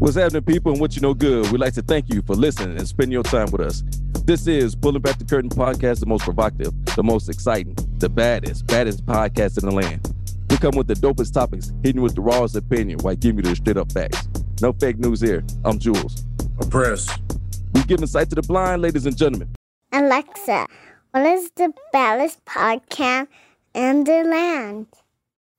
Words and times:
What's 0.00 0.16
happening, 0.16 0.42
people, 0.44 0.72
and 0.72 0.80
what 0.80 0.96
you 0.96 1.02
know 1.02 1.12
good? 1.12 1.52
We'd 1.52 1.60
like 1.60 1.74
to 1.74 1.82
thank 1.82 2.08
you 2.08 2.22
for 2.22 2.34
listening 2.34 2.78
and 2.78 2.88
spending 2.88 3.12
your 3.12 3.22
time 3.22 3.50
with 3.50 3.60
us. 3.60 3.82
This 4.24 4.46
is 4.46 4.74
Pulling 4.74 5.02
Back 5.02 5.18
the 5.18 5.26
Curtain 5.26 5.50
podcast, 5.50 6.00
the 6.00 6.06
most 6.06 6.24
provocative, 6.24 6.72
the 6.96 7.02
most 7.02 7.28
exciting, 7.28 7.76
the 7.98 8.08
baddest, 8.08 8.66
baddest 8.66 9.04
podcast 9.04 9.62
in 9.62 9.68
the 9.68 9.74
land. 9.74 10.10
We 10.48 10.56
come 10.56 10.74
with 10.74 10.86
the 10.86 10.94
dopest 10.94 11.34
topics, 11.34 11.70
hitting 11.82 12.00
with 12.00 12.14
the 12.14 12.22
rawest 12.22 12.56
opinion 12.56 13.00
while 13.00 13.14
giving 13.14 13.44
you 13.44 13.50
the 13.50 13.56
straight 13.56 13.76
up 13.76 13.92
facts. 13.92 14.26
No 14.62 14.72
fake 14.72 14.98
news 14.98 15.20
here. 15.20 15.44
I'm 15.66 15.78
Jules. 15.78 16.24
I'm 16.62 16.70
Press. 16.70 17.06
We 17.74 17.82
give 17.82 18.00
insight 18.00 18.30
to 18.30 18.36
the 18.36 18.42
blind, 18.42 18.80
ladies 18.80 19.04
and 19.04 19.14
gentlemen. 19.14 19.54
Alexa, 19.92 20.66
what 21.10 21.26
is 21.26 21.50
the 21.56 21.74
baddest 21.92 22.42
podcast 22.46 23.28
in 23.74 24.04
the 24.04 24.24
land? 24.24 24.86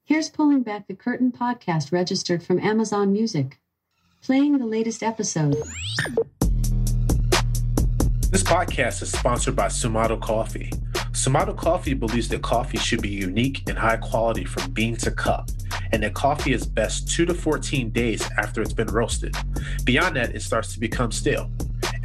Here's 0.03 0.29
Pulling 0.29 0.63
Back 0.63 0.87
the 0.87 0.95
Curtain 0.95 1.31
podcast 1.31 1.91
registered 1.91 2.41
from 2.41 2.59
Amazon 2.59 3.13
Music. 3.13 3.60
Playing 4.21 4.59
the 4.59 4.67
latest 4.67 5.01
episode. 5.01 5.55
This 8.29 8.43
podcast 8.43 9.01
is 9.01 9.11
sponsored 9.11 9.55
by 9.55 9.65
Sumato 9.65 10.21
Coffee. 10.21 10.69
Sumato 11.11 11.57
Coffee 11.57 11.95
believes 11.95 12.29
that 12.29 12.43
coffee 12.43 12.77
should 12.77 13.01
be 13.01 13.09
unique 13.09 13.67
and 13.67 13.75
high 13.75 13.97
quality 13.97 14.45
from 14.45 14.71
bean 14.73 14.95
to 14.97 15.09
cup, 15.09 15.49
and 15.91 16.03
that 16.03 16.13
coffee 16.13 16.53
is 16.53 16.67
best 16.67 17.09
2 17.09 17.25
to 17.25 17.33
14 17.33 17.89
days 17.89 18.29
after 18.37 18.61
it's 18.61 18.73
been 18.73 18.89
roasted. 18.89 19.35
Beyond 19.85 20.15
that, 20.17 20.35
it 20.35 20.43
starts 20.43 20.71
to 20.75 20.79
become 20.79 21.11
stale. 21.11 21.49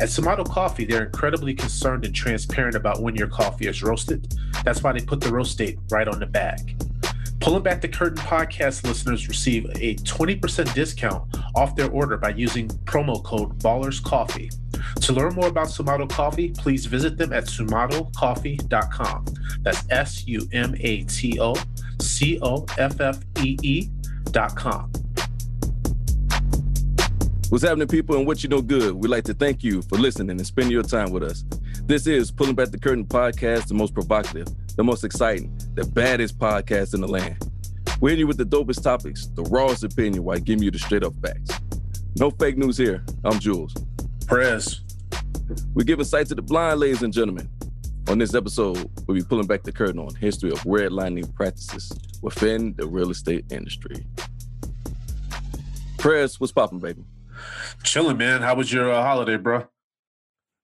At 0.01 0.09
Sumato 0.09 0.49
Coffee, 0.49 0.87
they're 0.87 1.05
incredibly 1.05 1.53
concerned 1.53 2.07
and 2.07 2.15
transparent 2.15 2.77
about 2.77 3.03
when 3.03 3.15
your 3.15 3.29
coffee 3.29 3.67
is 3.67 3.83
roasted. 3.83 4.35
That's 4.65 4.83
why 4.83 4.93
they 4.93 5.05
put 5.05 5.21
the 5.21 5.31
roast 5.31 5.59
date 5.59 5.79
right 5.91 6.09
on 6.09 6.21
the 6.21 6.27
bag. 6.27 6.83
Pulling 7.41 7.63
Back 7.63 7.81
the 7.81 7.89
Curtain 7.89 8.19
podcast 8.19 8.85
listeners 8.85 9.29
receive 9.29 9.67
a 9.67 9.95
20% 9.97 10.75
discount 10.75 11.23
off 11.55 11.77
their 11.77 11.91
order 11.91 12.17
by 12.17 12.31
using 12.31 12.69
promo 12.85 13.23
code 13.23 13.59
Ballers 13.59 14.03
Coffee. 14.03 14.51
To 15.03 15.13
learn 15.13 15.35
more 15.35 15.49
about 15.49 15.69
Sumato 15.69 16.09
Coffee, 16.09 16.51
please 16.51 16.87
visit 16.87 17.17
them 17.17 17.33
at 17.33 17.45
sumatocoffee.com. 17.45 19.25
That's 19.63 19.85
S 19.91 20.27
U 20.27 20.49
M 20.53 20.75
A 20.81 21.05
T 21.05 21.39
O 21.41 21.55
C 22.01 22.39
O 22.43 22.67
F 22.79 23.01
F 23.01 23.19
E 23.43 23.57
E.com. 23.63 24.91
What's 27.49 27.63
happening, 27.63 27.87
people, 27.87 28.17
and 28.17 28.27
what 28.27 28.43
you 28.43 28.49
know 28.49 28.61
good? 28.61 28.95
We'd 28.95 29.09
like 29.09 29.25
to 29.25 29.35
thank 29.35 29.63
you 29.63 29.83
for 29.83 29.99
listening 29.99 30.31
and 30.31 30.47
spending 30.47 30.73
your 30.73 30.83
time 30.83 31.13
with 31.13 31.23
us. 31.23 31.45
This 31.85 32.09
is 32.09 32.33
Pulling 32.33 32.57
Back 32.57 32.71
the 32.71 32.79
Curtain 32.79 33.05
podcast, 33.05 33.69
the 33.69 33.75
most 33.75 33.95
provocative, 33.95 34.49
the 34.77 34.85
most 34.85 35.05
exciting, 35.05 35.51
the 35.75 35.85
baddest 35.85 36.39
podcast 36.39 36.95
in 36.95 37.01
the 37.01 37.09
land. 37.09 37.37
We're 38.01 38.13
in 38.13 38.19
you 38.19 38.27
with 38.27 38.37
the 38.37 38.45
dopest 38.45 38.83
topics, 38.83 39.27
the 39.29 39.43
rawest 39.45 39.85
opinion 39.85 40.23
while 40.23 40.39
giving 40.39 40.63
you 40.63 40.71
the 40.71 40.79
straight 40.79 41.03
up 41.03 41.15
facts. 41.23 41.51
No 42.19 42.31
fake 42.31 42.59
news 42.59 42.77
here. 42.77 43.03
I'm 43.25 43.39
Jules. 43.39 43.75
Press. 44.27 44.81
We 45.75 45.85
give 45.85 45.99
a 45.99 46.05
sight 46.05 46.27
to 46.29 46.35
the 46.35 46.43
blind, 46.43 46.81
ladies 46.81 47.03
and 47.03 47.13
gentlemen. 47.13 47.49
On 48.09 48.19
this 48.19 48.35
episode, 48.35 48.91
we'll 49.07 49.17
be 49.17 49.25
pulling 49.25 49.47
back 49.47 49.63
the 49.63 49.73
curtain 49.73 49.99
on 49.99 50.15
history 50.15 50.51
of 50.51 50.59
redlining 50.61 51.35
practices 51.35 51.91
within 52.23 52.75
the 52.77 52.87
real 52.87 53.11
estate 53.11 53.47
industry. 53.51 54.07
Press, 55.97 56.39
what's 56.39 56.53
popping, 56.53 56.81
baby? 56.81 57.03
Chilling, 57.83 58.19
man. 58.19 58.43
How 58.43 58.55
was 58.55 58.71
your 58.71 58.93
uh, 58.93 59.03
holiday, 59.03 59.39
bro? 59.39 59.67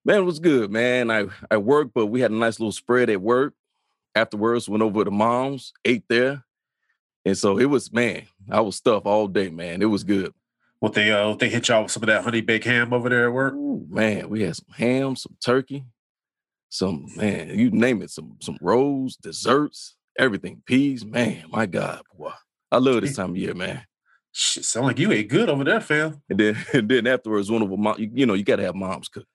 Man, 0.05 0.19
it 0.19 0.25
was 0.25 0.39
good, 0.39 0.71
man. 0.71 1.09
I, 1.09 1.27
I 1.49 1.57
worked, 1.57 1.93
but 1.95 2.07
we 2.07 2.21
had 2.21 2.31
a 2.31 2.35
nice 2.35 2.59
little 2.59 2.71
spread 2.71 3.09
at 3.09 3.21
work. 3.21 3.55
Afterwards, 4.15 4.69
went 4.69 4.83
over 4.83 5.03
to 5.03 5.11
mom's, 5.11 5.73
ate 5.85 6.03
there. 6.07 6.43
And 7.25 7.37
so 7.37 7.57
it 7.57 7.65
was, 7.65 7.91
man, 7.91 8.23
I 8.49 8.61
was 8.61 8.75
stuffed 8.75 9.05
all 9.05 9.27
day, 9.27 9.49
man. 9.49 9.81
It 9.81 9.85
was 9.85 10.03
good. 10.03 10.33
What 10.79 10.93
they 10.93 11.11
uh 11.11 11.33
they 11.35 11.47
hit 11.47 11.69
y'all 11.69 11.83
with 11.83 11.93
some 11.93 12.03
of 12.03 12.07
that 12.07 12.25
honey 12.25 12.41
baked 12.41 12.65
ham 12.65 12.91
over 12.91 13.07
there 13.07 13.27
at 13.27 13.33
work? 13.33 13.53
Ooh, 13.53 13.85
man, 13.89 14.29
we 14.29 14.41
had 14.41 14.57
some 14.57 14.73
ham, 14.75 15.15
some 15.15 15.37
turkey, 15.43 15.85
some 16.67 17.07
man, 17.15 17.57
you 17.57 17.71
name 17.71 18.01
it, 18.01 18.09
some 18.09 18.35
some 18.41 18.57
rolls, 18.59 19.15
desserts, 19.15 19.95
everything, 20.19 20.61
peas. 20.65 21.05
Man, 21.05 21.45
my 21.49 21.67
God, 21.67 22.01
boy, 22.17 22.33
I 22.69 22.79
love 22.79 23.01
this 23.01 23.15
time 23.15 23.29
of 23.29 23.37
year, 23.37 23.53
man. 23.53 23.83
Shit, 24.33 24.65
sound 24.65 24.87
like 24.87 24.99
you 24.99 25.11
ate 25.13 25.29
good 25.29 25.47
over 25.47 25.63
there, 25.63 25.79
fam. 25.79 26.21
And 26.29 26.37
then 26.37 26.57
and 26.73 26.89
then 26.89 27.07
afterwards, 27.07 27.49
one 27.49 27.61
of 27.61 27.69
them, 27.69 27.85
you, 27.97 28.11
you 28.13 28.25
know, 28.25 28.33
you 28.33 28.43
got 28.43 28.57
to 28.57 28.63
have 28.63 28.75
mom's 28.75 29.07
cook. 29.07 29.25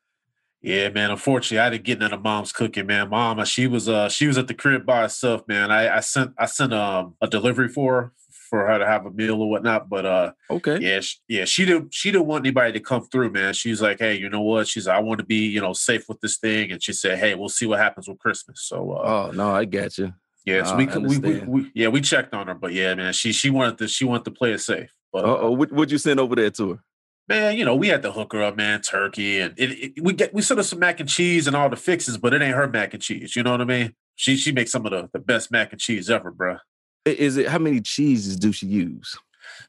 Yeah, 0.61 0.89
man. 0.89 1.11
Unfortunately, 1.11 1.61
I 1.61 1.71
didn't 1.71 1.85
get 1.85 2.01
none 2.01 2.13
of 2.13 2.23
mom's 2.23 2.53
cooking, 2.53 2.87
man. 2.87 3.11
Mama, 3.11 3.47
she 3.47 3.67
was 3.67 3.89
uh 3.89 4.09
she 4.09 4.27
was 4.27 4.39
at 4.39 4.49
the 4.49 4.55
crib 4.55 4.85
by 4.85 5.03
herself, 5.03 5.43
man. 5.47 5.71
I, 5.71 5.97
I 5.97 6.01
sent 6.01 6.33
I 6.39 6.47
sent 6.47 6.73
um 6.75 7.15
a 7.21 7.29
delivery 7.29 7.69
for 7.69 7.95
her 8.03 8.13
for 8.51 8.67
her 8.67 8.79
to 8.79 8.87
have 8.87 9.05
a 9.07 9.11
meal 9.11 9.41
or 9.41 9.49
whatnot. 9.51 9.89
But 9.89 10.05
uh 10.07 10.33
Okay. 10.51 10.79
yeah, 10.81 11.01
she, 11.01 11.17
yeah, 11.29 11.45
she 11.45 11.65
didn't 11.65 11.95
she 11.95 12.11
didn't 12.11 12.27
want 12.27 12.45
anybody 12.45 12.73
to 12.73 12.81
come 12.81 13.05
through, 13.05 13.31
man. 13.31 13.55
She's 13.55 13.81
like, 13.81 14.01
hey, 14.01 14.17
you 14.17 14.29
know 14.29 14.41
what? 14.43 14.67
She's 14.67 14.89
I 14.89 14.99
want 14.99 15.19
to 15.21 15.25
be, 15.27 15.47
you 15.47 15.61
know, 15.61 15.75
safe 15.75 16.09
with 16.09 16.21
this 16.21 16.39
thing. 16.39 16.73
And 16.73 16.83
she 16.83 16.93
said, 16.93 17.19
Hey, 17.19 17.35
we'll 17.37 17.49
see 17.51 17.67
what 17.67 17.79
happens 17.79 18.09
with 18.09 18.19
Christmas. 18.19 18.63
So 18.63 18.93
uh 18.93 19.29
Oh 19.29 19.31
no, 19.33 19.55
I 19.55 19.65
got 19.65 19.97
you. 19.97 20.13
yeah, 20.45 20.65
so 20.65 20.77
we, 20.77 20.87
we, 20.87 21.19
we, 21.19 21.41
we 21.47 21.71
yeah, 21.75 21.89
we 21.89 22.01
checked 22.01 22.35
on 22.35 22.49
her, 22.49 22.55
but 22.55 22.73
yeah, 22.73 22.95
man, 22.97 23.13
she 23.13 23.33
she 23.33 23.51
wanted 23.51 23.79
to 23.79 23.87
she 23.87 24.05
wanted 24.05 24.25
to 24.25 24.33
play 24.33 24.53
it 24.55 24.59
safe. 24.61 24.91
But 25.13 25.25
Uh 25.25 25.35
uh, 25.35 25.39
oh, 25.43 25.51
what 25.53 25.71
would 25.71 25.93
you 25.93 25.99
send 25.99 26.19
over 26.19 26.35
there 26.35 26.51
to 26.51 26.71
her? 26.73 26.79
Man, 27.29 27.57
you 27.57 27.65
know, 27.65 27.75
we 27.75 27.89
had 27.89 28.03
to 28.03 28.13
hook 28.13 28.33
her 28.33 28.43
up, 28.43 28.57
man, 28.57 28.81
turkey, 28.81 29.41
and 29.41 29.55
it, 29.57 29.71
it, 29.71 30.03
we 30.03 30.13
get 30.13 30.33
we 30.33 30.43
sent 30.43 30.59
her 30.59 30.65
some 30.65 30.79
mac 30.79 31.01
and 31.01 31.09
cheese 31.09 31.47
and 31.47 31.55
all 31.55 31.69
the 31.69 31.77
fixes, 31.77 32.17
but 32.19 32.33
it 32.33 32.43
ain't 32.43 32.57
her 32.57 32.69
mac 32.69 32.95
and 32.95 33.03
cheese. 33.03 33.37
You 33.37 33.43
know 33.43 33.53
what 33.53 33.61
I 33.61 33.65
mean? 33.65 33.95
She 34.17 34.37
she 34.37 34.53
makes 34.53 34.73
some 34.73 34.87
of 34.87 34.93
the, 34.93 35.09
the 35.13 35.19
best 35.19 35.51
mac 35.51 35.73
and 35.73 35.81
cheese 35.81 36.11
ever, 36.11 36.31
bro. 36.31 36.57
Is 37.05 37.37
it 37.37 37.49
how 37.49 37.59
many 37.59 37.81
cheeses 37.81 38.37
do 38.37 38.53
she 38.53 38.67
use? 38.67 39.17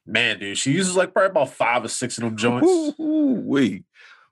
Man, 0.06 0.40
dude, 0.40 0.58
she 0.58 0.72
uses 0.72 0.96
like 0.96 1.14
probably 1.14 1.32
about 1.32 1.54
five 1.54 1.84
or 1.84 1.88
six 1.88 2.18
of 2.18 2.24
them 2.24 2.36
joints. 2.36 2.96
Wait, 2.98 3.84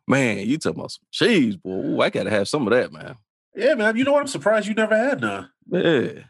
man, 0.08 0.40
you 0.40 0.58
talking 0.58 0.80
about 0.80 0.92
some 0.92 1.06
cheese, 1.12 1.56
boy? 1.56 1.70
Ooh, 1.70 2.02
I 2.02 2.10
gotta 2.10 2.30
have 2.30 2.48
some 2.48 2.68
of 2.68 2.74
that, 2.74 2.92
man. 2.92 3.16
Yeah, 3.56 3.76
man. 3.76 3.96
You 3.96 4.04
know 4.04 4.14
what? 4.14 4.22
I'm 4.22 4.28
surprised 4.28 4.68
you 4.68 4.74
never 4.74 4.98
had 4.98 5.22
none. 5.22 5.50
Yeah, 5.70 6.24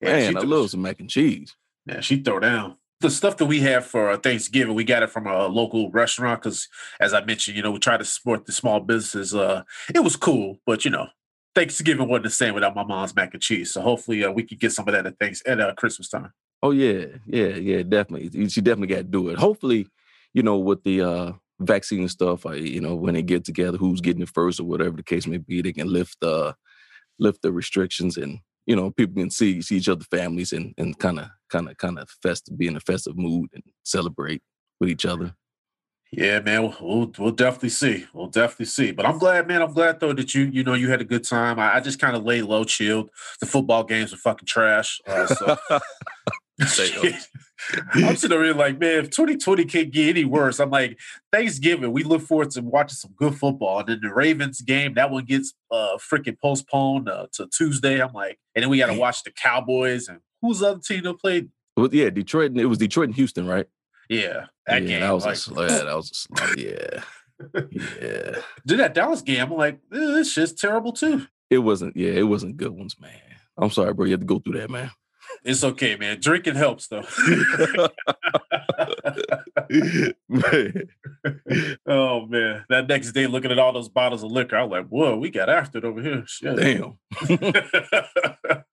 man, 0.00 0.30
she 0.30 0.36
I 0.36 0.40
th- 0.40 0.44
love 0.44 0.70
some 0.70 0.82
mac 0.82 1.00
and 1.00 1.10
cheese. 1.10 1.54
Yeah, 1.86 2.00
she 2.00 2.22
throw 2.22 2.38
down. 2.40 2.76
The 3.02 3.10
stuff 3.10 3.36
that 3.38 3.46
we 3.46 3.60
have 3.60 3.84
for 3.84 4.10
uh, 4.10 4.16
Thanksgiving, 4.16 4.76
we 4.76 4.84
got 4.84 5.02
it 5.02 5.10
from 5.10 5.26
a 5.26 5.48
local 5.48 5.90
restaurant 5.90 6.40
because, 6.40 6.68
as 7.00 7.12
I 7.12 7.24
mentioned, 7.24 7.56
you 7.56 7.62
know, 7.62 7.72
we 7.72 7.80
try 7.80 7.96
to 7.96 8.04
support 8.04 8.46
the 8.46 8.52
small 8.52 8.78
businesses. 8.78 9.34
Uh, 9.34 9.64
it 9.92 10.04
was 10.04 10.14
cool, 10.14 10.60
but 10.64 10.84
you 10.84 10.92
know, 10.92 11.08
Thanksgiving 11.56 12.08
wasn't 12.08 12.24
the 12.24 12.30
same 12.30 12.54
without 12.54 12.76
my 12.76 12.84
mom's 12.84 13.16
mac 13.16 13.34
and 13.34 13.42
cheese. 13.42 13.72
So 13.72 13.80
hopefully, 13.80 14.24
uh, 14.24 14.30
we 14.30 14.44
could 14.44 14.60
get 14.60 14.70
some 14.70 14.86
of 14.86 14.94
that 14.94 15.04
at 15.04 15.18
thanks 15.18 15.42
at 15.46 15.60
uh, 15.60 15.74
Christmas 15.74 16.08
time. 16.08 16.32
Oh 16.62 16.70
yeah, 16.70 17.06
yeah, 17.26 17.48
yeah, 17.48 17.82
definitely. 17.82 18.48
She 18.48 18.60
definitely 18.60 18.94
got 18.94 18.98
to 18.98 19.04
do 19.04 19.30
it. 19.30 19.38
Hopefully, 19.38 19.88
you 20.32 20.44
know, 20.44 20.58
with 20.58 20.84
the 20.84 21.02
uh 21.02 21.32
vaccine 21.58 22.08
stuff, 22.08 22.46
I, 22.46 22.54
you 22.54 22.80
know, 22.80 22.94
when 22.94 23.14
they 23.14 23.22
get 23.22 23.44
together, 23.44 23.78
who's 23.78 24.00
getting 24.00 24.22
it 24.22 24.30
first 24.32 24.60
or 24.60 24.64
whatever 24.64 24.96
the 24.96 25.02
case 25.02 25.26
may 25.26 25.38
be, 25.38 25.60
they 25.60 25.72
can 25.72 25.92
lift 25.92 26.22
uh 26.22 26.52
lift 27.18 27.42
the 27.42 27.50
restrictions 27.50 28.16
and 28.16 28.38
you 28.66 28.76
know 28.76 28.90
people 28.90 29.14
can 29.14 29.30
see 29.30 29.60
see 29.62 29.76
each 29.76 29.88
other 29.88 30.04
families 30.04 30.52
and 30.52 30.74
and 30.78 30.98
kind 30.98 31.18
of 31.18 31.28
kind 31.50 31.68
of 31.68 31.76
kind 31.76 31.98
of 31.98 32.08
fest 32.22 32.56
be 32.56 32.66
in 32.66 32.76
a 32.76 32.80
festive 32.80 33.16
mood 33.16 33.50
and 33.54 33.62
celebrate 33.82 34.42
with 34.80 34.90
each 34.90 35.06
other. 35.06 35.34
Yeah, 36.14 36.40
man, 36.40 36.62
we'll, 36.62 36.76
we'll 36.80 37.12
we'll 37.18 37.32
definitely 37.32 37.70
see. 37.70 38.06
We'll 38.12 38.26
definitely 38.26 38.66
see. 38.66 38.90
But 38.92 39.06
I'm 39.06 39.18
glad, 39.18 39.48
man. 39.48 39.62
I'm 39.62 39.72
glad 39.72 39.98
though 39.98 40.12
that 40.12 40.34
you 40.34 40.44
you 40.44 40.62
know 40.62 40.74
you 40.74 40.90
had 40.90 41.00
a 41.00 41.06
good 41.06 41.24
time. 41.24 41.58
I, 41.58 41.76
I 41.76 41.80
just 41.80 41.98
kind 41.98 42.14
of 42.14 42.22
lay 42.24 42.42
low, 42.42 42.64
chilled. 42.64 43.08
The 43.40 43.46
football 43.46 43.82
games 43.84 44.12
were 44.12 44.18
fucking 44.18 44.46
trash. 44.46 45.00
Uh, 45.06 45.26
so 45.26 45.56
I'm 47.94 48.16
sitting 48.16 48.38
there 48.40 48.54
like, 48.54 48.78
man, 48.78 48.98
if 49.04 49.10
2020 49.10 49.64
can't 49.66 49.90
get 49.92 50.08
any 50.10 50.24
worse, 50.24 50.60
I'm 50.60 50.70
like, 50.70 50.98
Thanksgiving, 51.32 51.92
we 51.92 52.02
look 52.04 52.22
forward 52.22 52.50
to 52.52 52.62
watching 52.62 52.94
some 52.96 53.12
good 53.16 53.34
football. 53.36 53.80
And 53.80 53.88
then 53.88 54.00
the 54.02 54.12
Ravens 54.14 54.60
game, 54.60 54.94
that 54.94 55.10
one 55.10 55.24
gets 55.24 55.54
uh 55.70 55.96
freaking 55.98 56.38
postponed 56.40 57.08
uh, 57.08 57.26
to 57.34 57.46
Tuesday. 57.48 58.00
I'm 58.02 58.12
like, 58.12 58.38
and 58.54 58.62
then 58.62 58.70
we 58.70 58.78
got 58.78 58.86
to 58.88 58.98
watch 58.98 59.22
the 59.24 59.30
Cowboys 59.30 60.08
and 60.08 60.20
who's 60.40 60.58
the 60.60 60.68
other 60.70 60.80
team 60.80 61.02
that 61.04 61.18
played? 61.20 61.50
Well, 61.76 61.88
yeah, 61.92 62.10
Detroit. 62.10 62.50
and- 62.52 62.60
It 62.60 62.66
was 62.66 62.78
Detroit 62.78 63.06
and 63.08 63.14
Houston, 63.16 63.46
right? 63.46 63.66
Yeah, 64.08 64.46
that 64.66 64.82
yeah, 64.82 64.88
game. 64.88 65.00
that 65.00 65.12
was 65.12 65.24
like, 65.24 65.34
a 65.34 65.38
sl- 65.38 65.60
yeah, 65.62 65.84
that 65.84 65.96
was 65.96 66.10
a 66.10 66.14
slaughter. 66.14 66.60
Yeah, 66.60 67.02
yeah. 67.70 68.40
Did 68.66 68.78
that 68.78 68.94
Dallas 68.94 69.22
game? 69.22 69.40
I'm 69.40 69.56
like, 69.56 69.78
this 69.90 70.32
shit's 70.32 70.52
terrible 70.52 70.92
too. 70.92 71.26
It 71.50 71.58
wasn't. 71.58 71.96
Yeah, 71.96 72.10
it 72.12 72.22
wasn't 72.24 72.56
good 72.56 72.72
ones, 72.72 72.96
man. 73.00 73.12
I'm 73.56 73.70
sorry, 73.70 73.92
bro. 73.94 74.04
You 74.06 74.12
had 74.12 74.20
to 74.20 74.26
go 74.26 74.38
through 74.38 74.58
that, 74.58 74.70
man. 74.70 74.90
It's 75.44 75.64
okay, 75.64 75.96
man. 75.96 76.20
Drinking 76.20 76.54
helps 76.54 76.88
though. 76.88 77.04
Man. 80.28 80.88
oh 81.86 82.26
man, 82.26 82.64
that 82.68 82.86
next 82.88 83.12
day 83.12 83.26
looking 83.26 83.50
at 83.50 83.58
all 83.58 83.72
those 83.72 83.88
bottles 83.88 84.22
of 84.22 84.30
liquor, 84.30 84.56
I 84.56 84.62
was 84.62 84.70
like, 84.70 84.88
whoa, 84.88 85.16
we 85.16 85.30
got 85.30 85.48
after 85.48 85.78
it 85.78 85.84
over 85.84 86.02
here. 86.02 86.24
Shit. 86.26 86.56
Damn. 86.56 86.98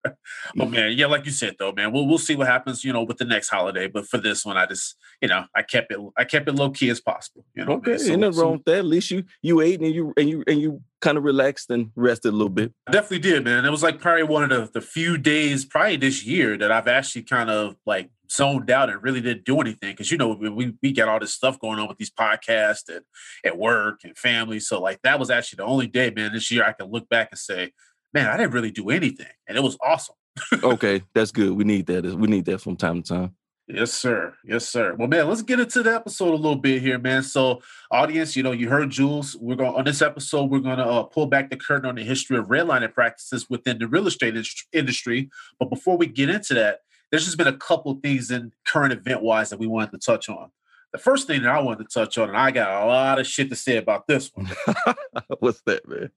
oh 0.59 0.65
man, 0.65 0.93
yeah, 0.97 1.05
like 1.07 1.25
you 1.25 1.31
said 1.31 1.55
though, 1.59 1.71
man, 1.71 1.91
we'll 1.91 2.07
we'll 2.07 2.17
see 2.17 2.35
what 2.35 2.47
happens, 2.47 2.83
you 2.83 2.93
know, 2.93 3.03
with 3.03 3.17
the 3.17 3.25
next 3.25 3.49
holiday. 3.49 3.87
But 3.87 4.07
for 4.07 4.17
this 4.17 4.45
one, 4.45 4.57
I 4.57 4.65
just, 4.65 4.95
you 5.21 5.27
know, 5.27 5.45
I 5.55 5.61
kept 5.63 5.91
it, 5.91 5.99
I 6.17 6.23
kept 6.23 6.47
it 6.47 6.53
low 6.53 6.69
key 6.71 6.89
as 6.89 7.01
possible. 7.01 7.45
You 7.55 7.65
know, 7.65 7.73
Okay. 7.73 7.97
So- 7.97 8.11
ain't 8.11 8.21
nothing 8.21 8.33
so 8.33 8.43
wrong 8.43 8.53
with 8.53 8.65
that. 8.65 8.79
At 8.79 8.85
least 8.85 9.11
you 9.11 9.23
you 9.41 9.61
ate 9.61 9.81
and 9.81 9.93
you 9.93 10.13
and 10.17 10.29
you 10.29 10.43
and 10.47 10.59
you 10.59 10.81
kind 11.01 11.17
of 11.17 11.23
relaxed 11.23 11.69
and 11.69 11.91
rested 11.95 12.29
a 12.29 12.35
little 12.35 12.49
bit. 12.49 12.73
I 12.87 12.91
definitely 12.91 13.19
did, 13.19 13.43
man. 13.43 13.65
It 13.65 13.69
was 13.69 13.83
like 13.83 13.99
probably 13.99 14.23
one 14.23 14.43
of 14.43 14.49
the, 14.49 14.79
the 14.79 14.85
few 14.85 15.17
days, 15.17 15.65
probably 15.65 15.97
this 15.97 16.25
year, 16.25 16.57
that 16.57 16.71
I've 16.71 16.87
actually 16.87 17.23
kind 17.23 17.49
of 17.49 17.75
like 17.85 18.09
zoned 18.31 18.69
out 18.69 18.89
and 18.89 19.01
really 19.01 19.21
didn't 19.21 19.45
do 19.45 19.59
anything. 19.59 19.95
Cause 19.95 20.11
you 20.11 20.17
know, 20.17 20.29
we, 20.29 20.49
we, 20.49 20.73
we 20.81 20.91
got 20.91 21.07
all 21.07 21.19
this 21.19 21.33
stuff 21.33 21.59
going 21.59 21.79
on 21.79 21.87
with 21.87 21.97
these 21.97 22.11
podcasts 22.11 22.89
and 22.89 23.01
at 23.45 23.57
work 23.57 24.01
and 24.03 24.17
family. 24.17 24.59
So, 24.59 24.81
like, 24.81 25.01
that 25.03 25.19
was 25.19 25.29
actually 25.29 25.57
the 25.57 25.65
only 25.65 25.87
day, 25.87 26.11
man, 26.11 26.33
this 26.33 26.51
year 26.51 26.63
I 26.63 26.73
can 26.73 26.91
look 26.91 27.07
back 27.09 27.29
and 27.31 27.39
say, 27.39 27.71
man, 28.13 28.27
I 28.27 28.37
didn't 28.37 28.53
really 28.53 28.71
do 28.71 28.89
anything. 28.89 29.27
And 29.47 29.57
it 29.57 29.61
was 29.61 29.77
awesome. 29.83 30.15
Okay, 30.63 31.03
that's 31.13 31.31
good. 31.31 31.51
We 31.51 31.65
need 31.65 31.85
that. 31.87 32.05
We 32.05 32.27
need 32.27 32.45
that 32.45 32.61
from 32.61 32.77
time 32.77 33.01
to 33.03 33.13
time. 33.13 33.35
Yes, 33.71 33.93
sir. 33.93 34.33
Yes, 34.43 34.67
sir. 34.67 34.95
Well, 34.95 35.07
man, 35.07 35.27
let's 35.27 35.43
get 35.43 35.59
into 35.59 35.83
the 35.83 35.93
episode 35.93 36.33
a 36.33 36.35
little 36.35 36.55
bit 36.55 36.81
here, 36.81 36.97
man. 36.97 37.21
So, 37.21 37.61
audience, 37.91 38.35
you 38.35 38.41
know, 38.41 38.51
you 38.51 38.67
heard 38.67 38.89
Jules. 38.89 39.37
We're 39.39 39.55
going 39.55 39.75
on 39.75 39.85
this 39.85 40.01
episode. 40.01 40.49
We're 40.49 40.59
going 40.59 40.79
to 40.79 40.85
uh, 40.85 41.03
pull 41.03 41.27
back 41.27 41.51
the 41.51 41.55
curtain 41.55 41.87
on 41.87 41.93
the 41.93 42.03
history 42.03 42.37
of 42.37 42.47
redlining 42.47 42.91
practices 42.95 43.47
within 43.47 43.77
the 43.77 43.87
real 43.87 44.07
estate 44.07 44.29
indus- 44.29 44.65
industry. 44.73 45.29
But 45.59 45.69
before 45.69 45.97
we 45.97 46.07
get 46.07 46.31
into 46.31 46.55
that, 46.55 46.79
there's 47.11 47.25
just 47.25 47.37
been 47.37 47.45
a 47.45 47.57
couple 47.57 47.93
things 48.01 48.31
in 48.31 48.53
current 48.65 48.91
event 48.91 49.21
wise 49.21 49.51
that 49.51 49.59
we 49.59 49.67
wanted 49.67 49.91
to 49.91 49.99
touch 49.99 50.29
on. 50.29 50.49
The 50.91 50.97
first 50.97 51.27
thing 51.27 51.43
that 51.43 51.51
I 51.51 51.61
wanted 51.61 51.87
to 51.87 51.93
touch 51.93 52.17
on, 52.17 52.29
and 52.29 52.37
I 52.37 52.49
got 52.49 52.83
a 52.83 52.87
lot 52.87 53.19
of 53.19 53.27
shit 53.27 53.49
to 53.49 53.55
say 53.55 53.77
about 53.77 54.07
this 54.07 54.31
one, 54.33 54.49
What's 55.39 55.61
that, 55.67 55.87
man? 55.87 56.09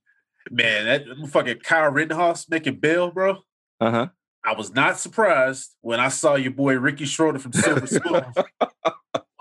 man. 0.50 0.86
That 0.86 1.28
fucking 1.28 1.58
Kyle 1.58 1.90
Rittenhouse 1.90 2.48
making 2.48 2.76
bail, 2.76 3.10
bro. 3.10 3.36
Uh 3.78 3.90
huh. 3.90 4.06
I 4.44 4.54
was 4.54 4.74
not 4.74 4.98
surprised 4.98 5.76
when 5.82 6.00
I 6.00 6.08
saw 6.08 6.34
your 6.34 6.50
boy 6.52 6.78
Ricky 6.78 7.04
Schroder 7.04 7.38
from 7.38 7.52
Silver 7.52 7.86
Spoon 7.86 8.24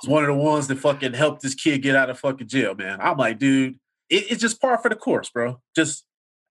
was 0.02 0.10
one 0.10 0.24
of 0.24 0.28
the 0.28 0.34
ones 0.34 0.68
that 0.68 0.78
fucking 0.78 1.14
helped 1.14 1.42
this 1.42 1.56
kid 1.56 1.82
get 1.82 1.96
out 1.96 2.10
of 2.10 2.20
fucking 2.20 2.48
jail, 2.48 2.76
man. 2.76 3.00
I'm 3.02 3.18
like, 3.18 3.40
dude, 3.40 3.80
it, 4.10 4.32
it's 4.32 4.42
just 4.42 4.62
par 4.62 4.78
for 4.78 4.90
the 4.90 4.96
course, 4.96 5.30
bro. 5.30 5.60
Just 5.76 6.06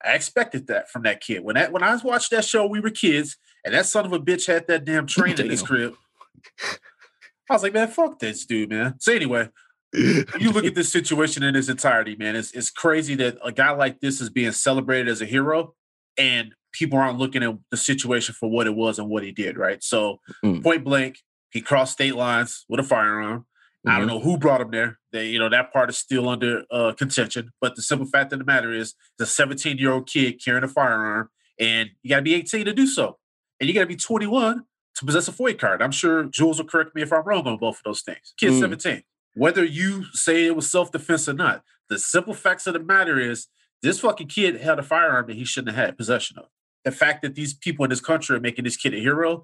I 0.04 0.14
expected 0.14 0.66
that 0.68 0.90
from 0.90 1.02
that 1.02 1.20
kid. 1.20 1.44
When 1.44 1.54
that 1.54 1.72
when 1.72 1.82
I 1.82 1.96
watched 1.96 2.30
that 2.30 2.44
show, 2.44 2.66
we 2.66 2.80
were 2.80 2.90
kids, 2.90 3.36
and 3.64 3.74
that 3.74 3.86
son 3.86 4.06
of 4.06 4.12
a 4.12 4.18
bitch 4.18 4.46
had 4.46 4.66
that 4.68 4.84
damn 4.84 5.06
train 5.06 5.38
in 5.40 5.50
his 5.50 5.62
crib. 5.62 5.94
I 7.48 7.54
was 7.54 7.62
like, 7.62 7.74
man, 7.74 7.88
fuck 7.88 8.18
this 8.18 8.46
dude, 8.46 8.70
man. 8.70 8.94
So 9.00 9.12
anyway, 9.12 9.48
you 9.92 10.50
look 10.52 10.64
at 10.64 10.74
this 10.76 10.92
situation 10.92 11.42
in 11.42 11.56
its 11.56 11.68
entirety, 11.68 12.16
man. 12.16 12.36
It's 12.36 12.52
it's 12.52 12.70
crazy 12.70 13.14
that 13.16 13.38
a 13.44 13.52
guy 13.52 13.70
like 13.72 14.00
this 14.00 14.20
is 14.20 14.30
being 14.30 14.52
celebrated 14.52 15.08
as 15.08 15.20
a 15.20 15.26
hero, 15.26 15.74
and 16.16 16.54
people 16.72 16.98
aren't 16.98 17.18
looking 17.18 17.42
at 17.42 17.56
the 17.70 17.76
situation 17.76 18.34
for 18.38 18.50
what 18.50 18.66
it 18.66 18.74
was 18.74 18.98
and 18.98 19.08
what 19.08 19.22
he 19.24 19.32
did, 19.32 19.56
right? 19.58 19.82
So 19.82 20.20
Mm. 20.44 20.62
point 20.62 20.84
blank, 20.84 21.18
he 21.50 21.60
crossed 21.60 21.92
state 21.94 22.14
lines 22.14 22.64
with 22.68 22.80
a 22.80 22.84
firearm. 22.84 23.46
I 23.86 23.98
don't 23.98 24.06
Mhm. 24.06 24.10
know 24.10 24.20
who 24.20 24.36
brought 24.36 24.60
him 24.60 24.70
there. 24.70 24.98
They, 25.10 25.28
you 25.30 25.38
know, 25.38 25.48
that 25.48 25.72
part 25.72 25.88
is 25.90 25.96
still 25.98 26.28
under 26.28 26.64
uh, 26.70 26.92
contention. 26.92 27.50
But 27.60 27.76
the 27.76 27.82
simple 27.82 28.06
fact 28.06 28.32
of 28.32 28.38
the 28.38 28.44
matter 28.44 28.72
is, 28.72 28.94
the 29.18 29.26
17 29.26 29.78
year 29.78 29.90
old 29.92 30.06
kid 30.08 30.40
carrying 30.44 30.64
a 30.64 30.68
firearm, 30.68 31.30
and 31.58 31.90
you 32.02 32.10
got 32.10 32.16
to 32.16 32.22
be 32.22 32.34
18 32.34 32.66
to 32.66 32.72
do 32.74 32.86
so, 32.86 33.18
and 33.58 33.68
you 33.68 33.74
got 33.74 33.80
to 33.80 33.86
be 33.86 33.96
21 33.96 34.64
to 34.96 35.04
possess 35.06 35.28
a 35.28 35.32
FOID 35.32 35.58
card. 35.58 35.80
I'm 35.82 35.92
sure 35.92 36.24
Jules 36.24 36.58
will 36.58 36.66
correct 36.68 36.94
me 36.94 37.00
if 37.02 37.12
I'm 37.12 37.24
wrong 37.24 37.46
on 37.46 37.56
both 37.56 37.78
of 37.78 37.82
those 37.84 38.02
things. 38.02 38.34
Kid 38.38 38.52
Mm. 38.52 38.60
17. 38.60 39.02
Whether 39.34 39.64
you 39.64 40.04
say 40.12 40.44
it 40.44 40.54
was 40.56 40.70
self 40.70 40.92
defense 40.92 41.26
or 41.28 41.32
not, 41.32 41.62
the 41.88 41.98
simple 41.98 42.34
facts 42.34 42.66
of 42.66 42.74
the 42.74 42.80
matter 42.80 43.18
is, 43.18 43.46
this 43.82 44.00
fucking 44.00 44.28
kid 44.28 44.60
had 44.60 44.78
a 44.78 44.82
firearm 44.82 45.26
that 45.28 45.36
he 45.36 45.44
shouldn't 45.44 45.74
have 45.74 45.86
had 45.86 45.96
possession 45.96 46.36
of. 46.38 46.46
The 46.84 46.92
fact 46.92 47.22
that 47.22 47.34
these 47.34 47.52
people 47.54 47.84
in 47.84 47.90
this 47.90 48.00
country 48.00 48.36
are 48.36 48.40
making 48.40 48.64
this 48.64 48.76
kid 48.76 48.94
a 48.94 48.98
hero, 48.98 49.42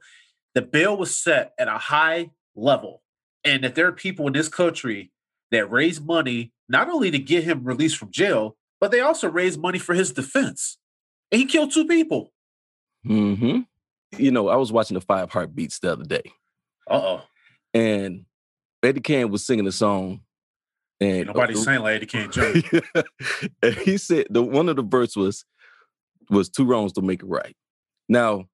the 0.54 0.62
bail 0.62 0.96
was 0.96 1.14
set 1.14 1.52
at 1.58 1.68
a 1.68 1.78
high 1.78 2.30
level 2.54 3.02
and 3.44 3.62
that 3.62 3.74
there 3.74 3.86
are 3.86 3.92
people 3.92 4.26
in 4.26 4.32
this 4.32 4.48
country 4.48 5.12
that 5.50 5.70
raise 5.70 6.00
money 6.00 6.52
not 6.68 6.88
only 6.88 7.10
to 7.10 7.18
get 7.18 7.44
him 7.44 7.62
released 7.64 7.96
from 7.98 8.10
jail, 8.10 8.56
but 8.80 8.90
they 8.90 9.00
also 9.00 9.28
raise 9.28 9.56
money 9.56 9.78
for 9.78 9.94
his 9.94 10.12
defense. 10.12 10.78
And 11.30 11.40
he 11.40 11.46
killed 11.46 11.72
two 11.72 11.86
people. 11.86 12.32
hmm 13.04 13.60
You 14.16 14.30
know, 14.30 14.48
I 14.48 14.56
was 14.56 14.72
watching 14.72 14.94
the 14.94 15.00
Five 15.00 15.30
Heartbeats 15.30 15.78
the 15.78 15.92
other 15.92 16.04
day, 16.04 16.22
Uh 16.90 16.94
oh. 17.02 17.22
and 17.74 18.24
Eddie 18.82 19.00
Kane 19.00 19.30
was 19.30 19.46
singing 19.46 19.66
a 19.66 19.72
song, 19.72 20.20
and 21.00 21.26
Nobody 21.26 21.54
saying 21.56 21.80
like 21.82 21.96
Eddie 21.96 22.06
Kane 22.06 22.30
Jr. 22.30 22.78
and 23.62 23.74
he 23.74 23.96
said 23.96 24.26
the 24.30 24.42
one 24.42 24.68
of 24.68 24.76
the 24.76 24.82
verse 24.82 25.16
was 25.16 25.44
was 26.30 26.48
two 26.48 26.64
wrongs 26.64 26.92
to 26.94 27.02
make 27.02 27.22
it 27.22 27.26
right. 27.26 27.54
Now, 28.08 28.46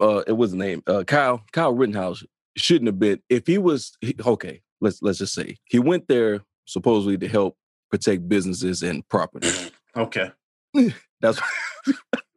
uh, 0.00 0.22
it 0.26 0.32
was 0.32 0.50
the 0.52 0.56
name 0.56 0.82
uh, 0.86 1.04
Kyle 1.04 1.42
Kyle 1.52 1.72
Rittenhouse 1.72 2.24
shouldn't 2.56 2.86
have 2.88 2.98
been 2.98 3.20
if 3.28 3.46
he 3.46 3.58
was 3.58 3.92
he- 4.00 4.16
okay. 4.26 4.62
Let's 4.80 5.00
let's 5.02 5.18
just 5.18 5.34
say 5.34 5.56
he 5.64 5.78
went 5.78 6.08
there 6.08 6.40
supposedly 6.66 7.16
to 7.18 7.28
help 7.28 7.56
protect 7.90 8.28
businesses 8.28 8.82
and 8.82 9.06
property. 9.08 9.48
Okay. 9.94 10.30
That's 11.20 11.38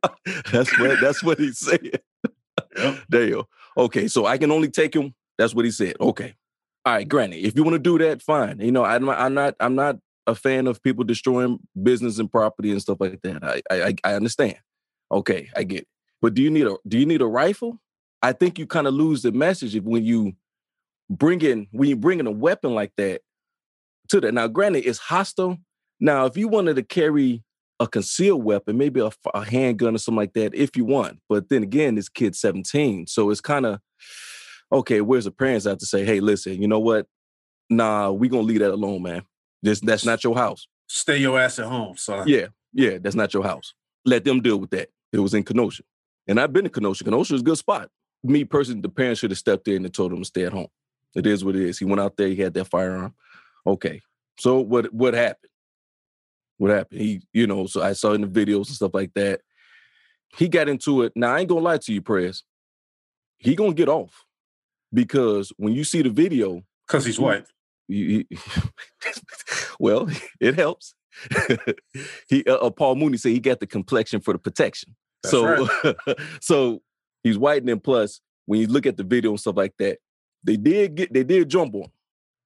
that's 0.51 0.77
what 0.77 0.99
that's 0.99 1.23
what 1.23 1.39
he 1.39 1.53
said. 1.53 2.01
Yep. 2.77 2.97
Damn. 3.09 3.43
Okay, 3.77 4.07
so 4.09 4.25
I 4.25 4.37
can 4.37 4.51
only 4.51 4.69
take 4.69 4.93
him. 4.93 5.13
That's 5.37 5.55
what 5.55 5.65
he 5.65 5.71
said. 5.71 5.95
Okay. 5.99 6.35
All 6.85 6.93
right, 6.93 7.07
granny. 7.07 7.37
If 7.39 7.55
you 7.55 7.63
want 7.63 7.75
to 7.75 7.79
do 7.79 7.97
that, 7.99 8.21
fine. 8.21 8.59
You 8.59 8.71
know, 8.71 8.83
I'm 8.83 9.09
I'm 9.09 9.33
not 9.33 9.55
I'm 9.59 9.75
not 9.75 9.97
a 10.27 10.35
fan 10.35 10.67
of 10.67 10.81
people 10.81 11.03
destroying 11.03 11.59
business 11.81 12.19
and 12.19 12.31
property 12.31 12.71
and 12.71 12.81
stuff 12.81 12.97
like 12.99 13.21
that. 13.23 13.43
I 13.43 13.61
I, 13.71 13.95
I- 14.03 14.13
understand. 14.15 14.57
Okay, 15.11 15.49
I 15.55 15.63
get 15.63 15.81
it. 15.81 15.87
But 16.21 16.33
do 16.33 16.41
you 16.41 16.49
need 16.49 16.65
a 16.67 16.75
do 16.87 16.97
you 16.97 17.05
need 17.05 17.21
a 17.21 17.27
rifle? 17.27 17.79
I 18.21 18.31
think 18.33 18.57
you 18.57 18.65
kind 18.65 18.87
of 18.87 18.93
lose 18.93 19.21
the 19.21 19.31
message 19.31 19.79
when 19.81 20.03
you 20.03 20.33
bring 21.09 21.41
in 21.41 21.67
when 21.71 21.89
you 21.89 21.95
bring 21.95 22.19
in 22.19 22.27
a 22.27 22.31
weapon 22.31 22.73
like 22.73 22.91
that 22.97 23.21
to 24.09 24.19
that. 24.21 24.33
Now, 24.33 24.47
granted, 24.47 24.85
it's 24.85 24.99
hostile. 24.99 25.57
Now, 25.99 26.25
if 26.25 26.35
you 26.37 26.47
wanted 26.47 26.75
to 26.77 26.83
carry 26.83 27.43
a 27.79 27.87
concealed 27.87 28.43
weapon, 28.43 28.77
maybe 28.77 29.01
a 29.33 29.43
handgun 29.45 29.95
or 29.95 29.97
something 29.97 30.17
like 30.17 30.33
that, 30.33 30.55
if 30.55 30.75
you 30.77 30.85
want. 30.85 31.19
But 31.29 31.49
then 31.49 31.61
again, 31.63 31.95
this 31.95 32.09
kid's 32.09 32.39
17. 32.39 33.07
So 33.07 33.29
it's 33.29 33.41
kind 33.41 33.65
of 33.65 33.79
okay, 34.71 35.01
where's 35.01 35.25
the 35.25 35.31
parents 35.31 35.67
out 35.67 35.79
to 35.79 35.85
say, 35.85 36.03
hey, 36.03 36.19
listen, 36.19 36.59
you 36.61 36.67
know 36.67 36.79
what? 36.79 37.05
Nah, 37.69 38.11
we 38.11 38.27
gonna 38.29 38.43
leave 38.43 38.59
that 38.59 38.73
alone, 38.73 39.03
man. 39.03 39.21
This 39.65 39.79
that's 39.79 40.05
not 40.05 40.23
your 40.23 40.35
house. 40.35 40.67
Stay 40.87 41.17
your 41.17 41.39
ass 41.39 41.57
at 41.57 41.65
home, 41.65 41.97
son. 41.97 42.27
Yeah, 42.27 42.47
yeah, 42.71 42.99
that's 42.99 43.15
not 43.15 43.33
your 43.33 43.41
house. 43.43 43.73
Let 44.05 44.23
them 44.23 44.39
deal 44.39 44.57
with 44.57 44.69
that. 44.69 44.89
It 45.11 45.17
was 45.17 45.33
in 45.33 45.43
Kenosha. 45.43 45.81
And 46.27 46.39
I've 46.39 46.53
been 46.53 46.65
to 46.65 46.69
Kenosha. 46.69 47.03
Kenosha 47.03 47.33
is 47.33 47.41
a 47.41 47.43
good 47.43 47.57
spot. 47.57 47.89
Me 48.23 48.43
personally, 48.43 48.81
the 48.81 48.89
parents 48.89 49.19
should 49.19 49.31
have 49.31 49.39
stepped 49.39 49.67
in 49.67 49.83
and 49.83 49.91
told 49.91 50.13
him 50.13 50.19
to 50.19 50.25
stay 50.25 50.45
at 50.45 50.53
home. 50.53 50.67
It 51.15 51.25
is 51.25 51.43
what 51.43 51.55
it 51.55 51.63
is. 51.63 51.79
He 51.79 51.85
went 51.85 51.99
out 51.99 52.15
there, 52.15 52.27
he 52.27 52.35
had 52.35 52.53
that 52.53 52.65
firearm. 52.65 53.15
Okay. 53.65 54.01
So 54.39 54.59
what 54.59 54.93
what 54.93 55.15
happened? 55.15 55.49
What 56.57 56.69
happened? 56.69 57.01
He, 57.01 57.23
you 57.33 57.47
know, 57.47 57.65
so 57.65 57.81
I 57.81 57.93
saw 57.93 58.13
in 58.13 58.21
the 58.21 58.27
videos 58.27 58.67
and 58.67 58.75
stuff 58.75 58.93
like 58.93 59.15
that. 59.15 59.41
He 60.37 60.47
got 60.47 60.69
into 60.69 61.01
it. 61.01 61.13
Now 61.15 61.33
I 61.33 61.39
ain't 61.39 61.49
gonna 61.49 61.61
lie 61.61 61.79
to 61.79 61.91
you, 61.91 62.03
Press. 62.03 62.43
He 63.39 63.55
gonna 63.55 63.73
get 63.73 63.89
off. 63.89 64.25
Because 64.93 65.51
when 65.57 65.73
you 65.73 65.83
see 65.83 66.03
the 66.03 66.11
video, 66.11 66.61
Because 66.85 67.03
he's 67.05 67.19
white. 67.19 67.45
You, 67.87 68.25
you- 68.29 68.37
well, 69.79 70.09
it 70.39 70.55
helps. 70.55 70.95
he 72.29 72.43
uh, 72.45 72.55
uh, 72.55 72.69
Paul 72.69 72.95
Mooney 72.95 73.17
said 73.17 73.31
he 73.31 73.39
got 73.39 73.59
the 73.59 73.67
complexion 73.67 74.19
for 74.21 74.33
the 74.33 74.39
protection. 74.39 74.95
That's 75.23 75.31
so 75.31 75.67
so 76.41 76.81
he's 77.23 77.37
white 77.37 77.61
and 77.61 77.69
then 77.69 77.79
plus 77.79 78.19
when 78.45 78.59
you 78.59 78.67
look 78.67 78.85
at 78.85 78.97
the 78.97 79.03
video 79.03 79.31
and 79.31 79.39
stuff 79.39 79.55
like 79.55 79.73
that, 79.79 79.99
they 80.43 80.57
did 80.57 80.95
get 80.95 81.13
they 81.13 81.23
did 81.23 81.49
jump 81.49 81.73
on 81.75 81.83
him. 81.83 81.91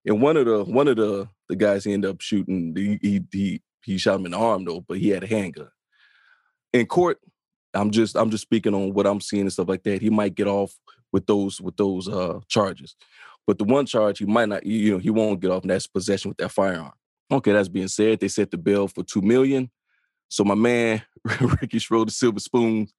And 0.05 0.21
one 0.21 0.37
of 0.37 0.45
the 0.45 0.63
one 0.63 0.87
of 0.87 0.97
the 0.97 1.27
the 1.47 1.55
guys 1.55 1.83
he 1.83 1.93
ended 1.93 2.11
up 2.11 2.21
shooting, 2.21 2.73
he 2.75 2.99
he 3.01 3.21
he, 3.31 3.61
he 3.83 3.97
shot 3.97 4.19
him 4.19 4.25
in 4.25 4.31
the 4.31 4.37
arm 4.37 4.65
though, 4.65 4.81
but 4.81 4.97
he 4.97 5.09
had 5.09 5.23
a 5.23 5.27
handgun. 5.27 5.69
In 6.71 6.85
court, 6.85 7.19
I'm 7.73 7.91
just 7.91 8.15
I'm 8.15 8.29
just 8.29 8.43
speaking 8.43 8.73
on 8.73 8.93
what 8.93 9.07
I'm 9.07 9.21
seeing 9.21 9.41
and 9.43 9.53
stuff 9.53 9.67
like 9.67 9.83
that. 9.83 10.01
He 10.01 10.09
might 10.09 10.35
get 10.35 10.47
off 10.47 10.73
with 11.11 11.25
those 11.25 11.59
with 11.59 11.75
those 11.77 12.07
uh 12.07 12.39
charges. 12.47 12.95
But 13.49 13.57
the 13.57 13.63
one 13.63 13.87
charge 13.87 14.19
he 14.19 14.25
might 14.25 14.47
not, 14.47 14.63
you 14.63 14.91
know, 14.91 14.97
he 14.99 15.09
won't 15.09 15.39
get 15.39 15.49
off, 15.49 15.63
and 15.63 15.71
that's 15.71 15.87
possession 15.87 16.29
with 16.29 16.37
that 16.37 16.51
firearm. 16.51 16.91
Okay, 17.31 17.51
that's 17.51 17.67
being 17.67 17.87
said. 17.87 18.19
They 18.19 18.27
set 18.27 18.51
the 18.51 18.59
bill 18.59 18.87
for 18.87 19.03
two 19.03 19.23
million. 19.23 19.71
So 20.27 20.43
my 20.43 20.53
man 20.53 21.01
Ricky 21.59 21.79
Schroder, 21.79 22.11
Silver 22.11 22.39
Spoon, 22.39 22.89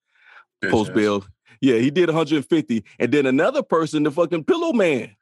post 0.69 0.93
bail. 0.93 1.25
Yeah, 1.61 1.77
he 1.77 1.93
did 1.93 2.09
150. 2.09 2.85
And 2.99 3.13
then 3.13 3.27
another 3.27 3.63
person, 3.63 4.03
the 4.03 4.11
fucking 4.11 4.43
pillow 4.43 4.73
man. 4.73 5.15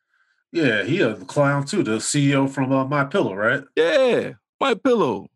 Yeah, 0.50 0.84
he 0.84 1.02
a 1.02 1.14
clown 1.16 1.66
too. 1.66 1.82
The 1.82 1.98
CEO 1.98 2.48
from 2.48 2.72
uh, 2.72 2.86
My 2.86 3.04
Pillow, 3.04 3.34
right? 3.34 3.64
Yeah, 3.76 4.32
my 4.58 4.72
pillow. 4.72 5.28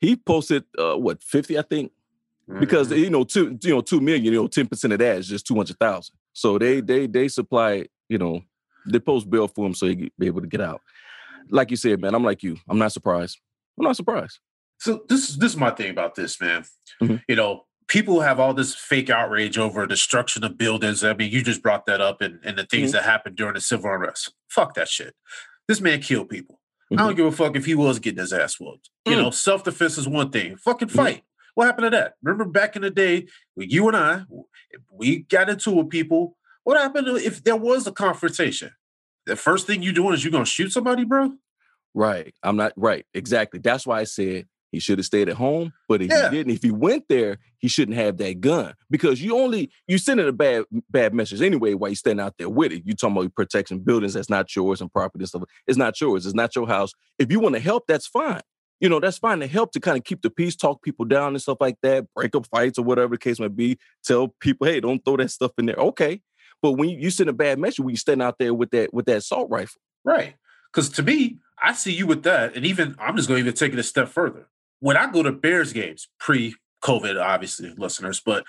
He 0.00 0.14
posted 0.14 0.62
uh 0.78 0.94
what 0.94 1.24
50, 1.24 1.58
I 1.58 1.62
think. 1.62 1.90
Because 2.60 2.90
Mhm. 2.90 2.98
you 2.98 3.10
know, 3.10 3.24
two 3.24 3.58
you 3.64 3.70
know, 3.70 3.80
two 3.80 4.00
million, 4.00 4.26
you 4.26 4.30
know, 4.30 4.46
10% 4.46 4.92
of 4.92 4.98
that 5.00 5.18
is 5.18 5.26
just 5.26 5.44
200,000. 5.48 6.14
So 6.34 6.56
they 6.56 6.80
they 6.80 7.08
they 7.08 7.26
supply, 7.26 7.86
you 8.08 8.18
know, 8.18 8.42
they 8.86 8.98
post 9.00 9.28
bill 9.30 9.48
for 9.48 9.66
him 9.66 9.74
so 9.74 9.86
he 9.86 9.96
can 9.96 10.10
be 10.18 10.26
able 10.26 10.40
to 10.40 10.46
get 10.46 10.60
out. 10.60 10.80
Like 11.50 11.70
you 11.70 11.76
said, 11.76 12.00
man, 12.00 12.14
I'm 12.14 12.24
like 12.24 12.42
you. 12.42 12.56
I'm 12.68 12.78
not 12.78 12.92
surprised. 12.92 13.38
I'm 13.78 13.84
not 13.84 13.96
surprised. 13.96 14.38
So 14.78 15.02
this 15.08 15.28
is 15.30 15.36
this 15.36 15.52
is 15.52 15.58
my 15.58 15.70
thing 15.70 15.90
about 15.90 16.14
this, 16.14 16.40
man. 16.40 16.64
Mhm. 17.02 17.22
You 17.28 17.36
know, 17.36 17.66
people 17.88 18.20
have 18.20 18.38
all 18.40 18.54
this 18.54 18.74
fake 18.74 19.10
outrage 19.10 19.58
over 19.58 19.86
destruction 19.86 20.44
of 20.44 20.56
buildings. 20.56 21.02
I 21.04 21.12
mean, 21.14 21.30
you 21.32 21.42
just 21.42 21.62
brought 21.62 21.86
that 21.86 22.00
up 22.00 22.20
and, 22.20 22.38
and 22.44 22.56
the 22.56 22.64
things 22.64 22.92
that 22.92 23.02
happened 23.04 23.36
during 23.36 23.54
the 23.54 23.60
civil 23.60 23.92
unrest. 23.92 24.32
Fuck 24.48 24.74
that 24.74 24.88
shit. 24.88 25.14
This 25.68 25.80
man 25.80 26.00
killed 26.00 26.28
people. 26.28 26.60
I 26.92 26.96
don't 26.96 27.14
give 27.14 27.26
a 27.26 27.30
fuck 27.32 27.54
if 27.56 27.66
he 27.66 27.74
was 27.76 28.00
getting 28.00 28.18
his 28.18 28.32
ass 28.32 28.58
whooped. 28.58 28.90
You 29.06 29.14
Mm. 29.14 29.22
know, 29.22 29.30
self 29.30 29.62
defense 29.64 29.96
is 29.98 30.08
one 30.08 30.30
thing. 30.30 30.56
Fucking 30.56 30.88
Mhm. 30.88 30.92
fight. 30.96 31.22
What 31.54 31.66
happened 31.66 31.86
to 31.86 31.90
that? 31.90 32.14
Remember 32.22 32.44
back 32.46 32.74
in 32.76 32.82
the 32.82 32.90
day, 32.90 33.26
you 33.56 33.86
and 33.88 33.96
I, 33.96 34.22
we 34.92 35.20
got 35.20 35.48
into 35.50 35.70
it 35.70 35.76
with 35.76 35.90
people. 35.90 36.36
What 36.64 36.78
happened 36.78 37.08
if 37.18 37.42
there 37.42 37.56
was 37.56 37.86
a 37.86 37.92
confrontation? 37.92 38.70
The 39.26 39.36
first 39.36 39.66
thing 39.66 39.82
you're 39.82 39.92
doing 39.92 40.14
is 40.14 40.24
you're 40.24 40.32
gonna 40.32 40.44
shoot 40.44 40.70
somebody, 40.72 41.04
bro? 41.04 41.32
Right. 41.94 42.34
I'm 42.42 42.56
not 42.56 42.72
right. 42.76 43.04
Exactly. 43.14 43.60
That's 43.60 43.86
why 43.86 44.00
I 44.00 44.04
said 44.04 44.46
he 44.72 44.78
should 44.78 44.98
have 44.98 45.06
stayed 45.06 45.28
at 45.28 45.36
home. 45.36 45.72
But 45.88 46.00
if 46.02 46.10
Yeah. 46.10 46.30
he 46.30 46.36
didn't, 46.36 46.52
if 46.54 46.62
he 46.62 46.70
went 46.70 47.08
there, 47.08 47.38
he 47.58 47.66
shouldn't 47.68 47.96
have 47.96 48.16
that 48.18 48.40
gun 48.40 48.74
because 48.88 49.20
you 49.20 49.36
only 49.36 49.70
you 49.88 49.98
sending 49.98 50.28
a 50.28 50.32
bad 50.32 50.64
bad 50.90 51.12
message 51.14 51.42
anyway. 51.42 51.74
While 51.74 51.90
you 51.90 51.96
standing 51.96 52.24
out 52.24 52.34
there 52.38 52.48
with 52.48 52.72
it, 52.72 52.82
you 52.86 52.94
talking 52.94 53.16
about 53.16 53.34
protecting 53.34 53.80
buildings 53.80 54.14
that's 54.14 54.30
not 54.30 54.54
yours 54.54 54.80
and 54.80 54.92
property 54.92 55.22
and 55.22 55.28
stuff. 55.28 55.42
It's 55.66 55.78
not 55.78 56.00
yours. 56.00 56.24
It's 56.26 56.34
not 56.34 56.54
your 56.54 56.68
house. 56.68 56.92
If 57.18 57.32
you 57.32 57.40
want 57.40 57.56
to 57.56 57.60
help, 57.60 57.84
that's 57.88 58.06
fine. 58.06 58.42
You 58.80 58.88
know, 58.88 59.00
that's 59.00 59.18
fine 59.18 59.40
to 59.40 59.46
help 59.46 59.72
to 59.72 59.80
kind 59.80 59.98
of 59.98 60.04
keep 60.04 60.22
the 60.22 60.30
peace, 60.30 60.56
talk 60.56 60.82
people 60.82 61.04
down 61.04 61.34
and 61.34 61.42
stuff 61.42 61.58
like 61.60 61.76
that, 61.82 62.06
break 62.14 62.34
up 62.34 62.46
fights 62.46 62.78
or 62.78 62.84
whatever 62.84 63.14
the 63.16 63.18
case 63.18 63.38
might 63.38 63.54
be. 63.54 63.76
Tell 64.04 64.28
people, 64.40 64.66
hey, 64.66 64.80
don't 64.80 65.04
throw 65.04 65.18
that 65.18 65.30
stuff 65.30 65.52
in 65.58 65.66
there. 65.66 65.76
Okay. 65.76 66.22
But 66.62 66.72
when 66.72 66.88
you, 66.90 66.98
you 66.98 67.10
send 67.10 67.30
a 67.30 67.32
bad 67.32 67.58
message, 67.58 67.80
when 67.80 67.90
you 67.90 67.96
stand 67.96 68.20
out 68.22 68.38
there 68.38 68.52
with 68.54 68.70
that 68.70 68.92
with 68.92 69.06
that 69.06 69.18
assault 69.18 69.48
rifle. 69.50 69.80
Right. 70.04 70.34
Because 70.72 70.88
to 70.90 71.02
me, 71.02 71.38
I 71.62 71.72
see 71.72 71.92
you 71.92 72.06
with 72.06 72.22
that. 72.24 72.54
And 72.56 72.64
even 72.64 72.94
I'm 72.98 73.16
just 73.16 73.28
going 73.28 73.38
to 73.38 73.46
even 73.48 73.56
take 73.56 73.72
it 73.72 73.78
a 73.78 73.82
step 73.82 74.08
further. 74.08 74.46
When 74.80 74.96
I 74.96 75.10
go 75.10 75.22
to 75.22 75.32
Bears 75.32 75.72
games, 75.72 76.08
pre 76.18 76.54
COVID, 76.82 77.22
obviously, 77.22 77.74
listeners, 77.76 78.20
but 78.24 78.44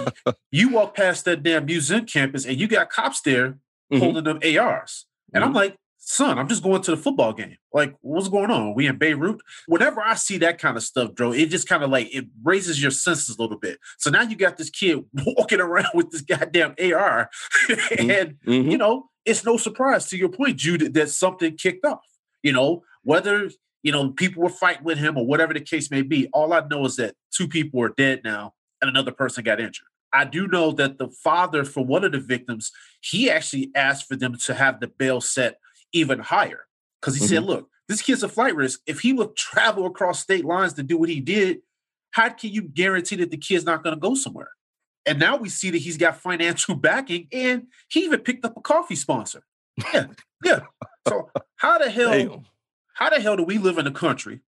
you 0.50 0.70
walk 0.70 0.96
past 0.96 1.24
that 1.26 1.42
damn 1.42 1.66
museum 1.66 2.06
campus 2.06 2.46
and 2.46 2.58
you 2.58 2.66
got 2.66 2.90
cops 2.90 3.20
there 3.20 3.58
Mhm. 3.92 3.98
holding 3.98 4.24
them 4.24 4.38
ARs. 4.42 5.04
And 5.34 5.44
I'm 5.44 5.52
Mhm. 5.52 5.56
like, 5.56 5.76
son, 6.06 6.38
I'm 6.38 6.48
just 6.48 6.62
going 6.62 6.82
to 6.82 6.90
the 6.90 6.96
football 6.96 7.32
game. 7.32 7.56
Like, 7.72 7.94
what's 8.02 8.28
going 8.28 8.50
on? 8.50 8.74
We 8.74 8.86
in 8.86 8.98
Beirut? 8.98 9.40
Whenever 9.66 10.00
I 10.02 10.14
see 10.14 10.38
that 10.38 10.58
kind 10.58 10.76
of 10.76 10.82
stuff, 10.82 11.14
bro, 11.14 11.32
it 11.32 11.46
just 11.46 11.68
kind 11.68 11.82
of 11.82 11.90
like 11.90 12.14
it 12.14 12.26
raises 12.42 12.80
your 12.80 12.90
senses 12.90 13.36
a 13.36 13.42
little 13.42 13.58
bit. 13.58 13.78
So 13.98 14.10
now 14.10 14.22
you 14.22 14.36
got 14.36 14.56
this 14.56 14.70
kid 14.70 15.02
walking 15.26 15.60
around 15.60 15.88
with 15.94 16.10
this 16.10 16.20
goddamn 16.20 16.74
AR. 16.78 17.30
and 17.98 18.36
Mhm. 18.46 18.70
you 18.70 18.78
know, 18.78 19.08
it's 19.24 19.44
no 19.44 19.56
surprise 19.56 20.06
to 20.08 20.16
your 20.18 20.28
point, 20.28 20.58
Jude, 20.58 20.92
that 20.94 21.08
something 21.10 21.56
kicked 21.56 21.84
off. 21.86 22.04
You 22.42 22.52
know, 22.52 22.82
whether 23.02 23.50
you 23.82 23.92
know 23.92 24.10
people 24.10 24.42
were 24.42 24.50
fighting 24.50 24.84
with 24.84 24.98
him 24.98 25.16
or 25.16 25.26
whatever 25.26 25.54
the 25.54 25.60
case 25.60 25.90
may 25.90 26.02
be. 26.02 26.28
All 26.32 26.52
I 26.52 26.62
know 26.70 26.84
is 26.84 26.96
that 26.96 27.14
two 27.34 27.48
people 27.48 27.80
are 27.82 27.94
dead 27.96 28.20
now 28.24 28.52
and 28.82 28.88
another 28.90 29.12
person 29.12 29.42
got 29.44 29.60
injured. 29.60 29.86
I 30.12 30.24
do 30.24 30.46
know 30.46 30.70
that 30.72 30.98
the 30.98 31.08
father 31.08 31.64
for 31.64 31.84
one 31.84 32.04
of 32.04 32.12
the 32.12 32.20
victims, 32.20 32.70
he 33.00 33.28
actually 33.30 33.70
asked 33.74 34.06
for 34.06 34.14
them 34.16 34.36
to 34.44 34.54
have 34.54 34.78
the 34.80 34.86
bail 34.86 35.20
set 35.20 35.58
even 35.94 36.18
higher 36.18 36.66
because 37.00 37.16
he 37.16 37.26
said, 37.26 37.38
mm-hmm. 37.38 37.50
"Look, 37.50 37.70
this 37.88 38.02
kid's 38.02 38.22
a 38.22 38.28
flight 38.28 38.54
risk. 38.54 38.80
If 38.86 39.00
he 39.00 39.12
would 39.12 39.36
travel 39.36 39.86
across 39.86 40.20
state 40.20 40.44
lines 40.44 40.74
to 40.74 40.82
do 40.82 40.98
what 40.98 41.08
he 41.08 41.20
did, 41.20 41.60
how 42.10 42.28
can 42.28 42.50
you 42.50 42.62
guarantee 42.62 43.16
that 43.16 43.30
the 43.30 43.38
kid's 43.38 43.64
not 43.64 43.82
going 43.82 43.94
to 43.94 44.00
go 44.00 44.14
somewhere?" 44.14 44.50
And 45.06 45.18
now 45.18 45.36
we 45.36 45.48
see 45.48 45.70
that 45.70 45.78
he's 45.78 45.96
got 45.96 46.20
financial 46.20 46.74
backing 46.74 47.28
and 47.32 47.68
he 47.88 48.00
even 48.00 48.20
picked 48.20 48.44
up 48.44 48.56
a 48.56 48.60
coffee 48.60 48.96
sponsor. 48.96 49.44
Yeah, 49.92 50.06
yeah. 50.44 50.60
So 51.08 51.30
how 51.56 51.78
the 51.78 51.90
hell 51.90 52.12
Damn. 52.12 52.46
how 52.94 53.10
the 53.10 53.20
hell 53.20 53.36
do 53.36 53.42
we 53.42 53.58
live 53.58 53.78
in 53.78 53.86
a 53.86 53.92
country 53.92 54.40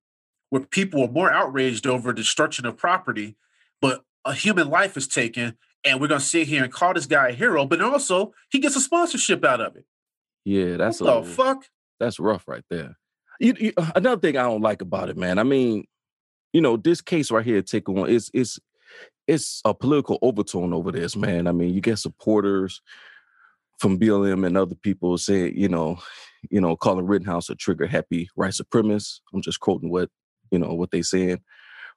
where 0.51 0.63
people 0.63 1.03
are 1.03 1.11
more 1.11 1.31
outraged 1.31 1.87
over 1.87 2.13
destruction 2.13 2.65
of 2.67 2.77
property, 2.77 3.37
but 3.81 4.05
a 4.25 4.33
human 4.33 4.69
life 4.69 4.97
is 4.97 5.09
taken, 5.09 5.57
and 5.85 6.01
we're 6.01 6.09
gonna 6.09 6.21
sit 6.21 6.47
here 6.47 6.63
and 6.63 6.73
call 6.73 6.95
this 6.95 7.07
guy 7.07 7.29
a 7.29 7.33
hero, 7.33 7.67
but 7.67 7.81
also 7.81 8.33
he 8.51 8.59
gets 8.59 8.77
a 8.77 8.81
sponsorship 8.81 9.45
out 9.45 9.61
of 9.61 9.77
it. 9.77 9.85
Yeah, 10.47 10.77
that's 10.77 11.01
what 11.01 11.19
a 11.19 11.21
the 11.23 11.27
fuck? 11.27 11.65
that's 11.99 12.21
rough 12.21 12.47
right 12.47 12.63
there. 12.71 12.97
You, 13.41 13.55
you- 13.59 13.73
uh, 13.77 13.91
another 13.97 14.21
thing 14.21 14.37
I 14.37 14.43
don't 14.43 14.63
like 14.63 14.81
about 14.81 15.09
it, 15.11 15.17
man. 15.17 15.39
I 15.41 15.43
mean, 15.43 15.85
you 16.53 16.61
know, 16.61 16.77
this 16.77 17.01
case 17.01 17.33
right 17.33 17.45
here 17.45 17.61
take 17.63 17.89
on 17.89 18.09
it's 18.09 18.31
it's 18.33 18.59
it's 19.27 19.61
a 19.65 19.75
political 19.75 20.19
overtone 20.23 20.73
over 20.73 20.93
this, 20.93 21.17
man. 21.17 21.49
I 21.49 21.53
mean, 21.53 21.75
you 21.75 21.81
get 21.81 21.99
supporters 21.99 22.81
from 23.81 23.99
BLM 23.99 24.47
and 24.47 24.57
other 24.57 24.77
people 24.77 25.19
saying, 25.19 25.55
you 25.57 25.69
know, 25.69 25.99
you 26.49 26.61
know, 26.61 26.77
calling 26.77 27.07
Rittenhouse 27.07 27.51
a 27.51 27.57
trigger 27.57 27.87
happy 27.89 28.29
white 28.37 28.53
supremacist. 28.53 29.21
I'm 29.35 29.43
just 29.43 29.59
quoting 29.59 29.91
what 29.91 30.11
you 30.53 30.61
know 30.61 30.75
what 30.75 30.93
they 30.93 31.03
saying. 31.03 31.41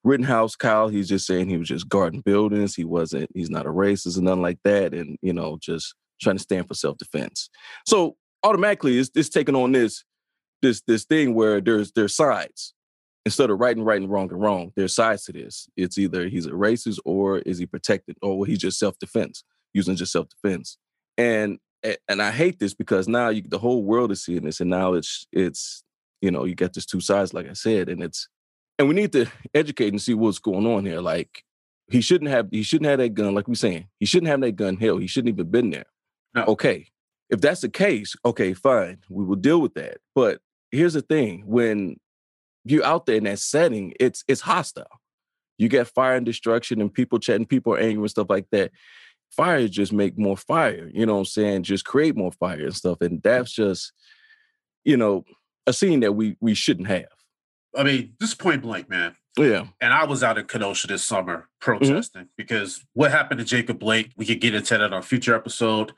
Rittenhouse, 0.03 0.55
Kyle, 0.55 0.87
he's 0.87 1.07
just 1.09 1.27
saying 1.27 1.49
he 1.49 1.57
was 1.57 1.67
just 1.67 1.87
guarding 1.87 2.21
buildings. 2.21 2.73
He 2.73 2.83
wasn't. 2.83 3.29
He's 3.35 3.51
not 3.51 3.67
a 3.67 3.69
racist 3.69 4.15
and 4.15 4.25
nothing 4.25 4.41
like 4.41 4.59
that. 4.63 4.95
And 4.95 5.19
you 5.21 5.33
know, 5.33 5.59
just 5.61 5.93
trying 6.19 6.37
to 6.37 6.41
stand 6.43 6.67
for 6.67 6.73
self 6.73 6.97
defense. 6.97 7.49
So 7.85 8.15
automatically, 8.43 8.97
it's, 8.97 9.11
it's 9.15 9.29
taking 9.29 9.55
on 9.55 9.71
this 9.71 10.03
this 10.61 10.81
this 10.87 11.05
thing 11.05 11.33
where 11.33 11.61
there's 11.61 11.91
there's 11.93 12.15
sides 12.15 12.73
instead 13.25 13.49
of 13.49 13.59
right 13.59 13.75
and 13.75 13.85
right 13.85 14.01
and 14.01 14.09
wrong 14.09 14.31
and 14.31 14.41
wrong. 14.41 14.71
There's 14.75 14.93
sides 14.93 15.25
to 15.25 15.33
this. 15.33 15.67
It's 15.75 15.97
either 15.97 16.27
he's 16.27 16.45
a 16.45 16.51
racist 16.51 16.99
or 17.05 17.39
is 17.39 17.57
he 17.57 17.65
protected 17.65 18.17
or 18.21 18.45
he's 18.45 18.59
just 18.59 18.79
self 18.79 18.97
defense 18.99 19.43
using 19.73 19.95
just 19.95 20.11
self 20.11 20.27
defense. 20.29 20.77
And 21.17 21.59
and 22.07 22.21
I 22.21 22.31
hate 22.31 22.59
this 22.59 22.73
because 22.73 23.07
now 23.07 23.29
you, 23.29 23.41
the 23.41 23.59
whole 23.59 23.83
world 23.83 24.11
is 24.11 24.23
seeing 24.23 24.43
this, 24.43 24.59
and 24.59 24.69
now 24.69 24.93
it's 24.93 25.27
it's 25.31 25.83
you 26.21 26.31
know 26.31 26.45
you 26.45 26.55
get 26.55 26.73
this 26.73 26.85
two 26.85 27.01
sides, 27.01 27.33
like 27.33 27.49
I 27.49 27.53
said, 27.53 27.89
and 27.89 28.03
it's 28.03 28.27
and 28.77 28.87
we 28.87 28.95
need 28.95 29.11
to 29.13 29.27
educate 29.53 29.89
and 29.89 30.01
see 30.01 30.13
what's 30.13 30.39
going 30.39 30.65
on 30.65 30.85
here. 30.85 31.01
Like 31.01 31.43
he 31.89 32.01
shouldn't 32.01 32.29
have 32.31 32.47
he 32.51 32.63
shouldn't 32.63 32.89
have 32.89 32.99
that 32.99 33.13
gun, 33.13 33.33
like 33.33 33.47
we're 33.47 33.55
saying 33.55 33.87
he 33.99 34.05
shouldn't 34.05 34.29
have 34.29 34.41
that 34.41 34.55
gun. 34.55 34.77
Hell, 34.77 34.97
he 34.97 35.07
shouldn't 35.07 35.33
even 35.33 35.49
been 35.49 35.69
there. 35.69 35.85
No. 36.33 36.45
Okay, 36.45 36.87
if 37.29 37.41
that's 37.41 37.61
the 37.61 37.69
case, 37.69 38.15
okay, 38.25 38.53
fine, 38.53 38.99
we 39.09 39.23
will 39.23 39.35
deal 39.35 39.61
with 39.61 39.73
that. 39.75 39.97
But 40.15 40.39
here's 40.71 40.93
the 40.93 41.01
thing: 41.01 41.43
when 41.45 41.97
you're 42.65 42.85
out 42.85 43.05
there 43.05 43.15
in 43.15 43.25
that 43.25 43.39
setting, 43.39 43.93
it's 43.99 44.23
it's 44.27 44.41
hostile. 44.41 45.01
You 45.57 45.67
get 45.67 45.87
fire 45.87 46.15
and 46.15 46.25
destruction, 46.25 46.81
and 46.81 46.93
people 46.93 47.19
chatting, 47.19 47.45
people 47.45 47.73
are 47.73 47.79
angry 47.79 48.03
and 48.03 48.09
stuff 48.09 48.29
like 48.29 48.47
that. 48.51 48.71
Fire 49.31 49.67
just 49.67 49.93
make 49.93 50.17
more 50.17 50.37
fire, 50.37 50.89
you 50.91 51.05
know 51.05 51.13
what 51.13 51.19
I'm 51.19 51.25
saying? 51.25 51.63
Just 51.63 51.85
create 51.85 52.15
more 52.15 52.31
fire 52.31 52.65
and 52.65 52.75
stuff. 52.75 52.99
And 53.01 53.21
that's 53.21 53.51
just, 53.51 53.93
you 54.83 54.97
know, 54.97 55.23
a 55.67 55.73
scene 55.73 55.99
that 55.99 56.13
we 56.13 56.35
we 56.39 56.55
shouldn't 56.55 56.87
have. 56.87 57.05
I 57.77 57.83
mean, 57.83 58.13
this 58.19 58.33
point 58.33 58.63
blank, 58.63 58.89
man. 58.89 59.15
Yeah. 59.37 59.67
And 59.79 59.93
I 59.93 60.05
was 60.05 60.23
out 60.23 60.39
in 60.39 60.45
Kenosha 60.45 60.87
this 60.87 61.03
summer 61.05 61.47
Mm-hmm. 61.61 61.77
protesting 61.85 62.27
because 62.37 62.85
what 62.93 63.11
happened 63.11 63.39
to 63.39 63.45
Jacob 63.45 63.79
Blake, 63.79 64.11
we 64.15 64.25
could 64.25 64.39
get 64.39 64.55
into 64.55 64.77
that 64.77 64.93
on 64.93 64.93
a 64.93 65.01
future 65.01 65.35
episode. 65.35 65.91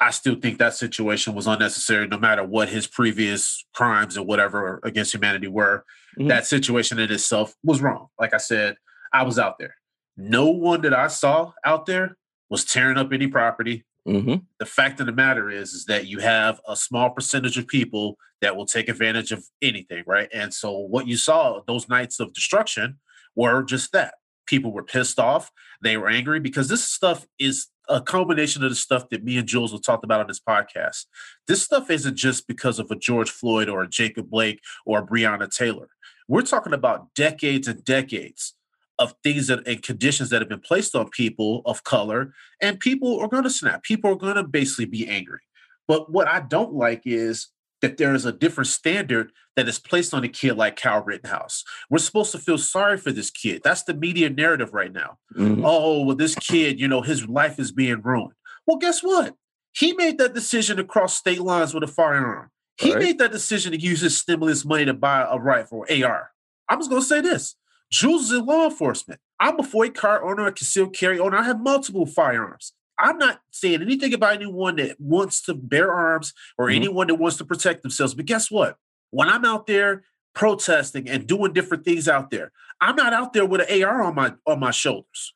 I 0.00 0.10
still 0.10 0.36
think 0.36 0.58
that 0.58 0.74
situation 0.74 1.34
was 1.34 1.46
unnecessary, 1.46 2.06
no 2.06 2.18
matter 2.18 2.44
what 2.44 2.68
his 2.68 2.86
previous 2.86 3.64
crimes 3.74 4.16
or 4.16 4.24
whatever 4.24 4.80
against 4.84 5.12
humanity 5.12 5.48
were. 5.48 5.84
Mhm. 6.18 6.28
That 6.28 6.46
situation 6.46 6.98
in 6.98 7.10
itself 7.10 7.54
was 7.64 7.80
wrong. 7.80 8.08
Like 8.18 8.32
I 8.32 8.38
said, 8.38 8.76
I 9.12 9.24
was 9.24 9.38
out 9.38 9.58
there. 9.58 9.74
No 10.16 10.46
one 10.46 10.82
that 10.82 10.94
I 10.94 11.08
saw 11.08 11.52
out 11.64 11.86
there 11.86 12.16
was 12.48 12.64
tearing 12.64 12.96
up 12.96 13.12
any 13.12 13.26
property. 13.26 13.84
hmm 14.06 14.36
The 14.58 14.66
fact 14.66 15.00
of 15.00 15.06
the 15.06 15.12
matter 15.12 15.50
is, 15.50 15.72
is 15.74 15.84
that 15.84 16.06
you 16.06 16.20
have 16.20 16.60
a 16.66 16.76
small 16.76 17.10
percentage 17.10 17.58
of 17.58 17.66
people 17.66 18.16
that 18.40 18.56
will 18.56 18.64
take 18.66 18.88
advantage 18.88 19.32
of 19.32 19.44
anything, 19.60 20.02
right? 20.06 20.28
And 20.32 20.54
so 20.54 20.72
what 20.78 21.06
you 21.06 21.16
saw 21.16 21.60
those 21.66 21.88
nights 21.88 22.18
of 22.20 22.32
destruction 22.32 22.98
were 23.34 23.62
just 23.62 23.92
that. 23.92 24.14
People 24.46 24.72
were 24.72 24.82
pissed 24.82 25.18
off. 25.18 25.50
They 25.82 25.96
were 25.98 26.08
angry 26.08 26.40
because 26.40 26.68
this 26.68 26.82
stuff 26.84 27.26
is 27.38 27.66
a 27.88 28.00
combination 28.00 28.62
of 28.62 28.70
the 28.70 28.76
stuff 28.76 29.08
that 29.08 29.24
me 29.24 29.38
and 29.38 29.48
Jules 29.48 29.72
have 29.72 29.82
talked 29.82 30.04
about 30.04 30.20
on 30.20 30.26
this 30.26 30.40
podcast. 30.40 31.06
This 31.46 31.62
stuff 31.62 31.90
isn't 31.90 32.16
just 32.16 32.46
because 32.46 32.78
of 32.78 32.90
a 32.90 32.96
George 32.96 33.30
Floyd 33.30 33.68
or 33.68 33.82
a 33.82 33.88
Jacob 33.88 34.30
Blake 34.30 34.60
or 34.84 35.00
a 35.00 35.06
Breonna 35.06 35.50
Taylor. 35.50 35.88
We're 36.28 36.42
talking 36.42 36.74
about 36.74 37.14
decades 37.14 37.66
and 37.66 37.82
decades 37.84 38.54
of 38.98 39.14
things 39.22 39.46
that 39.46 39.66
and 39.66 39.82
conditions 39.82 40.30
that 40.30 40.42
have 40.42 40.48
been 40.48 40.60
placed 40.60 40.94
on 40.94 41.08
people 41.10 41.62
of 41.64 41.84
color, 41.84 42.34
and 42.60 42.80
people 42.80 43.18
are 43.20 43.28
going 43.28 43.44
to 43.44 43.50
snap. 43.50 43.82
People 43.82 44.10
are 44.10 44.16
going 44.16 44.34
to 44.34 44.42
basically 44.42 44.86
be 44.86 45.08
angry. 45.08 45.40
But 45.86 46.10
what 46.12 46.28
I 46.28 46.40
don't 46.40 46.74
like 46.74 47.02
is 47.04 47.48
that 47.80 47.96
there 47.96 48.14
is 48.14 48.24
a 48.24 48.32
different 48.32 48.68
standard 48.68 49.32
that 49.56 49.68
is 49.68 49.78
placed 49.78 50.12
on 50.14 50.24
a 50.24 50.28
kid 50.28 50.56
like 50.56 50.76
Kyle 50.76 51.02
Rittenhouse. 51.02 51.64
We're 51.90 51.98
supposed 51.98 52.32
to 52.32 52.38
feel 52.38 52.58
sorry 52.58 52.96
for 52.98 53.12
this 53.12 53.30
kid. 53.30 53.62
That's 53.64 53.82
the 53.84 53.94
media 53.94 54.30
narrative 54.30 54.72
right 54.74 54.92
now. 54.92 55.18
hmm 55.34 55.62
Oh, 55.64 56.04
well, 56.04 56.16
this 56.16 56.34
kid, 56.34 56.80
you 56.80 56.88
know, 56.88 57.02
his 57.02 57.28
life 57.28 57.58
is 57.58 57.72
being 57.72 58.00
ruined. 58.02 58.32
Well, 58.66 58.78
guess 58.78 59.02
what? 59.02 59.34
He 59.72 59.92
made 59.94 60.18
that 60.18 60.34
decision 60.34 60.76
to 60.78 60.84
cross 60.84 61.14
state 61.14 61.40
lines 61.40 61.72
with 61.74 61.82
a 61.84 61.88
firearm. 61.88 62.50
He 62.80 62.92
Right. 62.92 63.02
made 63.02 63.18
that 63.18 63.32
decision 63.32 63.72
to 63.72 63.80
use 63.80 64.00
his 64.00 64.16
stimulus 64.16 64.64
money 64.64 64.84
to 64.84 64.94
buy 64.94 65.26
a 65.28 65.38
rifle, 65.38 65.84
AR. 65.90 66.30
I'm 66.68 66.78
just 66.78 66.90
gonna 66.90 67.02
say 67.02 67.20
this. 67.20 67.54
Jules 67.90 68.30
is 68.30 68.38
in 68.38 68.44
law 68.44 68.64
enforcement. 68.66 69.20
I'm 69.40 69.58
a 69.58 69.62
FOID 69.62 69.94
car 69.94 70.22
owner, 70.28 70.46
a 70.46 70.52
concealed 70.52 70.94
carry 70.94 71.18
owner. 71.18 71.38
I 71.38 71.44
have 71.44 71.60
multiple 71.60 72.06
firearms. 72.06 72.72
I'm 72.98 73.18
not 73.18 73.40
saying 73.50 73.82
anything 73.82 74.12
about 74.14 74.34
anyone 74.34 74.76
that 74.76 75.00
wants 75.00 75.42
to 75.42 75.54
bear 75.54 75.92
arms 75.92 76.32
or 76.56 76.66
Mhm. 76.66 76.76
anyone 76.76 77.06
that 77.08 77.14
wants 77.14 77.36
to 77.38 77.44
protect 77.44 77.82
themselves. 77.82 78.14
But 78.14 78.26
guess 78.26 78.50
what? 78.50 78.76
When 79.10 79.28
I'm 79.28 79.44
out 79.44 79.66
there 79.66 80.04
protesting 80.34 81.08
and 81.08 81.26
doing 81.26 81.52
different 81.52 81.84
things 81.84 82.08
out 82.08 82.30
there, 82.30 82.52
I'm 82.80 82.96
not 82.96 83.12
out 83.12 83.32
there 83.32 83.46
with 83.46 83.60
an 83.60 83.66
AR 83.70 84.02
on 84.02 84.14
my 84.14 84.34
on 84.46 84.60
my 84.60 84.70
shoulders. 84.70 85.34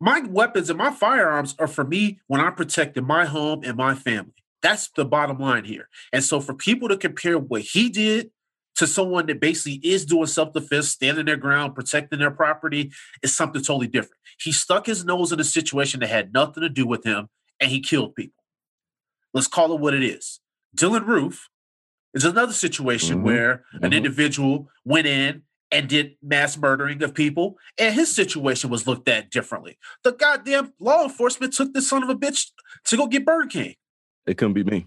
My 0.00 0.20
weapons 0.20 0.70
and 0.70 0.78
my 0.78 0.90
firearms 0.90 1.54
are 1.58 1.66
for 1.66 1.84
me 1.84 2.20
when 2.28 2.40
I'm 2.40 2.54
protecting 2.54 3.04
my 3.04 3.24
home 3.24 3.62
and 3.64 3.76
my 3.76 3.94
family. 3.94 4.34
That's 4.62 4.88
the 4.90 5.04
bottom 5.04 5.38
line 5.38 5.64
here. 5.64 5.88
And 6.12 6.22
so 6.22 6.40
for 6.40 6.54
people 6.54 6.88
to 6.88 6.96
compare 6.96 7.38
what 7.38 7.62
he 7.62 7.88
did 7.88 8.30
to 8.78 8.86
someone 8.86 9.26
that 9.26 9.40
basically 9.40 9.80
is 9.82 10.06
doing 10.06 10.26
self-defense, 10.26 10.88
standing 10.88 11.26
their 11.26 11.36
ground, 11.36 11.74
protecting 11.74 12.20
their 12.20 12.30
property, 12.30 12.92
is 13.22 13.36
something 13.36 13.60
totally 13.60 13.88
different. 13.88 14.14
He 14.40 14.52
stuck 14.52 14.86
his 14.86 15.04
nose 15.04 15.32
in 15.32 15.40
a 15.40 15.44
situation 15.44 16.00
that 16.00 16.08
had 16.08 16.32
nothing 16.32 16.62
to 16.62 16.68
do 16.68 16.86
with 16.86 17.04
him 17.04 17.28
and 17.60 17.70
he 17.70 17.80
killed 17.80 18.14
people. 18.14 18.42
Let's 19.34 19.48
call 19.48 19.72
it 19.74 19.80
what 19.80 19.94
it 19.94 20.02
is. 20.04 20.40
Dylann 20.76 21.06
Roof 21.06 21.48
is 22.14 22.24
another 22.24 22.52
situation 22.52 23.18
Mhm, 23.18 23.22
where 23.22 23.64
an 23.82 23.90
mhm. 23.90 23.96
individual 23.96 24.70
went 24.84 25.06
in 25.06 25.42
and 25.70 25.88
did 25.88 26.16
mass 26.22 26.56
murdering 26.56 27.02
of 27.02 27.14
people, 27.14 27.58
and 27.78 27.94
his 27.94 28.14
situation 28.14 28.70
was 28.70 28.86
looked 28.86 29.06
at 29.08 29.30
differently. 29.30 29.76
The 30.02 30.12
goddamn 30.12 30.72
law 30.78 31.02
enforcement 31.04 31.52
took 31.52 31.74
this 31.74 31.88
son 31.88 32.02
of 32.02 32.08
a 32.08 32.14
bitch 32.14 32.50
to 32.86 32.96
go 32.96 33.06
get 33.06 33.26
Burger 33.26 33.48
King. 33.48 33.74
It 34.26 34.38
couldn't 34.38 34.54
be 34.54 34.64
me. 34.64 34.86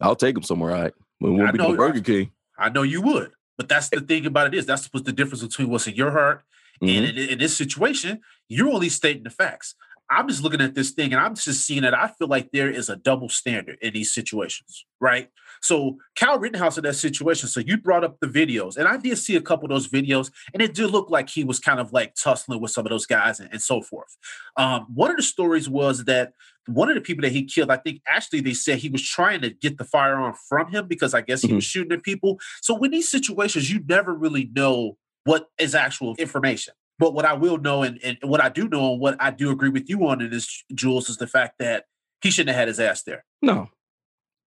I'll 0.00 0.16
take 0.16 0.36
him 0.36 0.42
somewhere. 0.42 0.74
All 0.74 0.82
right. 0.82 0.92
It 1.20 1.26
I 1.26 1.28
won't 1.30 1.52
be 1.52 1.58
no 1.58 1.70
know- 1.70 1.76
Burger 1.76 2.00
King. 2.02 2.30
I 2.58 2.68
know 2.68 2.82
you 2.82 3.00
would, 3.02 3.32
but 3.56 3.68
that's 3.68 3.88
the 3.88 4.00
thing 4.00 4.26
about 4.26 4.48
it 4.48 4.54
is 4.54 4.66
that's 4.66 4.86
what's 4.92 5.06
the 5.06 5.12
difference 5.12 5.42
between 5.42 5.68
what's 5.70 5.86
in 5.86 5.94
your 5.94 6.10
heart 6.12 6.44
Mhm. 6.82 6.96
and 6.96 7.18
in, 7.18 7.28
in 7.30 7.38
this 7.38 7.56
situation, 7.56 8.20
you're 8.48 8.70
only 8.70 8.88
stating 8.88 9.22
the 9.22 9.30
facts. 9.30 9.74
I'm 10.10 10.28
just 10.28 10.42
looking 10.42 10.60
at 10.60 10.74
this 10.74 10.90
thing 10.90 11.12
and 11.12 11.20
I'm 11.20 11.34
just 11.34 11.66
seeing 11.66 11.82
that 11.82 11.94
I 11.94 12.08
feel 12.08 12.28
like 12.28 12.50
there 12.52 12.70
is 12.70 12.88
a 12.88 12.96
double 12.96 13.28
standard 13.28 13.78
in 13.80 13.94
these 13.94 14.12
situations, 14.12 14.84
right? 15.00 15.30
So 15.62 15.96
Cal 16.14 16.38
Rittenhouse 16.38 16.76
in 16.76 16.84
that 16.84 16.94
situation. 16.94 17.48
So 17.48 17.60
you 17.60 17.78
brought 17.78 18.04
up 18.04 18.20
the 18.20 18.26
videos, 18.26 18.76
and 18.76 18.86
I 18.86 18.98
did 18.98 19.16
see 19.16 19.34
a 19.36 19.40
couple 19.40 19.64
of 19.64 19.70
those 19.70 19.88
videos, 19.88 20.30
and 20.52 20.62
it 20.62 20.74
did 20.74 20.90
look 20.90 21.08
like 21.08 21.30
he 21.30 21.42
was 21.42 21.58
kind 21.58 21.80
of 21.80 21.92
like 21.92 22.14
tussling 22.14 22.60
with 22.60 22.70
some 22.70 22.84
of 22.84 22.90
those 22.90 23.06
guys 23.06 23.40
and, 23.40 23.48
and 23.50 23.62
so 23.62 23.80
forth. 23.80 24.16
Um, 24.56 24.86
one 24.92 25.10
of 25.10 25.16
the 25.16 25.22
stories 25.22 25.68
was 25.68 26.04
that 26.04 26.34
one 26.66 26.88
of 26.90 26.94
the 26.94 27.00
people 27.00 27.22
that 27.22 27.32
he 27.32 27.44
killed, 27.44 27.70
I 27.70 27.76
think 27.76 28.02
actually 28.06 28.40
they 28.40 28.54
said 28.54 28.78
he 28.78 28.88
was 28.90 29.02
trying 29.02 29.40
to 29.40 29.50
get 29.50 29.78
the 29.78 29.84
firearm 29.84 30.34
from 30.48 30.70
him 30.70 30.86
because 30.86 31.14
I 31.14 31.22
guess 31.22 31.42
he 31.42 31.52
was 31.52 31.64
shooting 31.64 31.92
at 31.92 32.02
people. 32.02 32.38
So 32.62 32.82
in 32.82 32.90
these 32.90 33.10
situations, 33.10 33.70
you 33.70 33.82
never 33.86 34.14
really 34.14 34.50
know 34.54 34.96
what 35.24 35.48
is 35.58 35.74
actual 35.74 36.14
information. 36.16 36.74
But 36.98 37.12
what 37.14 37.24
I 37.24 37.32
will 37.34 37.58
know, 37.58 37.82
and, 37.82 37.98
and 38.04 38.18
what 38.22 38.42
I 38.42 38.48
do 38.48 38.68
know, 38.68 38.92
and 38.92 39.00
what 39.00 39.16
I 39.20 39.30
do 39.30 39.50
agree 39.50 39.68
with 39.70 39.88
you 39.88 40.06
on 40.06 40.20
in 40.20 40.30
this, 40.30 40.64
Jules, 40.74 41.08
is 41.08 41.16
the 41.16 41.26
fact 41.26 41.58
that 41.58 41.84
he 42.22 42.30
shouldn't 42.30 42.54
have 42.54 42.60
had 42.60 42.68
his 42.68 42.78
ass 42.80 43.02
there. 43.02 43.24
No, 43.42 43.68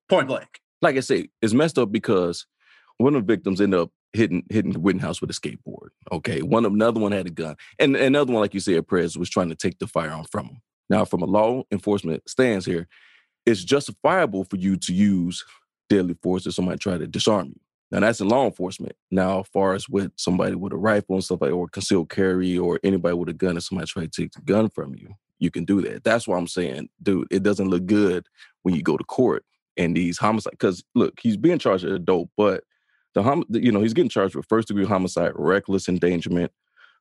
Point 0.09 0.29
blank. 0.29 0.61
like 0.81 0.97
I 0.97 1.01
say, 1.01 1.29
it's 1.43 1.53
messed 1.53 1.79
up 1.79 1.91
because 1.91 2.47
one 2.99 3.15
of 3.17 3.27
the 3.27 3.33
victims 3.33 3.61
ended 3.61 3.81
up 3.81 3.91
hitting 4.13 4.45
hitting 4.49 4.81
Rittenhouse 4.81 5.21
with 5.21 5.31
a 5.31 5.35
skateboard. 5.35 5.89
Okay, 6.13 6.41
one 6.43 6.65
of 6.65 6.73
another 6.73 7.01
one 7.01 7.13
had 7.13 7.27
a 7.27 7.31
gun, 7.31 7.57
and 7.79 7.97
another 7.97 8.33
one, 8.33 8.41
like 8.41 8.55
you 8.55 8.61
said, 8.61 8.87
Press 8.87 9.17
was 9.17 9.29
trying 9.29 9.49
to 9.49 9.57
take 9.57 9.79
the 9.81 9.87
firearm 9.89 10.25
from 10.31 10.47
him. 10.47 10.63
Now, 10.89 11.05
from 11.05 11.23
a 11.23 11.27
law 11.27 11.65
enforcement 11.73 12.23
stance 12.29 12.65
here, 12.65 12.87
it's 13.45 13.65
justifiable 13.65 14.45
for 14.45 14.57
you 14.57 14.77
to 14.77 14.95
use 14.95 15.45
deadly 15.91 16.17
force 16.23 16.47
if 16.47 16.55
somebody 16.55 16.79
try 16.79 16.97
to 16.97 17.07
disarm 17.09 17.49
you. 17.49 17.61
Now 17.91 18.01
that's 18.01 18.21
in 18.21 18.29
law 18.29 18.45
enforcement. 18.45 18.97
Now, 19.11 19.41
as 19.41 19.49
far 19.49 19.75
as 19.75 19.89
with 19.89 20.13
somebody 20.17 20.55
with 20.55 20.73
a 20.73 20.77
rifle 20.77 21.15
and 21.15 21.25
stuff 21.25 21.41
like, 21.41 21.53
or 21.53 21.69
concealed 21.69 22.11
carry, 22.11 22.59
or 22.59 22.81
anybody 22.83 23.15
with 23.15 23.29
a 23.29 23.33
gun, 23.33 23.57
if 23.57 23.65
somebody 23.65 23.87
try 23.87 24.03
to 24.07 24.09
take 24.09 24.33
the 24.33 24.41
gun 24.43 24.69
from 24.69 24.95
you, 24.95 25.15
you 25.39 25.51
can 25.51 25.65
do 25.65 25.81
that. 25.83 26.03
That's 26.03 26.27
why 26.27 26.37
I'm 26.37 26.49
saying, 26.49 26.89
dude, 27.03 27.29
it 27.31 27.43
doesn't 27.43 27.69
look 27.69 27.87
good 27.87 28.27
when 28.63 28.75
you 28.75 28.83
go 28.83 28.97
to 28.97 29.05
court 29.05 29.45
and 29.77 29.97
these 29.97 30.19
homicide. 30.19 30.53
Because 30.53 30.83
look, 30.95 31.21
he's 31.21 31.37
being 31.37 31.59
charged 31.59 31.85
as 31.85 31.93
adult, 31.93 32.29
but 32.37 32.65
the 33.15 33.23
hom, 33.23 33.45
you 33.51 33.73
know, 33.73 33.81
he's 33.81 33.95
getting 33.95 34.11
charged 34.11 34.35
with 34.35 34.47
first 34.47 34.69
degree 34.69 34.85
homicide, 34.85 35.33
reckless 35.35 35.89
endangerment, 35.89 36.53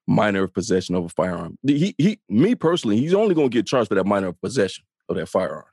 minor 0.08 0.48
possession 0.48 0.96
of 0.96 1.06
a 1.06 1.10
firearm. 1.10 1.58
He, 1.66 1.96
he, 1.98 2.20
me 2.30 2.56
personally, 2.56 2.98
he's 2.98 3.14
only 3.14 3.36
going 3.36 3.50
to 3.50 3.58
get 3.58 3.66
charged 3.66 3.90
for 3.90 3.96
that 3.96 4.06
minor 4.06 4.32
possession 4.32 4.86
of 5.10 5.18
that 5.18 5.28
firearm. 5.28 5.66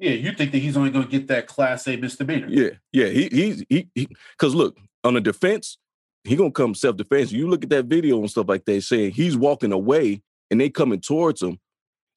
Yeah, 0.00 0.12
you 0.12 0.32
think 0.32 0.50
that 0.52 0.58
he's 0.58 0.78
only 0.78 0.90
going 0.90 1.04
to 1.04 1.10
get 1.10 1.28
that 1.28 1.46
class 1.46 1.86
A 1.86 1.96
misdemeanor? 1.96 2.46
Yeah, 2.48 2.70
yeah. 2.90 3.06
He 3.06 3.28
he's 3.30 3.64
he 3.68 3.88
because 4.32 4.54
look 4.54 4.78
on 5.04 5.12
the 5.14 5.20
defense, 5.20 5.76
he 6.24 6.36
gonna 6.36 6.50
come 6.50 6.74
self 6.74 6.96
defense. 6.96 7.32
You 7.32 7.48
look 7.48 7.64
at 7.64 7.70
that 7.70 7.84
video 7.84 8.18
and 8.18 8.30
stuff 8.30 8.48
like 8.48 8.64
that, 8.64 8.82
saying 8.82 9.12
he's 9.12 9.36
walking 9.36 9.72
away 9.72 10.22
and 10.50 10.58
they 10.58 10.70
coming 10.70 11.00
towards 11.00 11.42
him, 11.42 11.58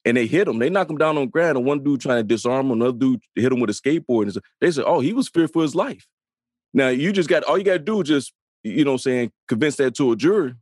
and 0.06 0.16
they 0.16 0.26
hit 0.26 0.48
him. 0.48 0.58
They 0.58 0.70
knock 0.70 0.88
him 0.88 0.96
down 0.96 1.18
on 1.18 1.26
the 1.26 1.30
ground, 1.30 1.58
and 1.58 1.66
one 1.66 1.84
dude 1.84 2.00
trying 2.00 2.20
to 2.20 2.26
disarm 2.26 2.66
him, 2.66 2.72
another 2.72 2.96
dude 2.96 3.20
hit 3.34 3.52
him 3.52 3.60
with 3.60 3.68
a 3.68 3.74
skateboard. 3.74 4.34
And 4.34 4.42
they 4.62 4.70
said, 4.70 4.84
"Oh, 4.86 5.00
he 5.00 5.12
was 5.12 5.28
feared 5.28 5.52
for 5.52 5.60
his 5.60 5.74
life." 5.74 6.06
Now 6.72 6.88
you 6.88 7.12
just 7.12 7.28
got 7.28 7.44
all 7.44 7.58
you 7.58 7.64
got 7.64 7.74
to 7.74 7.78
do 7.80 8.00
is 8.00 8.08
just 8.08 8.32
you 8.62 8.84
know 8.84 8.92
what 8.92 8.94
I'm 8.94 8.98
saying 9.00 9.32
convince 9.46 9.76
that 9.76 9.94
to 9.96 10.12
a 10.12 10.16
jury, 10.16 10.54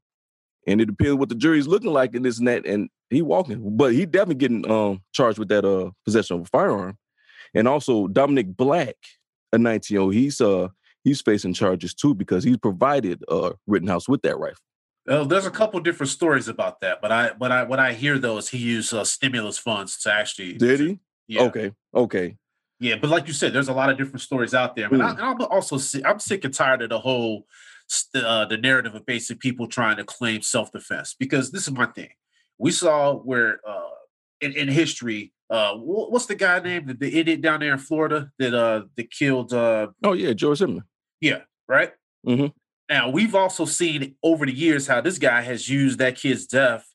and 0.66 0.80
it 0.80 0.87
depends 0.87 1.14
what 1.14 1.28
the 1.28 1.37
jury's 1.37 1.68
looking 1.68 1.92
like 1.92 2.16
and 2.16 2.24
this 2.24 2.38
and 2.38 2.48
that. 2.48 2.66
And 2.66 2.88
he 3.11 3.22
walking, 3.22 3.76
but 3.76 3.92
he 3.92 4.06
definitely 4.06 4.37
getting 4.37 4.70
um 4.70 5.02
charged 5.12 5.38
with 5.38 5.48
that 5.48 5.64
uh 5.64 5.90
possession 6.04 6.37
of 6.37 6.42
a 6.42 6.46
firearm, 6.46 6.96
and 7.54 7.68
also 7.68 8.06
Dominic 8.08 8.56
Black 8.56 8.96
a 9.52 9.58
19 9.58 9.94
year 9.94 10.00
old. 10.02 10.14
He's 10.14 10.40
uh 10.40 10.68
he's 11.04 11.20
facing 11.20 11.54
charges 11.54 11.94
too 11.94 12.14
because 12.14 12.44
he's 12.44 12.56
provided 12.56 13.22
uh 13.28 13.52
Rittenhouse 13.66 14.08
with 14.08 14.22
that 14.22 14.38
rifle. 14.38 14.62
Well, 15.06 15.24
there's 15.24 15.46
a 15.46 15.50
couple 15.50 15.80
different 15.80 16.10
stories 16.10 16.46
about 16.46 16.80
that, 16.82 17.02
but 17.02 17.10
I, 17.10 17.32
but 17.32 17.50
I, 17.50 17.64
what 17.64 17.80
I 17.80 17.92
hear 17.92 18.18
though 18.18 18.38
is 18.38 18.48
he 18.50 18.58
used 18.58 18.94
uh, 18.94 19.02
stimulus 19.02 19.58
funds 19.58 19.98
to 20.02 20.12
actually. 20.12 20.52
Did 20.54 20.78
he? 20.78 21.00
Yeah. 21.26 21.42
Okay, 21.42 21.72
okay. 21.92 22.36
Yeah, 22.78 22.96
but 23.00 23.10
like 23.10 23.26
you 23.26 23.32
said, 23.32 23.52
there's 23.52 23.68
a 23.68 23.72
lot 23.72 23.90
of 23.90 23.98
different 23.98 24.20
stories 24.20 24.54
out 24.54 24.76
there. 24.76 24.88
But 24.88 25.00
I, 25.00 25.08
Mm. 25.10 25.10
and 25.12 25.20
I'm 25.20 25.40
also 25.42 25.76
si- 25.78 26.04
I'm 26.04 26.18
sick 26.20 26.44
and 26.44 26.54
tired 26.54 26.82
of 26.82 26.90
the 26.90 27.00
whole 27.00 27.46
uh, 28.14 28.44
the 28.46 28.56
narrative 28.56 28.94
of 28.94 29.04
basic 29.04 29.40
people 29.40 29.66
trying 29.66 29.96
to 29.96 30.04
claim 30.04 30.40
self 30.42 30.70
defense 30.72 31.14
because 31.18 31.50
this 31.50 31.66
is 31.66 31.72
my 31.74 31.86
thing. 31.86 32.10
We 32.58 32.70
saw 32.70 33.14
where 33.14 33.60
uh, 33.66 33.90
in, 34.40 34.52
in 34.52 34.68
history, 34.68 35.32
uh, 35.52 35.74
what's 35.76 36.26
the 36.26 36.34
guy 36.34 36.58
named 36.60 36.88
the, 36.88 36.94
the 36.94 37.18
idiot 37.20 37.40
down 37.42 37.60
there 37.60 37.72
in 37.72 37.78
Florida 37.78 38.30
that 38.38 38.54
uh 38.54 38.82
that 38.96 39.10
killed 39.10 39.52
uh 39.52 39.86
Oh 40.02 40.14
yeah, 40.14 40.32
George 40.32 40.58
Zimmerman. 40.58 40.84
yeah 41.20 41.42
right. 41.68 41.92
Mhm. 42.26 42.52
Now 42.88 43.08
we've 43.10 43.34
also 43.34 43.64
seen 43.66 44.16
over 44.22 44.46
the 44.46 44.52
years 44.52 44.86
how 44.86 45.00
this 45.00 45.18
guy 45.18 45.42
has 45.42 45.68
used 45.68 45.98
that 45.98 46.16
kid's 46.16 46.46
death 46.46 46.86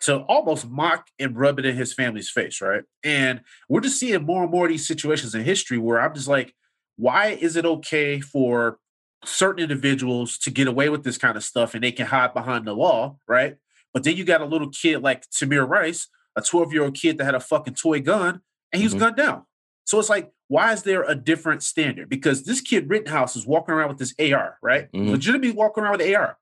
to 0.00 0.18
almost 0.22 0.68
mock 0.68 1.06
and 1.18 1.36
rub 1.36 1.58
it 1.58 1.64
in 1.66 1.76
his 1.76 1.92
family's 1.94 2.30
face, 2.30 2.60
right? 2.60 2.82
And 3.02 3.40
we're 3.68 3.80
just 3.80 3.98
seeing 3.98 4.22
more 4.24 4.42
and 4.42 4.50
more 4.50 4.66
of 4.66 4.70
these 4.70 4.86
situations 4.86 5.34
in 5.34 5.44
history 5.44 5.78
where 5.78 6.00
I'm 6.00 6.14
just 6.14 6.28
like, 6.28 6.54
why 6.96 7.28
is 7.28 7.56
it 7.56 7.64
okay 7.64 8.20
for 8.20 8.78
certain 9.24 9.62
individuals 9.62 10.36
to 10.38 10.50
get 10.50 10.66
away 10.68 10.88
with 10.90 11.02
this 11.04 11.16
kind 11.16 11.36
of 11.36 11.44
stuff 11.44 11.74
and 11.74 11.82
they 11.82 11.92
can 11.92 12.06
hide 12.06 12.34
behind 12.34 12.66
the 12.66 12.74
law, 12.74 13.16
right? 13.26 13.56
But 13.94 14.02
then 14.04 14.16
you 14.16 14.24
got 14.24 14.42
a 14.42 14.46
little 14.46 14.68
kid 14.70 14.98
like 15.02 15.24
Tamir 15.30 15.66
Rice, 15.66 16.08
a 16.36 16.42
12 16.42 16.72
year 16.72 16.82
old 16.84 16.94
kid 16.94 17.18
that 17.18 17.24
had 17.24 17.34
a 17.34 17.40
fucking 17.40 17.74
toy 17.74 18.00
gun 18.00 18.40
and 18.72 18.80
he 18.80 18.86
was 18.86 18.94
Mhm. 18.94 18.98
gunned 19.00 19.16
down. 19.16 19.44
So 19.84 19.98
it's 19.98 20.08
like, 20.08 20.32
why 20.48 20.72
is 20.72 20.82
there 20.82 21.02
a 21.02 21.14
different 21.14 21.62
standard? 21.62 22.08
Because 22.08 22.44
this 22.44 22.60
kid 22.60 22.88
Rittenhouse 22.88 23.36
is 23.36 23.46
walking 23.46 23.74
around 23.74 23.88
with 23.88 23.98
this 23.98 24.14
AR, 24.18 24.58
right? 24.62 24.90
Mhm. 24.92 25.10
Legitimately 25.10 25.52
walking 25.52 25.82
around 25.84 25.92
with 25.92 26.00
the 26.00 26.14
AR. 26.14 26.38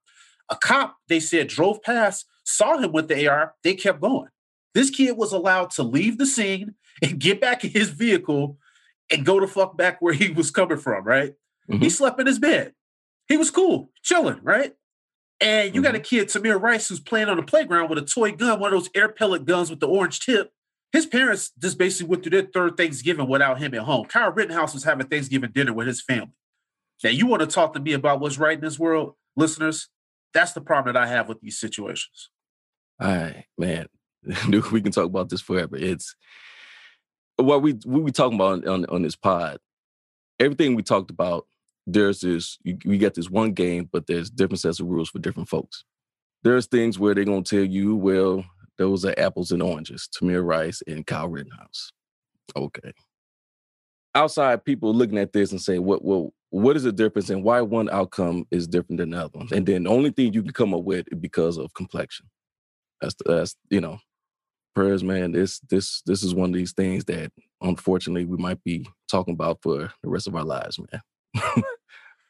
A 0.49 0.55
cop, 0.55 0.97
they 1.07 1.19
said, 1.19 1.47
drove 1.47 1.81
past, 1.83 2.25
saw 2.43 2.77
him 2.77 2.91
with 2.91 3.07
the 3.07 3.27
AR, 3.27 3.53
they 3.63 3.73
kept 3.75 4.01
going. 4.01 4.29
This 4.73 4.89
kid 4.89 5.17
was 5.17 5.31
allowed 5.31 5.69
to 5.71 5.83
leave 5.83 6.17
the 6.17 6.25
scene 6.25 6.75
and 7.01 7.19
get 7.19 7.39
back 7.41 7.63
in 7.63 7.69
his 7.71 7.89
vehicle 7.89 8.57
and 9.11 9.25
go 9.25 9.39
to 9.39 9.47
fuck 9.47 9.77
back 9.77 10.01
where 10.01 10.13
he 10.13 10.29
was 10.29 10.51
coming 10.51 10.77
from, 10.77 11.03
right? 11.03 11.33
He 11.67 11.77
Mhm. 11.77 11.91
slept 11.91 12.19
in 12.19 12.27
his 12.27 12.39
bed. 12.39 12.73
He 13.27 13.37
was 13.37 13.51
cool, 13.51 13.91
chilling, 14.01 14.39
right? 14.43 14.75
And 15.43 15.75
you 15.75 15.81
got 15.81 15.93
a 15.93 15.99
mm-hmm. 15.99 16.03
kid, 16.03 16.27
Tamir 16.29 16.59
Rice, 16.59 16.87
who's 16.87 17.01
playing 17.01 17.27
on 17.27 17.35
the 17.35 17.43
playground 17.43 17.89
with 17.89 17.99
a 17.99 18.05
toy 18.05 18.31
gun, 18.31 18.61
one 18.61 18.73
of 18.73 18.79
those 18.79 18.89
air 18.95 19.09
pellet 19.09 19.45
guns 19.45 19.69
with 19.69 19.81
the 19.81 19.87
orange 19.87 20.21
tip. 20.21 20.51
His 20.93 21.05
parents 21.05 21.51
just 21.59 21.77
basically 21.77 22.09
went 22.09 22.23
through 22.23 22.41
their 22.41 22.49
third 22.49 22.77
Thanksgiving 22.77 23.27
without 23.27 23.59
him 23.59 23.73
at 23.73 23.81
home. 23.81 24.05
Kyle 24.05 24.31
Rittenhouse 24.31 24.73
was 24.73 24.85
having 24.85 25.07
Thanksgiving 25.07 25.51
dinner 25.51 25.73
with 25.73 25.87
his 25.87 26.01
family. 26.01 26.31
Now, 27.03 27.09
you 27.09 27.27
want 27.27 27.41
to 27.41 27.47
talk 27.47 27.73
to 27.73 27.79
me 27.81 27.91
about 27.91 28.21
what's 28.21 28.37
right 28.37 28.57
in 28.57 28.63
this 28.63 28.79
world, 28.79 29.15
listeners? 29.35 29.89
That's 30.33 30.53
the 30.53 30.61
problem 30.61 30.93
that 30.93 31.03
I 31.03 31.07
have 31.07 31.27
with 31.27 31.41
these 31.41 31.59
situations. 31.59 32.29
All 33.01 33.11
right, 33.11 33.45
man. 33.57 33.87
Dude, 34.49 34.71
we 34.71 34.81
can 34.81 34.93
talk 34.93 35.05
about 35.05 35.27
this 35.27 35.41
forever. 35.41 35.75
It's 35.75 36.15
what 37.35 37.61
we 37.61 37.77
we 37.85 38.11
talking 38.11 38.35
about 38.35 38.65
on, 38.65 38.85
on 38.85 39.01
this 39.01 39.17
pod. 39.17 39.57
Everything 40.39 40.75
we 40.75 40.83
talked 40.83 41.09
about, 41.09 41.47
there's 41.85 42.21
this 42.21 42.57
you, 42.63 42.77
we 42.85 42.97
got 42.97 43.13
this 43.13 43.29
one 43.29 43.53
game, 43.53 43.89
but 43.91 44.07
there's 44.07 44.29
different 44.29 44.59
sets 44.59 44.79
of 44.79 44.87
rules 44.87 45.09
for 45.09 45.19
different 45.19 45.49
folks. 45.49 45.83
There's 46.43 46.67
things 46.67 46.99
where 46.99 47.13
they're 47.13 47.25
gonna 47.25 47.43
tell 47.43 47.63
you, 47.63 47.95
well, 47.95 48.45
those 48.77 49.05
are 49.05 49.13
apples 49.17 49.51
and 49.51 49.61
oranges, 49.61 50.09
Tamir 50.15 50.45
Rice 50.45 50.81
and 50.87 51.05
Kyle 51.05 51.29
Rittenhouse. 51.29 51.91
Okay. 52.55 52.93
Outside 54.15 54.63
people 54.63 54.93
looking 54.93 55.17
at 55.17 55.33
this 55.33 55.51
and 55.51 55.61
say, 55.61 55.79
what 55.79 56.03
what 56.03 56.31
what 56.49 56.77
is 56.77 56.83
the 56.83 56.91
difference 56.91 57.29
and 57.29 57.43
why 57.43 57.61
one 57.61 57.89
outcome 57.89 58.45
is 58.51 58.67
different 58.67 58.99
than 58.99 59.09
the 59.09 59.17
other 59.17 59.39
one? 59.39 59.47
And 59.51 59.65
then 59.65 59.83
the 59.83 59.89
only 59.89 60.11
thing 60.11 60.33
you 60.33 60.43
can 60.43 60.53
come 60.53 60.73
up 60.73 60.83
with 60.83 61.07
is 61.11 61.19
because 61.19 61.57
of 61.57 61.73
complexion. 61.73 62.27
That's 63.01 63.15
that's 63.25 63.55
you 63.69 63.81
know, 63.81 63.97
prayers, 64.75 65.03
man. 65.03 65.31
This 65.31 65.59
this 65.69 66.01
this 66.05 66.23
is 66.23 66.35
one 66.35 66.49
of 66.49 66.55
these 66.55 66.73
things 66.73 67.05
that 67.05 67.31
unfortunately 67.61 68.25
we 68.25 68.37
might 68.37 68.63
be 68.63 68.87
talking 69.09 69.33
about 69.33 69.59
for 69.61 69.91
the 70.03 70.09
rest 70.09 70.27
of 70.27 70.35
our 70.35 70.43
lives, 70.43 70.79
man. 70.79 71.01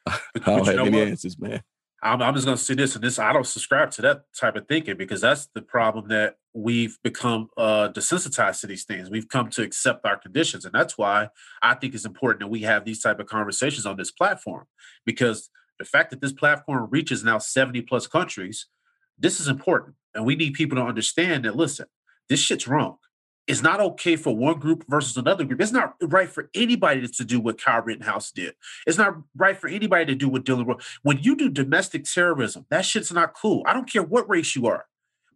I 0.06 0.20
don't 0.46 0.66
have 0.66 0.78
any 0.78 0.98
what? 0.98 1.08
answers, 1.08 1.38
man. 1.38 1.62
I'm, 2.02 2.20
I'm 2.20 2.34
just 2.34 2.44
going 2.44 2.58
to 2.58 2.62
say 2.62 2.74
this, 2.74 2.94
and 2.94 3.02
this 3.02 3.18
I 3.18 3.32
don't 3.32 3.46
subscribe 3.46 3.90
to 3.92 4.02
that 4.02 4.24
type 4.38 4.56
of 4.56 4.68
thinking 4.68 4.98
because 4.98 5.22
that's 5.22 5.46
the 5.54 5.62
problem 5.62 6.08
that 6.08 6.36
we've 6.52 6.98
become 7.02 7.48
uh, 7.56 7.88
desensitized 7.88 8.60
to 8.60 8.66
these 8.66 8.84
things. 8.84 9.10
We've 9.10 9.28
come 9.28 9.48
to 9.50 9.62
accept 9.62 10.04
our 10.04 10.18
conditions, 10.18 10.66
and 10.66 10.74
that's 10.74 10.98
why 10.98 11.30
I 11.62 11.74
think 11.74 11.94
it's 11.94 12.04
important 12.04 12.40
that 12.40 12.48
we 12.48 12.60
have 12.60 12.84
these 12.84 13.00
type 13.00 13.20
of 13.20 13.26
conversations 13.26 13.86
on 13.86 13.96
this 13.96 14.10
platform 14.10 14.66
because 15.06 15.48
the 15.78 15.86
fact 15.86 16.10
that 16.10 16.20
this 16.20 16.32
platform 16.32 16.88
reaches 16.90 17.24
now 17.24 17.38
70 17.38 17.80
plus 17.82 18.06
countries, 18.06 18.66
this 19.18 19.40
is 19.40 19.48
important, 19.48 19.96
and 20.14 20.26
we 20.26 20.36
need 20.36 20.52
people 20.52 20.76
to 20.76 20.84
understand 20.84 21.46
that. 21.46 21.56
Listen, 21.56 21.86
this 22.28 22.40
shit's 22.40 22.68
wrong 22.68 22.98
it's 23.46 23.62
not 23.62 23.80
okay 23.80 24.16
for 24.16 24.34
one 24.34 24.58
group 24.58 24.84
versus 24.88 25.16
another 25.16 25.44
group. 25.44 25.60
It's 25.60 25.72
not 25.72 25.94
right 26.00 26.28
for 26.28 26.48
anybody 26.54 27.06
to 27.06 27.24
do 27.24 27.40
what 27.40 27.60
Kyle 27.60 27.82
Rittenhouse 27.82 28.30
did. 28.30 28.54
It's 28.86 28.96
not 28.96 29.16
right 29.36 29.56
for 29.56 29.68
anybody 29.68 30.06
to 30.06 30.14
do 30.14 30.28
what 30.28 30.44
Dylann 30.44 30.66
Roof. 30.66 30.98
When 31.02 31.18
you 31.20 31.36
do 31.36 31.50
domestic 31.50 32.04
terrorism, 32.04 32.64
that 32.70 32.86
shit's 32.86 33.12
not 33.12 33.34
cool. 33.34 33.62
I 33.66 33.74
don't 33.74 33.90
care 33.90 34.02
what 34.02 34.28
race 34.28 34.56
you 34.56 34.66
are. 34.66 34.86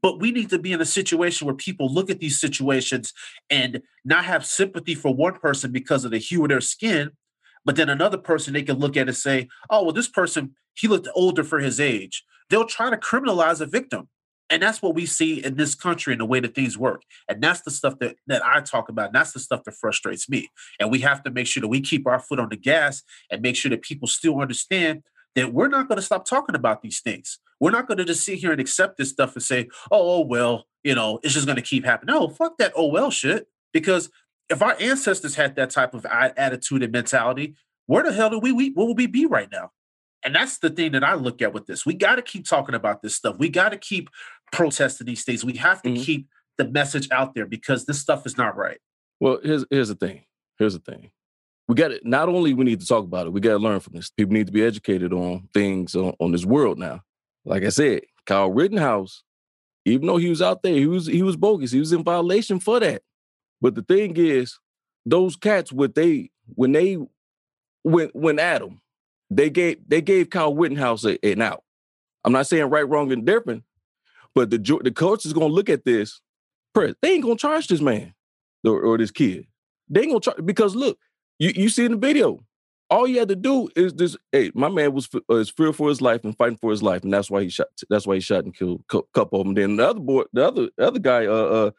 But 0.01 0.21
we 0.21 0.31
need 0.31 0.49
to 0.51 0.59
be 0.59 0.73
in 0.73 0.81
a 0.81 0.87
situation 0.87 1.47
where 1.47 1.57
people 1.57 1.93
look 1.93 2.09
at 2.09 2.21
these 2.21 2.41
situations 2.41 3.13
and 3.51 3.83
not 4.05 4.25
have 4.25 4.47
sympathy 4.47 4.95
for 4.95 5.15
one 5.15 5.35
person 5.35 5.73
because 5.73 6.05
of 6.05 6.13
the 6.13 6.19
hue 6.19 6.43
of 6.45 6.49
their 6.49 6.61
skin, 6.61 7.11
but 7.65 7.77
then 7.77 7.89
another 7.89 8.17
person 8.17 8.55
they 8.55 8.63
can 8.63 8.79
look 8.79 8.97
at 8.97 9.09
and 9.09 9.17
say, 9.17 9.49
oh, 9.69 9.83
well, 9.83 9.93
this 9.93 10.09
person, 10.09 10.55
he 10.75 10.89
looked 10.89 11.09
older 11.15 11.43
for 11.43 11.59
his 11.59 11.81
age. 11.81 12.25
They'll 12.49 12.65
try 12.65 12.91
to 12.91 12.97
criminalize 12.97 13.61
a 13.61 13.67
victim 13.67 14.09
and 14.51 14.63
that's 14.63 14.81
what 14.81 14.95
we 14.95 15.07
see 15.07 15.45
in 15.45 15.57
this 15.57 15.75
country 15.75 16.13
and 16.15 16.21
the 16.21 16.27
way 16.27 16.41
that 16.41 16.55
things 16.55 16.79
work. 16.79 17.03
And 17.29 17.43
that's 17.43 17.61
the 17.63 17.71
stuff 17.71 17.99
that, 17.99 18.17
that 18.27 18.45
I 18.45 18.61
talk 18.61 18.89
about. 18.89 19.07
And 19.07 19.15
that's 19.15 19.33
the 19.33 19.41
stuff 19.41 19.65
that 19.65 19.75
frustrates 19.75 20.29
me. 20.29 20.49
And 20.81 20.91
we 20.91 21.01
have 21.01 21.23
to 21.25 21.31
make 21.31 21.47
sure 21.47 21.61
that 21.61 21.69
we 21.69 21.81
keep 21.81 22.07
our 22.07 22.19
foot 22.19 22.41
on 22.41 22.49
the 22.49 22.57
gas 22.57 23.03
and 23.31 23.43
make 23.43 23.57
sure 23.57 23.71
that 23.71 23.83
people 23.83 24.09
still 24.09 24.41
understand 24.41 25.03
that 25.35 25.53
we're 25.53 25.69
not 25.69 25.89
going 25.89 25.97
to 25.97 26.03
stop 26.03 26.25
talking 26.25 26.55
about 26.55 26.83
these 26.83 27.01
things. 27.01 27.39
We're 27.61 27.71
not 27.71 27.87
going 27.87 27.99
to 27.99 28.05
just 28.05 28.25
sit 28.25 28.39
here 28.39 28.53
and 28.53 28.61
accept 28.61 28.97
this 28.97 29.11
stuff 29.11 29.35
and 29.35 29.43
say, 29.43 29.69
oh, 29.91 30.19
oh 30.19 30.21
well, 30.21 30.67
you 30.83 30.95
know, 30.95 31.21
it's 31.23 31.35
just 31.35 31.47
going 31.47 31.57
to 31.57 31.63
keep 31.63 31.85
happening. 31.85 32.15
No, 32.15 32.29
fuck 32.29 32.57
that 32.59 32.73
oh 32.75 32.87
well 32.87 33.11
shit. 33.11 33.49
Because 33.73 34.11
if 34.49 34.63
our 34.63 34.77
ancestors 34.81 35.35
had 35.35 35.57
that 35.57 35.71
type 35.71 35.93
of 35.95 36.07
attitude 36.07 36.83
and 36.83 36.93
mentality, 36.93 37.55
where 37.87 38.03
the 38.03 38.13
hell 38.13 38.31
do 38.31 38.39
we, 38.39 38.53
we 38.53 38.71
would 38.71 38.97
we 38.97 39.07
be 39.07 39.27
right 39.27 39.49
now? 39.53 39.73
And 40.25 40.35
that's 40.35 40.59
the 40.59 40.71
thing 40.71 40.93
that 40.93 41.05
I 41.05 41.15
look 41.15 41.43
at 41.43 41.53
with 41.53 41.67
this. 41.67 41.87
We 41.87 41.95
got 41.95 42.17
to 42.17 42.23
keep 42.23 42.47
talking 42.47 42.75
about 42.75 43.03
this 43.03 43.15
stuff. 43.15 43.37
We 43.39 43.49
got 43.49 43.71
to 43.71 43.79
keep 43.79 44.11
protesting 44.53 45.07
these 45.07 45.25
things. 45.25 45.45
We 45.45 45.55
have 45.55 45.83
to 45.83 45.91
mm-hmm. 45.91 46.03
keep 46.03 46.29
the 46.57 46.69
message 46.69 47.09
out 47.13 47.35
there 47.35 47.47
because 47.47 47.87
this 47.87 48.01
stuff 48.01 48.27
is 48.27 48.37
not 48.37 48.57
right. 48.57 48.79
Well, 49.21 49.39
here's 49.43 49.65
here's 49.71 49.89
the 49.89 49.95
thing. 49.95 50.23
Here's 50.59 50.75
the 50.75 50.81
thing. 50.81 51.11
We 51.69 51.75
got 51.75 51.93
it. 51.93 52.05
Not 52.05 52.29
only 52.29 52.55
we 52.55 52.65
need 52.65 52.81
to 52.81 52.87
talk 52.87 53.05
about 53.05 53.27
it, 53.27 53.33
we 53.33 53.41
got 53.41 53.51
to 53.51 53.59
learn 53.59 53.81
from 53.81 53.93
this. 53.95 54.11
People 54.11 54.33
need 54.33 54.47
to 54.47 54.53
be 54.53 54.65
educated 54.65 55.13
on 55.13 55.49
things 55.53 55.95
on, 55.95 56.15
on 56.19 56.33
this 56.33 56.45
world 56.45 56.79
now. 56.79 57.03
Like 57.45 57.63
I 57.63 57.69
said, 57.69 58.03
Kyle 58.27 58.51
Rittenhouse, 58.51 59.23
even 59.85 60.07
though 60.07 60.17
he 60.17 60.29
was 60.29 60.43
out 60.43 60.63
there, 60.63 60.75
he 60.75 60.87
was 60.87 61.07
he 61.07 61.23
was 61.23 61.37
bogus. 61.37 61.71
He 61.71 61.79
was 61.79 61.93
in 61.93 62.03
violation 62.03 62.59
for 62.59 62.81
that. 62.81 63.03
But 63.61 63.75
the 63.75 63.83
thing 63.83 64.17
is, 64.17 64.59
those 65.07 65.37
cats, 65.37 65.73
what 65.73 65.95
they 65.95 66.31
when 66.55 66.73
they 66.73 66.99
when 67.83 68.09
when 68.13 68.39
Adam, 68.39 68.81
they 69.31 69.51
gave 69.51 69.79
they 69.87 70.01
gave 70.01 70.31
Kyle 70.31 70.55
Rittenhouse 70.55 71.05
a, 71.05 71.25
an 71.25 71.43
out. 71.43 71.65
I'm 72.25 72.33
not 72.33 72.47
saying 72.47 72.71
right, 72.71 72.89
wrong, 72.89 73.13
and 73.13 73.25
different, 73.25 73.65
but 74.35 74.51
the 74.51 74.59
the 74.83 74.93
coach 74.93 75.27
is 75.27 75.33
gonna 75.33 75.47
look 75.47 75.69
at 75.69 75.85
this. 75.85 76.21
They 76.75 76.95
ain't 77.11 77.25
gonna 77.25 77.37
charge 77.37 77.67
this 77.67 77.81
man 77.81 78.15
or, 78.65 78.81
or 78.81 78.99
this 78.99 79.11
kid. 79.11 79.47
They 79.89 80.03
ain't 80.03 80.11
gonna 80.11 80.21
charge 80.21 80.45
because 80.45 80.77
look, 80.77 80.99
you 81.39 81.53
you 81.55 81.69
see 81.69 81.85
in 81.85 81.93
the 81.93 81.99
video, 81.99 82.41
all 82.91 83.07
you 83.07 83.19
had 83.19 83.29
to 83.29 83.37
do 83.37 83.69
is 83.77 83.95
this. 83.95 84.17
Hey, 84.33 84.51
my 84.55 84.69
man 84.69 84.93
was 84.93 85.09
uh, 85.31 85.35
is 85.37 85.51
for 85.51 85.89
his 85.89 86.01
life 86.01 86.25
and 86.25 86.37
fighting 86.37 86.59
for 86.59 86.71
his 86.71 86.83
life, 86.83 87.03
and 87.03 87.13
that's 87.13 87.31
why 87.31 87.43
he 87.43 87.49
shot. 87.49 87.69
That's 87.91 88.07
why 88.07 88.15
he 88.15 88.21
shot 88.21 88.45
and 88.45 88.55
killed 88.55 88.83
a 88.93 89.03
couple 89.15 89.41
of 89.41 89.47
them. 89.47 89.55
Then 89.55 89.77
the 89.77 89.89
other 89.89 90.01
boy, 90.01 90.25
the 90.33 90.47
other 90.47 90.69
the 90.77 90.87
other 90.87 90.99
guy, 90.99 91.27
uh, 91.27 91.33
uh, 91.33 91.71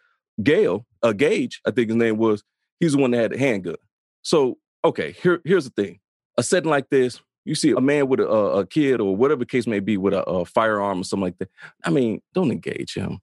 Gale, 0.44 0.86
uh, 1.02 1.14
Gage, 1.14 1.62
I 1.66 1.72
think 1.72 1.90
his 1.90 1.98
name 1.98 2.18
was. 2.18 2.44
He's 2.80 2.94
the 2.94 3.00
one 3.00 3.12
that 3.12 3.22
had 3.22 3.32
the 3.32 3.38
handgun. 3.38 3.76
So 4.22 4.58
okay, 4.86 5.12
here 5.12 5.42
here's 5.44 5.66
the 5.66 5.82
thing. 5.82 6.00
A 6.38 6.44
setting 6.44 6.70
like 6.70 6.90
this, 6.90 7.22
you 7.50 7.56
see 7.56 7.72
a 7.72 7.82
man 7.82 8.08
with 8.08 8.20
a, 8.20 8.30
a 8.30 8.66
kid 8.66 9.02
or 9.02 9.16
whatever 9.16 9.44
case 9.44 9.66
may 9.66 9.80
be 9.80 9.98
with 9.98 10.14
a, 10.14 10.24
a, 10.24 10.46
firearm 10.46 11.02
or 11.02 11.04
something 11.04 11.24
like 11.24 11.40
that. 11.40 11.50
I 11.84 11.90
mean, 11.90 12.22
don't 12.34 12.52
engage 12.52 12.94
him. 12.94 13.20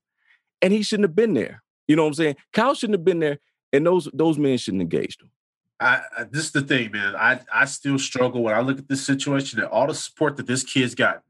And 0.61 0.73
he 0.73 0.83
shouldn't 0.83 1.09
have 1.09 1.15
been 1.15 1.35
there. 1.35 1.63
You 1.87 1.95
know 1.95 2.03
what 2.03 2.09
I'm 2.09 2.15
saying? 2.15 2.37
Kyle 2.53 2.75
shouldn't 2.75 2.99
have 2.99 3.05
been 3.05 3.21
there, 3.21 3.39
and 3.73 3.87
those 3.87 4.09
those 4.13 4.37
men 4.37 4.59
shouldn't 4.59 4.83
engage 4.83 5.21
him. 5.21 5.31
I, 5.79 6.01
I, 6.19 6.25
this 6.25 6.47
is 6.47 6.51
the 6.51 6.63
thing, 6.63 6.91
man. 6.91 7.15
I 7.15 7.41
I 7.53 7.67
still 7.67 7.99
struggle 8.01 8.43
when 8.43 8.55
I 8.55 8.61
look 8.61 8.79
at 8.79 8.89
this 8.89 9.07
situation 9.07 9.61
and 9.61 9.69
all 9.69 9.87
the 9.87 9.95
support 9.95 10.37
that 10.39 10.49
this 10.49 10.65
kid's 10.65 10.97
got, 10.97 11.23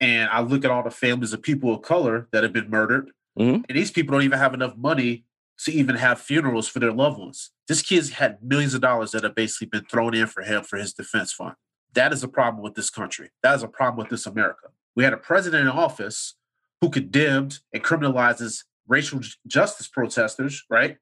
and 0.00 0.28
I 0.28 0.40
look 0.42 0.66
at 0.66 0.70
all 0.70 0.82
the 0.82 0.90
families 0.90 1.32
of 1.32 1.40
people 1.40 1.72
of 1.72 1.80
color 1.80 2.28
that 2.32 2.42
have 2.42 2.52
been 2.52 2.68
murdered, 2.68 3.12
mm-hmm. 3.38 3.62
and 3.66 3.78
these 3.78 3.90
people 3.90 4.12
don't 4.12 4.24
even 4.24 4.38
have 4.38 4.52
enough 4.52 4.76
money 4.76 5.24
to 5.60 5.72
even 5.72 5.96
have 5.96 6.20
funerals 6.20 6.68
for 6.68 6.80
their 6.80 6.92
loved 6.92 7.18
ones. 7.18 7.52
This 7.68 7.80
kid's 7.80 8.10
had 8.10 8.42
millions 8.42 8.74
of 8.74 8.82
dollars 8.82 9.12
that 9.12 9.22
have 9.22 9.34
basically 9.34 9.68
been 9.68 9.86
thrown 9.86 10.14
in 10.14 10.26
for 10.26 10.42
him 10.42 10.62
for 10.62 10.76
his 10.76 10.92
defense 10.92 11.32
fund. 11.32 11.54
That 11.94 12.12
is 12.12 12.22
a 12.22 12.28
problem 12.28 12.62
with 12.62 12.74
this 12.74 12.90
country. 12.90 13.30
That 13.42 13.54
is 13.54 13.62
a 13.62 13.68
problem 13.68 13.98
with 13.98 14.10
this 14.10 14.26
America. 14.26 14.68
We 14.94 15.04
had 15.04 15.12
a 15.12 15.18
president 15.18 15.62
in 15.62 15.68
office 15.68 16.34
who 16.80 16.90
condemned 16.90 17.60
and 17.72 17.82
criminalizes 17.82 18.64
racial 18.88 19.20
justice 19.46 19.88
protesters, 19.88 20.64
right? 20.68 20.96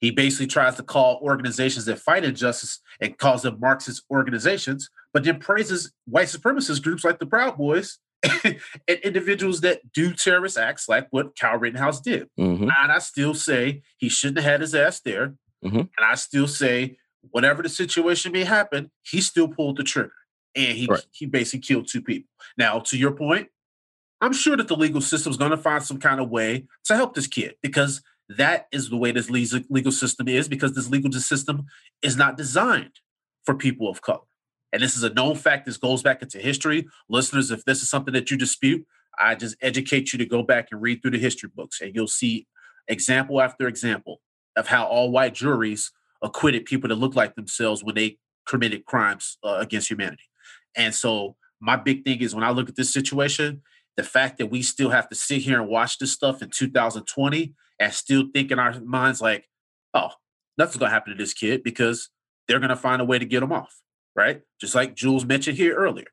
He 0.00 0.10
basically 0.10 0.46
tries 0.46 0.76
to 0.76 0.82
call 0.82 1.18
organizations 1.22 1.86
that 1.86 1.98
fight 1.98 2.24
injustice 2.24 2.80
and 3.00 3.16
calls 3.16 3.42
them 3.42 3.58
Marxist 3.58 4.04
organizations, 4.10 4.90
but 5.12 5.24
then 5.24 5.38
praises 5.38 5.92
white 6.06 6.28
supremacist 6.28 6.82
groups 6.82 7.04
like 7.04 7.18
the 7.18 7.26
Proud 7.26 7.56
Boys 7.56 7.98
and 8.44 8.98
individuals 9.02 9.60
that 9.62 9.92
do 9.92 10.12
terrorist 10.12 10.58
acts 10.58 10.88
like 10.88 11.08
what 11.10 11.38
Kyle 11.38 11.58
Rittenhouse 11.58 12.00
did. 12.00 12.28
Mm-hmm. 12.38 12.64
And 12.64 12.92
I 12.92 12.98
still 12.98 13.34
say 13.34 13.82
he 13.96 14.08
shouldn't 14.08 14.38
have 14.38 14.52
had 14.52 14.60
his 14.60 14.74
ass 14.74 15.00
there. 15.00 15.34
Mm-hmm. 15.64 15.78
And 15.78 15.88
I 16.02 16.14
still 16.16 16.48
say, 16.48 16.98
whatever 17.30 17.62
the 17.62 17.68
situation 17.68 18.32
may 18.32 18.44
happen, 18.44 18.90
he 19.02 19.20
still 19.20 19.48
pulled 19.48 19.78
the 19.78 19.84
trigger 19.84 20.12
and 20.56 20.76
he 20.76 20.86
right. 20.86 21.04
he 21.12 21.26
basically 21.26 21.60
killed 21.60 21.88
two 21.88 22.02
people. 22.02 22.28
Now, 22.56 22.78
to 22.80 22.96
your 22.96 23.12
point, 23.12 23.48
I'm 24.20 24.32
sure 24.32 24.56
that 24.56 24.68
the 24.68 24.76
legal 24.76 25.00
system 25.00 25.30
is 25.30 25.36
going 25.36 25.50
to 25.50 25.56
find 25.56 25.82
some 25.82 25.98
kind 25.98 26.20
of 26.20 26.30
way 26.30 26.66
to 26.84 26.96
help 26.96 27.14
this 27.14 27.26
kid 27.26 27.56
because 27.62 28.02
that 28.28 28.66
is 28.72 28.88
the 28.88 28.96
way 28.96 29.12
this 29.12 29.28
legal 29.28 29.92
system 29.92 30.28
is 30.28 30.48
because 30.48 30.74
this 30.74 30.88
legal 30.88 31.12
system 31.12 31.66
is 32.02 32.16
not 32.16 32.36
designed 32.36 33.00
for 33.44 33.54
people 33.54 33.88
of 33.88 34.00
color. 34.00 34.20
And 34.72 34.82
this 34.82 34.96
is 34.96 35.02
a 35.02 35.12
known 35.12 35.36
fact. 35.36 35.66
This 35.66 35.76
goes 35.76 36.02
back 36.02 36.22
into 36.22 36.38
history. 36.38 36.86
Listeners, 37.08 37.50
if 37.50 37.64
this 37.64 37.82
is 37.82 37.90
something 37.90 38.14
that 38.14 38.30
you 38.30 38.36
dispute, 38.36 38.86
I 39.18 39.34
just 39.34 39.56
educate 39.60 40.12
you 40.12 40.18
to 40.18 40.26
go 40.26 40.42
back 40.42 40.68
and 40.72 40.80
read 40.80 41.02
through 41.02 41.12
the 41.12 41.18
history 41.18 41.50
books, 41.54 41.80
and 41.80 41.94
you'll 41.94 42.08
see 42.08 42.46
example 42.88 43.40
after 43.40 43.68
example 43.68 44.20
of 44.56 44.68
how 44.68 44.84
all 44.86 45.10
white 45.10 45.34
juries 45.34 45.92
acquitted 46.22 46.64
people 46.64 46.88
that 46.88 46.96
look 46.96 47.14
like 47.14 47.34
themselves 47.34 47.84
when 47.84 47.94
they 47.94 48.18
committed 48.46 48.84
crimes 48.84 49.38
uh, 49.44 49.58
against 49.60 49.90
humanity. 49.90 50.24
And 50.76 50.94
so 50.94 51.36
my 51.60 51.76
big 51.76 52.04
thing 52.04 52.20
is 52.20 52.34
when 52.34 52.44
I 52.44 52.50
look 52.50 52.68
at 52.68 52.76
this 52.76 52.92
situation, 52.92 53.62
the 53.96 54.02
fact 54.02 54.38
that 54.38 54.46
we 54.46 54.62
still 54.62 54.90
have 54.90 55.08
to 55.08 55.14
sit 55.14 55.42
here 55.42 55.60
and 55.60 55.68
watch 55.68 55.98
this 55.98 56.12
stuff 56.12 56.42
in 56.42 56.50
2020 56.50 57.54
and 57.78 57.92
still 57.92 58.24
think 58.32 58.50
in 58.50 58.58
our 58.58 58.78
minds 58.80 59.20
like, 59.20 59.48
oh, 59.92 60.10
nothing's 60.58 60.78
gonna 60.78 60.90
happen 60.90 61.12
to 61.12 61.18
this 61.18 61.34
kid 61.34 61.62
because 61.62 62.10
they're 62.48 62.60
gonna 62.60 62.76
find 62.76 63.00
a 63.00 63.04
way 63.04 63.18
to 63.18 63.24
get 63.24 63.42
him 63.42 63.52
off, 63.52 63.80
right? 64.16 64.42
Just 64.60 64.74
like 64.74 64.94
Jules 64.94 65.24
mentioned 65.24 65.56
here 65.56 65.74
earlier. 65.74 66.06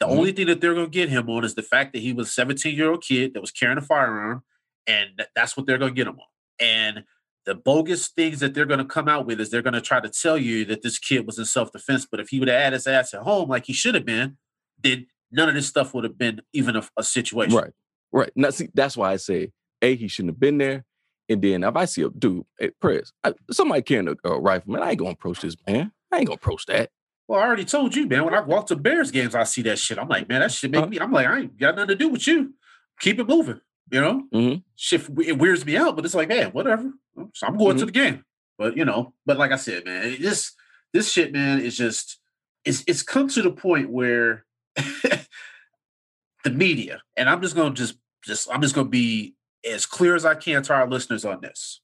The 0.00 0.06
mm-hmm. 0.06 0.18
only 0.18 0.32
thing 0.32 0.46
that 0.46 0.60
they're 0.60 0.74
gonna 0.74 0.88
get 0.88 1.08
him 1.08 1.28
on 1.28 1.44
is 1.44 1.54
the 1.54 1.62
fact 1.62 1.92
that 1.92 2.00
he 2.00 2.12
was 2.12 2.28
a 2.28 2.32
17 2.32 2.74
year 2.74 2.90
old 2.90 3.02
kid 3.02 3.34
that 3.34 3.40
was 3.40 3.50
carrying 3.50 3.78
a 3.78 3.82
firearm, 3.82 4.42
and 4.86 5.24
that's 5.34 5.56
what 5.56 5.66
they're 5.66 5.78
gonna 5.78 5.92
get 5.92 6.06
him 6.06 6.18
on. 6.18 6.26
And 6.58 7.04
the 7.46 7.54
bogus 7.54 8.08
things 8.08 8.40
that 8.40 8.52
they're 8.52 8.66
going 8.66 8.78
to 8.78 8.84
come 8.84 9.08
out 9.08 9.24
with 9.24 9.40
is 9.40 9.50
they're 9.50 9.62
going 9.62 9.74
to 9.74 9.80
try 9.80 10.00
to 10.00 10.08
tell 10.08 10.36
you 10.36 10.64
that 10.66 10.82
this 10.82 10.98
kid 10.98 11.26
was 11.26 11.38
in 11.38 11.44
self 11.44 11.72
defense. 11.72 12.06
But 12.10 12.20
if 12.20 12.28
he 12.28 12.38
would 12.40 12.48
have 12.48 12.60
had 12.60 12.72
his 12.72 12.86
ass 12.86 13.14
at 13.14 13.22
home 13.22 13.48
like 13.48 13.66
he 13.66 13.72
should 13.72 13.94
have 13.94 14.04
been, 14.04 14.36
then 14.82 15.06
none 15.30 15.48
of 15.48 15.54
this 15.54 15.66
stuff 15.66 15.94
would 15.94 16.04
have 16.04 16.18
been 16.18 16.42
even 16.52 16.76
a, 16.76 16.82
a 16.96 17.02
situation. 17.02 17.56
Right. 17.56 17.72
Right. 18.12 18.32
Now, 18.34 18.50
see, 18.50 18.68
that's 18.74 18.96
why 18.96 19.12
I 19.12 19.16
say, 19.16 19.52
A, 19.82 19.94
he 19.94 20.08
shouldn't 20.08 20.34
have 20.34 20.40
been 20.40 20.58
there. 20.58 20.84
And 21.28 21.42
then 21.42 21.64
if 21.64 21.76
I 21.76 21.84
see 21.86 22.02
a 22.02 22.10
dude, 22.10 22.44
hey, 22.58 22.70
press, 22.80 23.12
I, 23.24 23.34
somebody 23.50 23.82
carrying 23.82 24.08
a, 24.08 24.28
a 24.28 24.40
rifle, 24.40 24.72
man, 24.72 24.82
I 24.82 24.90
ain't 24.90 24.98
going 24.98 25.14
to 25.14 25.18
approach 25.18 25.40
this 25.40 25.56
man. 25.66 25.92
I 26.12 26.18
ain't 26.18 26.26
going 26.26 26.38
to 26.38 26.42
approach 26.42 26.66
that. 26.66 26.90
Well, 27.28 27.40
I 27.40 27.44
already 27.44 27.64
told 27.64 27.96
you, 27.96 28.06
man. 28.06 28.24
When 28.24 28.34
I 28.34 28.40
walk 28.40 28.66
to 28.68 28.76
Bears 28.76 29.10
games, 29.10 29.34
I 29.34 29.42
see 29.42 29.62
that 29.62 29.78
shit. 29.78 29.98
I'm 29.98 30.08
like, 30.08 30.28
man, 30.28 30.40
that 30.40 30.52
shit 30.52 30.70
make 30.70 30.84
uh, 30.84 30.86
me. 30.86 30.98
I'm 30.98 31.10
like, 31.10 31.26
I 31.26 31.40
ain't 31.40 31.58
got 31.58 31.74
nothing 31.74 31.88
to 31.88 31.94
do 31.96 32.08
with 32.08 32.26
you. 32.26 32.54
Keep 33.00 33.18
it 33.18 33.28
moving. 33.28 33.60
You 33.90 34.00
know, 34.00 34.22
mm-hmm. 34.34 34.58
shit 34.74 35.08
it 35.24 35.38
weirds 35.38 35.64
me 35.64 35.76
out, 35.76 35.94
but 35.94 36.04
it's 36.04 36.14
like, 36.14 36.28
man, 36.28 36.50
whatever. 36.50 36.90
So 37.34 37.46
I'm 37.46 37.56
going 37.56 37.76
mm-hmm. 37.76 37.78
to 37.80 37.86
the 37.86 37.92
game. 37.92 38.24
But 38.58 38.76
you 38.76 38.84
know, 38.84 39.12
but 39.24 39.38
like 39.38 39.52
I 39.52 39.56
said, 39.56 39.84
man, 39.84 40.16
just 40.16 40.54
this 40.92 41.10
shit, 41.10 41.32
man, 41.32 41.60
is 41.60 41.76
just 41.76 42.18
it's 42.64 42.82
it's 42.86 43.02
come 43.02 43.28
to 43.28 43.42
the 43.42 43.50
point 43.50 43.90
where 43.90 44.44
the 44.76 46.50
media, 46.50 47.02
and 47.16 47.28
I'm 47.28 47.42
just 47.42 47.54
gonna 47.54 47.74
just 47.74 47.96
just 48.24 48.48
I'm 48.52 48.62
just 48.62 48.74
gonna 48.74 48.88
be 48.88 49.34
as 49.68 49.86
clear 49.86 50.14
as 50.14 50.24
I 50.24 50.34
can 50.34 50.62
to 50.64 50.74
our 50.74 50.88
listeners 50.88 51.24
on 51.24 51.40
this. 51.40 51.80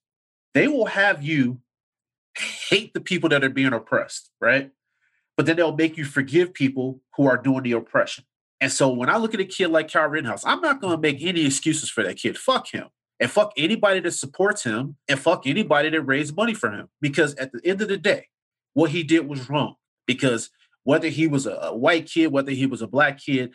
They 0.55 0.69
will 0.69 0.87
have 0.87 1.23
you 1.23 1.61
hate 2.37 2.95
the 2.95 3.01
people 3.01 3.29
that 3.31 3.45
are 3.45 3.51
being 3.51 3.73
oppressed, 3.73 4.31
right? 4.41 4.71
But 5.37 5.47
then 5.47 5.57
they'll 5.57 5.77
make 5.77 5.97
you 5.97 6.05
forgive 6.05 6.53
people 6.53 7.01
who 7.17 7.27
are 7.27 7.37
doing 7.37 7.63
the 7.63 7.73
oppression. 7.73 8.25
And 8.61 8.71
so 8.71 8.91
when 8.91 9.09
I 9.09 9.17
look 9.17 9.35
at 9.35 9.41
a 9.41 9.45
kid 9.45 9.69
like 9.69 9.91
Kyle 9.91 10.09
Rittenhouse, 10.09 10.45
I'm 10.45 10.61
not 10.61 10.81
going 10.81 10.95
to 10.95 11.01
make 11.01 11.23
any 11.23 11.45
excuses 11.45 11.91
for 11.91 12.05
that 12.05 12.17
kid. 12.17 12.39
Fuck 12.39 12.69
him. 12.69 12.89
And 13.23 13.31
fuck 13.31 13.53
anybody 13.57 14.01
that 14.01 14.11
supports 14.11 14.65
him 14.65 14.97
and 15.09 15.17
fuck 15.17 15.47
anybody 15.47 15.89
that 15.91 16.03
raised 16.03 16.37
money 16.37 16.55
for 16.55 16.73
him. 16.73 16.89
Because 17.01 17.37
at 17.37 17.53
the 17.53 17.61
end 17.65 17.81
of 17.81 17.87
the 17.87 17.97
day, 17.97 18.27
what 18.75 18.91
he 18.91 19.05
did 19.05 19.29
was 19.29 19.49
wrong. 19.49 19.77
Because 20.09 20.51
whether 20.83 21.07
he 21.07 21.29
was 21.29 21.47
a, 21.47 21.53
a 21.53 21.77
white 21.77 22.11
kid, 22.11 22.33
whether 22.33 22.51
he 22.51 22.67
was 22.67 22.83
a 22.83 22.89
black 22.89 23.21
kid, 23.21 23.53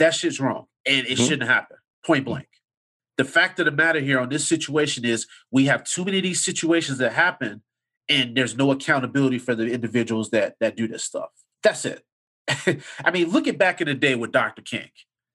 that 0.00 0.12
shit's 0.12 0.40
wrong. 0.40 0.64
And 0.84 1.06
it 1.06 1.18
mm-hmm. 1.18 1.24
shouldn't 1.24 1.48
happen. 1.48 1.76
Point 2.04 2.24
blank. 2.24 2.48
The 3.16 3.24
fact 3.24 3.60
of 3.60 3.66
the 3.66 3.70
matter 3.70 4.00
here 4.00 4.18
on 4.18 4.28
this 4.28 4.46
situation 4.46 5.04
is 5.04 5.28
we 5.52 5.66
have 5.66 5.84
too 5.84 6.04
many 6.04 6.16
of 6.16 6.24
these 6.24 6.44
situations 6.44 6.98
that 6.98 7.12
happen 7.12 7.62
and 8.08 8.36
there's 8.36 8.56
no 8.56 8.72
accountability 8.72 9.38
for 9.38 9.54
the 9.54 9.66
individuals 9.66 10.30
that 10.30 10.56
that 10.58 10.76
do 10.76 10.88
this 10.88 11.04
stuff. 11.04 11.30
That's 11.62 11.84
it. 11.84 12.02
I 13.04 13.10
mean, 13.12 13.30
look 13.30 13.46
at 13.46 13.56
back 13.56 13.80
in 13.80 13.86
the 13.86 13.94
day 13.94 14.16
with 14.16 14.32
Dr. 14.32 14.62
King. 14.62 14.90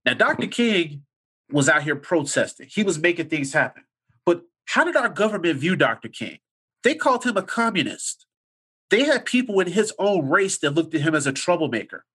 Now, 0.05 0.13
Dr. 0.13 0.47
King 0.47 1.03
was 1.51 1.69
out 1.69 1.83
here 1.83 1.95
protesting. 1.95 2.67
He 2.69 2.83
was 2.83 2.99
making 2.99 3.29
things 3.29 3.53
happen. 3.53 3.83
But 4.25 4.43
how 4.65 4.83
did 4.83 4.95
our 4.95 5.09
government 5.09 5.59
view 5.59 5.75
Dr. 5.75 6.09
King? 6.09 6.39
They 6.83 6.95
called 6.95 7.23
him 7.23 7.37
a 7.37 7.43
communist. 7.43 8.25
They 8.89 9.03
had 9.03 9.25
people 9.25 9.59
in 9.59 9.67
his 9.67 9.93
own 9.99 10.29
race 10.29 10.57
that 10.59 10.71
looked 10.71 10.93
at 10.93 11.01
him 11.01 11.15
as 11.15 11.27
a 11.27 11.31
troublemaker. 11.31 12.05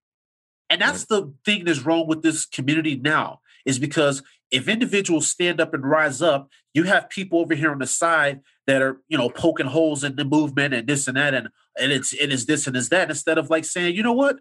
And 0.69 0.81
that's 0.81 1.05
the 1.05 1.33
thing 1.45 1.65
that's 1.65 1.85
wrong 1.85 2.07
with 2.07 2.21
this 2.21 2.45
community 2.45 2.95
now, 2.97 3.39
is 3.65 3.79
because 3.79 4.21
if 4.51 4.67
individuals 4.67 5.27
stand 5.27 5.59
up 5.59 5.73
and 5.73 5.83
rise 5.83 6.21
up, 6.21 6.49
you 6.73 6.83
have 6.83 7.09
people 7.09 7.39
over 7.39 7.55
here 7.55 7.71
on 7.71 7.79
the 7.79 7.87
side 7.87 8.41
that 8.65 8.81
are, 8.81 9.01
you 9.07 9.17
know, 9.17 9.29
poking 9.29 9.67
holes 9.67 10.03
in 10.03 10.15
the 10.15 10.25
movement 10.25 10.73
and 10.73 10.87
this 10.87 11.07
and 11.07 11.17
that, 11.17 11.33
and 11.33 11.49
and 11.79 11.91
it's 11.91 12.13
it 12.13 12.31
is 12.31 12.45
this 12.45 12.67
and 12.67 12.75
it's 12.75 12.89
that, 12.89 13.09
instead 13.09 13.37
of 13.37 13.49
like 13.49 13.65
saying, 13.65 13.95
you 13.95 14.03
know 14.03 14.13
what, 14.13 14.39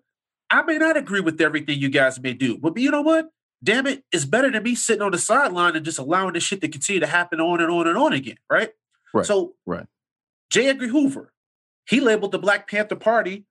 I 0.51 0.63
may 0.63 0.79
not 0.79 0.97
agree 0.97 1.21
with 1.21 1.41
everything 1.41 1.79
you 1.79 1.89
guys 1.89 2.21
may 2.21 2.35
do, 2.35 2.59
but 2.59 2.77
you 2.77 2.91
know 2.91 3.03
what? 3.03 3.29
Damn 3.67 3.89
it, 3.89 4.05
it's 4.13 4.25
better 4.25 4.49
than 4.49 4.63
me 4.63 4.77
sitting 4.77 5.03
on 5.03 5.11
the 5.11 5.19
sideline 5.19 5.75
and 5.75 5.85
just 5.85 5.99
allowing 5.99 6.35
this 6.35 6.45
shit 6.45 6.61
to 6.61 6.69
continue 6.69 7.01
to 7.01 7.07
happen 7.07 7.41
on 7.41 7.61
and 7.61 7.69
on 7.71 7.89
and 7.89 7.99
on 7.99 8.13
again, 8.13 8.39
right? 8.49 8.71
Right. 9.13 9.27
So, 9.27 9.55
right. 9.67 9.87
J. 10.51 10.69
Edgar 10.69 10.87
Hoover, 10.87 11.33
he 11.89 11.99
labeled 11.99 12.31
the 12.31 12.39
Black 12.39 12.71
Panther 12.71 12.95
Party 12.95 13.45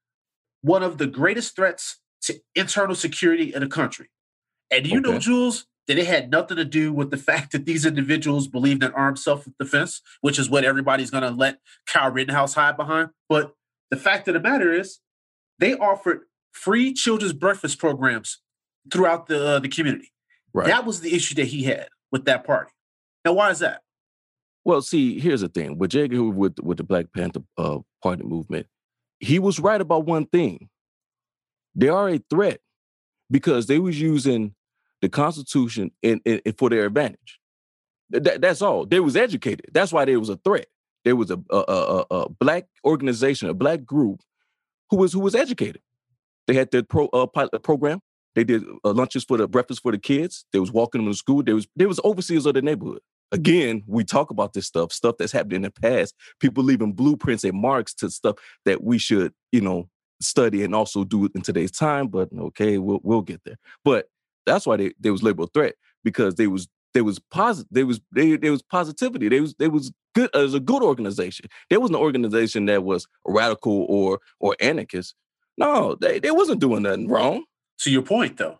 one 0.61 0.83
of 0.83 0.97
the 0.97 1.05
greatest 1.05 1.53
threats 1.53 1.99
to 2.23 2.39
internal 2.55 2.95
security 2.95 3.53
in 3.53 3.59
the 3.59 3.67
country. 3.67 4.09
And 4.71 4.87
you 4.87 4.99
okay. 4.99 5.11
know, 5.11 5.19
Jules, 5.19 5.65
that 5.87 5.97
it 5.97 6.07
had 6.07 6.31
nothing 6.31 6.57
to 6.57 6.65
do 6.65 6.93
with 6.93 7.11
the 7.11 7.17
fact 7.29 7.51
that 7.51 7.65
these 7.65 7.85
individuals 7.85 8.47
believed 8.47 8.83
in 8.83 8.91
armed 8.93 9.19
self-defense, 9.19 10.01
which 10.21 10.39
is 10.39 10.49
what 10.49 10.63
everybody's 10.63 11.11
going 11.11 11.23
to 11.23 11.29
let 11.29 11.59
Kyle 11.87 12.09
Rittenhouse 12.09 12.53
hide 12.53 12.77
behind. 12.77 13.09
But 13.27 13.53
the 13.91 13.97
fact 13.97 14.29
of 14.29 14.33
the 14.33 14.39
matter 14.39 14.71
is, 14.71 14.99
they 15.59 15.73
offered 15.75 16.21
free 16.53 16.93
children's 16.93 17.33
breakfast 17.33 17.79
programs 17.79 18.39
throughout 18.91 19.27
the 19.27 19.45
uh, 19.45 19.59
the 19.59 19.69
community. 19.69 20.11
Right. 20.53 20.67
That 20.67 20.85
was 20.85 21.01
the 21.01 21.13
issue 21.13 21.35
that 21.35 21.45
he 21.47 21.63
had 21.63 21.87
with 22.11 22.25
that 22.25 22.45
party. 22.45 22.71
Now, 23.23 23.33
why 23.33 23.49
is 23.49 23.59
that? 23.59 23.81
Well, 24.63 24.81
see, 24.81 25.19
here's 25.19 25.41
the 25.41 25.49
thing 25.49 25.77
with 25.77 25.91
J. 25.91 26.03
Edgar 26.03 26.23
with 26.23 26.59
with 26.61 26.77
the 26.77 26.83
Black 26.83 27.07
Panther 27.13 27.41
uh, 27.57 27.79
Party 28.01 28.23
movement, 28.23 28.67
he 29.19 29.39
was 29.39 29.59
right 29.59 29.79
about 29.79 30.05
one 30.05 30.25
thing. 30.25 30.69
They 31.75 31.89
are 31.89 32.09
a 32.09 32.19
threat 32.29 32.61
because 33.29 33.67
they 33.67 33.79
was 33.79 33.99
using 33.99 34.55
the 35.01 35.09
Constitution 35.09 35.91
in, 36.01 36.21
in, 36.25 36.41
in 36.45 36.53
for 36.53 36.69
their 36.69 36.85
advantage. 36.85 37.39
That, 38.09 38.41
that's 38.41 38.61
all. 38.61 38.85
They 38.85 38.99
was 38.99 39.15
educated. 39.15 39.67
That's 39.73 39.91
why 39.91 40.05
they 40.05 40.15
was 40.15 40.29
a 40.29 40.37
threat. 40.37 40.67
There 41.03 41.15
was 41.15 41.31
a, 41.31 41.39
a, 41.49 41.57
a, 41.57 42.05
a 42.11 42.29
black 42.29 42.65
organization, 42.83 43.49
a 43.49 43.53
black 43.53 43.83
group, 43.83 44.21
who 44.89 44.97
was 44.97 45.13
who 45.13 45.19
was 45.19 45.35
educated. 45.35 45.81
They 46.47 46.53
had 46.53 46.71
their 46.71 46.83
pro 46.83 47.07
uh, 47.07 47.27
pilot 47.27 47.61
program. 47.63 47.99
They 48.35 48.43
did 48.43 48.63
uh, 48.83 48.91
lunches 48.93 49.23
for 49.23 49.37
the 49.37 49.47
breakfast 49.47 49.81
for 49.81 49.91
the 49.91 49.97
kids. 49.97 50.45
They 50.51 50.59
was 50.59 50.71
walking 50.71 51.03
them 51.03 51.11
to 51.11 51.17
school. 51.17 51.41
There 51.43 51.55
was 51.55 51.67
there 51.75 51.87
was 51.87 51.99
overseers 52.03 52.45
of 52.45 52.53
the 52.53 52.61
neighborhood. 52.61 52.99
Again, 53.31 53.83
we 53.87 54.03
talk 54.03 54.29
about 54.29 54.53
this 54.53 54.67
stuff, 54.67 54.91
stuff 54.91 55.15
that's 55.17 55.31
happened 55.31 55.53
in 55.53 55.61
the 55.63 55.71
past. 55.71 56.13
People 56.39 56.63
leaving 56.63 56.93
blueprints 56.93 57.43
and 57.43 57.59
marks 57.59 57.93
to 57.95 58.09
stuff 58.09 58.35
that 58.65 58.83
we 58.83 58.97
should, 58.97 59.33
you 59.51 59.61
know, 59.61 59.89
study 60.21 60.63
and 60.63 60.75
also 60.75 61.03
do 61.03 61.27
in 61.33 61.41
today's 61.41 61.71
time. 61.71 62.07
But 62.07 62.29
okay, 62.37 62.77
we'll 62.77 62.99
we'll 63.03 63.21
get 63.21 63.41
there. 63.45 63.57
But 63.83 64.07
that's 64.45 64.67
why 64.67 64.77
they, 64.77 64.93
they 64.99 65.11
was 65.11 65.23
labeled 65.23 65.53
threat 65.53 65.75
because 66.03 66.35
they 66.35 66.47
was 66.47 66.67
they 66.93 67.01
was 67.01 67.19
positive. 67.19 67.67
They 67.71 67.83
was 67.83 67.99
they 68.13 68.37
there 68.37 68.51
was 68.51 68.61
positivity. 68.61 69.29
They 69.29 69.41
was 69.41 69.55
they 69.55 69.67
was 69.67 69.91
good 70.13 70.33
as 70.35 70.53
a 70.53 70.59
good 70.59 70.83
organization. 70.83 71.47
There 71.69 71.79
was 71.79 71.89
an 71.89 71.95
organization 71.97 72.65
that 72.65 72.83
was 72.83 73.07
radical 73.25 73.85
or 73.89 74.19
or 74.39 74.55
anarchist. 74.59 75.15
No, 75.57 75.95
they 75.95 76.19
they 76.19 76.31
wasn't 76.31 76.61
doing 76.61 76.83
nothing 76.83 77.07
wrong. 77.07 77.43
To 77.79 77.91
your 77.91 78.01
point, 78.01 78.37
though, 78.37 78.59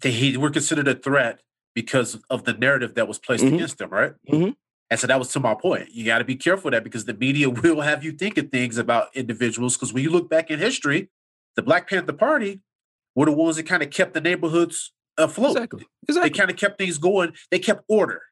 they 0.00 0.36
were 0.36 0.50
considered 0.50 0.88
a 0.88 0.94
threat 0.94 1.40
because 1.74 2.18
of 2.28 2.44
the 2.44 2.52
narrative 2.52 2.94
that 2.94 3.08
was 3.08 3.18
placed 3.18 3.44
mm-hmm. 3.44 3.54
against 3.54 3.78
them, 3.78 3.90
right? 3.90 4.12
Mm-hmm. 4.30 4.50
And 4.90 5.00
so 5.00 5.06
that 5.06 5.18
was 5.18 5.28
to 5.28 5.40
my 5.40 5.54
point. 5.54 5.88
You 5.90 6.04
got 6.04 6.18
to 6.18 6.24
be 6.24 6.36
careful 6.36 6.70
that 6.70 6.84
because 6.84 7.06
the 7.06 7.14
media 7.14 7.48
will 7.50 7.80
have 7.80 8.04
you 8.04 8.12
thinking 8.12 8.48
things 8.48 8.76
about 8.76 9.08
individuals. 9.14 9.76
Because 9.76 9.92
when 9.92 10.02
you 10.02 10.10
look 10.10 10.28
back 10.28 10.50
in 10.50 10.58
history, 10.58 11.08
the 11.56 11.62
Black 11.62 11.88
Panther 11.88 12.12
Party 12.12 12.60
were 13.14 13.26
the 13.26 13.32
ones 13.32 13.56
that 13.56 13.64
kind 13.64 13.82
of 13.82 13.90
kept 13.90 14.14
the 14.14 14.20
neighborhoods 14.20 14.92
afloat. 15.16 15.52
Exactly. 15.52 15.86
exactly. 16.08 16.30
They 16.30 16.36
kind 16.36 16.50
of 16.50 16.56
kept 16.56 16.78
things 16.78 16.98
going. 16.98 17.32
They 17.50 17.58
kept 17.58 17.84
order. 17.88 18.22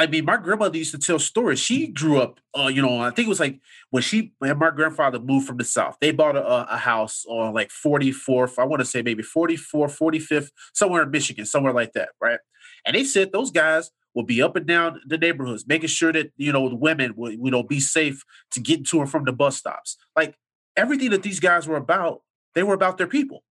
I 0.00 0.06
mean, 0.06 0.24
my 0.24 0.38
grandmother 0.38 0.78
used 0.78 0.92
to 0.92 0.98
tell 0.98 1.18
stories. 1.18 1.58
She 1.58 1.88
grew 1.88 2.22
up, 2.22 2.40
uh, 2.58 2.68
you 2.68 2.80
know, 2.80 3.02
I 3.02 3.10
think 3.10 3.26
it 3.26 3.28
was 3.28 3.38
like 3.38 3.60
when 3.90 4.02
she, 4.02 4.32
when 4.38 4.56
my 4.58 4.70
grandfather 4.70 5.18
moved 5.18 5.46
from 5.46 5.58
the 5.58 5.64
South, 5.64 5.98
they 6.00 6.10
bought 6.10 6.36
a, 6.36 6.72
a 6.72 6.78
house 6.78 7.26
on 7.28 7.52
like 7.52 7.68
44th, 7.68 8.58
I 8.58 8.64
want 8.64 8.80
to 8.80 8.86
say 8.86 9.02
maybe 9.02 9.22
44th, 9.22 9.98
45th, 9.98 10.52
somewhere 10.72 11.02
in 11.02 11.10
Michigan, 11.10 11.44
somewhere 11.44 11.74
like 11.74 11.92
that, 11.92 12.08
right? 12.18 12.38
And 12.86 12.96
they 12.96 13.04
said 13.04 13.30
those 13.30 13.50
guys 13.50 13.90
will 14.14 14.22
be 14.22 14.40
up 14.40 14.56
and 14.56 14.64
down 14.64 15.02
the 15.06 15.18
neighborhoods, 15.18 15.66
making 15.66 15.88
sure 15.88 16.14
that, 16.14 16.32
you 16.38 16.50
know, 16.50 16.70
the 16.70 16.76
women 16.76 17.12
will, 17.14 17.32
you 17.32 17.50
know, 17.50 17.62
be 17.62 17.78
safe 17.78 18.24
to 18.52 18.60
get 18.60 18.86
to 18.86 19.02
and 19.02 19.10
from 19.10 19.26
the 19.26 19.32
bus 19.32 19.58
stops. 19.58 19.98
Like 20.16 20.34
everything 20.78 21.10
that 21.10 21.22
these 21.22 21.40
guys 21.40 21.68
were 21.68 21.76
about, 21.76 22.22
they 22.54 22.62
were 22.62 22.72
about 22.74 22.96
their 22.96 23.06
people. 23.06 23.44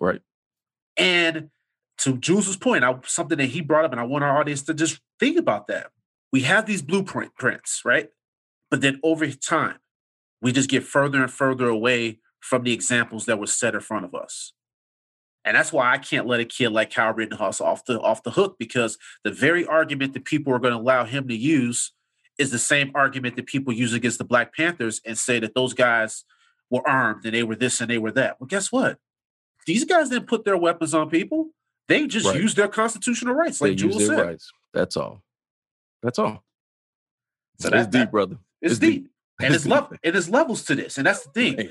Right. 0.00 0.20
And 0.96 1.50
to 1.98 2.16
Jules's 2.16 2.56
point, 2.56 2.84
I, 2.84 2.94
something 3.06 3.38
that 3.38 3.46
he 3.46 3.60
brought 3.60 3.84
up, 3.84 3.90
and 3.90 4.00
I 4.00 4.04
want 4.04 4.22
our 4.22 4.38
audience 4.38 4.62
to 4.62 4.74
just 4.74 5.00
think 5.18 5.38
about 5.38 5.66
that. 5.68 5.90
We 6.32 6.42
have 6.42 6.66
these 6.66 6.82
blueprint 6.82 7.34
prints, 7.36 7.82
right? 7.84 8.08
But 8.70 8.80
then 8.80 9.00
over 9.02 9.26
time, 9.30 9.78
we 10.42 10.52
just 10.52 10.70
get 10.70 10.84
further 10.84 11.22
and 11.22 11.32
further 11.32 11.68
away 11.68 12.20
from 12.40 12.62
the 12.62 12.72
examples 12.72 13.26
that 13.26 13.38
were 13.38 13.46
set 13.46 13.74
in 13.74 13.80
front 13.80 14.04
of 14.04 14.14
us. 14.14 14.52
And 15.44 15.56
that's 15.56 15.72
why 15.72 15.92
I 15.92 15.98
can't 15.98 16.26
let 16.26 16.40
a 16.40 16.44
kid 16.44 16.70
like 16.70 16.92
Kyle 16.92 17.14
Rittenhouse 17.14 17.60
off 17.60 17.84
the 17.84 18.00
off 18.00 18.24
the 18.24 18.32
hook 18.32 18.56
because 18.58 18.98
the 19.22 19.30
very 19.30 19.64
argument 19.64 20.12
that 20.14 20.24
people 20.24 20.52
are 20.52 20.58
going 20.58 20.74
to 20.74 20.80
allow 20.80 21.04
him 21.04 21.28
to 21.28 21.36
use 21.36 21.92
is 22.36 22.50
the 22.50 22.58
same 22.58 22.90
argument 22.94 23.36
that 23.36 23.46
people 23.46 23.72
use 23.72 23.92
against 23.92 24.18
the 24.18 24.24
Black 24.24 24.54
Panthers 24.54 25.00
and 25.06 25.16
say 25.16 25.38
that 25.38 25.54
those 25.54 25.72
guys 25.72 26.24
were 26.68 26.86
armed 26.86 27.24
and 27.24 27.34
they 27.34 27.44
were 27.44 27.54
this 27.54 27.80
and 27.80 27.88
they 27.88 27.98
were 27.98 28.10
that. 28.12 28.40
Well, 28.40 28.48
guess 28.48 28.72
what? 28.72 28.98
These 29.66 29.84
guys 29.84 30.08
didn't 30.08 30.26
put 30.26 30.44
their 30.44 30.56
weapons 30.56 30.94
on 30.94 31.08
people. 31.08 31.50
They 31.88 32.06
just 32.08 32.26
right. 32.26 32.40
use 32.40 32.54
their 32.54 32.68
constitutional 32.68 33.34
rights, 33.34 33.60
like 33.60 33.76
Jules 33.76 34.04
said. 34.04 34.18
Rights. 34.18 34.50
That's 34.76 34.94
all. 34.94 35.22
That's 36.02 36.18
all. 36.18 36.44
So 37.58 37.70
that's 37.70 37.88
deep, 37.88 38.10
brother. 38.10 38.36
It's, 38.60 38.72
it's 38.72 38.78
deep. 38.78 39.04
deep. 39.04 39.10
and 39.40 39.54
it's 39.54 39.64
level. 39.64 39.96
It 40.02 40.14
is 40.14 40.28
levels 40.28 40.64
to 40.66 40.74
this, 40.74 40.98
and 40.98 41.06
that's 41.06 41.24
the 41.24 41.30
thing. 41.30 41.56
Man. 41.56 41.70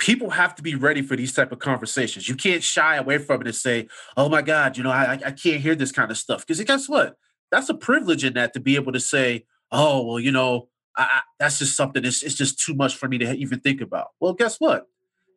People 0.00 0.30
have 0.30 0.56
to 0.56 0.62
be 0.62 0.74
ready 0.74 1.00
for 1.02 1.14
these 1.14 1.32
type 1.32 1.52
of 1.52 1.60
conversations. 1.60 2.28
You 2.28 2.34
can't 2.34 2.62
shy 2.62 2.96
away 2.96 3.18
from 3.18 3.40
it 3.42 3.46
and 3.46 3.54
say, 3.54 3.86
"Oh 4.16 4.28
my 4.28 4.42
God, 4.42 4.76
you 4.76 4.82
know, 4.82 4.90
I 4.90 5.12
I 5.12 5.30
can't 5.30 5.62
hear 5.62 5.76
this 5.76 5.92
kind 5.92 6.10
of 6.10 6.18
stuff." 6.18 6.44
Because 6.44 6.60
guess 6.64 6.88
what? 6.88 7.14
That's 7.52 7.68
a 7.68 7.74
privilege 7.74 8.24
in 8.24 8.32
that 8.34 8.52
to 8.54 8.60
be 8.60 8.74
able 8.74 8.92
to 8.92 9.00
say, 9.00 9.44
"Oh, 9.70 10.04
well, 10.04 10.18
you 10.18 10.32
know, 10.32 10.68
I, 10.96 11.02
I, 11.02 11.20
that's 11.38 11.60
just 11.60 11.76
something. 11.76 12.04
It's, 12.04 12.24
it's 12.24 12.34
just 12.34 12.58
too 12.58 12.74
much 12.74 12.96
for 12.96 13.08
me 13.08 13.18
to 13.18 13.32
even 13.34 13.60
think 13.60 13.80
about." 13.80 14.08
Well, 14.18 14.32
guess 14.32 14.56
what? 14.58 14.86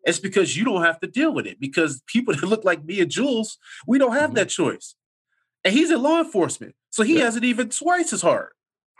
It's 0.03 0.19
because 0.19 0.57
you 0.57 0.65
don't 0.65 0.83
have 0.83 0.99
to 1.01 1.07
deal 1.07 1.31
with 1.31 1.45
it 1.45 1.59
because 1.59 2.01
people 2.07 2.33
that 2.35 2.47
look 2.47 2.63
like 2.63 2.83
me 2.83 3.01
and 3.01 3.11
Jules, 3.11 3.59
we 3.85 3.99
don't 3.99 4.13
have 4.13 4.31
mm-hmm. 4.31 4.35
that 4.35 4.49
choice. 4.49 4.95
And 5.63 5.73
he's 5.73 5.91
in 5.91 6.01
law 6.01 6.19
enforcement, 6.19 6.75
so 6.93 7.01
he 7.01 7.17
yeah. 7.17 7.23
has 7.23 7.35
it 7.35 7.43
even 7.43 7.69
twice 7.69 8.13
as 8.13 8.21
hard. 8.21 8.49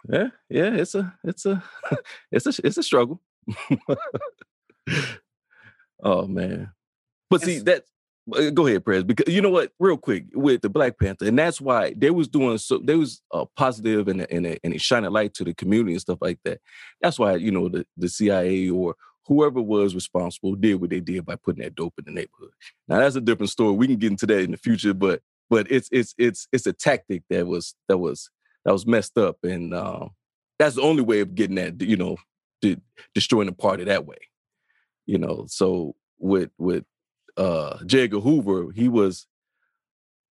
Yeah, 0.10 0.30
yeah, 0.50 0.74
it's 0.74 0.96
a, 0.96 1.14
it's 1.24 1.46
a, 1.46 1.64
it's 2.32 2.48
a, 2.48 2.66
it's 2.66 2.78
a 2.78 2.82
struggle. 2.84 3.22
oh 6.04 6.26
man, 6.26 6.72
but 7.30 7.44
see 7.44 7.60
that 7.60 7.84
uh, 8.36 8.50
go 8.50 8.66
ahead, 8.66 8.84
Prez. 8.84 9.04
Because 9.04 9.32
you 9.32 9.42
know 9.42 9.52
what, 9.52 9.74
real 9.80 9.98
quick 9.98 10.26
with 10.34 10.62
the 10.62 10.70
Black 10.70 10.98
Panther, 10.98 11.28
and 11.28 11.38
that's 11.38 11.62
why 11.62 11.94
they 11.96 12.10
was 12.10 12.28
doing 12.28 12.58
so. 12.58 12.80
They 12.80 12.96
was 12.96 13.22
uh, 13.32 13.46
positive 13.56 14.08
and 14.08 14.22
and 14.32 14.58
and 14.64 14.74
a 14.74 14.80
shining 14.80 15.12
light 15.12 15.36
to 15.36 15.44
the 15.44 15.54
community 15.54 15.92
and 15.92 16.02
stuff 16.02 16.18
like 16.20 16.40
that. 16.46 16.62
That's 17.00 17.20
why 17.20 17.36
you 17.36 17.52
know 17.52 17.70
the 17.70 17.86
the 17.96 18.10
CIA 18.10 18.72
or 18.72 18.96
whoever 19.28 19.62
was 19.62 19.94
responsible 19.94 20.56
did 20.56 20.82
what 20.82 20.90
they 20.90 21.00
did 21.00 21.28
by 21.28 21.36
putting 21.36 21.64
that 21.64 21.76
dope 21.76 21.94
in 22.00 22.06
the 22.06 22.12
neighborhood. 22.12 22.54
Now 22.88 22.98
that's 22.98 23.16
a 23.16 23.22
different 23.22 23.52
story. 23.52 23.76
We 23.76 23.86
can 23.86 23.98
get 23.98 24.12
into 24.14 24.26
that 24.26 24.40
in 24.40 24.50
the 24.50 24.58
future, 24.58 24.96
but 24.96 25.22
but 25.50 25.72
it's 25.72 25.90
it's 25.92 26.14
it's 26.18 26.48
it's 26.52 26.68
a 26.68 26.74
tactic 26.74 27.24
that 27.30 27.48
was 27.48 27.76
that 27.88 27.98
was 27.98 28.30
that 28.66 28.72
was 28.72 28.86
messed 28.86 29.18
up, 29.18 29.38
and 29.44 29.74
uh, 29.74 30.08
that's 30.60 30.76
the 30.76 30.82
only 30.82 31.04
way 31.04 31.20
of 31.20 31.36
getting 31.36 31.56
that 31.56 31.82
you 31.82 31.98
know 31.98 32.18
de- 32.62 32.82
destroying 33.14 33.48
the 33.48 33.54
party 33.54 33.84
that 33.84 34.06
way. 34.06 34.18
You 35.06 35.18
know, 35.18 35.46
so 35.48 35.96
with 36.20 36.52
with 36.58 36.86
uh 37.38 37.84
J. 37.86 38.04
Edgar 38.04 38.20
Hoover, 38.20 38.72
he 38.74 38.88
was 38.88 39.28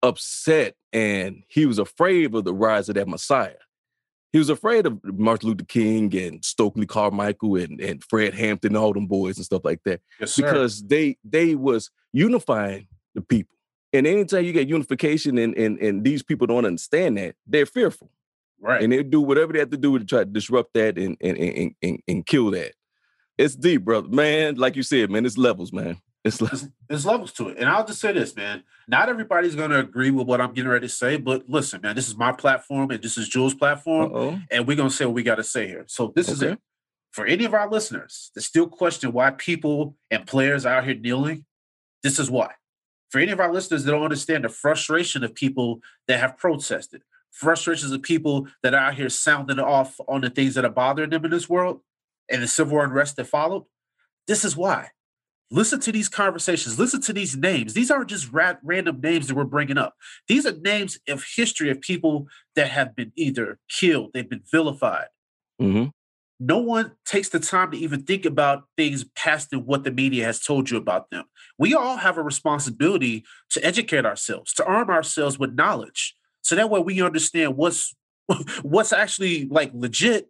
upset 0.02 0.74
and 0.92 1.42
he 1.48 1.66
was 1.66 1.78
afraid 1.78 2.34
of 2.34 2.44
the 2.44 2.54
rise 2.54 2.88
of 2.88 2.96
that 2.96 3.08
Messiah. 3.08 3.54
He 4.32 4.38
was 4.38 4.48
afraid 4.48 4.86
of 4.86 4.98
Martin 5.04 5.50
Luther 5.50 5.64
King 5.64 6.14
and 6.16 6.42
Stokely 6.42 6.86
Carmichael 6.86 7.56
and, 7.56 7.78
and 7.80 8.02
Fred 8.02 8.32
Hampton, 8.32 8.76
all 8.76 8.94
them 8.94 9.06
boys 9.06 9.36
and 9.36 9.44
stuff 9.44 9.62
like 9.62 9.82
that. 9.84 10.00
Yes, 10.18 10.36
because 10.36 10.82
they 10.82 11.18
they 11.22 11.54
was 11.54 11.90
unifying 12.12 12.88
the 13.14 13.20
people. 13.20 13.54
And 13.92 14.06
anytime 14.06 14.44
you 14.44 14.52
get 14.52 14.68
unification 14.68 15.36
and, 15.38 15.54
and 15.56 15.78
and 15.78 16.04
these 16.04 16.22
people 16.22 16.46
don't 16.46 16.64
understand 16.64 17.18
that, 17.18 17.34
they're 17.46 17.66
fearful. 17.66 18.10
right. 18.60 18.82
And 18.82 18.92
they 18.92 19.02
do 19.02 19.20
whatever 19.20 19.52
they 19.52 19.58
have 19.58 19.70
to 19.70 19.76
do 19.76 19.98
to 19.98 20.04
try 20.04 20.20
to 20.20 20.24
disrupt 20.24 20.74
that 20.74 20.96
and 20.98 21.16
and 21.20 21.36
and, 21.36 21.74
and, 21.82 22.02
and 22.08 22.26
kill 22.26 22.50
that. 22.52 22.72
It's 23.38 23.54
deep, 23.56 23.84
brother. 23.84 24.08
Man, 24.08 24.56
like 24.56 24.76
you 24.76 24.82
said, 24.82 25.10
man, 25.10 25.26
it's 25.26 25.38
levels, 25.38 25.72
man. 25.72 25.98
It's 26.24 26.40
levels. 26.40 26.68
There's 26.88 27.04
levels 27.06 27.32
to 27.32 27.48
it. 27.48 27.58
And 27.58 27.68
I'll 27.68 27.84
just 27.84 28.00
say 28.00 28.12
this, 28.12 28.36
man. 28.36 28.62
Not 28.86 29.08
everybody's 29.08 29.54
going 29.56 29.70
to 29.70 29.78
agree 29.80 30.10
with 30.10 30.26
what 30.26 30.40
I'm 30.40 30.52
getting 30.52 30.70
ready 30.70 30.86
to 30.86 30.92
say, 30.92 31.16
but 31.16 31.48
listen, 31.48 31.80
man, 31.82 31.96
this 31.96 32.08
is 32.08 32.16
my 32.16 32.30
platform 32.32 32.90
and 32.90 33.02
this 33.02 33.16
is 33.18 33.28
Jules' 33.28 33.54
platform, 33.54 34.14
Uh-oh. 34.14 34.38
and 34.50 34.66
we're 34.66 34.76
going 34.76 34.90
to 34.90 34.94
say 34.94 35.04
what 35.06 35.14
we 35.14 35.22
got 35.22 35.36
to 35.36 35.44
say 35.44 35.66
here. 35.66 35.84
So 35.88 36.12
this 36.14 36.28
is 36.28 36.42
it. 36.42 36.58
For 37.10 37.26
any 37.26 37.44
of 37.44 37.54
our 37.54 37.68
listeners 37.68 38.30
that 38.34 38.42
still 38.42 38.68
question 38.68 39.12
why 39.12 39.30
people 39.30 39.96
and 40.10 40.26
players 40.26 40.64
are 40.64 40.76
out 40.76 40.84
here 40.84 40.94
kneeling, 40.94 41.44
this 42.02 42.18
is 42.18 42.30
why. 42.30 42.52
For 43.12 43.18
any 43.18 43.30
of 43.30 43.40
our 43.40 43.52
listeners 43.52 43.84
that 43.84 43.90
don't 43.90 44.02
understand 44.02 44.42
the 44.44 44.48
frustration 44.48 45.22
of 45.22 45.34
people 45.34 45.82
that 46.08 46.18
have 46.18 46.38
protested, 46.38 47.02
frustrations 47.30 47.92
of 47.92 48.00
people 48.00 48.48
that 48.62 48.72
are 48.72 48.80
out 48.80 48.94
here 48.94 49.10
sounding 49.10 49.58
off 49.58 50.00
on 50.08 50.22
the 50.22 50.30
things 50.30 50.54
that 50.54 50.64
are 50.64 50.70
bothering 50.70 51.10
them 51.10 51.26
in 51.26 51.30
this 51.30 51.46
world 51.46 51.82
and 52.30 52.42
the 52.42 52.48
civil 52.48 52.80
unrest 52.80 53.16
that 53.16 53.26
followed, 53.26 53.64
this 54.26 54.46
is 54.46 54.56
why. 54.56 54.88
Listen 55.50 55.78
to 55.80 55.92
these 55.92 56.08
conversations. 56.08 56.78
Listen 56.78 57.02
to 57.02 57.12
these 57.12 57.36
names. 57.36 57.74
These 57.74 57.90
aren't 57.90 58.08
just 58.08 58.32
ra- 58.32 58.54
random 58.62 59.02
names 59.02 59.26
that 59.26 59.34
we're 59.34 59.44
bringing 59.44 59.76
up. 59.76 59.94
These 60.26 60.46
are 60.46 60.52
names 60.52 60.98
of 61.06 61.22
history 61.36 61.68
of 61.68 61.82
people 61.82 62.28
that 62.56 62.70
have 62.70 62.96
been 62.96 63.12
either 63.14 63.58
killed, 63.68 64.12
they've 64.14 64.28
been 64.28 64.44
vilified. 64.50 65.08
hmm 65.60 65.88
No 66.44 66.58
one 66.58 66.92
takes 67.04 67.28
the 67.28 67.38
time 67.38 67.70
to 67.70 67.76
even 67.76 68.02
think 68.02 68.24
about 68.24 68.64
things 68.76 69.04
past 69.14 69.50
than 69.50 69.60
what 69.60 69.84
the 69.84 69.92
media 69.92 70.24
has 70.24 70.40
told 70.40 70.70
you 70.70 70.76
about 70.76 71.08
them. 71.10 71.24
We 71.56 71.72
all 71.72 71.96
have 71.96 72.18
a 72.18 72.22
responsibility 72.22 73.24
to 73.50 73.64
educate 73.64 74.04
ourselves, 74.04 74.52
to 74.54 74.64
arm 74.64 74.90
ourselves 74.90 75.38
with 75.38 75.54
knowledge, 75.54 76.16
so 76.42 76.56
that 76.56 76.68
way 76.68 76.80
we 76.80 77.00
understand 77.00 77.56
what's 77.56 77.94
what's 78.62 78.92
actually 78.92 79.46
like 79.46 79.70
legit 79.72 80.28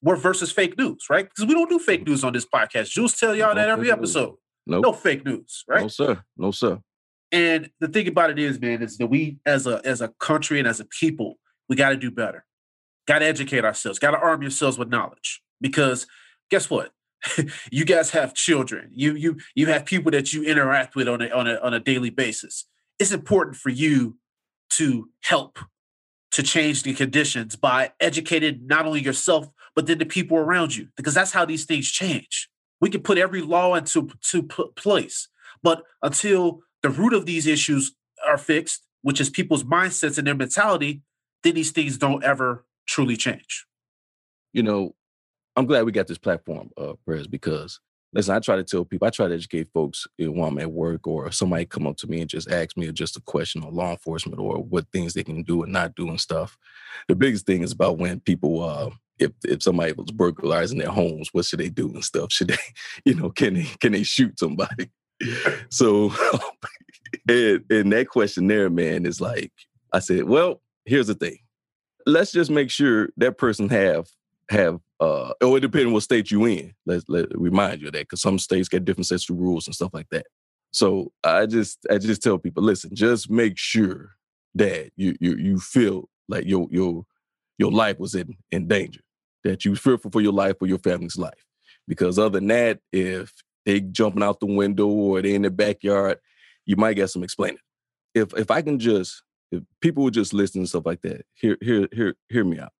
what 0.00 0.18
versus 0.18 0.52
fake 0.52 0.76
news, 0.76 1.06
right? 1.08 1.28
Because 1.28 1.46
we 1.46 1.54
don't 1.54 1.70
do 1.70 1.78
fake 1.78 2.06
news 2.06 2.24
on 2.24 2.32
this 2.32 2.46
podcast. 2.46 2.90
Jules 2.90 3.18
tell 3.18 3.34
y'all 3.34 3.48
No 3.50 3.54
that 3.54 3.68
every 3.68 3.90
episode. 3.90 4.34
Nope. 4.66 4.84
No 4.84 4.92
fake 4.92 5.24
news, 5.24 5.64
right? 5.68 5.82
No, 5.82 5.88
sir. 5.88 6.22
No, 6.36 6.50
sir. 6.50 6.80
And 7.32 7.70
the 7.80 7.88
thing 7.88 8.08
about 8.08 8.30
it 8.30 8.38
is, 8.38 8.60
man, 8.60 8.82
is 8.82 8.98
that 8.98 9.06
we 9.06 9.38
as 9.46 9.66
a 9.66 9.80
as 9.84 10.00
a 10.00 10.08
country 10.20 10.58
and 10.58 10.66
as 10.66 10.80
a 10.80 10.84
people, 10.84 11.38
we 11.68 11.76
got 11.76 11.90
to 11.90 11.96
do 11.96 12.10
better. 12.10 12.44
Got 13.06 13.20
to 13.20 13.26
educate 13.26 13.64
ourselves. 13.64 13.98
Got 13.98 14.12
to 14.12 14.18
arm 14.18 14.42
yourselves 14.42 14.78
with 14.78 14.88
knowledge. 14.88 15.42
Because 15.60 16.06
guess 16.50 16.68
what? 16.68 16.92
you 17.70 17.84
guys 17.84 18.10
have 18.10 18.34
children. 18.34 18.90
You 18.92 19.14
you 19.14 19.36
you 19.54 19.66
have 19.66 19.84
people 19.84 20.10
that 20.12 20.32
you 20.32 20.44
interact 20.44 20.94
with 20.94 21.08
on 21.08 21.22
a 21.22 21.28
on 21.30 21.46
a 21.46 21.56
on 21.56 21.74
a 21.74 21.80
daily 21.80 22.10
basis. 22.10 22.66
It's 22.98 23.12
important 23.12 23.56
for 23.56 23.70
you 23.70 24.16
to 24.70 25.10
help 25.22 25.58
to 26.32 26.42
change 26.42 26.82
the 26.82 26.92
conditions 26.92 27.56
by 27.56 27.92
educating 28.00 28.66
not 28.66 28.84
only 28.84 29.00
yourself 29.00 29.48
but 29.74 29.86
then 29.86 29.98
the 29.98 30.06
people 30.06 30.36
around 30.36 30.74
you 30.74 30.88
because 30.96 31.14
that's 31.14 31.32
how 31.32 31.44
these 31.44 31.64
things 31.64 31.90
change. 31.90 32.48
We 32.80 32.90
can 32.90 33.02
put 33.02 33.18
every 33.18 33.40
law 33.40 33.74
into 33.74 34.10
to 34.30 34.42
place, 34.42 35.28
but 35.62 35.82
until 36.02 36.60
the 36.82 36.90
root 36.90 37.14
of 37.14 37.26
these 37.26 37.46
issues 37.46 37.94
are 38.26 38.38
fixed, 38.38 38.84
which 39.02 39.20
is 39.20 39.30
people's 39.30 39.64
mindsets 39.64 40.18
and 40.18 40.26
their 40.26 40.34
mentality, 40.34 41.02
then 41.42 41.54
these 41.54 41.70
things 41.70 41.96
don't 41.96 42.24
ever 42.24 42.65
truly 42.86 43.16
change. 43.16 43.66
You 44.52 44.62
know, 44.62 44.94
I'm 45.56 45.66
glad 45.66 45.84
we 45.84 45.92
got 45.92 46.06
this 46.06 46.18
platform, 46.18 46.70
uh, 46.76 46.94
Press, 47.04 47.26
because 47.26 47.80
listen, 48.12 48.34
I 48.34 48.40
try 48.40 48.56
to 48.56 48.64
tell 48.64 48.84
people, 48.84 49.06
I 49.06 49.10
try 49.10 49.28
to 49.28 49.34
educate 49.34 49.68
folks 49.72 50.06
you 50.18 50.26
know, 50.26 50.32
while 50.32 50.48
I'm 50.48 50.58
at 50.58 50.72
work 50.72 51.06
or 51.06 51.30
somebody 51.30 51.66
come 51.66 51.86
up 51.86 51.96
to 51.98 52.06
me 52.06 52.20
and 52.20 52.30
just 52.30 52.50
ask 52.50 52.76
me 52.76 52.90
just 52.92 53.16
a 53.16 53.20
question 53.20 53.62
on 53.62 53.74
law 53.74 53.90
enforcement 53.90 54.40
or 54.40 54.58
what 54.58 54.90
things 54.92 55.14
they 55.14 55.24
can 55.24 55.42
do 55.42 55.62
and 55.62 55.72
not 55.72 55.94
do 55.94 56.08
and 56.08 56.20
stuff. 56.20 56.56
The 57.08 57.14
biggest 57.14 57.46
thing 57.46 57.62
is 57.62 57.72
about 57.72 57.98
when 57.98 58.20
people 58.20 58.62
uh 58.62 58.90
if 59.18 59.32
if 59.44 59.62
somebody 59.62 59.92
was 59.92 60.10
burglarizing 60.10 60.78
their 60.78 60.90
homes, 60.90 61.30
what 61.32 61.44
should 61.44 61.60
they 61.60 61.70
do 61.70 61.88
and 61.88 62.04
stuff? 62.04 62.32
Should 62.32 62.48
they, 62.48 62.56
you 63.04 63.14
know, 63.14 63.30
can 63.30 63.54
they 63.54 63.68
can 63.80 63.92
they 63.92 64.02
shoot 64.02 64.38
somebody? 64.38 64.90
so 65.70 66.12
and, 67.28 67.64
and 67.70 67.92
that 67.92 68.08
question 68.08 68.46
there, 68.46 68.70
man, 68.70 69.06
is 69.06 69.20
like 69.20 69.52
I 69.92 70.00
said, 70.00 70.24
well, 70.24 70.60
here's 70.84 71.06
the 71.06 71.14
thing. 71.14 71.38
Let's 72.06 72.32
just 72.32 72.50
make 72.50 72.70
sure 72.70 73.08
that 73.16 73.38
person 73.38 73.68
have 73.68 74.08
have 74.48 74.78
uh 75.00 75.32
or 75.42 75.56
it 75.56 75.60
depends 75.60 75.92
what 75.92 76.02
state 76.04 76.30
you 76.30 76.44
in. 76.46 76.72
Let's 76.86 77.04
let 77.08 77.26
remind 77.36 77.80
you 77.80 77.88
of 77.88 77.92
that 77.94 78.02
because 78.02 78.22
some 78.22 78.38
states 78.38 78.68
get 78.68 78.84
different 78.84 79.06
sets 79.06 79.28
of 79.28 79.36
rules 79.36 79.66
and 79.66 79.74
stuff 79.74 79.92
like 79.92 80.08
that. 80.10 80.26
So 80.70 81.12
I 81.24 81.46
just 81.46 81.84
I 81.90 81.98
just 81.98 82.22
tell 82.22 82.38
people, 82.38 82.62
listen, 82.62 82.94
just 82.94 83.30
make 83.30 83.58
sure 83.58 84.10
that 84.54 84.90
you 84.96 85.16
you 85.20 85.36
you 85.36 85.58
feel 85.58 86.08
like 86.28 86.46
your 86.46 86.68
your 86.70 87.04
your 87.58 87.72
life 87.72 87.98
was 87.98 88.14
in 88.14 88.36
in 88.50 88.68
danger, 88.68 89.00
that 89.44 89.64
you 89.64 89.74
fearful 89.74 90.10
for 90.10 90.20
your 90.20 90.32
life 90.32 90.56
or 90.60 90.66
your 90.66 90.78
family's 90.78 91.16
life. 91.16 91.44
Because 91.88 92.18
other 92.18 92.40
than 92.40 92.48
that, 92.48 92.80
if 92.92 93.32
they 93.64 93.80
jumping 93.80 94.22
out 94.22 94.40
the 94.40 94.46
window 94.46 94.86
or 94.86 95.22
they 95.22 95.34
in 95.34 95.42
the 95.42 95.50
backyard, 95.50 96.18
you 96.64 96.76
might 96.76 96.94
get 96.94 97.10
some 97.10 97.24
explaining. 97.24 97.58
If 98.14 98.32
if 98.36 98.50
I 98.50 98.62
can 98.62 98.78
just 98.78 99.22
if 99.52 99.62
people 99.80 100.04
would 100.04 100.14
just 100.14 100.32
listen 100.34 100.60
and 100.60 100.68
stuff 100.68 100.86
like 100.86 101.02
that, 101.02 101.24
hear 101.34 101.56
hear 101.60 101.88
hear 101.92 102.14
hear 102.28 102.44
me 102.44 102.58
out. 102.58 102.72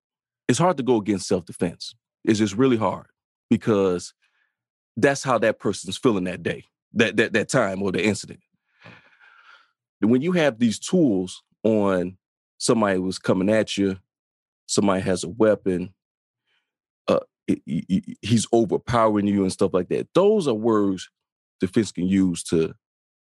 It's 0.49 0.59
hard 0.59 0.77
to 0.77 0.83
go 0.83 0.97
against 0.97 1.29
self-defense. 1.29 1.95
It's 2.25 2.39
just 2.39 2.55
really 2.57 2.77
hard 2.77 3.07
because 3.51 4.15
that's 4.97 5.23
how 5.23 5.39
that 5.39 5.59
person's 5.59 5.97
feeling 5.97 6.25
that 6.25 6.43
day, 6.43 6.65
that 6.95 7.17
that 7.17 7.33
that 7.35 7.49
time 7.49 7.83
or 7.83 7.93
the 7.93 8.05
incident. 8.05 8.41
When 10.01 10.23
you 10.23 10.33
have 10.33 10.59
these 10.59 10.79
tools 10.79 11.43
on 11.63 12.19
somebody 12.59 12.99
who's 12.99 13.19
coming 13.19 13.49
at 13.51 13.77
you, 13.77 13.99
somebody 14.67 15.03
has 15.03 15.25
a 15.25 15.29
weapon, 15.29 15.95
uh, 17.09 17.21
it- 17.47 17.63
it- 17.67 18.19
he's 18.23 18.47
overpowering 18.53 19.27
you 19.27 19.43
and 19.43 19.53
stuff 19.53 19.73
like 19.73 19.89
that. 19.89 20.09
Those 20.15 20.47
are 20.49 20.55
words 20.55 21.09
defense 21.61 21.93
can 21.93 22.07
use 22.07 22.43
to 22.45 22.75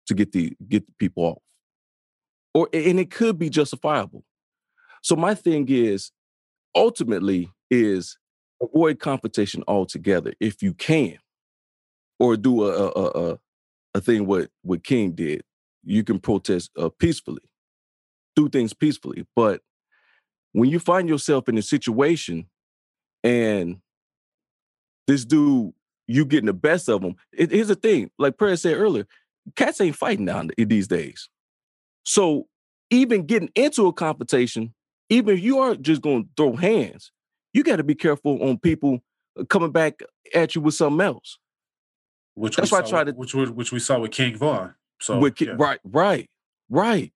to 0.06 0.14
get 0.14 0.32
the 0.32 0.56
get 0.68 0.86
the 0.86 0.92
people 0.98 1.24
off, 1.24 1.42
or 2.56 2.70
and 2.72 2.98
it 2.98 3.10
could 3.10 3.38
be 3.38 3.50
justifiable. 3.50 4.24
So 5.02 5.14
my 5.14 5.34
thing 5.34 5.66
is, 5.68 6.10
ultimately, 6.74 7.50
is 7.70 8.16
avoid 8.62 8.98
confrontation 8.98 9.62
altogether 9.68 10.32
if 10.40 10.62
you 10.62 10.72
can, 10.72 11.18
or 12.18 12.34
do 12.38 12.64
a 12.64 12.72
a 12.72 13.32
a, 13.32 13.38
a, 13.94 14.00
thing 14.00 14.26
what 14.26 14.48
what 14.62 14.82
King 14.82 15.12
did. 15.12 15.42
You 15.84 16.02
can 16.02 16.18
protest 16.18 16.70
uh, 16.78 16.88
peacefully, 16.88 17.42
do 18.34 18.48
things 18.48 18.72
peacefully, 18.72 19.26
but 19.36 19.60
when 20.52 20.70
you 20.70 20.78
find 20.78 21.10
yourself 21.10 21.50
in 21.50 21.58
a 21.58 21.62
situation 21.62 22.46
and 23.22 23.76
this 25.06 25.26
dude, 25.26 25.74
you 26.06 26.24
getting 26.24 26.46
the 26.46 26.54
best 26.54 26.88
of 26.88 27.02
him. 27.02 27.16
It, 27.32 27.50
here's 27.50 27.68
the 27.68 27.74
thing, 27.74 28.10
like 28.18 28.38
Press 28.38 28.62
said 28.62 28.78
earlier, 28.78 29.06
cats 29.56 29.78
ain't 29.82 29.94
fighting 29.94 30.24
down 30.24 30.50
these 30.56 30.88
days. 30.88 31.28
So 32.04 32.48
even 32.90 33.26
getting 33.26 33.50
into 33.54 33.86
a 33.86 33.92
confrontation, 33.92 34.74
even 35.08 35.36
if 35.36 35.42
you 35.42 35.58
aren't 35.58 35.82
just 35.82 36.02
going 36.02 36.24
to 36.24 36.28
throw 36.36 36.56
hands, 36.56 37.10
you 37.52 37.62
got 37.62 37.76
to 37.76 37.84
be 37.84 37.94
careful 37.94 38.42
on 38.42 38.58
people 38.58 39.00
uh, 39.38 39.44
coming 39.44 39.72
back 39.72 40.00
at 40.34 40.54
you 40.54 40.60
with 40.60 40.74
something 40.74 41.00
else. 41.04 41.38
Which 42.34 42.56
That's 42.56 42.70
why 42.70 42.78
I 42.78 42.82
try 42.82 43.04
to- 43.04 43.12
which 43.12 43.34
we- 43.34 43.50
which 43.50 43.72
we 43.72 43.78
saw 43.78 43.98
with 43.98 44.10
King 44.10 44.36
Von. 44.36 44.74
So 45.00 45.18
with 45.18 45.40
yeah. 45.40 45.54
right, 45.58 45.80
right, 45.84 46.28
right. 46.68 47.12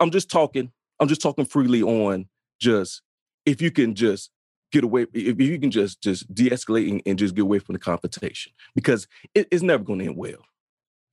I'm 0.00 0.10
just 0.10 0.30
talking. 0.30 0.72
I'm 1.00 1.08
just 1.08 1.20
talking 1.22 1.44
freely 1.44 1.82
on 1.82 2.28
just 2.60 3.02
if 3.46 3.62
you 3.62 3.70
can 3.70 3.94
just 3.94 4.30
get 4.72 4.84
away, 4.84 5.06
if 5.14 5.40
you 5.40 5.58
can 5.58 5.70
just 5.70 6.02
just 6.02 6.32
de-escalate 6.34 6.90
and, 6.90 7.02
and 7.06 7.18
just 7.18 7.34
get 7.34 7.42
away 7.42 7.58
from 7.58 7.74
the 7.74 7.78
confrontation 7.78 8.52
because 8.74 9.06
it, 9.34 9.48
it's 9.50 9.62
never 9.62 9.84
going 9.84 10.00
to 10.00 10.06
end 10.06 10.16
well. 10.16 10.44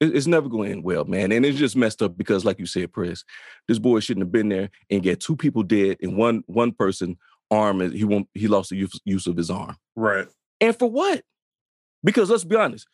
It's 0.01 0.27
never 0.27 0.49
going 0.49 0.69
to 0.69 0.75
end 0.75 0.83
well, 0.83 1.05
man. 1.05 1.31
And 1.31 1.45
it's 1.45 1.57
just 1.57 1.75
messed 1.75 2.01
up 2.01 2.17
because, 2.17 2.43
like 2.45 2.59
you 2.59 2.65
said, 2.65 2.91
Press, 2.91 3.23
this 3.67 3.79
boy 3.79 3.99
shouldn't 3.99 4.25
have 4.25 4.31
been 4.31 4.49
there 4.49 4.69
and 4.89 5.03
get 5.03 5.19
two 5.19 5.35
people 5.35 5.63
dead 5.63 5.97
and 6.01 6.17
one 6.17 6.43
one 6.47 6.71
person 6.71 7.17
arm 7.51 7.91
he 7.91 8.03
won't 8.03 8.27
he 8.33 8.47
lost 8.47 8.71
the 8.71 8.75
use, 8.75 8.99
use 9.05 9.27
of 9.27 9.37
his 9.37 9.49
arm. 9.49 9.77
Right. 9.95 10.27
And 10.59 10.77
for 10.77 10.89
what? 10.89 11.23
Because 12.03 12.29
let's 12.29 12.43
be 12.43 12.55
honest, 12.55 12.87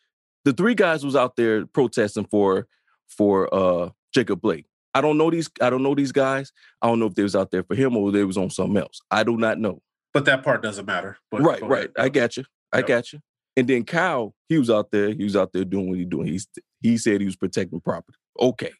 the 0.44 0.52
three 0.52 0.74
guys 0.74 1.04
was 1.04 1.16
out 1.16 1.36
there 1.36 1.66
protesting 1.66 2.26
for 2.26 2.66
for 3.08 3.52
uh 3.52 3.90
Jacob 4.14 4.40
Blake. 4.40 4.66
I 4.94 5.00
don't 5.00 5.16
know 5.16 5.30
these. 5.30 5.50
I 5.60 5.70
don't 5.70 5.82
know 5.82 5.94
these 5.94 6.12
guys. 6.12 6.52
I 6.82 6.86
don't 6.86 7.00
know 7.00 7.06
if 7.06 7.14
they 7.14 7.22
was 7.22 7.36
out 7.36 7.50
there 7.50 7.64
for 7.64 7.74
him 7.74 7.96
or 7.96 8.12
they 8.12 8.24
was 8.24 8.36
on 8.36 8.50
something 8.50 8.76
else. 8.76 9.00
I 9.10 9.24
do 9.24 9.36
not 9.36 9.58
know. 9.58 9.80
But 10.12 10.26
that 10.26 10.42
part 10.42 10.62
doesn't 10.62 10.84
matter. 10.84 11.16
But, 11.30 11.40
right, 11.40 11.62
right. 11.62 11.90
I 11.98 12.10
got 12.10 12.36
you. 12.36 12.44
I 12.72 12.78
yep. 12.78 12.86
got 12.86 13.12
you. 13.12 13.20
And 13.56 13.68
then 13.68 13.84
Kyle, 13.84 14.34
he 14.48 14.58
was 14.58 14.70
out 14.70 14.90
there. 14.90 15.12
He 15.12 15.24
was 15.24 15.36
out 15.36 15.52
there 15.52 15.64
doing 15.64 15.88
what 15.88 15.98
he 15.98 16.04
doing. 16.04 16.26
He's 16.26 16.46
he 16.80 16.96
said 16.96 17.20
he 17.20 17.26
was 17.26 17.36
protecting 17.36 17.80
property. 17.80 18.18
Okay. 18.40 18.72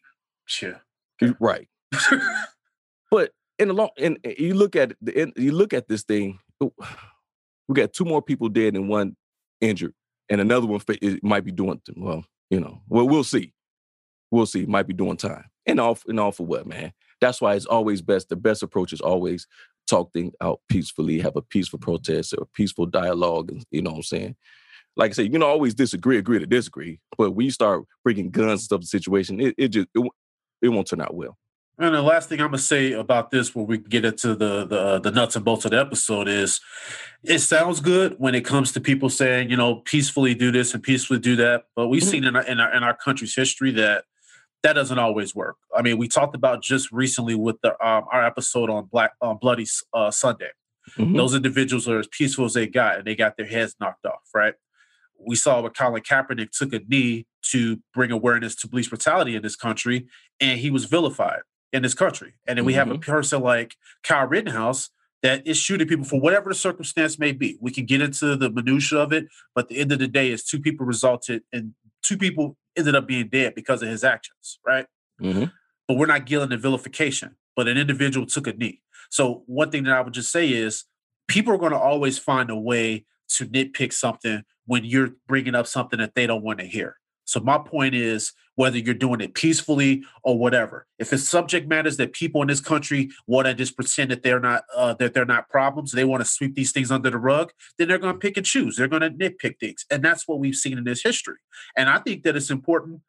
Sure. 0.45 0.81
Right. 1.39 1.67
but 3.11 3.31
in 3.59 3.67
the 3.69 3.73
long, 3.73 3.89
and 3.97 4.17
you 4.37 4.55
look 4.55 4.75
at 4.75 4.93
the, 5.01 5.31
you 5.35 5.51
look 5.51 5.73
at 5.73 5.87
this 5.87 6.03
thing. 6.03 6.39
Oh, 6.59 6.73
we 7.67 7.75
got 7.75 7.93
two 7.93 8.05
more 8.05 8.21
people 8.21 8.49
dead 8.49 8.75
and 8.75 8.89
one 8.89 9.15
injured, 9.61 9.93
and 10.29 10.41
another 10.41 10.67
one 10.67 10.81
might 11.21 11.45
be 11.45 11.51
doing 11.51 11.81
well. 11.95 12.25
You 12.49 12.59
know, 12.59 12.81
well, 12.87 13.07
we'll 13.07 13.23
see. 13.23 13.53
We'll 14.31 14.45
see. 14.45 14.65
Might 14.65 14.87
be 14.87 14.93
doing 14.93 15.17
time. 15.17 15.45
And 15.65 15.79
all, 15.79 15.97
and 16.07 16.19
all 16.19 16.31
for 16.31 16.45
what, 16.45 16.67
man? 16.67 16.91
That's 17.21 17.39
why 17.39 17.55
it's 17.55 17.65
always 17.65 18.01
best. 18.01 18.29
The 18.29 18.35
best 18.35 18.63
approach 18.63 18.91
is 18.91 18.99
always 18.99 19.47
talk 19.87 20.11
things 20.11 20.33
out 20.41 20.59
peacefully, 20.69 21.19
have 21.19 21.35
a 21.35 21.41
peaceful 21.41 21.79
protest 21.79 22.33
or 22.33 22.43
a 22.43 22.47
peaceful 22.47 22.85
dialogue. 22.85 23.51
And 23.51 23.65
you 23.71 23.81
know 23.81 23.91
what 23.91 23.97
I'm 23.97 24.03
saying? 24.03 24.35
Like 24.95 25.11
I 25.11 25.13
said, 25.13 25.25
you 25.25 25.31
can 25.31 25.43
always 25.43 25.73
disagree, 25.73 26.17
agree 26.17 26.39
to 26.39 26.45
disagree. 26.45 26.99
But 27.17 27.31
when 27.31 27.45
you 27.45 27.51
start 27.51 27.85
bringing 28.03 28.29
guns 28.29 28.51
and 28.51 28.61
stuff 28.61 28.79
to 28.81 28.85
the 28.85 28.87
situation, 28.87 29.39
it, 29.39 29.55
it 29.57 29.67
just 29.69 29.87
it, 29.95 30.07
it 30.61 30.69
won't 30.69 30.87
turn 30.87 31.01
out 31.01 31.15
well. 31.15 31.37
And 31.79 31.95
the 31.95 32.03
last 32.03 32.29
thing 32.29 32.39
I'm 32.39 32.47
gonna 32.47 32.59
say 32.59 32.91
about 32.91 33.31
this, 33.31 33.49
before 33.49 33.65
we 33.65 33.79
get 33.79 34.05
into 34.05 34.35
the, 34.35 34.65
the 34.65 34.99
the 34.99 35.11
nuts 35.11 35.35
and 35.35 35.43
bolts 35.43 35.65
of 35.65 35.71
the 35.71 35.79
episode, 35.79 36.27
is 36.27 36.61
it 37.23 37.39
sounds 37.39 37.79
good 37.79 38.15
when 38.19 38.35
it 38.35 38.45
comes 38.45 38.71
to 38.73 38.81
people 38.81 39.09
saying, 39.09 39.49
you 39.49 39.57
know, 39.57 39.77
peacefully 39.77 40.35
do 40.35 40.51
this 40.51 40.73
and 40.75 40.83
peacefully 40.83 41.19
do 41.19 41.35
that. 41.37 41.63
But 41.75 41.87
we've 41.87 42.03
mm-hmm. 42.03 42.11
seen 42.11 42.23
in 42.25 42.35
our, 42.35 42.43
in 42.43 42.59
our 42.59 42.75
in 42.75 42.83
our 42.83 42.95
country's 42.95 43.35
history 43.35 43.71
that 43.71 44.05
that 44.61 44.73
doesn't 44.73 44.99
always 44.99 45.33
work. 45.33 45.57
I 45.75 45.81
mean, 45.81 45.97
we 45.97 46.07
talked 46.07 46.35
about 46.35 46.61
just 46.61 46.91
recently 46.91 47.33
with 47.33 47.59
the 47.61 47.71
um, 47.85 48.05
our 48.11 48.23
episode 48.23 48.69
on 48.69 48.85
Black 48.85 49.13
on 49.19 49.37
Bloody 49.37 49.65
uh, 49.93 50.11
Sunday. 50.11 50.51
Mm-hmm. 50.97 51.15
Those 51.15 51.33
individuals 51.33 51.87
are 51.87 51.99
as 51.99 52.07
peaceful 52.07 52.45
as 52.45 52.53
they 52.53 52.67
got, 52.67 52.97
and 52.97 53.07
they 53.07 53.15
got 53.15 53.35
their 53.35 53.47
heads 53.47 53.75
knocked 53.79 54.05
off, 54.05 54.21
right? 54.33 54.53
We 55.25 55.35
saw 55.35 55.61
what 55.61 55.77
Colin 55.77 56.01
Kaepernick 56.01 56.51
took 56.51 56.73
a 56.73 56.81
knee 56.87 57.25
to 57.51 57.79
bring 57.93 58.11
awareness 58.11 58.55
to 58.55 58.67
police 58.67 58.87
brutality 58.87 59.35
in 59.35 59.41
this 59.41 59.55
country, 59.55 60.07
and 60.39 60.59
he 60.59 60.69
was 60.69 60.85
vilified 60.85 61.41
in 61.71 61.83
this 61.83 61.93
country. 61.93 62.33
And 62.47 62.57
then 62.57 62.65
we 62.65 62.73
mm-hmm. 62.73 62.79
have 62.79 62.89
a 62.89 62.93
mm-hmm. 62.93 63.11
person 63.11 63.41
like 63.41 63.75
Kyle 64.03 64.27
Rittenhouse 64.27 64.89
that 65.23 65.45
is 65.47 65.57
shooting 65.57 65.87
people 65.87 66.05
for 66.05 66.19
whatever 66.19 66.49
the 66.49 66.55
circumstance 66.55 67.17
may 67.17 67.31
be. 67.31 67.57
We 67.61 67.71
can 67.71 67.85
get 67.85 68.01
into 68.01 68.35
the 68.35 68.49
minutia 68.49 68.99
of 68.99 69.13
it, 69.13 69.27
but 69.55 69.69
the 69.69 69.79
end 69.79 69.91
of 69.91 69.99
the 69.99 70.07
day 70.07 70.31
is 70.31 70.43
two 70.43 70.59
people 70.59 70.85
resulted 70.85 71.43
and 71.51 71.73
two 72.03 72.17
people 72.17 72.57
ended 72.77 72.95
up 72.95 73.07
being 73.07 73.29
dead 73.29 73.55
because 73.55 73.81
of 73.81 73.89
his 73.89 74.03
actions, 74.03 74.59
right? 74.65 74.85
Mm-hmm. 75.21 75.45
But 75.87 75.97
we're 75.97 76.05
not 76.05 76.25
dealing 76.25 76.49
the 76.49 76.57
vilification, 76.57 77.37
but 77.55 77.67
an 77.67 77.77
individual 77.77 78.25
took 78.25 78.47
a 78.47 78.53
knee. 78.53 78.81
So 79.09 79.43
one 79.45 79.71
thing 79.71 79.83
that 79.83 79.93
I 79.93 80.01
would 80.01 80.13
just 80.13 80.31
say 80.31 80.49
is 80.49 80.85
people 81.27 81.53
are 81.53 81.57
going 81.57 81.71
to 81.71 81.79
always 81.79 82.19
find 82.19 82.49
a 82.49 82.55
way 82.55 83.05
to 83.37 83.45
nitpick 83.45 83.93
something 83.93 84.43
when 84.65 84.83
you're 84.83 85.11
bringing 85.27 85.55
up 85.55 85.67
something 85.67 85.99
that 85.99 86.15
they 86.15 86.27
don't 86.27 86.43
want 86.43 86.59
to 86.59 86.65
hear. 86.65 86.97
So 87.25 87.39
my 87.39 87.57
point 87.57 87.95
is 87.95 88.33
whether 88.55 88.77
you're 88.77 88.93
doing 88.93 89.21
it 89.21 89.33
peacefully 89.33 90.03
or 90.23 90.37
whatever. 90.37 90.85
If 90.99 91.11
it's 91.13 91.27
subject 91.27 91.67
matters 91.67 91.97
that 91.97 92.13
people 92.13 92.41
in 92.41 92.47
this 92.47 92.59
country 92.59 93.09
want 93.27 93.47
to 93.47 93.53
just 93.53 93.75
pretend 93.75 94.11
that 94.11 94.23
they're 94.23 94.39
not 94.39 94.63
uh, 94.75 94.93
that 94.95 95.13
they're 95.13 95.25
not 95.25 95.49
problems, 95.49 95.91
they 95.91 96.05
want 96.05 96.21
to 96.21 96.29
sweep 96.29 96.55
these 96.55 96.71
things 96.71 96.91
under 96.91 97.09
the 97.09 97.17
rug, 97.17 97.51
then 97.77 97.87
they're 97.87 97.97
going 97.97 98.13
to 98.13 98.19
pick 98.19 98.37
and 98.37 98.45
choose. 98.45 98.75
They're 98.75 98.87
going 98.87 99.01
to 99.01 99.09
nitpick 99.09 99.59
things, 99.59 99.85
and 99.89 100.03
that's 100.03 100.27
what 100.27 100.39
we've 100.39 100.55
seen 100.55 100.77
in 100.77 100.83
this 100.83 101.03
history. 101.03 101.37
And 101.77 101.89
I 101.89 101.99
think 101.99 102.23
that 102.23 102.35
it's 102.35 102.51
important 102.51 103.01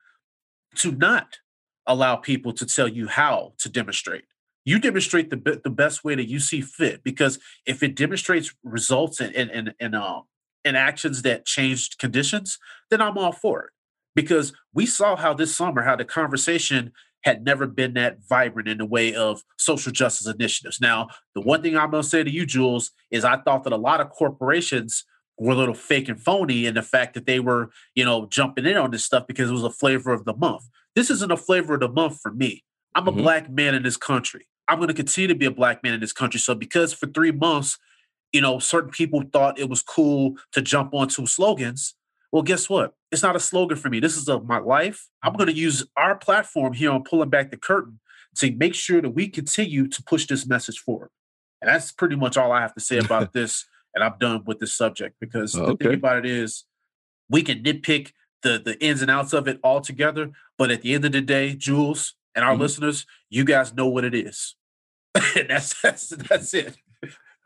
to 0.76 0.92
not 0.92 1.38
allow 1.86 2.16
people 2.16 2.52
to 2.54 2.66
tell 2.66 2.88
you 2.88 3.08
how 3.08 3.54
to 3.58 3.68
demonstrate. 3.68 4.24
You 4.64 4.78
demonstrate 4.78 5.30
the 5.30 5.60
the 5.62 5.70
best 5.70 6.04
way 6.04 6.14
that 6.14 6.28
you 6.28 6.40
see 6.40 6.60
fit, 6.60 7.04
because 7.04 7.38
if 7.66 7.82
it 7.82 7.94
demonstrates 7.94 8.54
results 8.62 9.20
and 9.20 9.34
and 9.34 9.50
and, 9.50 9.74
and 9.78 9.94
um 9.94 10.22
and 10.64 10.76
actions 10.76 11.22
that 11.22 11.44
changed 11.44 11.98
conditions, 11.98 12.58
then 12.90 13.02
I'm 13.02 13.18
all 13.18 13.32
for 13.32 13.64
it. 13.64 13.70
Because 14.14 14.52
we 14.72 14.86
saw 14.86 15.16
how 15.16 15.34
this 15.34 15.54
summer, 15.54 15.82
how 15.82 15.96
the 15.96 16.04
conversation 16.04 16.92
had 17.24 17.44
never 17.44 17.66
been 17.66 17.94
that 17.94 18.18
vibrant 18.28 18.68
in 18.68 18.78
the 18.78 18.86
way 18.86 19.14
of 19.14 19.42
social 19.56 19.90
justice 19.90 20.26
initiatives. 20.26 20.80
Now, 20.80 21.08
the 21.34 21.40
one 21.40 21.62
thing 21.62 21.76
I'm 21.76 21.90
going 21.90 22.02
to 22.02 22.08
say 22.08 22.22
to 22.22 22.30
you, 22.30 22.44
Jules, 22.46 22.90
is 23.10 23.24
I 23.24 23.38
thought 23.38 23.64
that 23.64 23.72
a 23.72 23.78
lot 23.78 24.00
of 24.00 24.10
corporations 24.10 25.04
were 25.38 25.52
a 25.52 25.56
little 25.56 25.74
fake 25.74 26.08
and 26.08 26.20
phony 26.20 26.66
in 26.66 26.74
the 26.74 26.82
fact 26.82 27.14
that 27.14 27.26
they 27.26 27.40
were, 27.40 27.70
you 27.94 28.04
know, 28.04 28.26
jumping 28.26 28.66
in 28.66 28.76
on 28.76 28.90
this 28.90 29.04
stuff 29.04 29.26
because 29.26 29.50
it 29.50 29.54
was 29.54 29.64
a 29.64 29.70
flavor 29.70 30.12
of 30.12 30.24
the 30.24 30.36
month. 30.36 30.64
This 30.94 31.10
isn't 31.10 31.32
a 31.32 31.36
flavor 31.36 31.74
of 31.74 31.80
the 31.80 31.88
month 31.88 32.20
for 32.20 32.30
me. 32.30 32.62
I'm 32.94 33.08
a 33.08 33.10
mm-hmm. 33.10 33.22
black 33.22 33.50
man 33.50 33.74
in 33.74 33.82
this 33.82 33.96
country. 33.96 34.46
I'm 34.68 34.78
going 34.78 34.88
to 34.88 34.94
continue 34.94 35.28
to 35.28 35.34
be 35.34 35.46
a 35.46 35.50
black 35.50 35.82
man 35.82 35.94
in 35.94 36.00
this 36.00 36.12
country. 36.12 36.40
So 36.40 36.54
because 36.54 36.92
for 36.92 37.06
three 37.06 37.32
months 37.32 37.78
you 38.34 38.40
know, 38.40 38.58
certain 38.58 38.90
people 38.90 39.22
thought 39.32 39.60
it 39.60 39.70
was 39.70 39.80
cool 39.80 40.34
to 40.52 40.60
jump 40.60 40.92
onto 40.92 41.24
slogans. 41.24 41.94
Well, 42.32 42.42
guess 42.42 42.68
what? 42.68 42.94
It's 43.12 43.22
not 43.22 43.36
a 43.36 43.40
slogan 43.40 43.78
for 43.78 43.88
me. 43.88 44.00
This 44.00 44.16
is 44.16 44.26
a, 44.28 44.40
my 44.40 44.58
life. 44.58 45.08
I'm 45.22 45.34
going 45.34 45.46
to 45.46 45.54
use 45.54 45.86
our 45.96 46.16
platform 46.16 46.72
here 46.72 46.90
on 46.90 47.04
Pulling 47.04 47.30
Back 47.30 47.52
the 47.52 47.56
Curtain 47.56 48.00
to 48.38 48.50
make 48.50 48.74
sure 48.74 49.00
that 49.00 49.10
we 49.10 49.28
continue 49.28 49.86
to 49.86 50.02
push 50.02 50.26
this 50.26 50.44
message 50.48 50.80
forward. 50.80 51.10
And 51.62 51.68
that's 51.68 51.92
pretty 51.92 52.16
much 52.16 52.36
all 52.36 52.50
I 52.50 52.60
have 52.60 52.74
to 52.74 52.80
say 52.80 52.98
about 53.04 53.32
this. 53.32 53.66
And 53.94 54.02
I'm 54.02 54.18
done 54.18 54.42
with 54.44 54.58
this 54.58 54.74
subject 54.74 55.14
because 55.20 55.54
okay. 55.54 55.70
the 55.70 55.76
thing 55.76 55.94
about 55.94 56.18
it 56.18 56.26
is 56.26 56.64
we 57.30 57.42
can 57.42 57.62
nitpick 57.62 58.10
the, 58.42 58.60
the 58.62 58.84
ins 58.84 59.00
and 59.00 59.12
outs 59.12 59.32
of 59.32 59.46
it 59.46 59.60
all 59.62 59.80
together. 59.80 60.32
But 60.58 60.72
at 60.72 60.82
the 60.82 60.92
end 60.92 61.04
of 61.04 61.12
the 61.12 61.20
day, 61.20 61.54
Jules 61.54 62.14
and 62.34 62.44
our 62.44 62.52
mm-hmm. 62.52 62.62
listeners, 62.62 63.06
you 63.30 63.44
guys 63.44 63.74
know 63.74 63.88
what 63.88 64.04
it 64.04 64.14
is. 64.14 64.56
and 65.14 65.48
that's, 65.48 65.80
that's, 65.80 66.08
that's 66.08 66.54
it. 66.54 66.76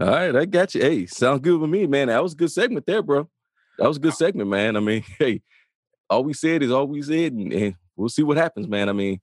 All 0.00 0.08
right, 0.08 0.34
I 0.34 0.44
got 0.44 0.74
you. 0.74 0.80
Hey, 0.80 1.06
sounds 1.06 1.40
good 1.40 1.60
with 1.60 1.70
me, 1.70 1.86
man. 1.86 2.08
That 2.08 2.22
was 2.22 2.32
a 2.32 2.36
good 2.36 2.52
segment 2.52 2.86
there, 2.86 3.02
bro. 3.02 3.28
That 3.78 3.88
was 3.88 3.96
a 3.96 4.00
good 4.00 4.14
segment, 4.14 4.48
man. 4.48 4.76
I 4.76 4.80
mean, 4.80 5.04
hey, 5.18 5.42
all 6.08 6.24
we 6.24 6.34
said 6.34 6.62
is 6.62 6.70
all 6.70 6.86
we 6.86 7.02
said, 7.02 7.32
and, 7.32 7.52
and 7.52 7.74
we'll 7.96 8.08
see 8.08 8.22
what 8.22 8.36
happens, 8.36 8.68
man. 8.68 8.88
I 8.88 8.92
mean, 8.92 9.20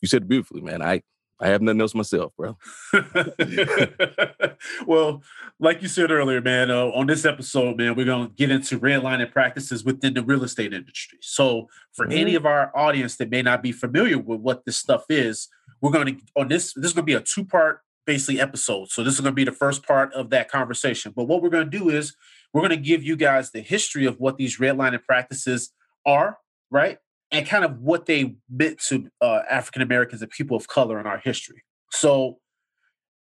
you 0.00 0.08
said 0.08 0.22
it 0.22 0.28
beautifully, 0.28 0.60
man. 0.60 0.82
I 0.82 1.02
I 1.42 1.48
have 1.48 1.60
nothing 1.60 1.80
else 1.80 1.94
myself, 1.94 2.32
bro. 2.36 2.56
well, 4.86 5.22
like 5.58 5.82
you 5.82 5.88
said 5.88 6.12
earlier, 6.12 6.40
man, 6.40 6.70
uh, 6.70 6.86
on 6.86 7.08
this 7.08 7.24
episode, 7.24 7.76
man, 7.76 7.96
we're 7.96 8.06
going 8.06 8.28
to 8.28 8.34
get 8.34 8.50
into 8.50 8.78
redlining 8.78 9.32
practices 9.32 9.84
within 9.84 10.14
the 10.14 10.22
real 10.22 10.44
estate 10.44 10.72
industry. 10.72 11.18
So, 11.20 11.68
for 11.92 12.06
mm-hmm. 12.06 12.18
any 12.18 12.34
of 12.36 12.46
our 12.46 12.70
audience 12.76 13.16
that 13.16 13.30
may 13.30 13.42
not 13.42 13.62
be 13.62 13.72
familiar 13.72 14.18
with 14.18 14.40
what 14.40 14.64
this 14.64 14.76
stuff 14.76 15.04
is, 15.08 15.48
we're 15.80 15.90
going 15.90 16.16
to 16.16 16.22
on 16.36 16.46
this. 16.48 16.72
This 16.74 16.86
is 16.86 16.92
going 16.92 17.02
to 17.02 17.12
be 17.12 17.14
a 17.14 17.20
two 17.20 17.44
part 17.44 17.80
basically 18.06 18.40
episode. 18.40 18.90
So 18.90 19.04
this 19.04 19.14
is 19.14 19.20
going 19.20 19.32
to 19.32 19.36
be 19.36 19.44
the 19.44 19.52
first 19.52 19.84
part 19.84 20.12
of 20.12 20.30
that 20.30 20.50
conversation. 20.50 21.12
But 21.14 21.24
what 21.24 21.42
we're 21.42 21.50
going 21.50 21.70
to 21.70 21.78
do 21.78 21.88
is 21.88 22.16
we're 22.52 22.60
going 22.60 22.70
to 22.70 22.76
give 22.76 23.02
you 23.02 23.16
guys 23.16 23.50
the 23.50 23.60
history 23.60 24.06
of 24.06 24.18
what 24.18 24.36
these 24.36 24.58
redlining 24.58 25.04
practices 25.04 25.72
are, 26.04 26.38
right? 26.70 26.98
And 27.32 27.46
kind 27.46 27.64
of 27.64 27.80
what 27.80 28.06
they 28.06 28.36
meant 28.48 28.78
to 28.88 29.08
uh, 29.20 29.40
African 29.50 29.82
Americans 29.82 30.22
and 30.22 30.30
people 30.30 30.56
of 30.56 30.68
color 30.68 31.00
in 31.00 31.06
our 31.06 31.18
history. 31.18 31.64
So 31.90 32.38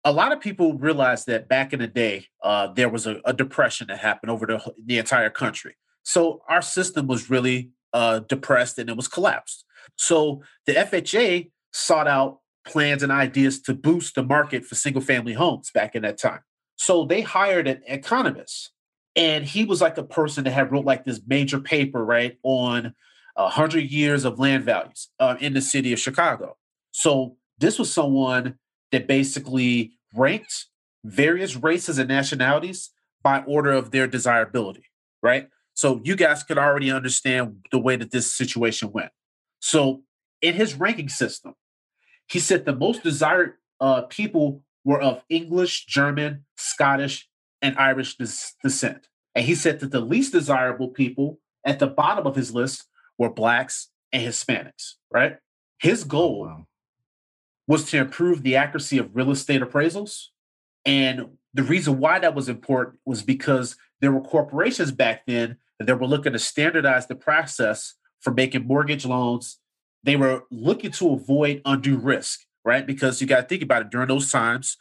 a 0.04 0.12
lot 0.12 0.32
of 0.32 0.40
people 0.40 0.74
realize 0.74 1.26
that 1.26 1.48
back 1.48 1.72
in 1.72 1.80
the 1.80 1.86
day, 1.86 2.26
uh, 2.42 2.68
there 2.68 2.88
was 2.88 3.06
a, 3.06 3.20
a, 3.26 3.34
depression 3.34 3.88
that 3.88 3.98
happened 3.98 4.30
over 4.30 4.46
the, 4.46 4.72
the 4.86 4.96
entire 4.96 5.28
country. 5.28 5.76
So 6.02 6.40
our 6.48 6.62
system 6.62 7.06
was 7.06 7.28
really 7.28 7.70
uh, 7.92 8.20
depressed 8.20 8.78
and 8.78 8.88
it 8.88 8.96
was 8.96 9.08
collapsed. 9.08 9.64
So 9.96 10.42
the 10.66 10.72
FHA 10.72 11.50
sought 11.72 12.08
out 12.08 12.40
plans 12.66 13.02
and 13.02 13.12
ideas 13.12 13.60
to 13.62 13.74
boost 13.74 14.14
the 14.14 14.22
market 14.22 14.64
for 14.64 14.74
single 14.74 15.02
family 15.02 15.34
homes 15.34 15.70
back 15.72 15.94
in 15.94 16.02
that 16.02 16.18
time. 16.18 16.40
So 16.76 17.04
they 17.04 17.20
hired 17.20 17.68
an 17.68 17.82
economist, 17.86 18.70
and 19.14 19.44
he 19.44 19.64
was 19.64 19.82
like 19.82 19.98
a 19.98 20.02
person 20.02 20.44
that 20.44 20.52
had 20.52 20.72
wrote 20.72 20.86
like 20.86 21.04
this 21.04 21.20
major 21.26 21.60
paper, 21.60 22.02
right, 22.04 22.38
on 22.42 22.94
a 23.36 23.48
hundred 23.48 23.90
years 23.90 24.24
of 24.24 24.38
land 24.38 24.64
values 24.64 25.08
uh, 25.18 25.36
in 25.40 25.54
the 25.54 25.60
city 25.60 25.92
of 25.92 25.98
Chicago. 25.98 26.56
So 26.90 27.36
this 27.58 27.78
was 27.78 27.92
someone 27.92 28.58
that 28.92 29.06
basically 29.06 29.92
ranked 30.14 30.66
various 31.04 31.56
races 31.56 31.98
and 31.98 32.08
nationalities 32.08 32.90
by 33.22 33.42
order 33.46 33.72
of 33.72 33.90
their 33.90 34.06
desirability, 34.06 34.84
right? 35.22 35.48
So 35.74 36.00
you 36.04 36.16
guys 36.16 36.42
could 36.42 36.58
already 36.58 36.90
understand 36.90 37.66
the 37.70 37.78
way 37.78 37.96
that 37.96 38.10
this 38.10 38.30
situation 38.32 38.92
went. 38.92 39.12
So 39.60 40.02
in 40.42 40.54
his 40.54 40.74
ranking 40.74 41.08
system, 41.08 41.54
he 42.28 42.38
said 42.38 42.64
the 42.64 42.74
most 42.74 43.02
desired 43.02 43.54
uh, 43.80 44.02
people 44.02 44.62
were 44.84 45.00
of 45.00 45.24
English, 45.28 45.86
German, 45.86 46.44
Scottish, 46.56 47.28
and 47.62 47.76
Irish 47.78 48.16
des- 48.16 48.54
descent. 48.62 49.08
And 49.34 49.44
he 49.44 49.54
said 49.54 49.80
that 49.80 49.90
the 49.90 50.00
least 50.00 50.32
desirable 50.32 50.88
people 50.88 51.40
at 51.64 51.78
the 51.78 51.86
bottom 51.86 52.26
of 52.26 52.36
his 52.36 52.54
list 52.54 52.84
were 53.20 53.30
blacks, 53.30 53.90
and 54.12 54.26
Hispanics, 54.26 54.94
right? 55.12 55.36
His 55.78 56.04
oh, 56.04 56.08
goal 56.08 56.40
Wow. 56.46 56.66
was 57.68 57.88
to 57.90 57.98
improve 57.98 58.42
the 58.42 58.56
accuracy 58.56 58.96
of 58.96 59.14
real 59.14 59.30
estate 59.30 59.60
appraisals. 59.60 60.28
And 60.86 61.36
the 61.52 61.62
reason 61.62 62.00
why 62.00 62.18
that 62.18 62.34
was 62.34 62.48
important 62.48 62.98
was 63.04 63.22
because 63.22 63.76
there 64.00 64.10
were 64.10 64.22
corporations 64.22 64.90
back 64.90 65.26
then 65.26 65.58
that 65.78 66.00
were 66.00 66.06
looking 66.06 66.32
to 66.32 66.38
standardize 66.38 67.06
the 67.06 67.14
process 67.14 67.94
for 68.20 68.32
making 68.32 68.66
mortgage 68.66 69.04
loans. 69.04 69.58
They 70.02 70.16
were 70.16 70.44
looking 70.50 70.90
to 70.92 71.12
avoid 71.12 71.60
undue 71.66 71.98
risk, 71.98 72.40
right? 72.64 72.86
Because 72.86 73.20
you 73.20 73.26
got 73.26 73.42
to 73.42 73.46
think 73.46 73.62
about 73.62 73.82
it 73.82 73.90
during 73.90 74.08
those 74.08 74.32
times, 74.32 74.78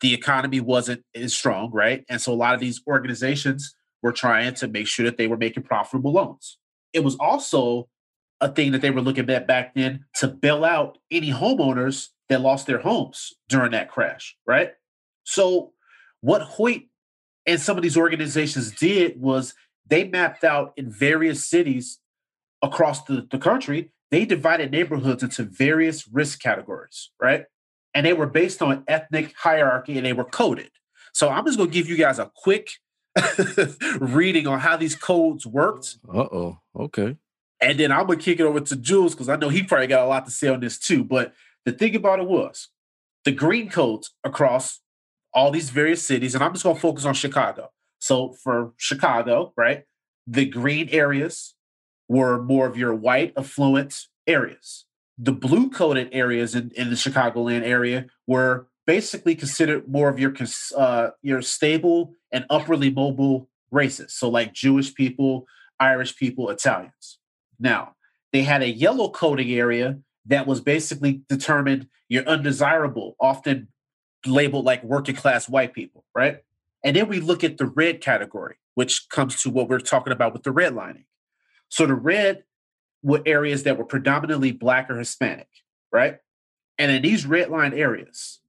the 0.00 0.12
economy 0.12 0.58
wasn't 0.58 1.04
as 1.14 1.34
strong, 1.34 1.70
right? 1.70 2.04
And 2.08 2.20
so 2.20 2.32
a 2.32 2.34
lot 2.34 2.54
of 2.54 2.60
these 2.60 2.82
organizations 2.88 3.76
were 4.02 4.12
trying 4.12 4.54
to 4.54 4.66
make 4.66 4.88
sure 4.88 5.04
that 5.04 5.16
they 5.18 5.28
were 5.28 5.36
making 5.36 5.62
profitable 5.62 6.12
loans. 6.12 6.58
It 6.92 7.04
was 7.04 7.16
also 7.16 7.88
a 8.40 8.48
thing 8.48 8.72
that 8.72 8.82
they 8.82 8.90
were 8.90 9.00
looking 9.00 9.28
at 9.30 9.46
back 9.46 9.74
then 9.74 10.04
to 10.16 10.28
bail 10.28 10.64
out 10.64 10.98
any 11.10 11.30
homeowners 11.30 12.08
that 12.28 12.40
lost 12.40 12.66
their 12.66 12.80
homes 12.80 13.32
during 13.48 13.70
that 13.72 13.90
crash, 13.90 14.36
right? 14.46 14.72
So, 15.24 15.72
what 16.20 16.42
Hoyt 16.42 16.82
and 17.46 17.60
some 17.60 17.76
of 17.76 17.82
these 17.82 17.96
organizations 17.96 18.72
did 18.72 19.20
was 19.20 19.54
they 19.88 20.04
mapped 20.04 20.44
out 20.44 20.72
in 20.76 20.90
various 20.90 21.46
cities 21.46 21.98
across 22.62 23.04
the, 23.04 23.26
the 23.30 23.38
country, 23.38 23.92
they 24.10 24.24
divided 24.24 24.70
neighborhoods 24.70 25.22
into 25.22 25.44
various 25.44 26.08
risk 26.08 26.40
categories, 26.40 27.10
right? 27.20 27.44
And 27.94 28.04
they 28.04 28.12
were 28.12 28.26
based 28.26 28.62
on 28.62 28.84
ethnic 28.88 29.34
hierarchy 29.36 29.96
and 29.96 30.04
they 30.04 30.12
were 30.12 30.24
coded. 30.24 30.70
So, 31.14 31.28
I'm 31.28 31.46
just 31.46 31.58
going 31.58 31.70
to 31.70 31.74
give 31.74 31.88
you 31.88 31.96
guys 31.96 32.18
a 32.18 32.30
quick 32.34 32.70
reading 34.00 34.46
on 34.46 34.60
how 34.60 34.76
these 34.76 34.94
codes 34.94 35.46
worked. 35.46 35.98
Uh 36.08 36.20
oh. 36.20 36.58
Okay. 36.74 37.16
And 37.60 37.80
then 37.80 37.90
I'm 37.90 38.06
gonna 38.06 38.18
kick 38.18 38.40
it 38.40 38.44
over 38.44 38.60
to 38.60 38.76
Jules 38.76 39.14
because 39.14 39.28
I 39.28 39.36
know 39.36 39.48
he 39.48 39.62
probably 39.62 39.86
got 39.86 40.04
a 40.04 40.08
lot 40.08 40.26
to 40.26 40.30
say 40.30 40.48
on 40.48 40.60
this 40.60 40.78
too. 40.78 41.04
But 41.04 41.32
the 41.64 41.72
thing 41.72 41.96
about 41.96 42.20
it 42.20 42.26
was 42.26 42.68
the 43.24 43.32
green 43.32 43.68
codes 43.68 44.12
across 44.24 44.80
all 45.32 45.50
these 45.50 45.70
various 45.70 46.02
cities, 46.02 46.34
and 46.34 46.44
I'm 46.44 46.52
just 46.52 46.64
gonna 46.64 46.78
focus 46.78 47.04
on 47.04 47.14
Chicago. 47.14 47.70
So 47.98 48.34
for 48.42 48.72
Chicago, 48.76 49.52
right, 49.56 49.84
the 50.26 50.46
green 50.46 50.88
areas 50.90 51.54
were 52.08 52.42
more 52.42 52.66
of 52.66 52.76
your 52.76 52.94
white 52.94 53.32
affluent 53.36 54.06
areas. 54.26 54.84
The 55.18 55.32
blue 55.32 55.70
coded 55.70 56.10
areas 56.12 56.54
in, 56.54 56.72
in 56.76 56.90
the 56.90 56.96
Chicagoland 56.96 57.62
area 57.62 58.06
were 58.26 58.68
basically 58.86 59.34
considered 59.34 59.88
more 59.88 60.08
of 60.08 60.18
your 60.18 60.34
uh, 60.76 61.10
your 61.22 61.42
stable 61.42 62.14
and 62.32 62.46
upwardly 62.48 62.90
mobile 62.90 63.48
races. 63.70 64.12
So 64.14 64.28
like 64.28 64.52
Jewish 64.52 64.94
people, 64.94 65.46
Irish 65.78 66.16
people, 66.16 66.50
Italians. 66.50 67.18
Now, 67.58 67.94
they 68.32 68.42
had 68.42 68.62
a 68.62 68.70
yellow 68.70 69.10
coding 69.10 69.50
area 69.50 69.98
that 70.26 70.46
was 70.46 70.60
basically 70.60 71.22
determined 71.28 71.88
you're 72.08 72.26
undesirable, 72.26 73.16
often 73.18 73.68
labeled 74.24 74.64
like 74.64 74.82
working 74.82 75.16
class 75.16 75.48
white 75.48 75.72
people, 75.72 76.04
right? 76.14 76.42
And 76.84 76.94
then 76.94 77.08
we 77.08 77.20
look 77.20 77.42
at 77.42 77.58
the 77.58 77.66
red 77.66 78.00
category, 78.00 78.56
which 78.74 79.08
comes 79.08 79.42
to 79.42 79.50
what 79.50 79.68
we're 79.68 79.80
talking 79.80 80.12
about 80.12 80.32
with 80.32 80.44
the 80.44 80.52
redlining. 80.52 81.04
So 81.68 81.86
the 81.86 81.94
red 81.94 82.44
were 83.02 83.22
areas 83.26 83.64
that 83.64 83.76
were 83.76 83.84
predominantly 83.84 84.52
black 84.52 84.88
or 84.90 84.98
Hispanic, 84.98 85.48
right? 85.92 86.18
And 86.78 86.92
in 86.92 87.02
these 87.02 87.24
redline 87.24 87.76
areas, 87.76 88.40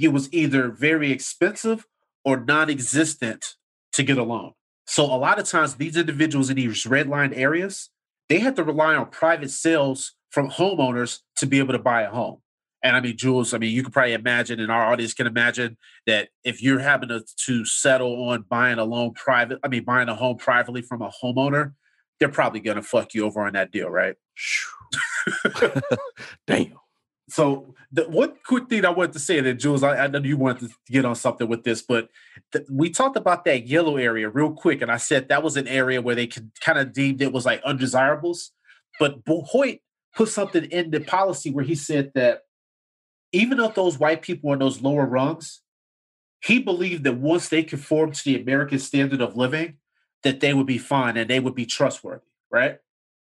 it 0.00 0.08
was 0.08 0.32
either 0.32 0.68
very 0.70 1.10
expensive 1.10 1.86
or 2.24 2.40
non-existent 2.40 3.54
to 3.92 4.02
get 4.02 4.18
a 4.18 4.22
loan. 4.22 4.52
So 4.86 5.04
a 5.04 5.16
lot 5.16 5.38
of 5.38 5.46
times 5.46 5.74
these 5.74 5.96
individuals 5.96 6.50
in 6.50 6.56
these 6.56 6.84
redline 6.84 7.36
areas, 7.36 7.90
they 8.28 8.38
had 8.38 8.56
to 8.56 8.64
rely 8.64 8.94
on 8.94 9.10
private 9.10 9.50
sales 9.50 10.14
from 10.30 10.50
homeowners 10.50 11.20
to 11.36 11.46
be 11.46 11.58
able 11.58 11.72
to 11.72 11.78
buy 11.78 12.02
a 12.02 12.10
home. 12.10 12.38
And 12.82 12.96
I 12.96 13.00
mean, 13.00 13.16
Jules, 13.16 13.54
I 13.54 13.58
mean, 13.58 13.72
you 13.72 13.82
can 13.82 13.92
probably 13.92 14.12
imagine, 14.12 14.58
and 14.58 14.72
our 14.72 14.92
audience 14.92 15.14
can 15.14 15.26
imagine 15.26 15.76
that 16.06 16.30
if 16.42 16.62
you're 16.62 16.80
having 16.80 17.10
to, 17.10 17.22
to 17.46 17.64
settle 17.64 18.28
on 18.28 18.44
buying 18.48 18.78
a 18.78 18.84
loan 18.84 19.14
private, 19.14 19.60
I 19.62 19.68
mean, 19.68 19.84
buying 19.84 20.08
a 20.08 20.16
home 20.16 20.36
privately 20.36 20.82
from 20.82 21.00
a 21.00 21.12
homeowner, 21.22 21.74
they're 22.18 22.28
probably 22.28 22.60
going 22.60 22.76
to 22.76 22.82
fuck 22.82 23.14
you 23.14 23.24
over 23.24 23.42
on 23.42 23.52
that 23.52 23.70
deal, 23.70 23.88
right? 23.88 24.16
Damn. 26.46 26.74
So 27.32 27.74
the 27.90 28.02
one 28.10 28.34
quick 28.44 28.68
thing 28.68 28.84
I 28.84 28.90
wanted 28.90 29.14
to 29.14 29.18
say 29.18 29.40
that 29.40 29.54
Jules, 29.54 29.82
I, 29.82 30.04
I 30.04 30.06
know 30.06 30.18
you 30.18 30.36
wanted 30.36 30.68
to 30.68 30.76
get 30.90 31.06
on 31.06 31.14
something 31.14 31.48
with 31.48 31.64
this, 31.64 31.80
but 31.80 32.10
th- 32.52 32.66
we 32.70 32.90
talked 32.90 33.16
about 33.16 33.46
that 33.46 33.66
yellow 33.66 33.96
area 33.96 34.28
real 34.28 34.52
quick, 34.52 34.82
and 34.82 34.92
I 34.92 34.98
said 34.98 35.28
that 35.28 35.42
was 35.42 35.56
an 35.56 35.66
area 35.66 36.02
where 36.02 36.14
they 36.14 36.26
could 36.26 36.50
kind 36.60 36.78
of 36.78 36.92
deemed 36.92 37.22
it 37.22 37.32
was 37.32 37.46
like 37.46 37.62
undesirables. 37.62 38.52
But 39.00 39.20
Hoyt 39.26 39.78
put 40.14 40.28
something 40.28 40.64
in 40.66 40.90
the 40.90 41.00
policy 41.00 41.50
where 41.50 41.64
he 41.64 41.74
said 41.74 42.12
that 42.14 42.42
even 43.32 43.58
if 43.60 43.74
those 43.74 43.98
white 43.98 44.20
people 44.20 44.50
were 44.50 44.56
in 44.56 44.60
those 44.60 44.82
lower 44.82 45.06
rungs, 45.06 45.62
he 46.44 46.58
believed 46.58 47.04
that 47.04 47.16
once 47.16 47.48
they 47.48 47.62
conformed 47.62 48.14
to 48.16 48.24
the 48.24 48.42
American 48.42 48.78
standard 48.78 49.22
of 49.22 49.38
living, 49.38 49.78
that 50.22 50.40
they 50.40 50.52
would 50.52 50.66
be 50.66 50.76
fine 50.76 51.16
and 51.16 51.30
they 51.30 51.40
would 51.40 51.54
be 51.54 51.64
trustworthy, 51.64 52.26
right? 52.50 52.76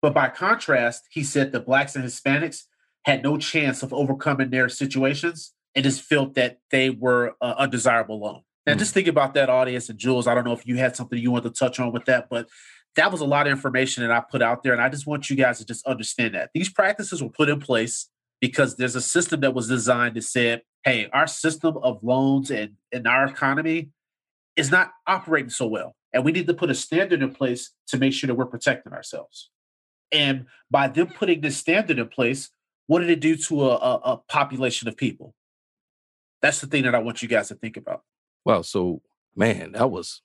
But 0.01 0.13
by 0.13 0.27
contrast, 0.27 1.07
he 1.11 1.23
said 1.23 1.53
the 1.53 1.61
blacks 1.61 1.95
and 1.95 2.03
Hispanics 2.03 2.63
had 3.05 3.23
no 3.23 3.37
chance 3.37 3.83
of 3.83 3.93
overcoming 3.93 4.49
their 4.49 4.67
situations 4.67 5.53
and 5.75 5.83
just 5.83 6.01
felt 6.01 6.33
that 6.35 6.57
they 6.71 6.89
were 6.89 7.35
uh, 7.41 7.55
undesirable 7.57 8.19
loan. 8.19 8.41
Now, 8.65 8.73
Mm. 8.73 8.79
just 8.79 8.93
think 8.93 9.07
about 9.07 9.33
that 9.35 9.49
audience 9.49 9.89
and 9.89 9.99
Jules. 9.99 10.27
I 10.27 10.33
don't 10.33 10.43
know 10.45 10.53
if 10.53 10.65
you 10.65 10.77
had 10.77 10.95
something 10.95 11.19
you 11.19 11.31
wanted 11.31 11.53
to 11.53 11.59
touch 11.59 11.79
on 11.79 11.91
with 11.91 12.05
that, 12.05 12.27
but 12.29 12.47
that 12.95 13.11
was 13.11 13.21
a 13.21 13.25
lot 13.25 13.45
of 13.45 13.51
information 13.51 14.03
that 14.03 14.11
I 14.11 14.21
put 14.21 14.41
out 14.41 14.63
there. 14.63 14.73
And 14.73 14.81
I 14.81 14.89
just 14.89 15.05
want 15.05 15.29
you 15.29 15.35
guys 15.35 15.59
to 15.59 15.65
just 15.65 15.85
understand 15.85 16.33
that 16.33 16.49
these 16.53 16.69
practices 16.69 17.21
were 17.21 17.29
put 17.29 17.49
in 17.49 17.59
place 17.59 18.09
because 18.41 18.77
there's 18.77 18.95
a 18.95 19.01
system 19.01 19.41
that 19.41 19.53
was 19.53 19.67
designed 19.67 20.15
to 20.15 20.21
say, 20.21 20.61
hey, 20.83 21.09
our 21.13 21.27
system 21.27 21.77
of 21.77 22.03
loans 22.03 22.49
and, 22.49 22.73
and 22.91 23.07
our 23.07 23.25
economy 23.25 23.89
is 24.55 24.71
not 24.71 24.91
operating 25.05 25.49
so 25.49 25.67
well. 25.67 25.95
And 26.13 26.23
we 26.23 26.31
need 26.31 26.47
to 26.47 26.53
put 26.53 26.69
a 26.69 26.75
standard 26.75 27.21
in 27.21 27.33
place 27.35 27.71
to 27.87 27.97
make 27.97 28.13
sure 28.13 28.27
that 28.27 28.35
we're 28.35 28.45
protecting 28.45 28.93
ourselves. 28.93 29.51
And 30.11 30.45
by 30.71 30.87
them 30.87 31.07
putting 31.07 31.41
this 31.41 31.57
standard 31.57 31.99
in 31.99 32.07
place, 32.07 32.49
what 32.87 32.99
did 32.99 33.09
it 33.09 33.19
do 33.19 33.35
to 33.35 33.63
a, 33.63 33.75
a, 33.75 33.95
a 33.95 34.17
population 34.29 34.87
of 34.87 34.97
people? 34.97 35.33
That's 36.41 36.61
the 36.61 36.67
thing 36.67 36.83
that 36.83 36.95
I 36.95 36.99
want 36.99 37.21
you 37.21 37.27
guys 37.27 37.47
to 37.47 37.55
think 37.55 37.77
about. 37.77 38.03
Wow. 38.43 38.61
So, 38.61 39.01
man, 39.35 39.71
that 39.73 39.89
was 39.89 40.21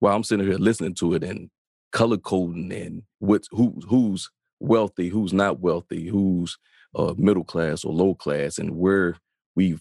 while 0.00 0.14
I'm 0.14 0.24
sitting 0.24 0.46
here 0.46 0.58
listening 0.58 0.94
to 0.94 1.14
it 1.14 1.24
and 1.24 1.50
color 1.92 2.18
coding 2.18 2.72
and 2.72 3.02
what's 3.20 3.48
who 3.50 3.80
who's 3.88 4.30
wealthy, 4.60 5.08
who's 5.08 5.32
not 5.32 5.60
wealthy, 5.60 6.08
who's 6.08 6.58
uh, 6.94 7.14
middle 7.16 7.44
class 7.44 7.84
or 7.84 7.92
low 7.92 8.14
class, 8.14 8.58
and 8.58 8.76
where 8.76 9.16
we've 9.54 9.80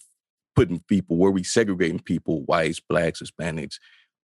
putting 0.55 0.79
people, 0.87 1.17
where 1.17 1.31
we 1.31 1.43
segregating 1.43 1.99
people, 1.99 2.43
whites, 2.43 2.79
blacks, 2.79 3.21
Hispanics, 3.21 3.75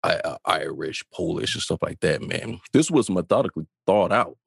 I, 0.03 0.15
uh, 0.15 0.37
Irish, 0.45 1.03
Polish, 1.13 1.53
and 1.53 1.61
stuff 1.61 1.79
like 1.81 1.99
that. 1.99 2.21
Man, 2.21 2.61
this 2.71 2.89
was 2.89 3.09
methodically 3.09 3.67
thought 3.85 4.11
out. 4.11 4.37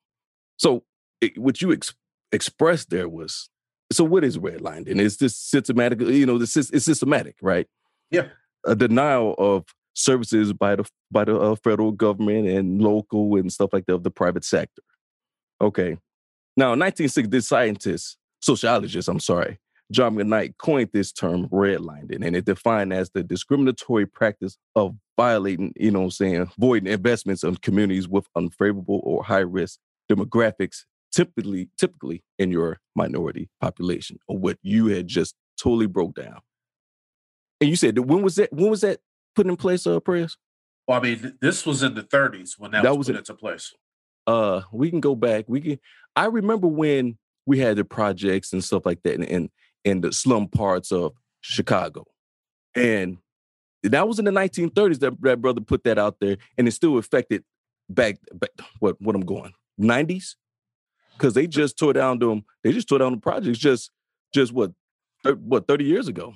So, 0.57 0.85
it, 1.21 1.37
what 1.37 1.61
you 1.61 1.73
ex- 1.73 1.95
expressed 2.33 2.91
there 2.91 3.09
was 3.09 3.49
so. 3.93 4.05
What 4.05 4.25
is 4.25 4.39
redlined? 4.39 4.91
And 4.91 5.01
is 5.01 5.17
this 5.19 5.37
systematic? 5.37 6.01
You 6.01 6.27
know, 6.27 6.39
this 6.39 6.57
is 6.57 6.71
it's 6.71 6.85
systematic, 6.85 7.37
right? 7.41 7.67
Yeah. 8.11 8.29
a 8.65 8.77
denial 8.77 9.35
of 9.39 9.65
services 9.95 10.53
by 10.53 10.77
the 10.77 10.89
by 11.11 11.25
the 11.25 11.39
uh, 11.39 11.57
federal 11.57 11.93
government 11.93 12.49
and 12.49 12.81
local 12.81 13.37
and 13.37 13.53
stuff 13.53 13.73
like 13.73 13.87
that 13.87 13.95
of 13.95 14.03
the 14.03 14.11
private 14.11 14.45
sector. 14.45 14.83
Okay. 15.61 15.97
Now, 16.59 16.73
in 16.73 16.81
1960, 16.81 17.29
this 17.29 17.49
scientist, 17.49 18.17
sociologist, 18.41 19.09
I'm 19.09 19.21
sorry, 19.21 19.59
John 19.93 20.17
McKnight 20.17 20.57
coined 20.59 20.91
this 20.93 21.13
term 21.13 21.49
redlining, 21.49 22.25
and 22.25 22.35
it 22.35 22.45
defined 22.45 22.93
as 22.93 23.11
the 23.11 23.23
discriminatory 23.23 24.07
practice 24.07 24.57
of 24.75 24.97
violating, 25.17 25.73
you 25.77 25.91
know 25.91 26.05
I'm 26.05 26.11
saying, 26.11 26.51
voiding 26.59 26.93
investments 26.93 27.45
on 27.45 27.57
communities 27.57 28.09
with 28.09 28.27
unfavorable 28.35 29.01
or 29.05 29.23
high 29.23 29.39
risk 29.39 29.79
demographics, 30.11 30.85
typically, 31.17 31.71
typically 31.79 32.23
in 32.39 32.51
your 32.51 32.79
minority 32.95 33.49
population, 33.61 34.19
or 34.29 34.37
what 34.39 34.59
you 34.63 34.87
had 34.89 35.09
just 35.09 35.35
totally 35.59 35.87
broke 35.87 36.15
down. 36.15 36.41
And 37.61 37.71
you 37.71 37.77
said 37.77 37.95
that 37.95 38.03
when 38.03 38.23
was 38.23 38.37
that? 38.37 38.53
When 38.53 38.69
was 38.71 38.83
that 38.83 39.01
put 39.35 39.47
in 39.47 39.57
place? 39.57 39.87
Uh, 39.87 39.99
Press. 39.99 40.37
Well, 40.87 40.99
I 40.99 41.03
mean, 41.03 41.39
this 41.41 41.65
was 41.65 41.83
in 41.83 41.95
the 41.95 42.03
30s 42.03 42.53
when 42.59 42.71
that, 42.71 42.85
That 42.85 42.91
was, 42.91 42.99
was 42.99 43.07
put 43.09 43.15
in- 43.15 43.19
into 43.21 43.35
place. 43.35 43.73
Uh, 44.27 44.61
we 44.73 44.91
can 44.91 45.01
go 45.01 45.15
back. 45.17 45.47
We 45.49 45.61
can. 45.61 45.79
I 46.15 46.27
remember 46.27 46.67
when 46.69 47.17
we 47.47 47.59
had 47.59 47.77
the 47.77 47.85
projects 47.85 48.53
and 48.53 48.63
stuff 48.63 48.85
like 48.85 49.03
that, 49.05 49.15
in 49.15 49.23
in, 49.23 49.51
in 49.85 50.01
the 50.03 50.13
slum 50.13 50.49
parts 50.49 50.93
of 50.93 51.13
Chicago, 51.41 52.05
and 52.75 53.19
that 53.83 54.07
was 54.07 54.19
in 54.19 54.25
the 54.27 54.31
1930s 54.33 54.99
that 54.99 55.21
that 55.23 55.41
brother 55.41 55.61
put 55.63 55.85
that 55.85 55.99
out 55.99 56.17
there, 56.21 56.37
and 56.59 56.69
it 56.69 56.73
still 56.73 56.99
affected 56.99 57.43
back. 57.89 58.19
back 58.35 58.51
what 58.81 59.01
what 59.01 59.15
I'm 59.17 59.25
going 59.25 59.53
90s, 59.81 60.35
because 61.17 61.35
they 61.35 61.47
just 61.47 61.79
tore 61.79 61.93
down 61.93 62.21
to 62.21 62.29
them. 62.29 62.45
They 62.63 62.73
just 62.73 62.89
tore 62.89 62.99
down 62.99 63.13
the 63.13 63.19
projects 63.19 63.59
just 63.59 63.91
just 64.35 64.53
what 64.53 64.73
thir- 65.25 65.35
what 65.35 65.67
30 65.67 65.85
years 65.85 66.09
ago. 66.09 66.35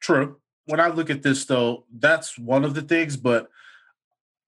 True. 0.00 0.38
When 0.66 0.80
I 0.80 0.88
look 0.88 1.10
at 1.10 1.22
this, 1.22 1.44
though, 1.44 1.86
that's 1.92 2.38
one 2.38 2.64
of 2.64 2.74
the 2.74 2.82
things. 2.82 3.16
But 3.16 3.48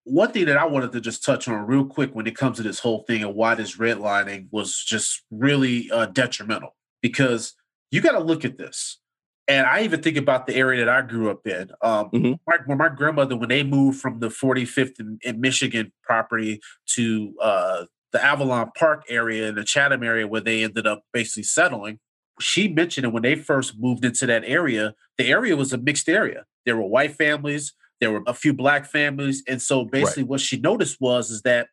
one 0.05 0.33
thing 0.33 0.47
that 0.47 0.57
I 0.57 0.65
wanted 0.67 0.93
to 0.93 1.01
just 1.01 1.25
touch 1.25 1.49
on 1.49 1.67
real 1.67 1.85
quick 1.85 2.15
when 2.15 2.27
it 2.27 2.37
comes 2.37 2.57
to 2.59 2.63
this 2.63 2.79
whole 2.81 3.05
thing 3.07 3.23
and 3.23 3.35
why 3.35 3.55
this 3.55 3.77
redlining 3.77 4.49
was 4.51 4.83
just 4.85 5.23
really 5.31 5.91
uh, 5.91 6.07
detrimental 6.07 6.75
because 7.03 7.55
you 7.91 8.01
got 8.01 8.13
to 8.13 8.21
look 8.21 8.45
at 8.45 8.59
this. 8.59 8.99
And 9.47 9.67
I 9.67 9.83
even 9.83 10.03
think 10.03 10.17
about 10.17 10.47
the 10.47 10.57
area 10.57 10.85
that 10.85 10.95
I 10.95 11.03
grew 11.03 11.31
up 11.31 11.47
in. 11.47 11.71
Um, 11.83 12.11
Mhm. 12.11 12.39
my, 12.47 12.57
when 12.67 12.79
my 12.79 12.89
grandmother, 12.89 13.37
when 13.37 13.51
they 13.51 13.63
moved 13.63 14.01
from 14.01 14.19
the 14.21 14.29
45th 14.29 14.99
in, 15.01 15.19
in 15.23 15.41
Michigan 15.41 15.93
property 16.03 16.61
to 16.95 17.35
uh, 17.43 17.85
the 18.15 18.25
Avalon 18.25 18.71
Park 18.79 19.03
area 19.11 19.49
and 19.49 19.59
the 19.59 19.65
Chatham 19.65 20.05
area 20.05 20.27
where 20.27 20.41
they 20.41 20.63
ended 20.63 20.87
up 20.87 21.03
basically 21.13 21.43
settling, 21.43 21.99
she 22.41 22.69
mentioned 22.69 23.05
that 23.05 23.11
when 23.11 23.25
they 23.25 23.35
first 23.35 23.75
moved 23.77 24.05
into 24.05 24.25
that 24.27 24.45
area, 24.47 24.95
the 25.19 25.27
area 25.27 25.57
was 25.57 25.73
a 25.73 25.79
mixed 25.79 26.09
area. 26.09 26.45
There 26.65 26.77
were 26.77 26.87
white 26.87 27.17
families, 27.17 27.75
there 28.01 28.13
were 28.13 28.23
a 28.29 28.33
few 28.33 28.55
black 28.55 28.87
families, 28.87 29.43
and 29.49 29.61
so 29.61 29.85
basically 29.85 30.23
what 30.23 30.41
she 30.41 30.59
noticed 30.59 30.99
was 31.01 31.31
is 31.31 31.43
that 31.43 31.69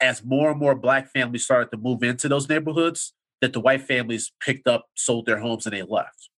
as 0.00 0.24
more 0.24 0.50
and 0.50 0.58
more 0.58 0.74
black 0.74 1.10
families 1.12 1.44
started 1.44 1.70
to 1.70 1.76
move 1.76 2.02
into 2.02 2.26
those 2.26 2.48
neighborhoods, 2.48 3.12
that 3.42 3.52
the 3.52 3.60
white 3.60 3.82
families 3.82 4.32
picked 4.40 4.66
up, 4.66 4.86
sold 4.94 5.26
their 5.26 5.40
homes, 5.40 5.66
and 5.66 5.74
they 5.74 5.82
left. 5.82 6.30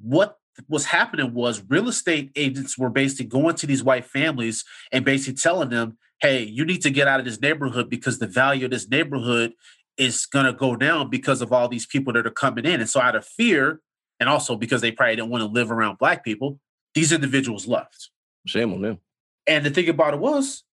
What 0.00 0.38
was 0.68 0.86
happening 0.86 1.34
was 1.34 1.62
real 1.68 1.88
estate 1.88 2.30
agents 2.36 2.78
were 2.78 2.90
basically 2.90 3.26
going 3.26 3.54
to 3.56 3.66
these 3.66 3.84
white 3.84 4.04
families 4.04 4.64
and 4.92 5.04
basically 5.04 5.34
telling 5.34 5.68
them, 5.70 5.98
hey, 6.20 6.42
you 6.42 6.64
need 6.64 6.82
to 6.82 6.90
get 6.90 7.08
out 7.08 7.20
of 7.20 7.26
this 7.26 7.40
neighborhood 7.40 7.90
because 7.90 8.18
the 8.18 8.26
value 8.26 8.64
of 8.64 8.70
this 8.70 8.88
neighborhood 8.88 9.52
is 9.96 10.26
going 10.26 10.46
to 10.46 10.52
go 10.52 10.76
down 10.76 11.10
because 11.10 11.42
of 11.42 11.52
all 11.52 11.68
these 11.68 11.86
people 11.86 12.12
that 12.12 12.26
are 12.26 12.30
coming 12.30 12.64
in. 12.64 12.80
And 12.80 12.88
so, 12.88 13.00
out 13.00 13.16
of 13.16 13.24
fear, 13.24 13.80
and 14.20 14.28
also 14.28 14.56
because 14.56 14.80
they 14.80 14.92
probably 14.92 15.16
didn't 15.16 15.30
want 15.30 15.42
to 15.42 15.50
live 15.50 15.70
around 15.70 15.98
black 15.98 16.24
people, 16.24 16.58
these 16.94 17.12
individuals 17.12 17.66
left. 17.66 18.10
Shame 18.46 18.72
on 18.72 18.82
them. 18.82 18.98
And 19.46 19.64
the 19.64 19.70
thing 19.70 19.88
about 19.88 20.14
it 20.14 20.20
was, 20.20 20.64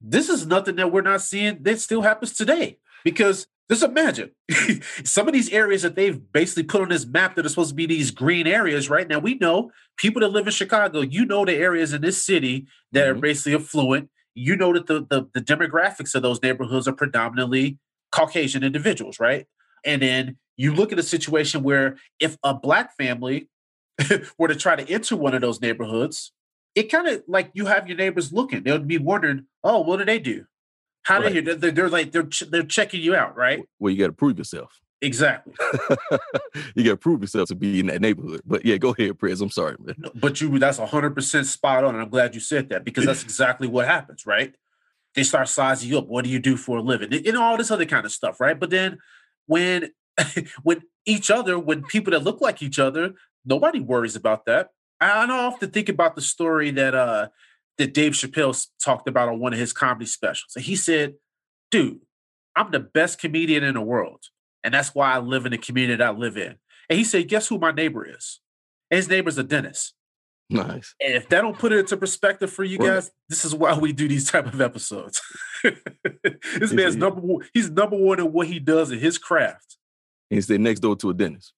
this 0.00 0.28
is 0.28 0.46
nothing 0.46 0.76
that 0.76 0.92
we're 0.92 1.02
not 1.02 1.22
seeing 1.22 1.62
that 1.62 1.80
still 1.80 2.02
happens 2.02 2.32
today. 2.32 2.78
Because 3.04 3.46
just 3.72 3.82
imagine 3.84 4.30
some 5.04 5.26
of 5.28 5.34
these 5.34 5.50
areas 5.50 5.82
that 5.82 5.94
they've 5.96 6.20
basically 6.32 6.62
put 6.64 6.82
on 6.82 6.88
this 6.88 7.06
map 7.06 7.34
that 7.36 7.46
are 7.46 7.48
supposed 7.48 7.70
to 7.70 7.74
be 7.74 7.86
these 7.86 8.10
green 8.10 8.46
areas, 8.46 8.90
right? 8.90 9.08
Now 9.08 9.18
we 9.18 9.34
know 9.34 9.70
people 9.96 10.20
that 10.20 10.28
live 10.28 10.46
in 10.46 10.52
Chicago, 10.52 11.00
you 11.00 11.24
know 11.24 11.44
the 11.44 11.54
areas 11.54 11.92
in 11.92 12.02
this 12.02 12.24
city 12.24 12.66
that 12.92 13.08
are 13.08 13.14
Mhm. 13.14 13.20
basically 13.20 13.54
affluent. 13.54 14.10
You 14.34 14.56
know 14.56 14.72
that 14.72 14.86
the, 14.86 15.06
the 15.08 15.28
the 15.34 15.40
demographics 15.40 16.14
of 16.14 16.22
those 16.22 16.42
neighborhoods 16.42 16.88
are 16.88 16.92
predominantly 16.94 17.78
Caucasian 18.10 18.62
individuals, 18.64 19.18
right? 19.20 19.46
And 19.84 20.00
then 20.02 20.36
you 20.56 20.74
look 20.74 20.92
at 20.92 20.98
a 20.98 21.02
situation 21.02 21.62
where 21.62 21.96
if 22.20 22.36
a 22.44 22.54
black 22.54 22.96
family 22.96 23.48
were 24.38 24.48
to 24.48 24.54
try 24.56 24.76
to 24.76 24.88
enter 24.90 25.16
one 25.16 25.34
of 25.34 25.40
those 25.40 25.60
neighborhoods, 25.60 26.32
it 26.74 26.84
kind 26.84 27.08
of 27.08 27.22
like 27.28 27.50
you 27.54 27.66
have 27.66 27.88
your 27.88 27.96
neighbors 27.96 28.32
looking. 28.32 28.62
They 28.62 28.72
would 28.72 28.88
be 28.88 28.98
wondering, 28.98 29.46
"Oh, 29.62 29.80
what 29.80 29.98
do 29.98 30.04
they 30.04 30.18
do? 30.18 30.44
How 31.04 31.20
Right. 31.20 31.28
do 31.30 31.34
you? 31.34 31.56
They're, 31.56 31.70
they're 31.70 31.88
like 31.88 32.12
they're 32.12 32.22
ch- 32.24 32.48
they're 32.50 32.62
checking 32.62 33.00
you 33.00 33.14
out, 33.14 33.36
right? 33.36 33.60
Well, 33.78 33.92
you 33.92 33.98
got 33.98 34.06
to 34.08 34.12
prove 34.12 34.38
yourself. 34.38 34.80
Exactly. 35.00 35.52
you 36.76 36.84
got 36.84 36.90
to 36.90 36.96
prove 36.96 37.22
yourself 37.22 37.48
to 37.48 37.56
be 37.56 37.80
in 37.80 37.86
that 37.86 38.00
neighborhood. 38.00 38.40
But 38.46 38.64
yeah, 38.64 38.76
go 38.76 38.94
ahead, 38.96 39.18
Press. 39.18 39.40
I'm 39.40 39.50
sorry, 39.50 39.76
man. 39.80 39.96
But 40.14 40.40
you 40.40 40.56
that's 40.60 40.78
hundred 40.78 41.14
percent 41.14 41.46
spot 41.46 41.82
on, 41.82 41.94
and 41.94 42.02
I'm 42.02 42.08
glad 42.08 42.34
you 42.34 42.40
said 42.40 42.68
that 42.68 42.84
because 42.84 43.04
that's 43.04 43.24
exactly 43.24 43.66
what 43.66 43.86
happens, 43.88 44.26
right? 44.26 44.54
They 45.14 45.24
start 45.24 45.48
sizing 45.48 45.90
you 45.90 45.98
up. 45.98 46.06
What 46.06 46.24
do 46.24 46.30
you 46.30 46.38
do 46.38 46.56
for 46.56 46.78
a 46.78 46.82
living? 46.82 47.12
And 47.12 47.36
all 47.36 47.56
this 47.56 47.70
other 47.70 47.84
kind 47.84 48.06
of 48.06 48.12
stuff, 48.12 48.40
right? 48.40 48.58
But 48.58 48.70
then 48.70 48.98
when 49.46 49.90
when 50.62 50.82
each 51.04 51.30
other, 51.32 51.58
when 51.58 51.82
people 51.82 52.12
that 52.12 52.22
look 52.22 52.40
like 52.40 52.62
each 52.62 52.78
other, 52.78 53.14
nobody 53.44 53.80
worries 53.80 54.14
about 54.14 54.46
that. 54.46 54.68
I, 55.00 55.24
I 55.24 55.30
often 55.30 55.70
think 55.70 55.88
about 55.88 56.14
the 56.14 56.22
story 56.22 56.70
that 56.70 56.94
uh 56.94 57.28
that 57.78 57.94
Dave 57.94 58.12
Chappelle 58.12 58.66
talked 58.82 59.08
about 59.08 59.28
on 59.28 59.40
one 59.40 59.52
of 59.52 59.58
his 59.58 59.72
comedy 59.72 60.06
specials. 60.06 60.52
And 60.56 60.64
he 60.64 60.76
said, 60.76 61.14
dude, 61.70 62.00
I'm 62.54 62.70
the 62.70 62.80
best 62.80 63.18
comedian 63.18 63.64
in 63.64 63.74
the 63.74 63.80
world. 63.80 64.24
And 64.62 64.74
that's 64.74 64.94
why 64.94 65.12
I 65.12 65.18
live 65.18 65.46
in 65.46 65.52
the 65.52 65.58
community 65.58 65.96
that 65.96 66.06
I 66.06 66.16
live 66.16 66.36
in. 66.36 66.56
And 66.88 66.98
he 66.98 67.04
said, 67.04 67.28
guess 67.28 67.48
who 67.48 67.58
my 67.58 67.72
neighbor 67.72 68.04
is? 68.08 68.40
And 68.90 68.96
his 68.96 69.08
neighbor's 69.08 69.38
a 69.38 69.42
dentist. 69.42 69.94
Nice. 70.50 70.94
And 71.00 71.14
if 71.14 71.28
that 71.30 71.40
don't 71.40 71.58
put 71.58 71.72
it 71.72 71.78
into 71.78 71.96
perspective 71.96 72.52
for 72.52 72.62
you 72.62 72.76
Right. 72.78 72.88
guys, 72.88 73.10
this 73.28 73.44
is 73.44 73.54
why 73.54 73.76
we 73.78 73.92
do 73.92 74.06
these 74.06 74.30
type 74.30 74.52
of 74.52 74.60
episodes. 74.60 75.22
this 76.58 76.72
man's 76.72 76.96
number 76.96 77.20
one, 77.22 77.46
he's 77.54 77.70
number 77.70 77.96
one 77.96 78.20
in 78.20 78.32
what 78.32 78.46
he 78.48 78.58
does 78.58 78.90
in 78.90 78.98
his 78.98 79.16
craft. 79.16 79.78
And 80.30 80.36
he 80.36 80.42
stay 80.42 80.58
next 80.58 80.80
door 80.80 80.94
to 80.96 81.10
a 81.10 81.14
dentist. 81.14 81.54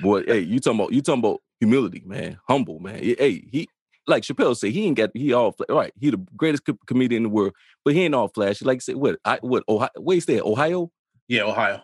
Boy, 0.00 0.24
hey, 0.24 0.40
you 0.40 0.58
talking 0.58 0.80
about 0.80 0.92
you 0.92 1.02
talking 1.02 1.20
about 1.20 1.40
humility, 1.60 2.02
man. 2.04 2.38
Humble, 2.48 2.80
man. 2.80 2.96
Hey, 3.02 3.44
he 3.50 3.68
like 4.12 4.22
Chappelle 4.22 4.56
said, 4.56 4.70
he 4.72 4.86
ain't 4.86 4.96
got 4.96 5.10
he 5.14 5.32
all 5.32 5.54
right. 5.68 5.92
He 5.98 6.10
the 6.10 6.18
greatest 6.36 6.64
co- 6.64 6.78
comedian 6.86 7.18
in 7.20 7.22
the 7.24 7.28
world, 7.34 7.54
but 7.84 7.94
he 7.94 8.02
ain't 8.02 8.14
all 8.14 8.28
flashy. 8.28 8.64
Like 8.64 8.76
I 8.76 8.80
said, 8.80 8.96
what 8.96 9.18
I 9.24 9.38
what 9.40 9.64
Ohio? 9.68 9.88
Where 9.98 10.14
he 10.14 10.20
stay? 10.20 10.40
Ohio? 10.40 10.90
yeah, 11.28 11.42
Ohio. 11.42 11.80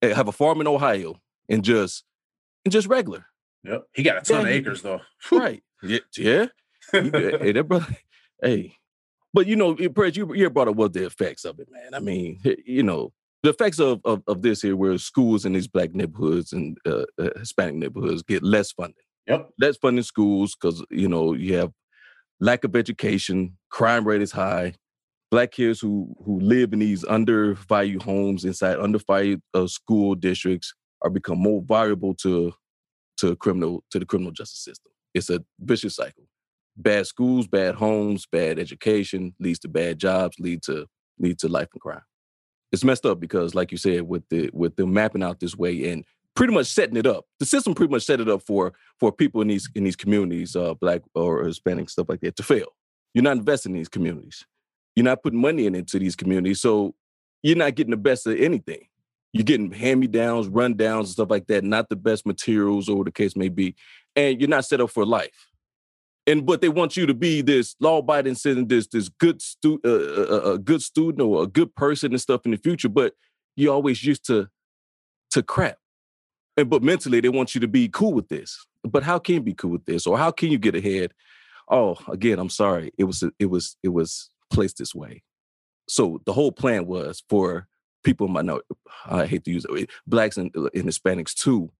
Hey, 0.00 0.12
have 0.14 0.28
a 0.28 0.32
farm 0.32 0.60
in 0.60 0.66
Ohio 0.66 1.20
and 1.48 1.62
just 1.64 2.04
and 2.64 2.72
just 2.72 2.86
regular, 2.86 3.26
Yep. 3.64 3.84
He 3.94 4.02
got 4.02 4.16
a 4.18 4.20
ton 4.20 4.36
Yeah, 4.36 4.42
of 4.42 4.48
he- 4.48 4.54
acres 4.54 4.82
though. 4.82 5.00
right? 5.32 5.62
Yeah, 5.82 5.98
yeah. 6.16 6.46
Hey, 6.92 7.52
that 7.52 7.64
brother. 7.68 7.86
Hey, 8.42 8.76
but 9.32 9.46
you 9.46 9.56
know, 9.56 9.74
Press, 9.74 10.16
you 10.16 10.32
you 10.34 10.48
brought 10.50 10.68
up 10.68 10.76
what 10.76 10.92
the 10.92 11.04
effects 11.06 11.44
of 11.44 11.58
it, 11.60 11.68
man. 11.70 11.94
I 11.94 12.00
mean, 12.00 12.40
you 12.66 12.82
know, 12.82 13.12
the 13.42 13.50
effects 13.50 13.78
of 13.80 14.00
of, 14.04 14.22
of 14.26 14.42
this 14.42 14.60
here, 14.62 14.76
where 14.76 14.96
schools 14.98 15.44
in 15.44 15.52
these 15.54 15.68
black 15.68 15.94
neighborhoods 15.94 16.52
and 16.52 16.76
uh, 16.86 17.04
uh, 17.18 17.30
Hispanic 17.38 17.74
neighborhoods 17.76 18.22
get 18.22 18.42
less 18.42 18.72
funding. 18.72 19.03
Yep. 19.26 19.50
less 19.58 19.76
funding 19.76 20.02
schools 20.04 20.54
because 20.54 20.84
you 20.90 21.08
know 21.08 21.32
you 21.32 21.56
have 21.56 21.70
lack 22.40 22.64
of 22.64 22.76
education, 22.76 23.56
crime 23.70 24.06
rate 24.06 24.22
is 24.22 24.32
high. 24.32 24.74
Black 25.30 25.52
kids 25.52 25.80
who 25.80 26.14
who 26.24 26.40
live 26.40 26.72
in 26.72 26.80
these 26.80 27.04
undervalued 27.04 28.02
homes 28.02 28.44
inside 28.44 28.78
undervalued 28.78 29.42
uh, 29.54 29.66
school 29.66 30.14
districts 30.14 30.74
are 31.02 31.10
become 31.10 31.38
more 31.38 31.62
vulnerable 31.62 32.14
to 32.16 32.52
to 33.18 33.36
criminal 33.36 33.84
to 33.90 33.98
the 33.98 34.06
criminal 34.06 34.32
justice 34.32 34.64
system. 34.64 34.92
It's 35.14 35.30
a 35.30 35.44
vicious 35.60 35.96
cycle. 35.96 36.24
Bad 36.76 37.06
schools, 37.06 37.46
bad 37.46 37.76
homes, 37.76 38.26
bad 38.30 38.58
education 38.58 39.34
leads 39.40 39.60
to 39.60 39.68
bad 39.68 39.98
jobs, 39.98 40.38
lead 40.40 40.62
to 40.64 40.86
lead 41.18 41.38
to 41.40 41.48
life 41.48 41.68
and 41.72 41.80
crime. 41.80 42.02
It's 42.72 42.84
messed 42.84 43.06
up 43.06 43.20
because, 43.20 43.54
like 43.54 43.72
you 43.72 43.78
said, 43.78 44.02
with 44.02 44.24
the 44.30 44.50
with 44.52 44.76
them 44.76 44.92
mapping 44.92 45.22
out 45.22 45.40
this 45.40 45.56
way 45.56 45.90
and 45.90 46.04
pretty 46.34 46.52
much 46.52 46.66
setting 46.66 46.96
it 46.96 47.06
up, 47.06 47.24
the 47.38 47.46
system 47.46 47.74
pretty 47.74 47.92
much 47.92 48.04
set 48.04 48.20
it 48.20 48.28
up 48.28 48.42
for 48.42 48.72
for 48.98 49.12
people 49.12 49.40
in 49.40 49.48
these 49.48 49.68
in 49.74 49.84
these 49.84 49.96
communities, 49.96 50.56
uh, 50.56 50.74
black 50.74 51.02
or 51.14 51.44
Hispanic 51.44 51.90
stuff 51.90 52.08
like 52.08 52.20
that, 52.20 52.36
to 52.36 52.42
fail. 52.42 52.68
You're 53.14 53.24
not 53.24 53.36
investing 53.36 53.72
in 53.72 53.78
these 53.78 53.88
communities. 53.88 54.44
You're 54.96 55.04
not 55.04 55.22
putting 55.22 55.40
money 55.40 55.66
in 55.66 55.74
into 55.74 55.98
these 55.98 56.16
communities, 56.16 56.60
so 56.60 56.94
you're 57.42 57.56
not 57.56 57.74
getting 57.74 57.90
the 57.90 57.96
best 57.96 58.26
of 58.26 58.38
anything. 58.38 58.86
You're 59.32 59.44
getting 59.44 59.72
hand-me-downs, 59.72 60.48
rundowns, 60.48 61.00
and 61.00 61.08
stuff 61.08 61.30
like 61.30 61.48
that. 61.48 61.64
Not 61.64 61.88
the 61.88 61.96
best 61.96 62.24
materials, 62.24 62.88
or 62.88 63.04
the 63.04 63.10
case 63.10 63.34
may 63.34 63.48
be, 63.48 63.74
and 64.14 64.40
you're 64.40 64.48
not 64.48 64.64
set 64.64 64.80
up 64.80 64.90
for 64.90 65.04
life. 65.04 65.48
And 66.26 66.46
but 66.46 66.60
they 66.60 66.68
want 66.68 66.96
you 66.96 67.06
to 67.06 67.14
be 67.14 67.42
this 67.42 67.74
law-abiding 67.80 68.36
citizen, 68.36 68.68
this 68.68 68.86
this 68.86 69.08
good 69.08 69.42
stu- 69.42 69.80
uh, 69.84 69.88
uh, 69.88 70.52
a 70.54 70.58
good 70.58 70.82
student 70.82 71.20
or 71.20 71.42
a 71.42 71.46
good 71.46 71.74
person 71.74 72.12
and 72.12 72.20
stuff 72.20 72.42
in 72.44 72.52
the 72.52 72.56
future. 72.56 72.88
But 72.88 73.14
you're 73.56 73.74
always 73.74 74.04
used 74.04 74.24
to 74.26 74.48
to 75.32 75.42
crap. 75.42 75.78
And 76.56 76.70
but 76.70 76.82
mentally 76.82 77.20
they 77.20 77.28
want 77.28 77.54
you 77.54 77.60
to 77.60 77.68
be 77.68 77.88
cool 77.88 78.12
with 78.12 78.28
this. 78.28 78.64
But 78.82 79.02
how 79.02 79.18
can 79.18 79.36
you 79.36 79.40
be 79.40 79.54
cool 79.54 79.70
with 79.70 79.86
this? 79.86 80.06
Or 80.06 80.18
how 80.18 80.30
can 80.30 80.50
you 80.50 80.58
get 80.58 80.74
ahead? 80.74 81.12
Oh, 81.68 81.96
again, 82.08 82.38
I'm 82.38 82.50
sorry. 82.50 82.92
It 82.98 83.04
was 83.04 83.24
it 83.38 83.46
was 83.46 83.76
it 83.82 83.88
was 83.88 84.30
placed 84.50 84.78
this 84.78 84.94
way. 84.94 85.22
So 85.88 86.20
the 86.26 86.32
whole 86.32 86.52
plan 86.52 86.86
was 86.86 87.22
for 87.28 87.66
people 88.04 88.28
minority, 88.28 88.66
I 89.06 89.26
hate 89.26 89.44
to 89.44 89.50
use 89.50 89.66
it, 89.68 89.90
blacks 90.06 90.36
and, 90.36 90.54
uh, 90.56 90.68
and 90.74 90.84
Hispanics 90.84 91.34
too, 91.34 91.70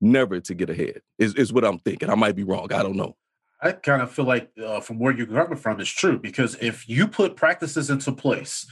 never 0.00 0.40
to 0.40 0.54
get 0.54 0.70
ahead. 0.70 1.00
Is 1.18 1.34
is 1.34 1.52
what 1.52 1.64
I'm 1.64 1.78
thinking. 1.78 2.10
I 2.10 2.14
might 2.14 2.36
be 2.36 2.44
wrong. 2.44 2.72
I 2.72 2.82
don't 2.82 2.96
know. 2.96 3.16
I 3.62 3.72
kind 3.72 4.02
of 4.02 4.10
feel 4.10 4.24
like 4.24 4.50
uh, 4.62 4.80
from 4.80 4.98
where 4.98 5.14
you're 5.14 5.26
coming 5.26 5.56
from 5.56 5.80
it's 5.80 5.90
true 5.90 6.18
because 6.18 6.56
if 6.60 6.88
you 6.88 7.06
put 7.06 7.36
practices 7.36 7.90
into 7.90 8.10
place 8.10 8.66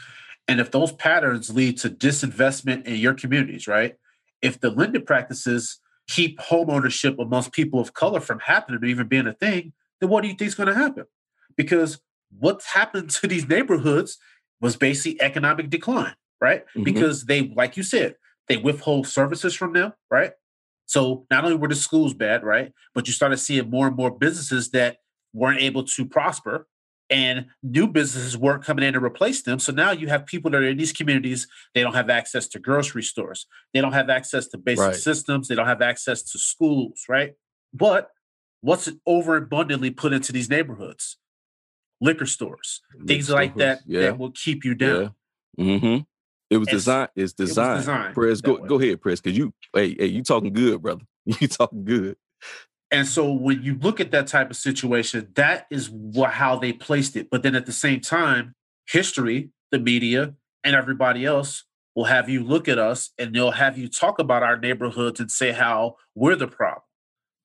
and 0.46 0.60
if 0.60 0.70
those 0.70 0.92
patterns 0.92 1.54
lead 1.54 1.76
to 1.78 1.90
disinvestment 1.90 2.86
in 2.86 2.96
your 2.96 3.12
communities, 3.12 3.68
right? 3.68 3.96
If 4.42 4.60
the 4.60 4.70
lending 4.70 5.04
practices 5.04 5.80
keep 6.08 6.40
home 6.40 6.70
ownership 6.70 7.18
amongst 7.18 7.52
people 7.52 7.80
of 7.80 7.92
color 7.92 8.20
from 8.20 8.40
happening 8.40 8.82
or 8.82 8.86
even 8.86 9.08
being 9.08 9.26
a 9.26 9.34
thing, 9.34 9.72
then 10.00 10.08
what 10.08 10.22
do 10.22 10.28
you 10.28 10.34
think 10.34 10.48
is 10.48 10.54
going 10.54 10.68
to 10.68 10.74
happen? 10.74 11.04
Because 11.56 12.00
what's 12.38 12.66
happened 12.72 13.10
to 13.20 13.26
these 13.26 13.48
neighborhoods 13.48 14.18
was 14.60 14.76
basically 14.76 15.20
economic 15.20 15.70
decline, 15.70 16.14
right? 16.40 16.64
Mhm. 16.76 16.84
Because 16.84 17.24
they, 17.24 17.48
like 17.54 17.76
you 17.76 17.82
said, 17.82 18.16
they 18.48 18.56
withhold 18.56 19.06
services 19.06 19.54
from 19.54 19.72
them, 19.74 19.92
right? 20.10 20.32
So 20.86 21.26
not 21.30 21.44
only 21.44 21.56
were 21.56 21.68
the 21.68 21.74
schools 21.74 22.14
bad, 22.14 22.42
right? 22.42 22.72
But 22.94 23.06
you 23.06 23.12
started 23.12 23.36
seeing 23.36 23.68
more 23.68 23.88
and 23.88 23.96
more 23.96 24.10
businesses 24.10 24.70
that 24.70 24.96
weren't 25.34 25.60
able 25.60 25.84
to 25.84 26.06
prosper 26.06 26.66
and 27.10 27.46
new 27.62 27.86
businesses 27.86 28.36
weren't 28.36 28.62
coming 28.64 28.84
in 28.84 28.92
to 28.94 29.00
replace 29.02 29.42
them. 29.42 29.58
So 29.58 29.72
now 29.72 29.92
you 29.92 30.08
have 30.08 30.26
people 30.26 30.50
that 30.50 30.62
are 30.62 30.68
in 30.68 30.76
these 30.76 30.92
communities, 30.92 31.46
they 31.74 31.82
don't 31.82 31.94
have 31.94 32.10
access 32.10 32.46
to 32.48 32.58
grocery 32.58 33.02
stores. 33.02 33.46
They 33.72 33.80
don't 33.80 33.92
have 33.94 34.10
access 34.10 34.46
to 34.48 34.58
basic 34.58 34.84
Right. 34.86 34.94
systems. 34.96 35.48
They 35.48 35.54
don't 35.54 35.66
have 35.66 35.82
access 35.82 36.22
to 36.32 36.38
schools, 36.38 37.04
right? 37.08 37.32
But 37.72 38.10
what's 38.60 38.90
overabundantly 39.06 39.90
put 39.90 40.12
into 40.12 40.32
these 40.32 40.50
neighborhoods? 40.50 41.16
liquor 42.00 42.26
stores, 42.26 42.80
things 43.08 43.28
like 43.28 43.56
that 43.56 43.80
Yeah. 43.84 44.02
that 44.02 44.18
will 44.18 44.30
keep 44.30 44.64
you 44.64 44.76
down. 44.76 45.14
Yeah. 45.56 45.64
Mm-hmm. 45.64 46.02
It 46.48 46.56
was 46.58 46.68
designed. 46.68 47.08
It's 47.16 47.32
designed. 47.32 47.80
designed 47.80 48.14
Press, 48.14 48.40
go 48.40 48.54
way. 48.60 48.68
go 48.68 48.78
ahead, 48.80 49.00
Press, 49.00 49.20
because 49.20 49.36
you 49.36 49.52
hey 49.74 49.96
hey 49.98 50.06
you 50.06 50.22
talking 50.22 50.52
good, 50.52 50.80
brother. 50.80 51.02
You 51.40 51.48
talking 51.48 51.84
good. 51.84 52.16
And 52.90 53.06
so 53.06 53.30
when 53.32 53.62
you 53.62 53.76
look 53.78 54.00
at 54.00 54.10
that 54.12 54.26
type 54.26 54.50
of 54.50 54.56
situation, 54.56 55.28
that 55.34 55.66
is 55.70 55.90
what, 55.90 56.32
how 56.32 56.56
they 56.56 56.72
placed 56.72 57.16
it. 57.16 57.28
But 57.30 57.42
then 57.42 57.54
at 57.54 57.66
the 57.66 57.72
same 57.72 58.00
time, 58.00 58.54
history, 58.86 59.50
the 59.70 59.78
media, 59.78 60.34
and 60.64 60.74
everybody 60.74 61.24
else 61.24 61.64
will 61.94 62.04
have 62.04 62.28
you 62.28 62.42
look 62.42 62.68
at 62.68 62.78
us 62.78 63.10
and 63.18 63.34
they'll 63.34 63.50
have 63.50 63.76
you 63.76 63.88
talk 63.88 64.18
about 64.18 64.42
our 64.42 64.58
neighborhoods 64.58 65.20
and 65.20 65.30
say 65.30 65.52
how 65.52 65.96
we're 66.14 66.36
the 66.36 66.48
problem. 66.48 66.82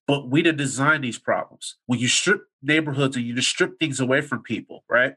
But 0.08 0.30
we 0.30 0.42
didn't 0.42 0.58
design 0.58 1.02
these 1.02 1.20
problems. 1.20 1.78
When 1.88 2.00
you 2.00 2.08
strip 2.08 2.44
neighborhoods 2.62 3.16
and 3.16 3.26
you 3.26 3.34
just 3.36 3.50
strip 3.50 3.80
things 3.80 4.00
away 4.00 4.22
from 4.22 4.44
people, 4.44 4.84
right? 4.90 5.14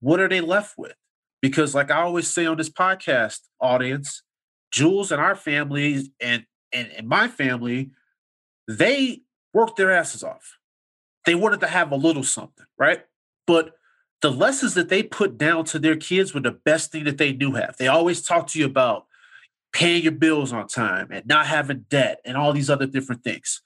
What 0.00 0.20
are 0.20 0.28
they 0.28 0.40
left 0.40 0.74
with? 0.76 0.94
Because, 1.40 1.74
like 1.74 1.90
I 1.90 2.00
always 2.00 2.26
say 2.26 2.46
on 2.46 2.56
this 2.56 2.70
podcast, 2.70 3.40
audience, 3.60 4.22
Jules 4.72 5.12
and 5.12 5.20
our 5.20 5.36
families 5.36 6.10
and 6.20 6.44
and, 6.72 6.90
and 6.96 7.06
my 7.06 7.28
family, 7.28 7.90
they 8.66 9.20
worked 9.54 9.76
their 9.76 9.92
asses 9.92 10.22
off. 10.22 10.58
They 11.24 11.34
wanted 11.34 11.60
to 11.60 11.66
have 11.66 11.90
a 11.90 11.96
little 11.96 12.22
something, 12.22 12.66
right? 12.78 13.04
But 13.46 13.76
the 14.20 14.30
lessons 14.30 14.74
that 14.74 14.88
they 14.88 15.02
put 15.02 15.38
down 15.38 15.64
to 15.66 15.78
their 15.78 15.96
kids 15.96 16.34
were 16.34 16.40
the 16.40 16.50
best 16.50 16.92
thing 16.92 17.04
that 17.04 17.18
they 17.18 17.32
do 17.32 17.52
have. 17.52 17.76
They 17.78 17.88
always 17.88 18.22
talk 18.22 18.48
to 18.48 18.58
you 18.58 18.66
about 18.66 19.06
paying 19.72 20.02
your 20.02 20.12
bills 20.12 20.52
on 20.52 20.66
time 20.66 21.08
and 21.10 21.26
not 21.26 21.46
having 21.46 21.86
debt 21.90 22.20
and 22.24 22.36
all 22.36 22.52
these 22.52 22.70
other 22.70 22.86
different 22.86 23.24
things. 23.24 23.60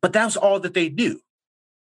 But 0.00 0.12
that 0.12 0.24
was 0.24 0.36
all 0.36 0.60
that 0.60 0.74
they 0.74 0.88
knew. 0.88 1.20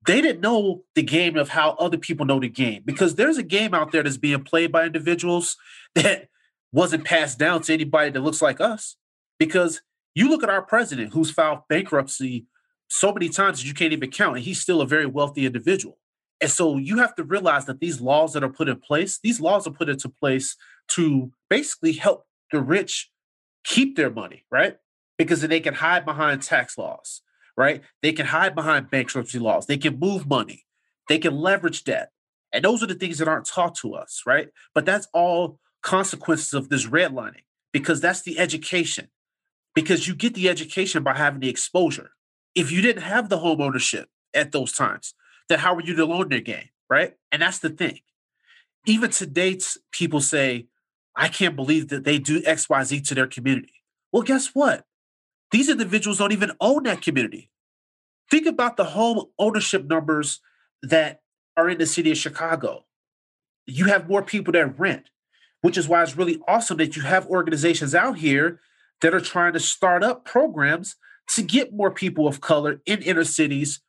They 0.07 0.21
didn't 0.21 0.41
know 0.41 0.85
the 0.95 1.03
game 1.03 1.37
of 1.37 1.51
how 1.51 1.71
other 1.73 1.99
people 1.99 2.27
know 2.27 2.41
the 2.41 2.49
game 2.49 2.83
because 2.85 3.15
there's 3.15 3.39
a 3.39 3.43
game 3.43 3.75
out 3.75 3.93
there 3.93 4.03
that's 4.03 4.17
being 4.17 4.43
played 4.43 4.73
by 4.73 4.87
individuals 4.87 5.57
that 5.95 6.29
wasn't 6.73 7.05
passed 7.05 7.39
down 7.39 7.63
to 7.63 7.73
anybody 7.73 8.11
that 8.11 8.21
looks 8.21 8.43
like 8.43 8.61
us. 8.61 8.97
Because 9.39 9.83
you 10.15 10.29
look 10.29 10.43
at 10.43 10.51
our 10.51 10.63
president 10.63 11.13
who's 11.13 11.31
filed 11.31 11.61
bankruptcy 11.69 12.47
so 12.89 13.13
many 13.13 13.29
times 13.29 13.61
that 13.61 13.67
you 13.67 13.75
can't 13.75 13.93
even 13.93 14.11
count, 14.11 14.37
and 14.37 14.45
he's 14.45 14.61
still 14.61 14.81
a 14.81 14.87
very 14.87 15.07
wealthy 15.07 15.47
individual. 15.47 15.99
And 16.41 16.51
so 16.51 16.77
you 16.77 16.99
have 16.99 17.15
to 17.17 17.25
realize 17.25 17.67
that 17.67 17.81
these 17.81 18.01
laws 18.01 18.33
that 18.33 18.45
are 18.45 18.49
put 18.49 18.69
in 18.69 18.79
place, 18.79 19.19
these 19.23 19.41
laws 19.41 19.67
are 19.67 19.73
put 19.73 19.89
into 19.89 20.09
place 20.09 20.57
to 20.89 21.33
basically 21.51 21.93
help 21.93 22.27
the 22.53 22.61
rich 22.61 23.11
keep 23.65 23.97
their 23.97 24.11
money, 24.11 24.45
right? 24.51 24.77
Because 25.17 25.41
then 25.41 25.51
they 25.51 25.61
can 25.61 25.75
hide 25.75 26.05
behind 26.05 26.43
tax 26.43 26.79
laws, 26.79 27.23
right? 27.57 27.83
They 28.03 28.13
can 28.13 28.27
hide 28.27 28.55
behind 28.55 28.91
bankruptcy 28.91 29.39
laws. 29.39 29.67
They 29.67 29.77
can 29.77 29.99
move 29.99 30.29
money. 30.29 30.65
They 31.09 31.19
can 31.19 31.37
leverage 31.37 31.85
debt. 31.85 32.11
And 32.53 32.65
those 32.65 32.83
are 32.83 32.87
the 32.87 32.95
things 32.95 33.19
that 33.19 33.29
aren't 33.29 33.47
taught 33.47 33.75
to 33.77 33.95
us, 33.95 34.23
right? 34.27 34.49
But 34.75 34.87
that's 34.87 35.09
all 35.13 35.59
consequences 35.83 36.55
of 36.55 36.69
this 36.69 36.87
redlining 36.87 37.43
because 37.73 38.01
that's 38.01 38.23
the 38.23 38.39
education. 38.39 39.09
Because 39.75 40.09
you 40.09 40.15
get 40.15 40.35
the 40.35 40.49
education 40.49 41.03
by 41.03 41.15
having 41.15 41.41
the 41.41 41.51
exposure. 41.51 42.11
If 42.59 42.73
you 42.73 42.83
didn't 42.83 43.03
have 43.03 43.29
the 43.29 43.39
home 43.39 43.61
ownership 43.61 44.09
at 44.35 44.51
those 44.51 44.73
times, 44.73 45.15
then 45.49 45.61
how 45.61 45.75
were 45.75 45.83
you 45.83 45.95
to 45.95 46.05
learn 46.05 46.29
their 46.29 46.41
game, 46.41 46.71
right? 46.91 47.15
And 47.31 47.41
that's 47.41 47.61
the 47.61 47.71
thing. 47.71 48.01
Even 48.85 49.11
to 49.11 49.27
dates, 49.27 49.79
people 49.93 50.21
say, 50.21 50.67
I 51.15 51.29
can't 51.29 51.55
believe 51.55 51.87
that 51.89 52.03
they 52.03 52.19
do 52.19 52.43
XYZ 52.43 53.07
to 53.07 53.15
their 53.15 53.29
community. 53.29 53.75
Well, 54.11 54.25
guess 54.25 54.49
what? 54.55 54.87
These 55.53 55.69
individuals 55.69 56.19
don't 56.19 56.33
even 56.33 56.51
own 56.61 56.83
that 56.83 57.01
community. 57.01 57.49
Think 58.29 58.47
about 58.47 58.77
the 58.77 58.87
home 58.87 59.27
ownership 59.39 59.85
numbers 59.87 60.41
that 60.83 61.21
are 61.57 61.69
in 61.69 61.79
the 61.79 61.87
city 61.87 62.11
of 62.11 62.19
Chicago. 62.19 62.87
You 63.67 63.85
have 63.85 64.09
more 64.09 64.23
people 64.23 64.53
that 64.55 64.79
rent, 64.81 65.11
which 65.61 65.79
is 65.79 65.87
why 65.87 66.03
it's 66.03 66.17
really 66.17 66.41
awesome 66.49 66.79
that 66.79 66.97
you 66.97 67.03
have 67.03 67.27
organizations 67.27 67.95
out 67.95 68.19
here 68.19 68.61
that 69.01 69.15
are 69.15 69.21
trying 69.21 69.53
to 69.53 69.61
start 69.61 70.03
up 70.03 70.25
programs 70.25 70.97
to 71.35 71.43
get 71.43 71.73
more 71.73 71.91
people 71.91 72.27
of 72.27 72.41
color 72.41 72.81
in 72.87 73.03
inner 73.03 73.25
cities 73.25 73.81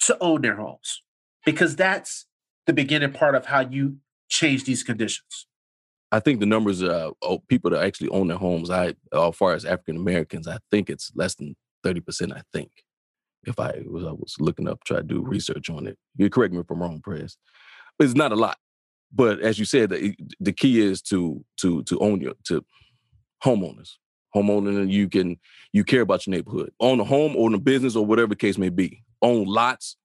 to 0.00 0.16
own 0.20 0.42
their 0.42 0.56
homes, 0.56 1.02
because 1.44 1.76
that's 1.76 2.26
the 2.66 2.72
beginning 2.72 3.12
part 3.12 3.34
of 3.34 3.46
how 3.46 3.60
you 3.60 3.96
change 4.28 4.64
these 4.64 4.82
conditions. 4.82 5.46
I 6.12 6.20
think 6.20 6.40
the 6.40 6.46
numbers 6.46 6.82
uh 6.82 7.10
oh, 7.22 7.38
people 7.48 7.70
that 7.70 7.82
actually 7.82 8.08
own 8.10 8.28
their 8.28 8.38
homes, 8.38 8.70
I 8.70 8.94
as 9.12 9.36
far 9.36 9.54
as 9.54 9.64
African 9.64 9.96
Americans, 9.96 10.46
I 10.48 10.58
think 10.70 10.88
it's 10.90 11.12
less 11.14 11.34
than 11.34 11.56
thirty 11.82 12.00
percent. 12.00 12.32
I 12.32 12.42
think 12.52 12.70
if 13.44 13.58
I 13.58 13.82
was 13.86 14.04
I 14.04 14.12
was 14.12 14.36
looking 14.38 14.68
up, 14.68 14.84
try 14.84 14.98
to 14.98 15.02
do 15.02 15.20
research 15.20 15.68
on 15.70 15.86
it. 15.86 15.98
You 16.16 16.30
correct 16.30 16.52
me 16.52 16.60
if 16.60 16.70
I'm 16.70 16.80
wrong, 16.80 17.00
Press. 17.00 17.36
It's 17.98 18.14
not 18.14 18.32
a 18.32 18.36
lot. 18.36 18.58
But 19.12 19.40
as 19.40 19.58
you 19.58 19.64
said, 19.64 19.90
the, 19.90 20.16
the 20.40 20.52
key 20.52 20.80
is 20.80 21.00
to 21.02 21.44
to 21.58 21.82
to 21.84 21.98
own 22.00 22.20
your 22.20 22.34
to 22.44 22.64
homeowners. 23.44 23.96
Homeowner, 24.34 24.90
you 24.90 25.08
can 25.08 25.38
you 25.72 25.84
care 25.84 26.02
about 26.02 26.26
your 26.26 26.34
neighborhood. 26.34 26.72
Own 26.80 27.00
a 27.00 27.04
home, 27.04 27.34
own 27.36 27.54
a 27.54 27.58
business, 27.58 27.96
or 27.96 28.04
whatever 28.04 28.34
case 28.34 28.58
may 28.58 28.68
be. 28.68 29.02
Own 29.22 29.44
lots. 29.46 29.96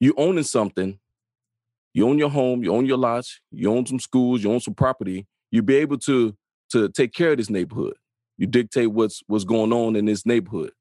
You 0.00 0.14
owning 0.16 0.44
something. 0.44 0.98
You 1.92 2.08
own 2.08 2.18
your 2.18 2.30
home. 2.30 2.62
You 2.62 2.72
own 2.72 2.86
your 2.86 2.98
lots. 2.98 3.40
You 3.50 3.72
own 3.72 3.86
some 3.86 3.98
schools. 3.98 4.42
You 4.42 4.52
own 4.52 4.60
some 4.60 4.74
property. 4.74 5.26
You 5.50 5.62
be 5.62 5.76
able 5.76 5.98
to 5.98 6.36
to 6.70 6.88
take 6.90 7.12
care 7.12 7.32
of 7.32 7.38
this 7.38 7.50
neighborhood. 7.50 7.96
You 8.36 8.46
dictate 8.46 8.92
what's 8.92 9.22
what's 9.26 9.44
going 9.44 9.72
on 9.72 9.96
in 9.96 10.04
this 10.04 10.24
neighborhood. 10.24 10.72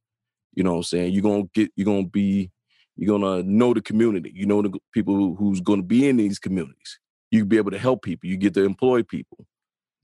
You 0.54 0.64
know 0.64 0.72
what 0.72 0.78
I'm 0.78 0.84
saying? 0.84 1.14
You're 1.14 1.24
gonna 1.24 1.50
get. 1.54 1.72
You're 1.76 1.86
gonna 1.86 2.08
be. 2.08 2.52
You're 2.96 3.18
gonna 3.18 3.44
know 3.44 3.74
the 3.74 3.82
community. 3.82 4.32
You 4.34 4.48
know 4.48 4.62
the 4.62 4.80
people 4.92 5.16
who, 5.16 5.36
who's 5.36 5.62
gonna 5.62 5.84
be 5.84 6.08
in 6.08 6.18
these 6.18 6.40
communities. 6.40 7.00
You 7.30 7.46
be 7.46 7.58
able 7.58 7.72
to 7.72 7.78
help 7.78 8.02
people. 8.04 8.30
You 8.30 8.38
get 8.38 8.54
to 8.56 8.64
employ 8.64 9.04
people. 9.04 9.46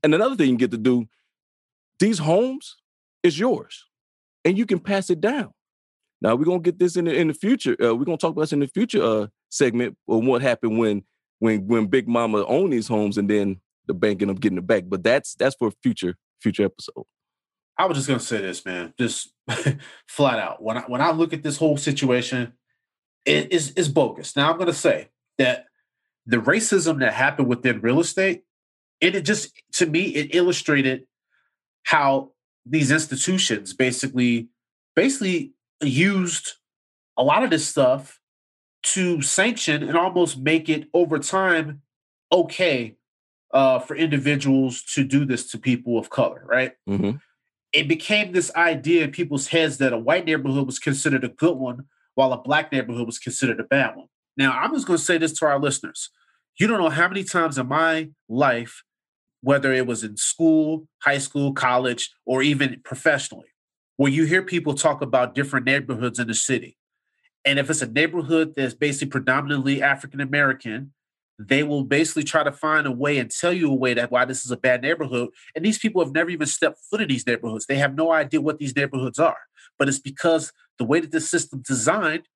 And 0.02 0.14
another 0.14 0.36
thing 0.36 0.50
you 0.50 0.56
get 0.56 0.70
to 0.70 0.78
do. 0.78 1.08
These 2.00 2.18
homes 2.18 2.76
is 3.22 3.38
yours, 3.38 3.84
and 4.44 4.58
you 4.58 4.66
can 4.66 4.78
pass 4.78 5.10
it 5.10 5.20
down. 5.20 5.52
Now 6.20 6.34
we're 6.34 6.44
gonna 6.44 6.60
get 6.60 6.78
this 6.78 6.96
in 6.96 7.04
the 7.04 7.14
in 7.14 7.28
the 7.28 7.34
future. 7.34 7.76
Uh, 7.80 7.94
we're 7.94 8.04
gonna 8.04 8.16
talk 8.16 8.32
about 8.32 8.42
this 8.42 8.52
in 8.52 8.60
the 8.60 8.66
future 8.66 9.02
uh, 9.02 9.26
segment 9.50 9.96
of 10.08 10.24
what 10.24 10.42
happened 10.42 10.78
when 10.78 11.04
when 11.38 11.66
when 11.66 11.86
Big 11.86 12.08
Mama 12.08 12.44
owned 12.46 12.72
these 12.72 12.88
homes 12.88 13.18
and 13.18 13.28
then 13.28 13.60
the 13.86 13.94
bank 13.94 14.22
ended 14.22 14.36
up 14.36 14.40
getting 14.40 14.58
it 14.58 14.66
back. 14.66 14.84
But 14.88 15.02
that's 15.02 15.34
that's 15.34 15.54
for 15.56 15.68
a 15.68 15.72
future 15.82 16.16
future 16.40 16.64
episode. 16.64 17.04
I 17.76 17.86
was 17.86 17.96
just 17.96 18.08
gonna 18.08 18.20
say 18.20 18.40
this, 18.40 18.64
man, 18.64 18.94
just 18.98 19.32
flat 20.08 20.38
out. 20.38 20.62
When 20.62 20.78
I 20.78 20.82
when 20.82 21.00
I 21.00 21.10
look 21.10 21.32
at 21.32 21.42
this 21.42 21.56
whole 21.56 21.76
situation, 21.76 22.52
it 23.24 23.52
is 23.52 23.72
is 23.72 23.88
bogus. 23.88 24.36
Now 24.36 24.50
I'm 24.50 24.58
gonna 24.58 24.72
say 24.72 25.08
that 25.38 25.66
the 26.26 26.38
racism 26.38 27.00
that 27.00 27.12
happened 27.12 27.48
within 27.48 27.80
real 27.80 28.00
estate, 28.00 28.44
it, 29.00 29.14
it 29.14 29.24
just 29.24 29.52
to 29.74 29.86
me 29.86 30.04
it 30.04 30.34
illustrated 30.34 31.06
how 31.84 32.32
these 32.66 32.90
institutions 32.90 33.72
basically 33.72 34.48
basically 34.96 35.52
used 35.82 36.52
a 37.16 37.22
lot 37.22 37.42
of 37.42 37.50
this 37.50 37.66
stuff 37.66 38.20
to 38.82 39.22
sanction 39.22 39.82
and 39.82 39.96
almost 39.96 40.38
make 40.38 40.68
it 40.68 40.88
over 40.92 41.18
time 41.18 41.82
okay 42.32 42.96
uh, 43.52 43.78
for 43.78 43.96
individuals 43.96 44.82
to 44.82 45.04
do 45.04 45.24
this 45.24 45.50
to 45.50 45.58
people 45.58 45.96
of 45.96 46.10
color, 46.10 46.42
right? 46.46 46.72
Mhm. 46.88 47.20
It 47.72 47.86
became 47.88 48.32
this 48.32 48.52
idea 48.56 49.04
in 49.04 49.12
people's 49.12 49.48
heads 49.48 49.78
that 49.78 49.92
a 49.92 49.98
white 49.98 50.24
neighborhood 50.24 50.66
was 50.66 50.78
considered 50.78 51.24
a 51.24 51.28
good 51.28 51.56
one, 51.56 51.84
while 52.14 52.32
a 52.32 52.42
black 52.42 52.72
neighborhood 52.72 53.06
was 53.06 53.18
considered 53.18 53.60
a 53.60 53.64
bad 53.64 53.96
one. 53.96 54.08
Now, 54.36 54.52
I'm 54.52 54.74
just 54.74 54.86
going 54.86 54.98
to 54.98 55.04
say 55.04 55.18
this 55.18 55.32
to 55.38 55.46
our 55.46 55.58
listeners. 55.60 56.10
You 56.58 56.66
don't 56.66 56.80
know 56.80 56.90
how 56.90 57.08
many 57.08 57.24
times 57.24 57.56
in 57.56 57.68
my 57.68 58.10
life, 58.28 58.82
whether 59.44 59.72
it 59.74 59.86
was 59.86 60.02
in 60.02 60.16
school, 60.16 60.88
high 61.02 61.18
school, 61.18 61.52
college, 61.52 62.10
or 62.24 62.42
even 62.42 62.80
professionally, 62.82 63.48
where 63.98 64.10
you 64.10 64.24
hear 64.24 64.42
people 64.42 64.72
talk 64.74 65.02
about 65.02 65.34
different 65.34 65.66
neighborhoods 65.66 66.18
in 66.18 66.26
the 66.26 66.34
city. 66.34 66.78
And 67.44 67.58
if 67.58 67.68
it's 67.68 67.82
a 67.82 67.86
neighborhood 67.86 68.54
that's 68.56 68.72
basically 68.72 69.10
predominantly 69.10 69.82
African 69.82 70.22
American, 70.22 70.94
they 71.38 71.62
will 71.62 71.84
basically 71.84 72.22
try 72.22 72.42
to 72.42 72.52
find 72.52 72.86
a 72.86 72.90
way 72.90 73.18
and 73.18 73.30
tell 73.30 73.52
you 73.52 73.70
a 73.70 73.74
way 73.74 73.92
that 73.92 74.10
why 74.10 74.24
this 74.24 74.46
is 74.46 74.50
a 74.50 74.56
bad 74.56 74.80
neighborhood. 74.80 75.28
And 75.54 75.62
these 75.62 75.78
people 75.78 76.02
have 76.02 76.14
never 76.14 76.30
even 76.30 76.46
stepped 76.46 76.78
foot 76.90 77.02
in 77.02 77.08
these 77.08 77.26
neighborhoods. 77.26 77.66
They 77.66 77.76
have 77.76 77.94
no 77.94 78.12
idea 78.12 78.40
what 78.40 78.58
these 78.58 78.74
neighborhoods 78.74 79.18
are. 79.18 79.36
But 79.78 79.88
it's 79.88 79.98
because 79.98 80.52
the 80.78 80.84
way 80.84 81.00
that 81.00 81.10
the 81.10 81.20
system's 81.20 81.66
designed 81.66 82.28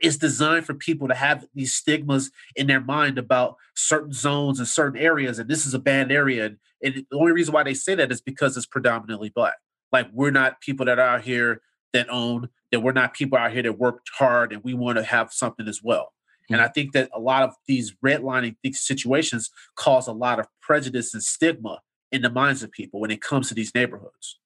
is 0.00 0.18
designed 0.18 0.66
for 0.66 0.74
people 0.74 1.08
to 1.08 1.14
have 1.14 1.46
these 1.54 1.74
stigmas 1.74 2.30
in 2.56 2.66
their 2.66 2.80
mind 2.80 3.18
about 3.18 3.56
certain 3.74 4.12
zones 4.12 4.58
and 4.58 4.68
certain 4.68 5.00
areas. 5.00 5.38
And 5.38 5.48
this 5.48 5.66
is 5.66 5.74
a 5.74 5.78
bad 5.78 6.10
area. 6.10 6.46
And, 6.46 6.58
and 6.82 6.94
the 7.10 7.16
only 7.16 7.32
reason 7.32 7.54
why 7.54 7.62
they 7.62 7.74
say 7.74 7.94
that 7.94 8.12
is 8.12 8.20
because 8.20 8.56
it's 8.56 8.66
predominantly 8.66 9.30
black. 9.30 9.54
Like 9.92 10.08
we're 10.12 10.30
not 10.30 10.60
people 10.60 10.86
that 10.86 10.98
are 10.98 11.16
out 11.16 11.22
here 11.22 11.62
that 11.92 12.08
own, 12.10 12.48
that 12.72 12.80
we're 12.80 12.92
not 12.92 13.14
people 13.14 13.38
out 13.38 13.52
here 13.52 13.62
that 13.62 13.78
worked 13.78 14.10
hard 14.18 14.52
and 14.52 14.62
we 14.64 14.74
want 14.74 14.98
to 14.98 15.04
have 15.04 15.32
something 15.32 15.68
as 15.68 15.80
well. 15.82 16.12
And 16.50 16.60
mm. 16.60 16.64
I 16.64 16.68
think 16.68 16.92
that 16.92 17.08
a 17.14 17.20
lot 17.20 17.42
of 17.42 17.54
these 17.66 17.94
redlining 18.04 18.56
situations 18.74 19.50
cause 19.76 20.06
a 20.06 20.12
lot 20.12 20.40
of 20.40 20.46
prejudice 20.60 21.14
and 21.14 21.22
stigma 21.22 21.80
in 22.12 22.22
the 22.22 22.30
minds 22.30 22.62
of 22.62 22.70
people 22.70 23.00
when 23.00 23.10
it 23.10 23.22
comes 23.22 23.48
to 23.48 23.54
these 23.54 23.74
neighborhoods. 23.74 24.38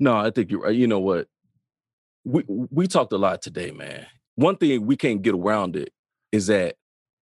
No, 0.00 0.16
I 0.16 0.30
think 0.30 0.50
you're 0.50 0.62
right. 0.62 0.74
You 0.74 0.86
know 0.86 1.00
what? 1.00 1.28
We 2.24 2.42
we 2.48 2.86
talked 2.86 3.12
a 3.12 3.18
lot 3.18 3.42
today, 3.42 3.70
man. 3.70 4.06
One 4.36 4.56
thing 4.56 4.86
we 4.86 4.96
can't 4.96 5.22
get 5.22 5.34
around 5.34 5.76
it 5.76 5.92
is 6.32 6.48
that 6.48 6.76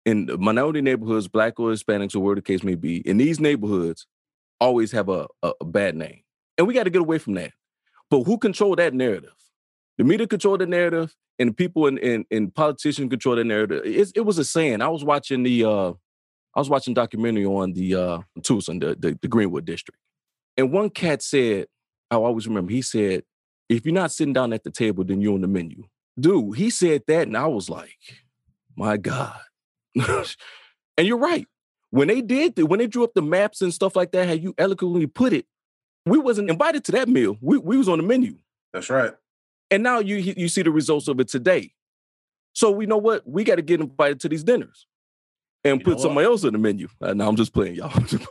in 0.06 0.30
minority 0.40 0.82
neighborhoods, 0.82 1.28
black 1.28 1.60
or 1.60 1.72
Hispanics 1.72 2.16
or 2.16 2.20
whatever 2.20 2.36
the 2.36 2.42
case 2.42 2.64
may 2.64 2.76
be, 2.76 2.98
in 3.08 3.18
these 3.18 3.40
neighborhoods, 3.40 4.08
always 4.60 4.92
have 4.92 5.10
a, 5.10 5.28
a, 5.44 5.54
a 5.62 5.66
bad 5.66 5.96
name. 5.96 6.22
And 6.58 6.68
we 6.68 6.74
got 6.74 6.84
to 6.84 6.90
get 6.90 7.02
away 7.02 7.18
from 7.18 7.36
that. 7.36 7.52
But 8.10 8.24
who 8.24 8.38
control 8.38 8.76
that 8.76 8.94
narrative? 8.94 9.34
The 9.98 10.04
media 10.04 10.28
control 10.28 10.58
the 10.58 10.66
narrative, 10.66 11.16
and 11.38 11.56
people 11.56 11.88
in, 11.88 11.98
in, 12.00 12.26
in 12.32 12.52
politicians 12.52 13.10
control 13.10 13.36
the 13.36 13.44
narrative. 13.44 13.82
It, 13.86 14.12
it 14.16 14.22
was 14.22 14.38
a 14.38 14.46
saying. 14.46 14.82
I 14.82 14.90
was 14.90 15.04
watching 15.04 15.44
the 15.44 15.66
uh, 15.66 15.94
I 16.56 16.60
was 16.60 16.70
watching 16.70 16.94
documentary 16.94 17.46
on 17.46 17.74
the 17.74 17.96
uh, 17.96 18.20
Tulsa, 18.44 18.74
the, 18.74 18.96
the 18.98 19.20
the 19.22 19.28
Greenwood 19.28 19.66
district, 19.66 20.00
and 20.58 20.72
one 20.72 20.90
cat 20.90 21.22
said, 21.22 21.68
I 22.10 22.16
always 22.16 22.48
remember. 22.48 22.72
He 22.72 22.82
said, 22.82 23.24
"If 23.68 23.86
you're 23.86 23.94
not 23.94 24.12
sitting 24.12 24.34
down 24.34 24.54
at 24.54 24.64
the 24.64 24.72
table, 24.72 25.04
then 25.04 25.22
you're 25.22 25.34
on 25.34 25.42
the 25.42 25.48
menu." 25.48 25.84
Dude, 26.20 26.58
he 26.58 26.70
said 26.70 27.04
that, 27.08 27.28
and 27.28 27.38
I 27.38 27.48
was 27.48 27.70
like, 27.70 27.98
"My 28.76 28.98
God." 28.98 29.40
and 29.96 31.08
you're 31.08 31.18
right. 31.18 31.48
When 31.92 32.08
they 32.08 32.22
did, 32.22 32.56
the, 32.56 32.66
when 32.66 32.80
they 32.80 32.88
drew 32.88 33.04
up 33.04 33.14
the 33.14 33.22
maps 33.22 33.62
and 33.62 33.74
stuff 33.74 33.96
like 33.96 34.12
that, 34.12 34.28
how 34.28 34.34
you 34.34 34.54
eloquently 34.58 35.08
put 35.08 35.34
it, 35.34 35.46
we 36.06 36.18
wasn't 36.18 36.50
invited 36.50 36.84
to 36.86 36.92
that 36.94 37.10
meal. 37.10 37.38
We 37.42 37.58
we 37.58 37.78
was 37.78 37.90
on 37.90 37.98
the 37.98 38.04
menu. 38.04 38.38
That's 38.74 38.90
right. 38.90 39.14
And 39.72 39.84
now 39.84 40.00
you 40.00 40.18
you 40.18 40.48
see 40.48 40.62
the 40.62 40.72
results 40.72 41.08
of 41.08 41.20
it 41.20 41.28
today. 41.28 41.74
So 42.54 42.72
we 42.72 42.86
know 42.86 42.98
what 42.98 43.28
we 43.28 43.44
got 43.44 43.56
to 43.56 43.62
get 43.62 43.80
invited 43.80 44.20
to 44.22 44.30
these 44.30 44.44
dinners 44.44 44.88
and 45.64 45.80
You 45.80 45.86
put 45.86 46.00
somebody 46.00 46.26
else 46.26 46.44
on 46.44 46.54
the 46.54 46.60
menu. 46.60 46.88
Uh, 47.02 47.14
no, 47.14 47.28
I'm 47.28 47.36
just 47.36 47.54
playing, 47.54 47.76
y'all. 47.76 47.92
I'm 47.96 48.06
just, 48.06 48.26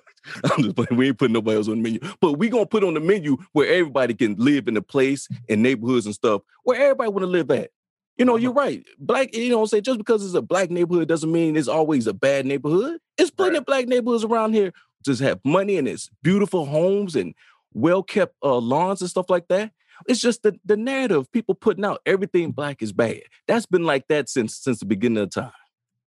I'm 0.45 0.62
just 0.62 0.76
playing. 0.76 0.97
We 0.97 1.09
ain't 1.09 1.18
putting 1.18 1.34
nobody 1.34 1.57
else 1.57 1.68
on 1.68 1.76
the 1.76 1.82
menu, 1.82 2.01
but 2.20 2.34
we 2.34 2.49
gonna 2.49 2.66
put 2.66 2.84
on 2.84 2.95
the 2.95 3.01
menu 3.01 3.36
where 3.53 3.68
everybody 3.68 4.14
can 4.14 4.34
live 4.36 4.68
in 4.68 4.76
a 4.76 4.82
place 4.82 5.28
and 5.49 5.62
neighborhoods 5.62 6.07
and 6.07 6.14
stuff 6.14 6.43
where 6.64 6.80
everybody 6.80 7.11
want 7.11 7.22
to 7.22 7.26
live 7.26 7.51
at. 7.51 7.70
You 8.18 8.24
know, 8.24 8.36
you're 8.36 8.52
right. 8.52 8.84
Black, 8.98 9.34
you 9.34 9.48
know, 9.50 9.64
say 9.64 9.80
just 9.80 9.98
because 9.98 10.24
it's 10.24 10.34
a 10.34 10.42
black 10.42 10.70
neighborhood 10.70 11.08
doesn't 11.08 11.30
mean 11.30 11.56
it's 11.56 11.68
always 11.68 12.06
a 12.08 12.12
bad 12.12 12.44
neighborhood. 12.46 12.98
It's 13.16 13.30
plenty 13.30 13.52
Right. 13.52 13.58
of 13.60 13.66
black 13.66 13.86
neighborhoods 13.86 14.24
around 14.24 14.54
here 14.54 14.72
just 15.04 15.20
have 15.22 15.38
money 15.44 15.76
and 15.78 15.86
it's 15.86 16.10
beautiful 16.22 16.66
homes 16.66 17.14
and 17.14 17.32
well 17.72 18.02
kept 18.02 18.34
uh, 18.42 18.56
lawns 18.58 19.00
and 19.00 19.08
stuff 19.08 19.30
like 19.30 19.46
that. 19.48 19.70
It's 20.08 20.20
just 20.20 20.42
the, 20.42 20.58
the 20.64 20.76
narrative 20.76 21.30
people 21.32 21.54
putting 21.54 21.84
out 21.84 22.00
everything 22.06 22.50
black 22.50 22.82
is 22.82 22.92
bad. 22.92 23.22
That's 23.46 23.66
been 23.66 23.84
like 23.84 24.08
that 24.08 24.28
since 24.28 24.56
since 24.56 24.80
the 24.80 24.86
beginning 24.86 25.22
of 25.22 25.30
time. 25.30 25.52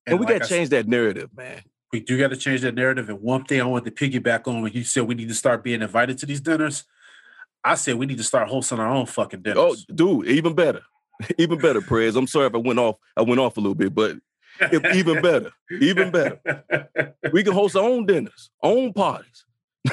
And, 0.06 0.18
we 0.18 0.26
like 0.26 0.38
got 0.40 0.42
to 0.48 0.48
change 0.48 0.70
that 0.70 0.88
narrative, 0.88 1.30
man. 1.36 1.62
we 1.92 2.00
do 2.00 2.18
got 2.18 2.30
to 2.30 2.36
change 2.36 2.62
that 2.62 2.74
narrative. 2.74 3.08
And 3.08 3.20
one 3.20 3.44
thing 3.44 3.60
I 3.60 3.64
want 3.64 3.84
to 3.84 3.90
piggyback 3.92 4.48
on 4.48 4.62
when 4.62 4.72
you 4.72 4.82
said 4.82 5.04
we 5.04 5.14
need 5.14 5.28
to 5.28 5.34
start 5.34 5.62
being 5.62 5.82
invited 5.82 6.18
to 6.18 6.26
these 6.26 6.40
dinners, 6.40 6.84
I 7.62 7.74
said 7.76 7.94
we 7.96 8.06
need 8.06 8.18
to 8.18 8.24
start 8.24 8.48
hosting 8.48 8.80
our 8.80 8.88
own 8.88 9.06
fucking 9.06 9.42
dinners. 9.42 9.58
Oh, 9.58 9.76
dude, 9.94 10.26
even 10.26 10.54
better. 10.54 10.82
Even 11.38 11.58
better, 11.58 11.80
Press. 11.80 12.14
I'm 12.16 12.26
sorry 12.26 12.46
if 12.46 12.54
I 12.54 12.58
went 12.58 12.78
off. 12.78 12.96
I 13.16 13.22
went 13.22 13.40
off 13.40 13.56
a 13.56 13.60
little 13.60 13.74
bit, 13.74 13.94
but 13.94 14.16
if- 14.60 14.94
even 14.94 15.22
better. 15.22 15.50
Even 15.80 16.10
better. 16.10 16.40
We 17.32 17.42
can 17.44 17.52
host 17.52 17.76
our 17.76 17.84
own 17.84 18.06
dinners, 18.06 18.50
own 18.62 18.92
parties. 18.92 19.44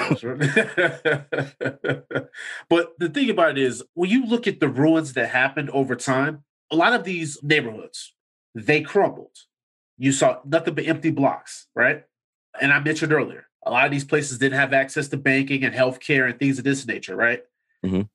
But 2.68 2.98
the 2.98 3.08
thing 3.12 3.30
about 3.30 3.52
it 3.52 3.58
is, 3.58 3.82
when 3.94 4.10
you 4.10 4.26
look 4.26 4.46
at 4.46 4.60
the 4.60 4.68
ruins 4.68 5.12
that 5.14 5.28
happened 5.30 5.70
over 5.70 5.96
time, 5.96 6.44
a 6.70 6.76
lot 6.76 6.92
of 6.92 7.04
these 7.04 7.38
neighborhoods 7.42 8.14
they 8.54 8.80
crumbled. 8.80 9.36
You 9.98 10.12
saw 10.12 10.38
nothing 10.44 10.74
but 10.74 10.86
empty 10.86 11.10
blocks, 11.10 11.66
right? 11.74 12.04
And 12.60 12.72
I 12.72 12.80
mentioned 12.80 13.12
earlier, 13.12 13.46
a 13.64 13.70
lot 13.70 13.84
of 13.86 13.90
these 13.92 14.04
places 14.04 14.38
didn't 14.38 14.58
have 14.58 14.72
access 14.72 15.08
to 15.08 15.16
banking 15.16 15.64
and 15.64 15.74
healthcare 15.74 16.28
and 16.28 16.38
things 16.38 16.58
of 16.58 16.64
this 16.64 16.86
nature, 16.86 17.14
right? 17.16 17.42
Mhm. 17.84 18.08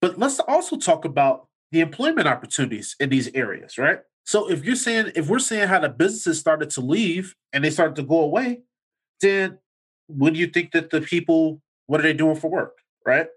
But 0.00 0.18
let's 0.18 0.38
also 0.40 0.76
talk 0.76 1.04
about 1.04 1.45
the 1.72 1.80
employment 1.80 2.28
opportunities 2.28 2.96
in 3.00 3.10
these 3.10 3.28
areas, 3.34 3.78
right? 3.78 4.00
So 4.24 4.50
if 4.50 4.64
you're 4.64 4.76
saying 4.76 5.12
if 5.14 5.28
we're 5.28 5.38
saying 5.38 5.68
how 5.68 5.80
the 5.80 5.88
businesses 5.88 6.38
started 6.38 6.70
to 6.70 6.80
leave 6.80 7.34
and 7.52 7.64
they 7.64 7.70
started 7.70 7.96
to 7.96 8.02
go 8.02 8.20
away, 8.20 8.62
then 9.20 9.58
do 10.08 10.32
you 10.32 10.46
think 10.46 10.72
that 10.72 10.90
the 10.90 11.00
people 11.00 11.60
what 11.86 12.00
are 12.00 12.02
they 12.02 12.12
doing 12.12 12.36
for 12.36 12.50
work 12.50 12.76
right? 13.06 13.28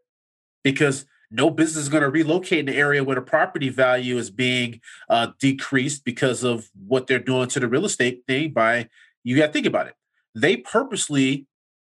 Because 0.64 1.06
no 1.32 1.50
business 1.50 1.84
is 1.84 1.90
going 1.90 2.02
to 2.02 2.10
relocate 2.10 2.60
in 2.60 2.66
the 2.66 2.76
area 2.76 3.04
where 3.04 3.16
the 3.16 3.22
property 3.22 3.70
value 3.70 4.18
is 4.18 4.32
being 4.32 4.82
uh, 5.08 5.28
decreased 5.40 6.04
because 6.04 6.44
of 6.44 6.70
what 6.88 7.08
they're 7.08 7.20
doing 7.20 7.48
to 7.50 7.60
the 7.60 7.68
real 7.68 7.86
estate 7.86 8.24
thing 8.28 8.52
by 8.52 8.90
you 9.24 9.38
got 9.38 9.48
to 9.48 9.54
think 9.54 9.68
about 9.68 9.88
it. 9.88 9.94
They 10.36 10.58
purposely 10.58 11.46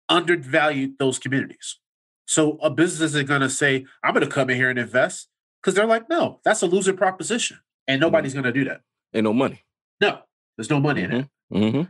undervalued 0.09 0.99
those 0.99 1.19
communities. 1.19 1.79
So 2.25 2.59
a 2.63 2.71
business 2.71 3.15
is 3.15 3.23
going 3.25 3.43
to 3.43 3.51
say 3.51 3.85
i'm 4.03 4.15
going 4.15 4.25
to 4.25 4.33
come 4.33 4.51
in 4.51 4.57
here 4.57 4.71
and 4.71 4.79
invest 4.79 5.29
because 5.67 5.75
they're 5.75 5.85
like 5.87 6.09
no 6.09 6.39
that's 6.45 6.63
a 6.63 6.67
loser 6.67 6.93
proposition 6.93 7.59
and 7.89 8.01
nobody's 8.01 8.33
going 8.35 8.45
to 8.45 8.53
do 8.53 8.65
that 8.65 8.83
Ain't 9.13 9.25
no 9.25 9.33
money. 9.33 9.65
no 10.01 10.21
there's 10.57 10.71
no 10.71 10.79
money 10.79 11.03
in 11.03 11.13
it 11.13 11.27
Mm-hmm. 11.53 11.83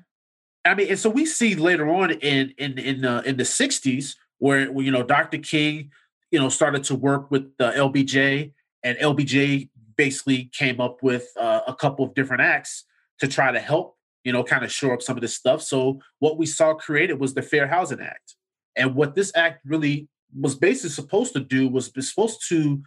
I 0.64 0.74
mean, 0.74 0.88
and 0.90 0.98
so 0.98 1.08
we 1.08 1.26
see 1.26 1.54
later 1.54 1.88
on 1.88 2.10
in 2.10 2.52
in 2.58 2.78
in 2.78 3.04
uh, 3.04 3.22
in 3.24 3.36
the 3.36 3.44
'60s 3.44 4.16
where, 4.38 4.70
where 4.70 4.84
you 4.84 4.90
know 4.90 5.02
Dr. 5.02 5.38
King, 5.38 5.90
you 6.30 6.38
know, 6.38 6.48
started 6.48 6.84
to 6.84 6.94
work 6.94 7.30
with 7.30 7.56
the 7.56 7.70
LBJ, 7.72 8.52
and 8.82 8.98
LBJ 8.98 9.70
basically 9.96 10.50
came 10.52 10.80
up 10.80 11.02
with 11.02 11.26
uh, 11.40 11.60
a 11.66 11.74
couple 11.74 12.04
of 12.04 12.14
different 12.14 12.42
acts 12.42 12.84
to 13.20 13.26
try 13.28 13.50
to 13.50 13.58
help, 13.60 13.96
you 14.24 14.32
know, 14.32 14.44
kind 14.44 14.62
of 14.64 14.70
shore 14.70 14.92
up 14.92 15.00
some 15.00 15.16
of 15.16 15.22
this 15.22 15.34
stuff. 15.34 15.62
So 15.62 16.00
what 16.18 16.36
we 16.36 16.44
saw 16.44 16.74
created 16.74 17.18
was 17.18 17.32
the 17.32 17.42
Fair 17.42 17.66
Housing 17.68 18.00
Act, 18.00 18.34
and 18.74 18.94
what 18.94 19.14
this 19.14 19.32
act 19.34 19.64
really 19.64 20.08
was 20.38 20.54
basically 20.54 20.90
supposed 20.90 21.32
to 21.34 21.40
do 21.40 21.68
was 21.68 21.94
was 21.94 22.10
supposed 22.10 22.40
to 22.48 22.82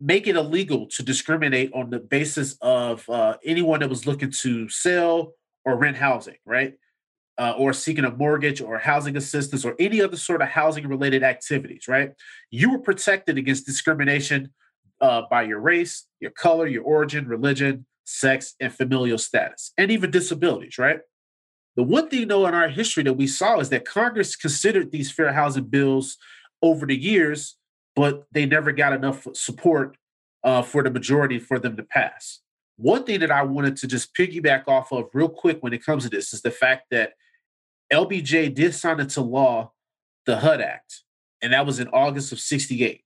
make 0.00 0.26
it 0.26 0.36
illegal 0.36 0.86
to 0.86 1.02
discriminate 1.02 1.70
on 1.74 1.90
the 1.90 2.00
basis 2.00 2.56
of 2.60 3.08
uh, 3.08 3.36
anyone 3.44 3.80
that 3.80 3.90
was 3.90 4.06
looking 4.06 4.30
to 4.30 4.68
sell 4.68 5.34
or 5.64 5.76
rent 5.76 5.96
housing, 5.96 6.36
right? 6.46 6.74
uh, 7.40 7.54
or 7.56 7.72
seeking 7.72 8.04
a 8.04 8.10
mortgage 8.10 8.60
or 8.60 8.78
housing 8.78 9.16
assistance 9.16 9.64
or 9.64 9.74
any 9.78 10.02
other 10.02 10.18
sort 10.18 10.42
of 10.42 10.48
housing 10.48 10.86
related 10.86 11.22
activities, 11.22 11.88
right? 11.88 12.12
You 12.50 12.70
were 12.70 12.80
protected 12.80 13.38
against 13.38 13.64
discrimination 13.64 14.50
uh, 15.00 15.22
by 15.30 15.44
your 15.44 15.58
race, 15.58 16.04
your 16.20 16.32
color, 16.32 16.66
your 16.66 16.84
origin, 16.84 17.26
religion, 17.26 17.86
sex, 18.04 18.54
and 18.60 18.70
familial 18.70 19.16
status, 19.16 19.72
and 19.78 19.90
even 19.90 20.10
disabilities, 20.10 20.76
right? 20.76 21.00
The 21.76 21.82
one 21.82 22.10
thing, 22.10 22.28
though, 22.28 22.46
in 22.46 22.52
our 22.52 22.68
history 22.68 23.04
that 23.04 23.14
we 23.14 23.26
saw 23.26 23.58
is 23.58 23.70
that 23.70 23.86
Congress 23.86 24.36
considered 24.36 24.92
these 24.92 25.10
fair 25.10 25.32
housing 25.32 25.64
bills 25.64 26.18
over 26.60 26.84
the 26.84 26.96
years, 26.96 27.56
but 27.96 28.26
they 28.32 28.46
never 28.46 28.72
got 28.72 28.92
enough 28.92 29.26
support 29.34 29.96
uh, 30.44 30.62
for 30.62 30.82
the 30.82 30.90
majority 30.90 31.38
for 31.38 31.58
them 31.58 31.76
to 31.76 31.82
pass. 31.82 32.40
One 32.76 33.04
thing 33.04 33.20
that 33.20 33.30
I 33.30 33.42
wanted 33.42 33.76
to 33.78 33.86
just 33.86 34.14
piggyback 34.14 34.66
off 34.66 34.92
of 34.92 35.10
real 35.12 35.28
quick 35.28 35.58
when 35.60 35.72
it 35.72 35.84
comes 35.84 36.04
to 36.04 36.08
this 36.08 36.32
is 36.32 36.42
the 36.42 36.50
fact 36.50 36.86
that 36.90 37.12
LBJ 37.92 38.54
did 38.54 38.74
sign 38.74 39.00
into 39.00 39.20
law 39.20 39.72
the 40.26 40.38
HUD 40.38 40.60
Act, 40.60 41.02
and 41.42 41.52
that 41.52 41.66
was 41.66 41.80
in 41.80 41.88
August 41.88 42.32
of 42.32 42.40
68. 42.40 43.02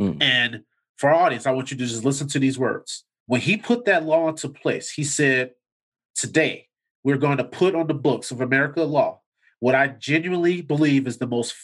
Mm. 0.00 0.22
And 0.22 0.62
for 0.96 1.10
our 1.10 1.26
audience, 1.26 1.46
I 1.46 1.52
want 1.52 1.70
you 1.70 1.76
to 1.76 1.86
just 1.86 2.04
listen 2.04 2.26
to 2.28 2.38
these 2.38 2.58
words. 2.58 3.04
When 3.26 3.40
he 3.40 3.56
put 3.56 3.84
that 3.84 4.04
law 4.04 4.28
into 4.28 4.48
place, 4.48 4.90
he 4.90 5.04
said, 5.04 5.52
Today, 6.14 6.68
we're 7.04 7.18
going 7.18 7.36
to 7.36 7.44
put 7.44 7.76
on 7.76 7.86
the 7.86 7.94
books 7.94 8.30
of 8.30 8.40
America 8.40 8.82
law 8.82 9.20
what 9.60 9.74
I 9.74 9.88
genuinely 9.88 10.62
believe 10.62 11.06
is 11.06 11.18
the 11.18 11.26
most 11.26 11.54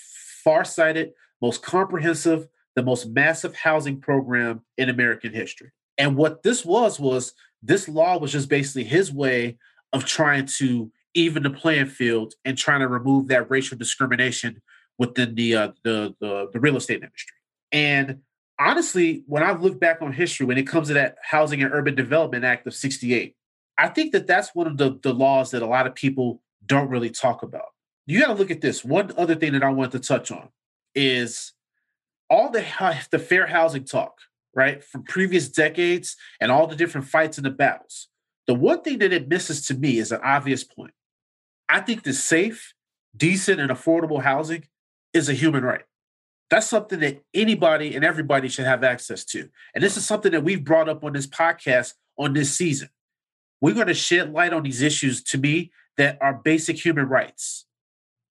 far-sighted, 0.43 1.13
most 1.41 1.63
comprehensive, 1.63 2.49
the 2.77 2.83
most 2.83 3.07
massive 3.09 3.55
housing 3.55 4.01
program 4.01 4.63
in 4.77 4.89
American 4.89 5.33
history. 5.33 5.71
And 5.99 6.17
what 6.17 6.43
this 6.43 6.65
was 6.65 6.99
was 6.99 7.35
this 7.63 7.89
law 7.89 8.19
was 8.19 8.33
just 8.33 8.49
basically 8.49 8.85
his 8.85 9.13
way 9.13 9.59
of 9.93 10.05
trying 10.05 10.47
to 10.47 10.91
even 11.15 11.45
the 11.45 11.51
playing 11.51 11.87
field 11.87 12.35
and 12.45 12.59
trying 12.59 12.81
to 12.81 12.89
remove 12.89 13.29
that 13.29 13.51
racial 13.51 13.79
discrimination 13.79 14.61
within 14.99 15.35
the 15.35 15.55
uh, 15.55 15.69
the, 15.83 16.15
the 16.21 16.49
the 16.53 16.61
real 16.61 16.77
estate 16.77 17.03
industry. 17.03 17.37
And 17.73 18.21
honestly, 18.59 19.23
when 19.27 19.43
I 19.43 19.53
look 19.53 19.81
back 19.81 20.03
on 20.03 20.13
history, 20.13 20.47
when 20.47 20.59
it 20.59 20.67
comes 20.67 20.89
to 20.89 20.95
that 20.95 21.17
Housing 21.23 21.63
and 21.63 21.73
Urban 21.73 21.95
Development 21.95 22.45
Act 22.45 22.67
of 22.67 22.75
'68, 22.75 23.37
I 23.79 23.89
think 23.89 24.13
that 24.13 24.27
that's 24.27 24.55
one 24.55 24.67
of 24.67 24.77
the 24.77 24.99
the 25.03 25.15
laws 25.15 25.53
that 25.53 25.63
a 25.63 25.67
lot 25.67 25.87
of 25.87 25.95
people 25.95 26.43
don't 26.67 26.91
really 26.91 27.11
talk 27.11 27.43
about. 27.43 27.67
You 28.07 28.21
got 28.21 28.29
to 28.29 28.35
look 28.35 28.51
at 28.51 28.61
this. 28.61 28.85
One 28.85 29.13
other 29.17 29.35
thing 29.35 29.53
that 29.53 29.63
I 29.63 29.71
want 29.71 29.93
to 29.93 30.01
touch 30.01 30.31
on 30.31 30.49
is 30.95 31.53
all 32.31 32.51
the 32.51 32.65
the 33.11 33.19
fair 33.19 33.47
housing 33.47 33.85
talk, 33.85 34.19
right, 34.55 34.83
from 34.83 35.05
previous 35.05 35.49
decades 35.49 36.17
and 36.41 36.51
all 36.51 36.67
the 36.67 36.77
different 36.77 37.07
fights 37.07 37.39
and 37.39 37.45
the 37.45 37.51
battles. 37.51 38.09
The 38.47 38.55
one 38.55 38.83
thing 38.83 38.99
that 38.99 39.13
it 39.13 39.29
misses 39.29 39.67
to 39.67 39.75
me 39.75 39.99
is 39.99 40.13
an 40.13 40.21
obvious 40.23 40.65
point. 40.65 40.93
I 41.69 41.81
think 41.81 42.03
that 42.03 42.15
safe, 42.15 42.75
decent, 43.17 43.61
and 43.61 43.71
affordable 43.71 44.23
housing 44.23 44.65
is 45.15 45.29
a 45.29 45.35
human 45.35 45.65
right. 45.65 45.85
That's 46.51 46.67
something 46.67 47.01
that 47.01 47.23
anybody 47.33 47.95
and 47.95 48.05
everybody 48.05 48.49
should 48.49 48.67
have 48.67 48.85
access 48.85 49.25
to. 49.27 49.49
And 49.75 49.83
this 49.83 49.97
is 49.97 50.05
something 50.05 50.33
that 50.33 50.45
we've 50.45 50.63
brought 50.63 50.91
up 50.91 51.03
on 51.03 51.15
this 51.15 51.27
podcast 51.27 51.95
on 52.19 52.35
this 52.35 52.55
season. 52.55 52.91
We're 53.61 53.75
going 53.75 53.87
to 53.87 53.95
shed 53.95 54.33
light 54.33 54.53
on 54.53 54.63
these 54.63 54.83
issues 54.83 55.23
to 55.25 55.39
me 55.39 55.73
that 55.97 56.19
are 56.21 56.35
basic 56.35 56.85
human 56.85 57.09
rights 57.09 57.67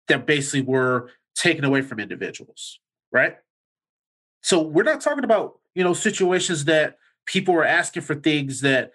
that 0.08 0.28
basically 0.28 0.62
were 0.62 1.10
taken 1.36 1.66
away 1.66 1.82
from 1.82 2.00
individuals, 2.00 2.80
right? 3.12 3.38
So 4.42 4.62
we're 4.62 4.84
not 4.84 5.02
talking 5.02 5.24
about, 5.24 5.60
you 5.74 5.84
know, 5.84 5.94
situations 5.94 6.66
that 6.66 6.98
people 7.26 7.56
are 7.56 7.66
asking 7.66 8.04
for 8.04 8.16
things 8.16 8.62
that 8.62 8.92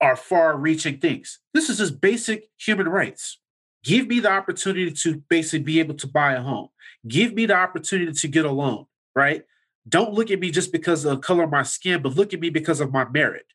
are 0.00 0.16
far 0.16 0.56
reaching 0.56 0.98
things. 0.98 1.40
This 1.52 1.68
is 1.68 1.78
just 1.78 2.00
basic 2.00 2.48
human 2.56 2.88
rights. 2.88 3.38
Give 3.84 4.06
me 4.06 4.20
the 4.20 4.30
opportunity 4.30 4.90
to 4.90 5.22
basically 5.28 5.60
be 5.60 5.78
able 5.78 5.94
to 5.96 6.06
buy 6.06 6.34
a 6.34 6.42
home. 6.42 6.68
Give 7.06 7.32
me 7.34 7.46
the 7.46 7.54
opportunity 7.54 8.12
to 8.12 8.28
get 8.28 8.44
a 8.44 8.50
loan, 8.50 8.86
right? 9.14 9.42
Don't 9.88 10.12
look 10.12 10.30
at 10.30 10.40
me 10.40 10.50
just 10.50 10.72
because 10.72 11.04
of 11.04 11.16
the 11.16 11.18
color 11.18 11.44
of 11.44 11.50
my 11.50 11.62
skin, 11.62 12.02
but 12.02 12.14
look 12.14 12.34
at 12.34 12.40
me 12.40 12.50
because 12.50 12.80
of 12.80 12.92
my 12.92 13.08
merit. 13.08 13.46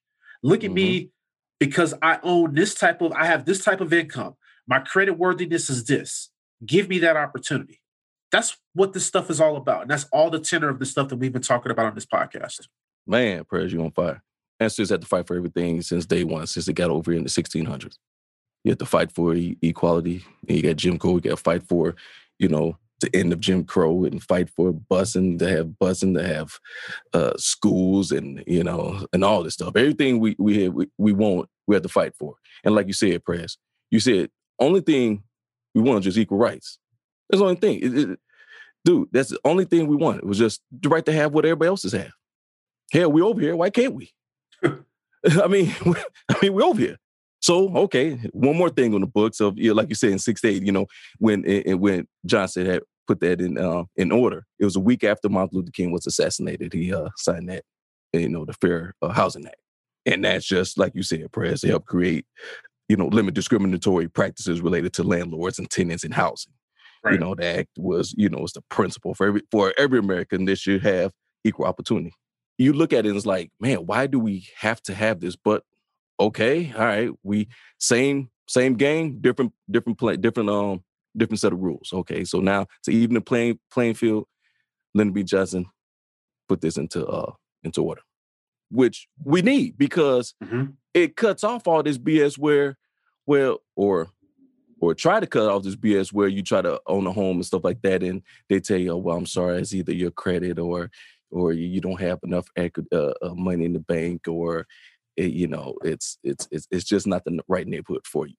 Look 0.42 0.64
at 0.64 0.68
mm-hmm. 0.68 0.76
me 0.76 1.10
because 1.60 1.94
I 2.02 2.20
own 2.24 2.54
this 2.54 2.74
type 2.74 3.02
of, 3.02 3.12
I 3.14 3.26
have 3.26 3.46
this 3.46 3.64
type 3.64 3.82
of 3.82 3.94
income. 3.94 4.36
My 4.68 4.80
credit 4.80 5.18
worthiness 5.18 5.70
is 5.70 5.86
this. 5.86 6.30
Give 6.66 6.90
me 6.90 7.00
that 7.00 7.18
opportunity. 7.18 7.82
That's 8.34 8.58
what 8.74 8.94
this 8.94 9.06
stuff 9.06 9.30
is 9.30 9.40
all 9.40 9.56
about. 9.56 9.84
And 9.84 9.92
that's 9.92 10.06
all 10.12 10.32
the 10.32 10.40
tenor 10.40 10.68
of 10.68 10.80
the 10.80 10.88
stuff 10.88 11.10
that 11.10 11.18
we've 11.18 11.32
been 11.32 11.44
talking 11.44 11.72
about 11.72 11.86
on 11.86 11.94
this 11.94 12.08
podcast. 12.08 12.68
Man, 13.06 13.44
Press 13.46 13.72
you 13.72 13.82
on 13.84 13.92
fire. 13.92 14.24
Ancestors 14.60 14.90
had 14.90 15.02
to 15.02 15.08
fight 15.08 15.28
for 15.28 15.38
everything 15.38 15.84
since 15.84 16.08
day 16.08 16.24
one, 16.24 16.48
since 16.48 16.66
they 16.66 16.74
got 16.74 16.90
over 16.90 17.14
in 17.14 17.24
the 17.24 17.30
1600s. 17.30 17.98
You 18.64 18.72
have 18.72 18.80
to 18.80 18.86
fight 18.88 19.12
for 19.12 19.36
equality. 19.62 20.26
And 20.48 20.58
you 20.58 20.64
got 20.64 20.78
Jim 20.78 20.98
Crow. 20.98 21.16
You 21.16 21.22
got 21.22 21.30
to 21.30 21.38
fight 21.38 21.62
for, 21.62 21.96
you 22.40 22.48
know, 22.48 22.76
the 23.02 23.16
end 23.16 23.34
of 23.34 23.40
Jim 23.40 23.66
Crow 23.66 24.06
and 24.06 24.24
fight 24.24 24.50
for 24.50 24.74
busing 24.74 25.38
to 25.38 25.48
have 25.50 25.68
busing 25.80 26.16
to 26.18 26.26
have 26.26 26.58
uh, 27.14 27.34
schools 27.38 28.12
and 28.12 28.42
you 28.48 28.64
know 28.64 29.06
and 29.12 29.26
all 29.26 29.44
this 29.44 29.56
stuff. 29.56 29.76
Everything 29.76 30.20
we 30.20 30.36
we 30.40 30.70
we, 30.70 30.88
we 30.98 31.12
want, 31.12 31.50
we 31.68 31.76
have 31.76 31.84
to 31.84 31.90
fight 31.90 32.16
for. 32.16 32.36
And 32.64 32.74
like 32.74 32.88
you 32.88 32.94
said, 32.94 33.26
press. 33.26 33.58
You 33.92 34.00
said 34.00 34.30
only 34.58 34.80
thing 34.80 35.24
we 35.76 35.82
want 35.82 36.00
is 36.00 36.06
just 36.06 36.18
equal 36.18 36.38
rights. 36.38 36.80
That's 37.30 37.40
the 37.40 37.46
only 37.46 37.60
thing. 37.60 37.80
It, 37.82 37.98
it, 37.98 38.20
dude, 38.86 39.10
that's 39.12 39.30
the 39.30 39.40
only 39.46 39.66
thing 39.66 39.88
we 39.88 39.96
want. 39.96 40.20
It 40.20 40.26
was 40.26 40.38
just 40.38 40.62
the 40.72 40.90
right 40.90 41.06
to 41.06 41.14
have 41.14 41.34
what 41.34 41.46
everybody 41.46 41.70
else 41.70 41.84
has 41.84 41.94
have. 41.94 42.12
Hell, 42.92 43.12
we 43.12 43.22
over 43.22 43.42
here. 43.42 43.56
Why 43.56 43.70
can't 43.70 43.96
we? 43.96 44.12
I 45.42 45.48
mean, 45.48 45.74
I 46.30 46.36
mean, 46.42 46.54
we're 46.54 46.64
over 46.64 46.80
here. 46.80 46.98
So 47.42 47.76
okay, 47.76 48.16
one 48.32 48.58
more 48.58 48.70
thing 48.70 48.94
on 48.94 49.02
the 49.02 49.08
books 49.08 49.42
of 49.42 49.58
you 49.58 49.70
know, 49.70 49.76
like 49.76 49.90
you 49.90 49.96
said 49.96 50.12
in 50.12 50.20
'68, 50.20 50.64
you 50.64 50.72
know, 50.72 50.86
when 51.20 51.46
and 51.46 51.80
when 51.80 52.08
Johnson 52.26 52.66
had 52.66 52.84
put 53.06 53.20
that 53.20 53.42
in 53.42 53.58
uh, 53.58 53.84
in 53.98 54.12
order, 54.12 54.46
it 54.60 54.66
was 54.66 54.76
a 54.76 54.82
week 54.82 55.04
after 55.04 55.28
Martin 55.28 55.58
Luther 55.58 55.72
King 55.72 55.92
was 55.92 56.08
assassinated. 56.08 56.72
He 56.72 56.94
uh, 56.94 57.10
signed 57.18 57.50
that, 57.50 57.64
you 58.14 58.30
know, 58.30 58.46
the 58.46 58.54
Fair 58.54 58.96
uh, 59.02 59.10
Housing 59.10 59.46
Act, 59.46 59.58
and 60.06 60.24
that's 60.24 60.46
just 60.46 60.78
like 60.78 60.96
you 60.96 61.04
said, 61.04 61.32
prayers 61.34 61.62
to 61.62 61.68
help 61.68 61.86
create, 61.86 62.26
you 62.88 62.96
know, 62.96 63.08
limit 63.08 63.34
discriminatory 63.34 64.08
practices 64.08 64.62
related 64.62 64.94
to 64.94 65.04
landlords 65.04 65.60
and 65.60 65.70
tenants 65.70 66.06
in 66.06 66.12
housing. 66.12 66.54
Right. 67.04 67.14
You 67.14 67.20
know, 67.20 67.36
the 67.36 67.46
act 67.46 67.70
was, 67.78 68.14
you 68.18 68.30
know, 68.30 68.40
it's 68.40 68.54
the 68.54 68.62
principle 68.70 69.14
for 69.14 69.28
every 69.28 69.42
for 69.52 69.74
every 69.78 70.00
American 70.00 70.46
that 70.46 70.58
should 70.58 70.84
have 70.84 71.12
equal 71.44 71.66
opportunity. 71.66 72.14
You 72.58 72.72
look 72.72 72.94
at 72.94 73.06
it 73.06 73.10
and 73.10 73.18
it's 73.18 73.26
like, 73.26 73.52
man, 73.60 73.86
why 73.86 74.08
do 74.08 74.20
we 74.20 74.48
have 74.58 74.82
to 74.84 74.94
have 74.94 75.20
this? 75.20 75.36
But 75.36 75.64
okay, 76.20 76.72
all 76.78 76.86
right, 76.86 77.10
we 77.24 77.50
same 77.78 78.30
same 78.48 78.76
game, 78.76 79.20
different 79.20 79.52
different 79.70 80.00
play, 80.00 80.18
different 80.18 80.50
um 80.50 80.84
different 81.18 81.40
set 81.40 81.54
of 81.54 81.60
rules. 81.60 81.92
Okay, 81.92 82.24
so 82.24 82.40
now 82.40 82.68
to 82.84 82.92
even 82.92 83.16
the 83.16 83.22
playing 83.22 83.60
playing 83.72 83.96
field, 83.96 84.26
Lyndon 84.94 85.14
B. 85.14 85.24
Johnson 85.24 85.66
put 86.48 86.62
this 86.62 86.78
into 86.78 87.06
uh 87.06 87.34
into 87.64 87.84
order, 87.84 88.02
which 88.72 89.08
we 89.24 89.42
need 89.42 89.78
because 89.78 90.36
mm-hmm. 90.42 90.72
it 90.94 91.18
cuts 91.18 91.44
off 91.44 91.68
all 91.68 91.84
this 91.84 91.98
BS 91.98 92.38
where, 92.38 92.78
well, 93.26 93.60
or 93.76 94.10
or 94.84 94.94
try 94.94 95.20
to 95.20 95.28
cut 95.28 95.50
off 95.50 95.64
this 95.64 95.76
BS 95.76 96.12
where 96.12 96.28
you 96.28 96.44
try 96.44 96.62
to 96.62 96.82
own 96.88 97.08
a 97.08 97.12
home 97.12 97.38
and 97.38 97.46
stuff 97.46 97.64
like 97.64 97.82
that, 97.84 98.04
and 98.04 98.22
they 98.50 98.60
tell 98.60 98.78
you, 98.78 98.92
oh, 98.92 98.98
well, 98.98 99.16
I'm 99.16 99.26
sorry, 99.26 99.60
it's 99.60 99.74
either 99.74 99.94
your 99.94 100.12
credit 100.12 100.60
or 100.60 100.92
or 101.32 101.52
you 101.52 101.82
don't 101.82 102.00
have 102.00 102.20
enough 102.24 102.48
uh, 102.58 102.96
uh, 102.96 103.34
money 103.34 103.66
in 103.66 103.74
the 103.74 103.80
bank 103.80 104.28
or 104.28 104.68
it, 105.16 105.32
you 105.32 105.48
know, 105.48 105.76
it's 105.84 106.18
it's 106.24 106.48
it's 106.52 106.68
it's 106.70 106.84
just 106.84 107.08
not 107.08 107.24
the 107.24 107.40
right 107.48 107.68
neighborhood 107.68 108.06
for 108.06 108.28
you. 108.28 108.36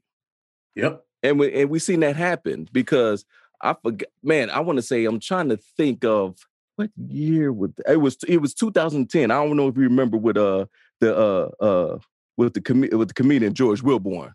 Yep. 0.76 1.04
And 1.22 1.38
we 1.38 1.62
and 1.62 1.70
we 1.70 1.78
seen 1.78 2.00
that 2.00 2.16
happen 2.16 2.68
because 2.72 3.24
I 3.60 3.74
forgot. 3.82 4.08
Man, 4.22 4.50
I 4.50 4.60
want 4.60 4.76
to 4.76 4.82
say 4.82 5.04
I'm 5.04 5.20
trying 5.20 5.48
to 5.48 5.56
think 5.56 6.04
of 6.04 6.36
what 6.76 6.90
year 7.08 7.52
would 7.52 7.74
it 7.88 7.96
was. 7.96 8.18
It 8.28 8.38
was 8.38 8.54
2010. 8.54 9.30
I 9.30 9.34
don't 9.34 9.56
know 9.56 9.68
if 9.68 9.76
you 9.76 9.84
remember 9.84 10.16
with 10.16 10.36
uh 10.36 10.66
the 11.00 11.16
uh 11.16 11.64
uh 11.64 11.98
with 12.36 12.54
the 12.54 12.60
com- 12.60 12.80
with 12.80 13.08
the 13.08 13.14
comedian 13.14 13.54
George 13.54 13.82
Willborn. 13.82 14.32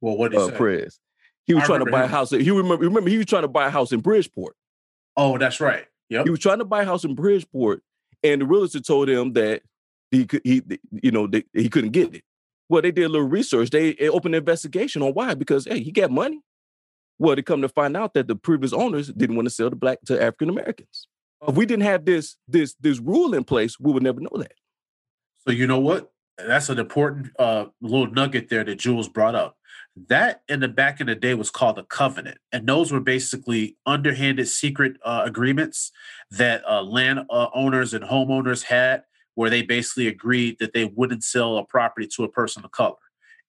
Well, 0.00 0.16
what 0.16 0.32
did 0.32 0.40
uh, 0.40 0.50
Press. 0.50 0.98
He 1.46 1.54
was 1.54 1.64
I 1.64 1.66
trying 1.66 1.84
to 1.84 1.90
buy 1.90 2.00
him. 2.00 2.06
a 2.06 2.08
house. 2.08 2.30
He 2.30 2.50
remember 2.50 2.84
remember 2.84 3.08
he 3.10 3.18
was 3.18 3.26
trying 3.26 3.42
to 3.42 3.48
buy 3.48 3.66
a 3.66 3.70
house 3.70 3.92
in 3.92 4.00
Bridgeport. 4.00 4.56
Oh, 5.16 5.38
that's 5.38 5.60
right. 5.60 5.86
Yep. 6.08 6.24
He 6.24 6.30
was 6.30 6.40
trying 6.40 6.58
to 6.58 6.64
buy 6.64 6.82
a 6.82 6.84
house 6.84 7.04
in 7.04 7.14
Bridgeport, 7.14 7.82
and 8.22 8.40
the 8.40 8.46
realtor 8.46 8.80
told 8.80 9.08
him 9.08 9.32
that 9.34 9.62
he 10.10 10.26
could 10.26 10.42
he 10.44 10.62
you 10.90 11.10
know 11.10 11.26
they, 11.26 11.44
he 11.52 11.68
couldn't 11.68 11.90
get 11.90 12.14
it. 12.14 12.22
Well, 12.68 12.82
they 12.82 12.90
did 12.90 13.04
a 13.04 13.08
little 13.08 13.28
research. 13.28 13.70
They, 13.70 13.94
opened 14.08 14.34
an 14.34 14.40
investigation 14.40 15.02
on 15.02 15.12
why 15.12 15.34
because 15.34 15.66
hey, 15.66 15.80
he 15.80 15.92
got 15.92 16.10
money. 16.10 16.40
Well, 17.18 17.36
they 17.36 17.42
come 17.42 17.62
to 17.62 17.68
find 17.68 17.96
out 17.96 18.14
that 18.14 18.26
the 18.26 18.36
previous 18.36 18.72
owners 18.72 19.08
didn't 19.12 19.36
want 19.36 19.46
to 19.46 19.54
sell 19.54 19.70
the 19.70 19.76
black 19.76 19.98
to 20.06 20.20
African 20.20 20.50
Americans. 20.50 21.06
If 21.46 21.54
we 21.54 21.66
didn't 21.66 21.84
have 21.84 22.04
this 22.04 22.36
this 22.48 22.74
this 22.80 22.98
rule 22.98 23.34
in 23.34 23.44
place, 23.44 23.78
we 23.78 23.92
would 23.92 24.02
never 24.02 24.20
know 24.20 24.36
that. 24.36 24.52
So 25.46 25.52
you 25.52 25.66
know 25.66 25.78
what? 25.78 26.12
That's 26.38 26.68
an 26.68 26.78
important 26.78 27.28
uh, 27.38 27.66
little 27.80 28.10
nugget 28.10 28.48
there 28.48 28.64
that 28.64 28.76
Jules 28.76 29.08
brought 29.08 29.34
up. 29.34 29.56
That 30.08 30.42
in 30.48 30.60
the 30.60 30.68
back 30.68 31.00
in 31.00 31.06
the 31.06 31.14
day 31.14 31.32
was 31.34 31.50
called 31.50 31.78
a 31.78 31.84
covenant, 31.84 32.38
and 32.52 32.68
those 32.68 32.92
were 32.92 33.00
basically 33.00 33.76
underhanded 33.86 34.46
secret 34.46 34.98
uh, 35.02 35.22
agreements 35.24 35.90
that 36.30 36.62
uh, 36.68 36.82
land 36.82 37.20
uh, 37.30 37.48
owners 37.54 37.94
and 37.94 38.04
homeowners 38.04 38.64
had 38.64 39.04
where 39.36 39.50
they 39.50 39.62
basically 39.62 40.06
agreed 40.06 40.56
that 40.58 40.72
they 40.72 40.84
wouldn't 40.84 41.22
sell 41.22 41.58
a 41.58 41.64
property 41.64 42.06
to 42.06 42.24
a 42.24 42.28
person 42.28 42.64
of 42.64 42.70
color. 42.72 42.96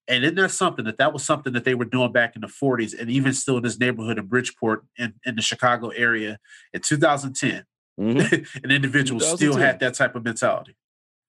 And 0.07 0.23
isn't 0.23 0.35
that 0.35 0.51
something 0.51 0.85
that 0.85 0.97
that 0.97 1.11
was 1.11 1.23
something 1.23 1.53
that 1.53 1.65
they 1.65 1.75
were 1.75 1.85
doing 1.85 2.11
back 2.11 2.35
in 2.35 2.41
the 2.41 2.47
40s 2.47 2.97
and 2.97 3.09
even 3.09 3.33
still 3.33 3.57
in 3.57 3.63
this 3.63 3.79
neighborhood 3.79 4.17
in 4.17 4.27
Bridgeport 4.27 4.85
in, 4.97 5.13
in 5.25 5.35
the 5.35 5.41
Chicago 5.41 5.89
area 5.89 6.39
in 6.73 6.81
2010, 6.81 7.65
mm-hmm. 7.99 8.19
an 8.63 8.71
individual 8.71 9.19
2010. 9.19 9.37
still 9.37 9.57
had 9.57 9.79
that 9.79 9.95
type 9.95 10.15
of 10.15 10.23
mentality. 10.23 10.75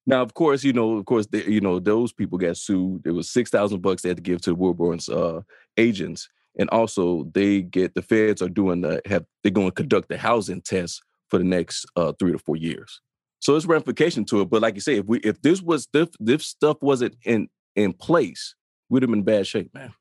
Now, 0.09 0.22
of 0.22 0.32
course, 0.32 0.64
you 0.64 0.72
know, 0.72 0.96
of 0.96 1.04
course, 1.04 1.26
they, 1.26 1.44
you 1.44 1.61
know, 1.61 1.78
those 1.78 2.14
people 2.14 2.38
got 2.38 2.56
sued. 2.56 3.02
It 3.04 3.11
was 3.11 3.28
six 3.28 3.50
thousand 3.50 3.82
bucks 3.82 4.00
they 4.00 4.09
had 4.09 4.16
to 4.16 4.22
give 4.22 4.40
to 4.40 4.50
the 4.50 4.56
Willborn's 4.56 5.06
uh, 5.11 5.42
agents, 5.76 6.30
and 6.59 6.70
also 6.70 7.28
they 7.34 7.61
get 7.61 7.94
the 7.94 8.00
feds 8.00 8.40
are 8.40 8.48
doing 8.48 8.80
the 8.80 9.02
have 9.04 9.26
they're 9.42 9.52
going 9.52 9.68
to 9.68 9.74
conduct 9.74 10.09
the 10.09 10.16
housing 10.16 10.62
test 10.62 11.02
for 11.28 11.36
the 11.36 11.44
next 11.44 11.84
uh, 11.94 12.14
three 12.18 12.32
to 12.32 12.38
four 12.38 12.56
years. 12.56 13.02
So 13.40 13.54
it's 13.54 13.66
ramification 13.66 14.24
to 14.26 14.40
it. 14.40 14.48
But 14.48 14.62
like 14.62 14.76
you 14.76 14.80
say, 14.80 14.96
if 14.96 15.04
we 15.04 15.18
if 15.18 15.42
this 15.42 15.61
was 15.61 15.86
this, 15.92 16.09
this 16.18 16.46
stuff 16.46 16.78
wasn't 16.80 17.16
in 17.26 17.50
in 17.76 17.92
place, 17.92 18.54
we'd 18.88 19.02
have 19.02 19.11
been 19.11 19.18
in 19.18 19.24
bad 19.26 19.46
shape, 19.46 19.74
man. 19.74 19.92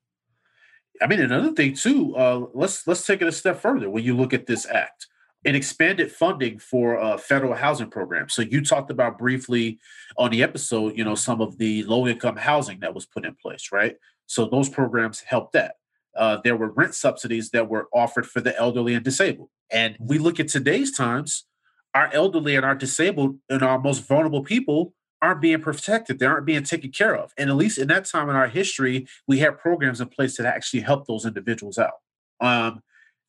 I 1.02 1.06
mean, 1.06 1.20
another 1.20 1.52
thing 1.52 1.74
too. 1.74 2.16
Uh, 2.16 2.46
let's 2.54 2.86
let's 2.86 3.04
take 3.04 3.20
it 3.20 3.28
a 3.28 3.32
step 3.32 3.60
further. 3.60 3.90
When 3.90 4.04
you 4.04 4.16
look 4.16 4.32
at 4.32 4.46
this 4.46 4.64
act, 4.64 5.06
it 5.48 5.54
expanded 5.54 6.12
funding 6.12 6.58
for 6.58 7.00
uh, 7.00 7.16
federal 7.16 7.54
housing 7.54 7.88
programs. 7.88 8.34
So 8.34 8.42
you 8.42 8.62
talked 8.62 8.90
about 8.90 9.18
briefly 9.18 9.78
on 10.18 10.30
the 10.30 10.42
episode, 10.42 10.96
you 10.96 11.04
know, 11.04 11.14
some 11.14 11.40
of 11.40 11.56
the 11.56 11.84
low 11.84 12.06
income 12.06 12.36
housing 12.36 12.80
that 12.80 12.94
was 12.94 13.06
put 13.06 13.24
in 13.24 13.34
place, 13.34 13.70
right? 13.72 13.96
So 14.26 14.44
those 14.44 14.68
programs 14.68 15.20
helped 15.20 15.54
that. 15.54 15.76
Uh, 16.14 16.38
there 16.44 16.54
were 16.54 16.70
rent 16.72 16.94
subsidies 16.94 17.50
that 17.50 17.70
were 17.70 17.88
offered 17.94 18.26
for 18.26 18.40
the 18.40 18.54
elderly 18.58 18.92
and 18.92 19.02
disabled. 19.02 19.48
And 19.70 19.96
we 19.98 20.18
look 20.18 20.38
at 20.38 20.48
today's 20.48 20.94
times, 20.94 21.46
our 21.94 22.12
elderly 22.12 22.54
and 22.54 22.66
our 22.66 22.74
disabled 22.74 23.38
and 23.48 23.62
our 23.62 23.78
most 23.78 24.06
vulnerable 24.06 24.42
people 24.42 24.92
aren't 25.22 25.40
being 25.40 25.62
protected. 25.62 26.18
They 26.18 26.26
aren't 26.26 26.44
being 26.44 26.62
taken 26.62 26.90
care 26.90 27.16
of. 27.16 27.32
And 27.38 27.48
at 27.48 27.56
least 27.56 27.78
in 27.78 27.88
that 27.88 28.04
time 28.04 28.28
in 28.28 28.36
our 28.36 28.48
history, 28.48 29.06
we 29.26 29.38
had 29.38 29.58
programs 29.58 30.00
in 30.00 30.08
place 30.08 30.36
that 30.36 30.46
actually 30.46 30.80
helped 30.80 31.08
those 31.08 31.24
individuals 31.24 31.78
out. 31.78 31.94
Um, 32.38 32.82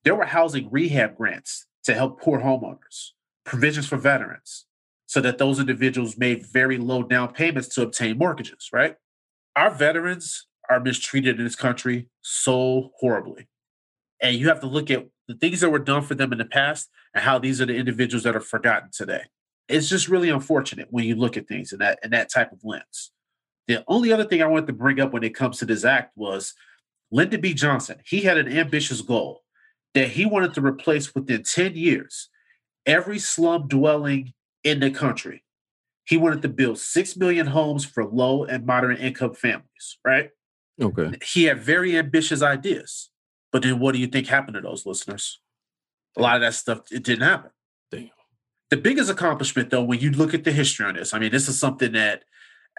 there 0.03 0.15
were 0.15 0.26
housing 0.26 0.70
rehab 0.70 1.15
grants 1.15 1.65
to 1.84 1.93
help 1.93 2.21
poor 2.21 2.39
homeowners, 2.39 3.11
provisions 3.45 3.88
for 3.88 3.97
veterans, 3.97 4.65
so 5.05 5.21
that 5.21 5.38
those 5.38 5.59
individuals 5.59 6.17
made 6.17 6.45
very 6.45 6.77
low 6.77 7.03
down 7.03 7.34
payments 7.34 7.67
to 7.69 7.82
obtain 7.82 8.17
mortgages, 8.17 8.69
right? 8.71 8.95
Our 9.55 9.71
veterans 9.71 10.47
are 10.69 10.80
mistreated 10.80 11.39
in 11.39 11.43
this 11.43 11.55
country 11.55 12.07
so 12.21 12.91
horribly. 12.99 13.47
And 14.21 14.36
you 14.36 14.47
have 14.49 14.59
to 14.61 14.67
look 14.67 14.91
at 14.91 15.07
the 15.27 15.36
things 15.36 15.61
that 15.61 15.69
were 15.69 15.80
done 15.80 16.03
for 16.03 16.15
them 16.15 16.32
in 16.32 16.38
the 16.38 16.45
past 16.45 16.89
and 17.13 17.23
how 17.23 17.39
these 17.39 17.59
are 17.59 17.65
the 17.65 17.75
individuals 17.75 18.23
that 18.23 18.36
are 18.36 18.41
forgotten 18.41 18.89
today. 18.91 19.23
It's 19.67 19.89
just 19.89 20.09
really 20.09 20.30
unfortunate 20.30 20.88
when 20.91 21.05
you 21.05 21.15
look 21.15 21.38
at 21.38 21.47
things 21.47 21.71
in 21.71 21.80
that 21.80 21.99
in 22.03 22.11
that 22.11 22.32
type 22.32 22.51
of 22.51 22.59
lens. 22.63 23.11
The 23.67 23.84
only 23.88 24.11
other 24.11 24.25
thing 24.25 24.41
I 24.41 24.47
wanted 24.47 24.67
to 24.67 24.73
bring 24.73 24.99
up 24.99 25.13
when 25.13 25.23
it 25.23 25.36
comes 25.36 25.59
to 25.59 25.65
this 25.65 25.86
act 25.86 26.17
was 26.17 26.53
Lyndon 27.11 27.41
B. 27.41 27.53
Johnson. 27.53 27.97
He 28.03 28.21
had 28.21 28.38
an 28.38 28.47
ambitious 28.47 29.01
goal 29.01 29.41
that 29.94 30.10
he 30.10 30.26
wanted 30.26 30.54
to 30.54 30.62
replace 30.62 31.14
within 31.14 31.44
10 31.44 31.76
years 31.76 32.30
every 32.86 33.20
slum 33.20 33.68
dwelling 33.68 34.34
in 34.64 34.80
the 34.80 34.92
country. 34.92 35.44
He 36.06 36.18
wanted 36.18 36.42
to 36.42 36.50
build 36.50 36.80
6 36.80 37.18
million 37.18 37.48
homes 37.48 37.86
for 37.86 38.06
low 38.06 38.44
and 38.44 38.66
moderate 38.66 39.00
income 39.00 39.34
families, 39.34 39.98
right? 40.04 40.32
Okay. 40.82 41.12
He 41.24 41.44
had 41.44 41.60
very 41.60 41.98
ambitious 41.98 42.42
ideas. 42.42 43.10
But 43.52 43.64
then 43.64 43.80
what 43.80 43.94
do 43.94 44.00
you 44.00 44.08
think 44.08 44.28
happened 44.28 44.56
to 44.56 44.62
those 44.62 44.86
listeners? 44.86 45.40
A 46.18 46.22
lot 46.22 46.36
of 46.36 46.42
that 46.42 46.54
stuff, 46.54 46.82
it 46.92 47.04
didn't 47.04 47.28
happen. 47.28 47.52
Damn. 47.92 48.10
The 48.70 48.78
biggest 48.78 49.10
accomplishment, 49.10 49.70
though, 49.70 49.84
when 49.84 50.00
you 50.00 50.12
look 50.12 50.34
at 50.34 50.44
the 50.44 50.52
history 50.52 50.86
on 50.86 50.96
this, 50.96 51.14
I 51.14 51.20
mean, 51.20 51.32
this 51.32 51.48
is 51.48 51.60
something 51.60 51.92
that 51.94 52.24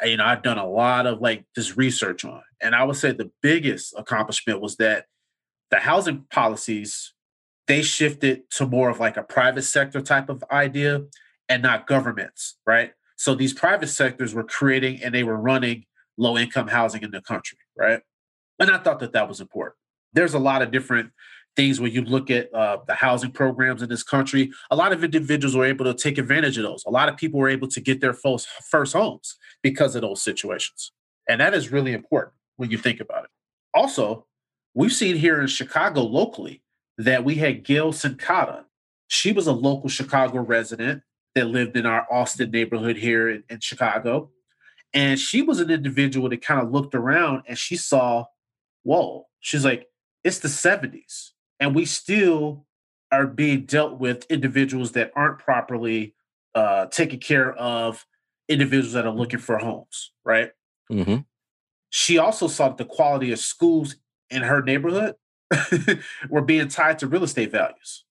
you 0.05 0.17
know, 0.17 0.25
I've 0.25 0.43
done 0.43 0.59
a 0.59 0.69
lot 0.69 1.07
of 1.07 1.21
like 1.21 1.45
this 1.55 1.77
research 1.77 2.25
on. 2.25 2.43
And 2.61 2.75
I 2.75 2.85
would 2.85 2.97
say 2.97 3.13
the 3.13 3.31
biggest 3.43 3.95
accomplishment 3.97 4.61
was 4.61 4.77
that 4.77 5.07
the 5.71 5.79
housing 5.79 6.25
policies, 6.31 7.13
they 7.67 7.83
shifted 7.83 8.51
to 8.53 8.67
more 8.67 8.91
of 8.91 9.01
like 9.01 9.17
a 9.17 9.23
private 9.23 9.63
sector 9.63 10.01
type 10.01 10.29
of 10.29 10.43
idea 10.51 11.03
and 11.49 11.63
not 11.63 11.87
governments, 11.87 12.57
right? 12.67 12.93
So 13.17 13.35
these 13.35 13.53
private 13.53 13.89
sectors 13.89 14.35
were 14.35 14.45
creating 14.45 15.03
and 15.03 15.15
they 15.15 15.25
were 15.25 15.37
running 15.37 15.85
low 16.17 16.37
income 16.37 16.69
housing 16.69 17.03
in 17.03 17.11
the 17.11 17.21
country, 17.21 17.59
right? 17.77 18.01
And 18.59 18.71
I 18.71 18.79
thought 18.79 19.01
that 19.01 19.13
that 19.13 19.29
was 19.29 19.41
important. 19.41 19.77
There's 20.13 20.35
a 20.35 20.39
lot 20.39 20.63
of 20.63 20.71
different 20.71 21.13
things 21.57 21.81
where 21.81 21.91
you 21.91 22.03
look 22.03 22.31
at 22.31 22.53
uh, 22.55 22.79
the 22.87 22.95
housing 22.95 23.31
programs 23.31 23.83
in 23.83 23.89
this 23.89 24.03
country. 24.03 24.53
A 24.71 24.77
lot 24.77 24.93
of 24.93 25.03
individuals 25.03 25.57
were 25.57 25.65
able 25.65 25.85
to 25.85 25.95
take 25.95 26.19
advantage 26.19 26.57
of 26.57 26.63
those. 26.63 26.85
A 26.87 26.91
lot 26.91 27.09
of 27.09 27.17
people 27.17 27.41
were 27.41 27.49
able 27.49 27.69
to 27.69 27.81
get 27.81 28.01
their 28.01 28.13
first, 28.13 28.49
first 28.71 28.93
homes 28.93 29.37
because 29.63 29.95
of 29.95 30.03
those 30.03 30.23
situations. 30.23 30.93
And 31.29 31.41
that 31.41 31.55
is 31.55 31.73
really 31.73 31.93
important 31.93 32.35
when 32.57 32.71
you 32.71 32.79
think 32.79 33.01
about 33.01 33.25
it. 33.25 33.31
Also, 33.75 34.27
we've 34.75 34.93
seen 34.93 35.17
here 35.17 35.41
in 35.41 35.47
Chicago 35.47 36.03
locally 36.03 36.63
that 36.99 37.25
we 37.25 37.37
had 37.37 37.65
Gail 37.65 37.93
Cincotta. 37.93 38.65
She 39.09 39.33
was 39.33 39.47
a 39.47 39.53
local 39.53 39.89
Chicago 39.89 40.41
resident 40.41 41.03
that 41.35 41.47
lived 41.47 41.77
in 41.77 41.87
our 41.87 42.07
Austin 42.11 42.51
neighborhood 42.51 42.97
here 42.97 43.29
in, 43.29 43.45
in 43.49 43.61
Chicago. 43.61 44.31
And 44.93 45.19
she 45.19 45.43
was 45.43 45.61
an 45.61 45.71
individual 45.71 46.29
that 46.29 46.43
kind 46.43 46.61
of 46.61 46.71
looked 46.71 46.95
around 46.95 47.43
and 47.47 47.57
she 47.57 47.77
saw, 47.77 48.25
whoa, 48.83 49.27
she's 49.41 49.65
like, 49.65 49.87
it's 50.25 50.41
the 50.41 50.49
70s. 50.49 51.31
And 51.59 51.75
we 51.75 51.85
still 51.85 52.67
are 53.13 53.27
being 53.27 53.67
dealt 53.67 53.99
with 53.99 54.27
individuals 54.31 54.93
that 54.93 55.13
aren't 55.15 55.39
properly 55.39 56.15
uh, 56.55 56.87
taking 56.87 57.21
care 57.21 57.53
of 57.55 58.07
individuals 58.49 58.93
that 58.95 59.07
are 59.07 59.13
looking 59.13 59.39
for 59.39 59.59
homes, 59.59 60.13
right? 60.25 60.51
Mm-hmm. 60.91 61.19
She 61.91 62.19
also 62.19 62.47
saw 62.49 62.69
that 62.69 62.79
the 62.79 62.85
quality 62.85 63.33
of 63.33 63.39
schools 63.39 63.97
in 64.31 64.43
her 64.43 64.63
neighborhood 64.63 65.15
were 66.29 66.43
being 66.43 66.69
tied 66.69 66.99
to 67.01 67.07
real 67.07 67.25
estate 67.25 67.53
values. 67.53 68.05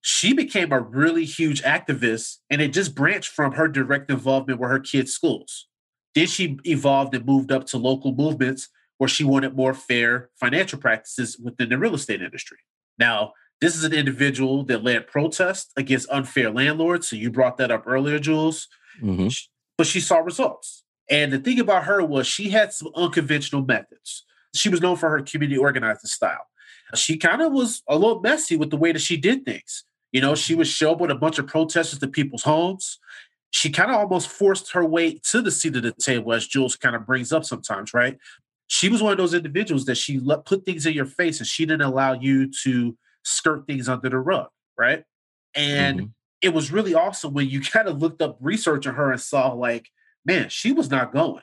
She 0.00 0.32
became 0.32 0.72
a 0.72 0.80
really 0.80 1.24
huge 1.24 1.62
activist, 1.62 2.36
and 2.48 2.62
it 2.62 2.72
just 2.72 2.94
branched 2.94 3.32
from 3.32 3.52
her 3.52 3.66
direct 3.66 4.10
involvement 4.10 4.60
with 4.60 4.70
her 4.70 4.78
kids' 4.78 5.12
schools. 5.12 5.66
Then 6.14 6.26
she 6.28 6.58
evolved 6.64 7.14
and 7.14 7.26
moved 7.26 7.50
up 7.50 7.66
to 7.66 7.78
local 7.78 8.14
movements 8.14 8.68
where 8.98 9.08
she 9.08 9.24
wanted 9.24 9.56
more 9.56 9.74
fair 9.74 10.30
financial 10.38 10.78
practices 10.78 11.38
within 11.38 11.68
the 11.68 11.78
real 11.78 11.94
estate 11.94 12.22
industry. 12.22 12.58
Now, 12.98 13.32
this 13.60 13.76
is 13.76 13.84
an 13.84 13.92
individual 13.92 14.64
that 14.64 14.84
led 14.84 15.06
protests 15.06 15.72
against 15.76 16.08
unfair 16.10 16.50
landlords. 16.50 17.08
So 17.08 17.16
you 17.16 17.30
brought 17.30 17.56
that 17.58 17.70
up 17.70 17.84
earlier, 17.86 18.18
Jules. 18.18 18.68
Mm-hmm. 19.02 19.28
But 19.76 19.86
she 19.86 20.00
saw 20.00 20.18
results. 20.18 20.84
And 21.08 21.32
the 21.32 21.38
thing 21.38 21.60
about 21.60 21.84
her 21.84 22.02
was 22.04 22.26
she 22.26 22.50
had 22.50 22.72
some 22.72 22.90
unconventional 22.94 23.64
methods. 23.64 24.24
She 24.56 24.68
was 24.68 24.80
known 24.80 24.96
for 24.96 25.10
her 25.10 25.22
community 25.22 25.58
organizing 25.58 26.08
style. 26.08 26.46
She 26.94 27.16
kind 27.16 27.42
of 27.42 27.52
was 27.52 27.82
a 27.88 27.96
little 27.96 28.20
messy 28.20 28.56
with 28.56 28.70
the 28.70 28.76
way 28.76 28.92
that 28.92 29.00
she 29.00 29.16
did 29.16 29.44
things. 29.44 29.84
You 30.12 30.20
know, 30.20 30.34
she 30.34 30.54
would 30.54 30.68
show 30.68 30.92
up 30.92 31.00
with 31.00 31.10
a 31.10 31.16
bunch 31.16 31.38
of 31.38 31.46
protesters 31.46 31.98
to 31.98 32.08
people's 32.08 32.44
homes 32.44 32.98
she 33.56 33.70
kind 33.70 33.90
of 33.90 33.96
almost 33.96 34.28
forced 34.28 34.72
her 34.72 34.84
way 34.84 35.18
to 35.30 35.40
the 35.40 35.50
seat 35.50 35.76
of 35.76 35.82
the 35.82 35.92
table, 35.92 36.34
as 36.34 36.46
Jules 36.46 36.76
kind 36.76 36.94
of 36.94 37.06
brings 37.06 37.32
up 37.32 37.44
sometimes, 37.44 37.94
right? 37.94 38.18
She 38.66 38.90
was 38.90 39.02
one 39.02 39.12
of 39.12 39.18
those 39.18 39.32
individuals 39.32 39.86
that 39.86 39.96
she 39.96 40.18
let 40.18 40.44
put 40.44 40.66
things 40.66 40.84
in 40.84 40.92
your 40.92 41.06
face 41.06 41.38
and 41.38 41.46
she 41.46 41.64
didn't 41.64 41.80
allow 41.80 42.12
you 42.12 42.50
to 42.64 42.96
skirt 43.22 43.66
things 43.66 43.88
under 43.88 44.10
the 44.10 44.18
rug, 44.18 44.48
right? 44.76 45.04
And 45.54 46.00
mm-hmm. 46.00 46.06
it 46.42 46.52
was 46.52 46.70
really 46.70 46.94
awesome 46.94 47.32
when 47.32 47.48
you 47.48 47.60
kind 47.72 47.88
of 47.88 48.02
looked 48.02 48.20
up 48.20 48.36
research 48.40 48.86
on 48.86 48.94
her 48.94 49.10
and 49.10 49.20
saw, 49.20 49.52
like, 49.52 49.88
man, 50.24 50.50
she 50.50 50.72
was 50.72 50.90
not 50.90 51.14
going. 51.14 51.42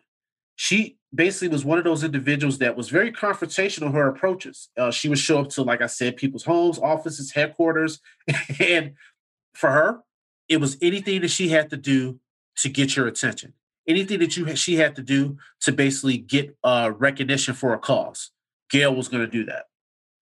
She 0.56 0.98
basically 1.14 1.50
was 1.50 1.66
one 1.66 1.78
of 1.78 1.84
those 1.84 2.04
individuals 2.04 2.58
that 2.58 2.76
was 2.76 2.90
very 2.90 3.12
confrontational 3.12 3.88
in 3.88 3.94
her 3.94 4.08
approaches. 4.08 4.70
Uh, 4.78 4.92
she 4.92 5.10
would 5.10 5.20
show 5.20 5.42
up 5.42 5.50
to, 5.50 5.62
like 5.62 5.82
I 5.82 5.88
said, 5.88 6.18
people's 6.18 6.44
homes, 6.44 6.80
offices, 6.80 7.32
headquarters. 7.32 8.00
and 8.60 8.94
for 9.54 9.72
her, 9.72 10.00
it 10.50 10.58
was 10.58 10.78
anything 10.82 11.22
that 11.22 11.30
she 11.30 11.50
had 11.50 11.70
to 11.70 11.78
do 11.78 12.20
to 12.58 12.70
get 12.70 12.96
your 12.96 13.08
attention, 13.08 13.54
anything 13.88 14.20
that 14.20 14.36
you 14.36 14.56
she 14.56 14.76
had 14.76 14.96
to 14.96 15.02
do 15.02 15.38
to 15.62 15.72
basically 15.72 16.18
get 16.18 16.56
uh, 16.64 16.92
recognition 16.98 17.54
for 17.54 17.74
a 17.74 17.80
cause. 17.80 18.32
Gail 18.70 18.96
was 18.96 19.08
going 19.08 19.24
to 19.24 19.32
do 19.32 19.46
that. 19.46 19.66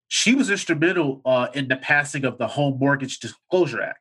She 0.08 0.36
was 0.36 0.50
instrumental 0.50 1.22
uh, 1.26 1.48
in 1.54 1.70
the 1.70 1.78
passing 1.78 2.26
of 2.26 2.38
the 2.38 2.48
Home 2.48 2.78
Mortgage 2.80 3.20
Disclosure 3.20 3.82
Act. 3.82 4.00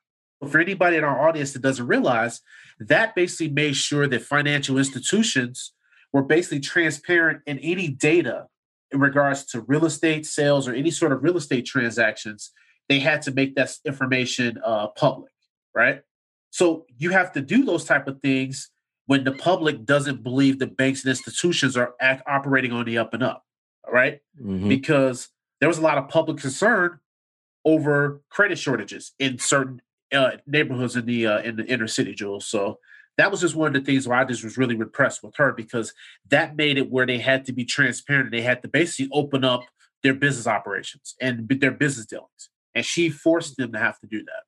For 0.49 0.59
anybody 0.59 0.97
in 0.97 1.05
our 1.05 1.29
audience 1.29 1.53
that 1.53 1.63
doesn't 1.63 1.87
realize, 1.87 2.41
that 2.81 3.15
basically 3.15 3.51
made 3.51 3.77
sure 3.77 4.09
that 4.09 4.23
financial 4.23 4.79
institutions 4.79 5.73
were 6.13 6.23
basically 6.23 6.61
transparent 6.61 7.43
in 7.47 7.59
any 7.61 7.89
data 7.89 8.47
in 8.91 9.01
regards 9.01 9.45
to 9.45 9.61
real 9.63 9.85
estate 9.85 10.27
sales 10.27 10.67
or 10.67 10.75
any 10.75 10.91
sort 10.91 11.13
of 11.13 11.23
real 11.23 11.37
estate 11.37 11.67
transactions. 11.67 12.51
They 12.89 12.99
had 12.99 13.23
to 13.23 13.31
make 13.31 13.55
that 13.55 13.73
information 13.85 14.59
uh, 14.65 14.89
public, 14.89 15.33
right? 15.75 16.01
So 16.51 16.87
you 16.99 17.11
have 17.11 17.33
to 17.33 17.41
do 17.41 17.65
those 17.65 17.85
type 17.85 18.09
of 18.09 18.21
things 18.21 18.71
when 19.07 19.25
the 19.25 19.33
public 19.33 19.85
doesn't 19.85 20.23
believe 20.23 20.59
the 20.59 20.67
banks 20.67 21.05
and 21.05 21.11
institutions 21.11 21.77
are 21.77 21.95
act, 22.01 22.23
operating 22.27 22.73
on 22.73 22.85
the 22.85 22.99
up 22.99 23.15
and 23.15 23.23
up, 23.23 23.45
right? 23.89 24.21
Mm-hmm. 24.41 24.69
Because 24.69 25.29
there 25.61 25.69
was 25.69 25.79
a 25.79 25.83
lot 25.83 25.99
of 25.99 26.09
public 26.09 26.39
concern 26.39 26.99
over 27.65 28.21
credit 28.31 28.59
shortages 28.59 29.13
in 29.19 29.39
certain 29.39 29.81
uh, 30.13 30.33
neighborhoods 30.47 30.97
in 30.97 31.07
the 31.07 31.27
uh, 31.27 31.41
in 31.41 31.57
the 31.57 31.67
inner 31.67 31.87
city, 31.87 32.15
Jules. 32.15 32.47
So 32.47 32.79
that 33.21 33.31
was 33.31 33.41
just 33.41 33.55
one 33.55 33.69
of 33.69 33.75
the 33.75 33.87
things 33.87 34.09
where 34.09 34.19
I 34.19 34.25
just 34.25 34.43
was 34.43 34.57
really 34.59 34.75
repressed 34.75 35.23
with 35.23 35.37
her 35.37 35.53
because 35.53 35.93
that 36.29 36.57
made 36.57 36.79
it 36.79 36.91
where 36.91 37.07
they 37.07 37.19
had 37.19 37.45
to 37.47 37.53
be 37.53 37.65
transparent 37.65 38.27
and 38.27 38.35
they 38.35 38.43
had 38.43 38.63
to 38.63 38.69
basically 38.69 39.11
open 39.13 39.45
up 39.45 39.63
their 40.03 40.15
business 40.15 40.47
operations 40.47 41.15
and 41.21 41.49
their 41.49 41.71
business 41.71 42.07
dealings, 42.07 42.49
and 42.75 42.85
she 42.85 43.11
forced 43.11 43.57
them 43.57 43.73
to 43.73 43.79
have 43.79 43.99
to 44.01 44.07
do 44.07 44.19
that 44.25 44.43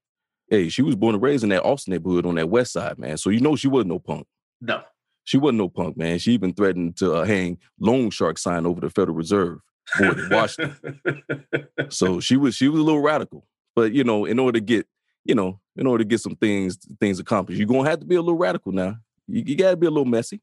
hey, 0.53 0.69
she 0.69 0.83
was 0.83 0.95
born 0.95 1.15
and 1.15 1.23
raised 1.23 1.43
in 1.43 1.49
that 1.49 1.65
Austin 1.65 1.93
neighborhood 1.93 2.27
on 2.27 2.35
that 2.35 2.51
west 2.51 2.75
side, 2.75 2.99
man. 2.99 3.17
So 3.17 3.31
you 3.31 3.41
know 3.41 3.57
she 3.57 3.69
wasn't 3.69 3.89
no 3.89 3.99
punk. 3.99 4.27
No. 4.61 4.83
She 5.25 5.39
wasn't 5.39 5.59
no 5.59 5.71
punk, 5.71 5.97
man. 5.97 6.19
She 6.19 6.33
even 6.33 6.53
threatened 6.53 6.99
to 6.99 7.15
uh, 7.15 7.25
hang 7.25 7.57
loan 7.81 8.11
shark 8.11 8.37
sign 8.37 8.67
over 8.67 8.79
the 8.79 8.91
Federal 8.91 9.17
Reserve 9.17 9.61
board 9.99 10.19
in 10.19 10.29
Washington. 10.29 11.01
so 11.89 12.21
she 12.21 12.37
was 12.37 12.55
she 12.55 12.69
was 12.69 12.81
a 12.81 12.85
little 12.85 13.01
radical. 13.01 13.47
But 13.75 13.93
you 13.93 14.05
know, 14.05 14.27
in 14.27 14.39
order 14.39 14.61
to 14.61 14.65
get, 14.65 14.87
you 15.25 15.35
know, 15.35 15.59
in 15.77 15.87
order 15.87 16.05
to 16.05 16.09
get 16.09 16.21
some 16.21 16.37
things 16.37 16.79
things 17.01 17.19
accomplished, 17.19 17.59
you're 17.59 17.69
gonna 17.69 17.89
have 17.89 18.01
to 18.01 18.07
be 18.07 18.17
a 18.17 18.21
little 18.21 18.39
radical 18.39 18.73
now. 18.73 18.97
You, 19.27 19.43
you 19.47 19.57
gotta 19.57 19.77
be 19.77 19.87
a 19.87 19.91
little 19.91 20.05
messy, 20.05 20.41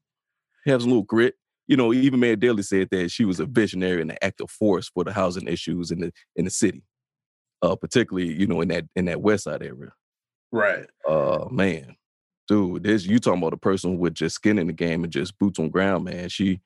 have 0.66 0.82
some 0.82 0.90
little 0.90 1.04
grit. 1.04 1.34
You 1.66 1.76
know, 1.76 1.92
even 1.92 2.18
Mayor 2.18 2.36
Daley 2.36 2.62
said 2.62 2.88
that 2.90 3.10
she 3.10 3.24
was 3.24 3.38
a 3.38 3.46
visionary 3.46 4.02
and 4.02 4.10
an 4.10 4.18
active 4.22 4.50
force 4.50 4.88
for 4.88 5.04
the 5.04 5.12
housing 5.12 5.46
issues 5.46 5.90
in 5.90 6.00
the 6.00 6.12
in 6.36 6.44
the 6.44 6.50
city. 6.50 6.82
Uh, 7.62 7.76
particularly, 7.76 8.32
you 8.32 8.46
know, 8.46 8.60
in 8.60 8.68
that 8.68 8.86
in 8.96 9.04
that 9.04 9.20
west 9.20 9.44
side 9.44 9.62
area. 9.62 9.92
Right. 10.50 10.86
Uh 11.08 11.46
man. 11.50 11.96
Dude, 12.48 12.82
this 12.82 13.06
you 13.06 13.20
talking 13.20 13.40
about 13.40 13.52
a 13.52 13.58
person 13.58 13.98
with 13.98 14.14
just 14.14 14.34
skin 14.34 14.58
in 14.58 14.66
the 14.66 14.72
game 14.72 15.04
and 15.04 15.12
just 15.12 15.38
boots 15.38 15.60
on 15.60 15.68
ground, 15.68 16.04
man. 16.04 16.28
She 16.28 16.60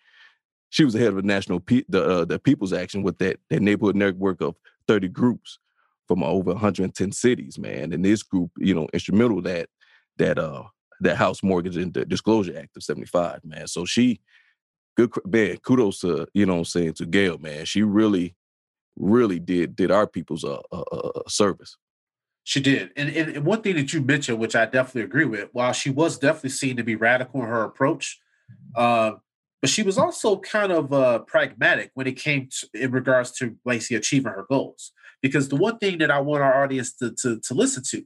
she 0.70 0.84
was 0.84 0.94
the 0.94 1.00
head 1.00 1.08
of 1.08 1.16
the 1.16 1.22
national 1.22 1.60
Pe- 1.60 1.84
the 1.88 2.02
uh, 2.02 2.24
the 2.24 2.38
People's 2.38 2.72
Action 2.72 3.02
with 3.02 3.18
that 3.18 3.38
that 3.50 3.60
neighborhood 3.60 3.94
network 3.94 4.40
of 4.40 4.56
30 4.88 5.08
groups 5.08 5.58
from 6.06 6.22
over 6.22 6.52
110 6.52 7.12
cities, 7.12 7.58
man. 7.58 7.92
And 7.92 8.04
this 8.04 8.22
group, 8.22 8.50
you 8.58 8.74
know, 8.74 8.88
instrumental 8.92 9.42
that 9.42 9.68
that 10.18 10.38
uh 10.38 10.64
that 11.00 11.16
House 11.16 11.42
Mortgage 11.42 11.76
and 11.76 11.92
the 11.92 12.04
Disclosure 12.04 12.56
Act 12.58 12.76
of 12.76 12.82
75, 12.82 13.44
man. 13.44 13.66
So 13.66 13.84
she 13.84 14.20
good 14.96 15.10
man, 15.26 15.56
kudos 15.58 16.00
to, 16.00 16.26
you 16.34 16.46
know 16.46 16.58
I'm 16.58 16.64
saying, 16.64 16.94
to 16.94 17.06
Gail, 17.06 17.38
man. 17.38 17.64
She 17.64 17.82
really, 17.82 18.36
really 18.96 19.38
did 19.38 19.76
did 19.76 19.90
our 19.90 20.06
people's 20.06 20.44
a, 20.44 20.60
a, 20.72 20.82
a 21.26 21.30
service. 21.30 21.76
She 22.44 22.60
did. 22.60 22.90
And, 22.96 23.08
and 23.08 23.44
one 23.44 23.62
thing 23.62 23.76
that 23.76 23.92
you 23.94 24.02
mentioned, 24.02 24.38
which 24.38 24.54
I 24.54 24.66
definitely 24.66 25.02
agree 25.02 25.24
with, 25.24 25.48
while 25.52 25.72
she 25.72 25.88
was 25.88 26.18
definitely 26.18 26.50
seen 26.50 26.76
to 26.76 26.84
be 26.84 26.94
radical 26.94 27.40
in 27.40 27.48
her 27.48 27.64
approach, 27.64 28.20
uh, 28.76 29.12
but 29.62 29.70
she 29.70 29.82
was 29.82 29.96
also 29.96 30.38
kind 30.40 30.70
of 30.70 30.92
uh, 30.92 31.20
pragmatic 31.20 31.90
when 31.94 32.06
it 32.06 32.18
came 32.18 32.50
to, 32.50 32.68
in 32.74 32.90
regards 32.90 33.32
to 33.38 33.56
Lacey 33.64 33.94
achieving 33.94 34.30
her 34.30 34.44
goals. 34.46 34.92
Because 35.24 35.48
the 35.48 35.56
one 35.56 35.78
thing 35.78 35.96
that 35.98 36.10
I 36.10 36.20
want 36.20 36.42
our 36.42 36.62
audience 36.62 36.92
to, 36.96 37.10
to, 37.22 37.40
to 37.40 37.54
listen 37.54 37.82
to, 37.88 38.04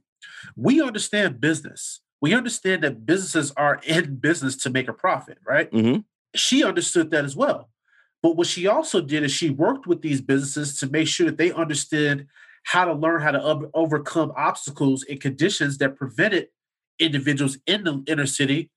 we 0.55 0.81
understand 0.81 1.41
business. 1.41 1.99
We 2.21 2.33
understand 2.33 2.81
that 2.83 3.05
businesses 3.05 3.51
are 3.57 3.81
in 3.85 4.15
business 4.15 4.55
to 4.63 4.69
make 4.69 4.87
a 4.87 4.93
profit, 4.93 5.37
right? 5.45 5.69
Mm-hmm. 5.69 5.99
She 6.33 6.63
understood 6.63 7.11
that 7.11 7.25
as 7.25 7.35
well. 7.35 7.71
But 8.23 8.37
what 8.37 8.47
she 8.47 8.67
also 8.67 9.01
did 9.01 9.23
is 9.23 9.33
she 9.33 9.49
worked 9.49 9.85
with 9.85 10.01
these 10.01 10.21
businesses 10.21 10.79
to 10.79 10.87
make 10.87 11.09
sure 11.09 11.25
that 11.25 11.37
they 11.37 11.51
understood 11.51 12.25
how 12.63 12.85
to 12.85 12.93
learn 12.93 13.21
how 13.21 13.31
to 13.31 13.43
ob- 13.43 13.69
overcome 13.73 14.31
obstacles 14.37 15.03
and 15.09 15.19
conditions 15.19 15.77
that 15.79 15.97
prevented 15.97 16.47
individuals 16.99 17.57
in 17.67 17.83
the 17.83 18.01
inner 18.07 18.25
city 18.25 18.71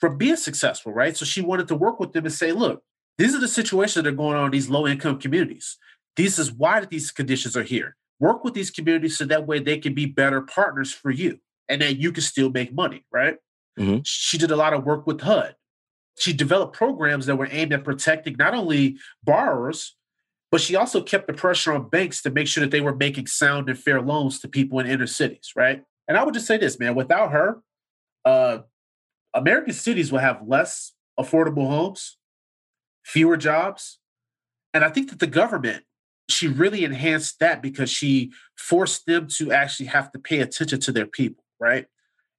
from 0.00 0.16
being 0.16 0.36
successful, 0.36 0.94
right? 0.94 1.14
So 1.14 1.26
she 1.26 1.42
wanted 1.42 1.68
to 1.68 1.74
work 1.74 2.00
with 2.00 2.14
them 2.14 2.24
and 2.24 2.32
say, 2.32 2.52
look, 2.52 2.84
these 3.18 3.34
are 3.34 3.40
the 3.40 3.48
situations 3.48 4.02
that 4.02 4.10
are 4.10 4.16
going 4.16 4.38
on 4.38 4.46
in 4.46 4.50
these 4.50 4.70
low 4.70 4.86
income 4.86 5.18
communities. 5.18 5.76
This 6.16 6.38
is 6.38 6.52
why 6.52 6.84
these 6.84 7.10
conditions 7.10 7.56
are 7.56 7.62
here. 7.62 7.96
Work 8.20 8.44
with 8.44 8.54
these 8.54 8.70
communities 8.70 9.16
so 9.16 9.24
that 9.24 9.46
way 9.46 9.58
they 9.58 9.78
can 9.78 9.94
be 9.94 10.06
better 10.06 10.42
partners 10.42 10.92
for 10.92 11.10
you 11.10 11.38
and 11.68 11.80
that 11.82 11.96
you 11.96 12.12
can 12.12 12.22
still 12.22 12.50
make 12.50 12.72
money, 12.72 13.04
right? 13.12 13.36
Mm-hmm. 13.78 14.00
She 14.04 14.38
did 14.38 14.50
a 14.50 14.56
lot 14.56 14.74
of 14.74 14.84
work 14.84 15.06
with 15.06 15.22
HUD, 15.22 15.56
she 16.18 16.32
developed 16.32 16.76
programs 16.76 17.26
that 17.26 17.36
were 17.36 17.48
aimed 17.50 17.72
at 17.72 17.84
protecting 17.84 18.36
not 18.38 18.54
only 18.54 18.98
borrowers, 19.24 19.96
but 20.50 20.60
she 20.60 20.76
also 20.76 21.02
kept 21.02 21.26
the 21.26 21.32
pressure 21.32 21.72
on 21.72 21.88
banks 21.88 22.22
to 22.22 22.30
make 22.30 22.46
sure 22.46 22.60
that 22.60 22.70
they 22.70 22.80
were 22.80 22.94
making 22.94 23.26
sound 23.26 23.68
and 23.68 23.78
fair 23.78 24.00
loans 24.02 24.38
to 24.40 24.48
people 24.48 24.78
in 24.78 24.86
inner 24.86 25.06
cities, 25.06 25.52
right? 25.56 25.82
And 26.06 26.18
I 26.18 26.24
would 26.24 26.34
just 26.34 26.46
say 26.46 26.58
this, 26.58 26.78
man, 26.78 26.94
without 26.94 27.32
her, 27.32 27.62
uh, 28.24 28.58
American 29.32 29.72
cities 29.72 30.12
will 30.12 30.18
have 30.18 30.46
less 30.46 30.92
affordable 31.18 31.68
homes, 31.68 32.18
fewer 33.02 33.38
jobs. 33.38 33.98
And 34.74 34.84
I 34.84 34.90
think 34.90 35.08
that 35.10 35.20
the 35.20 35.26
government, 35.26 35.84
she 36.28 36.48
really 36.48 36.84
enhanced 36.84 37.40
that 37.40 37.62
because 37.62 37.90
she 37.90 38.32
forced 38.56 39.06
them 39.06 39.26
to 39.36 39.52
actually 39.52 39.86
have 39.86 40.10
to 40.12 40.18
pay 40.18 40.40
attention 40.40 40.80
to 40.80 40.92
their 40.92 41.06
people, 41.06 41.44
right? 41.60 41.86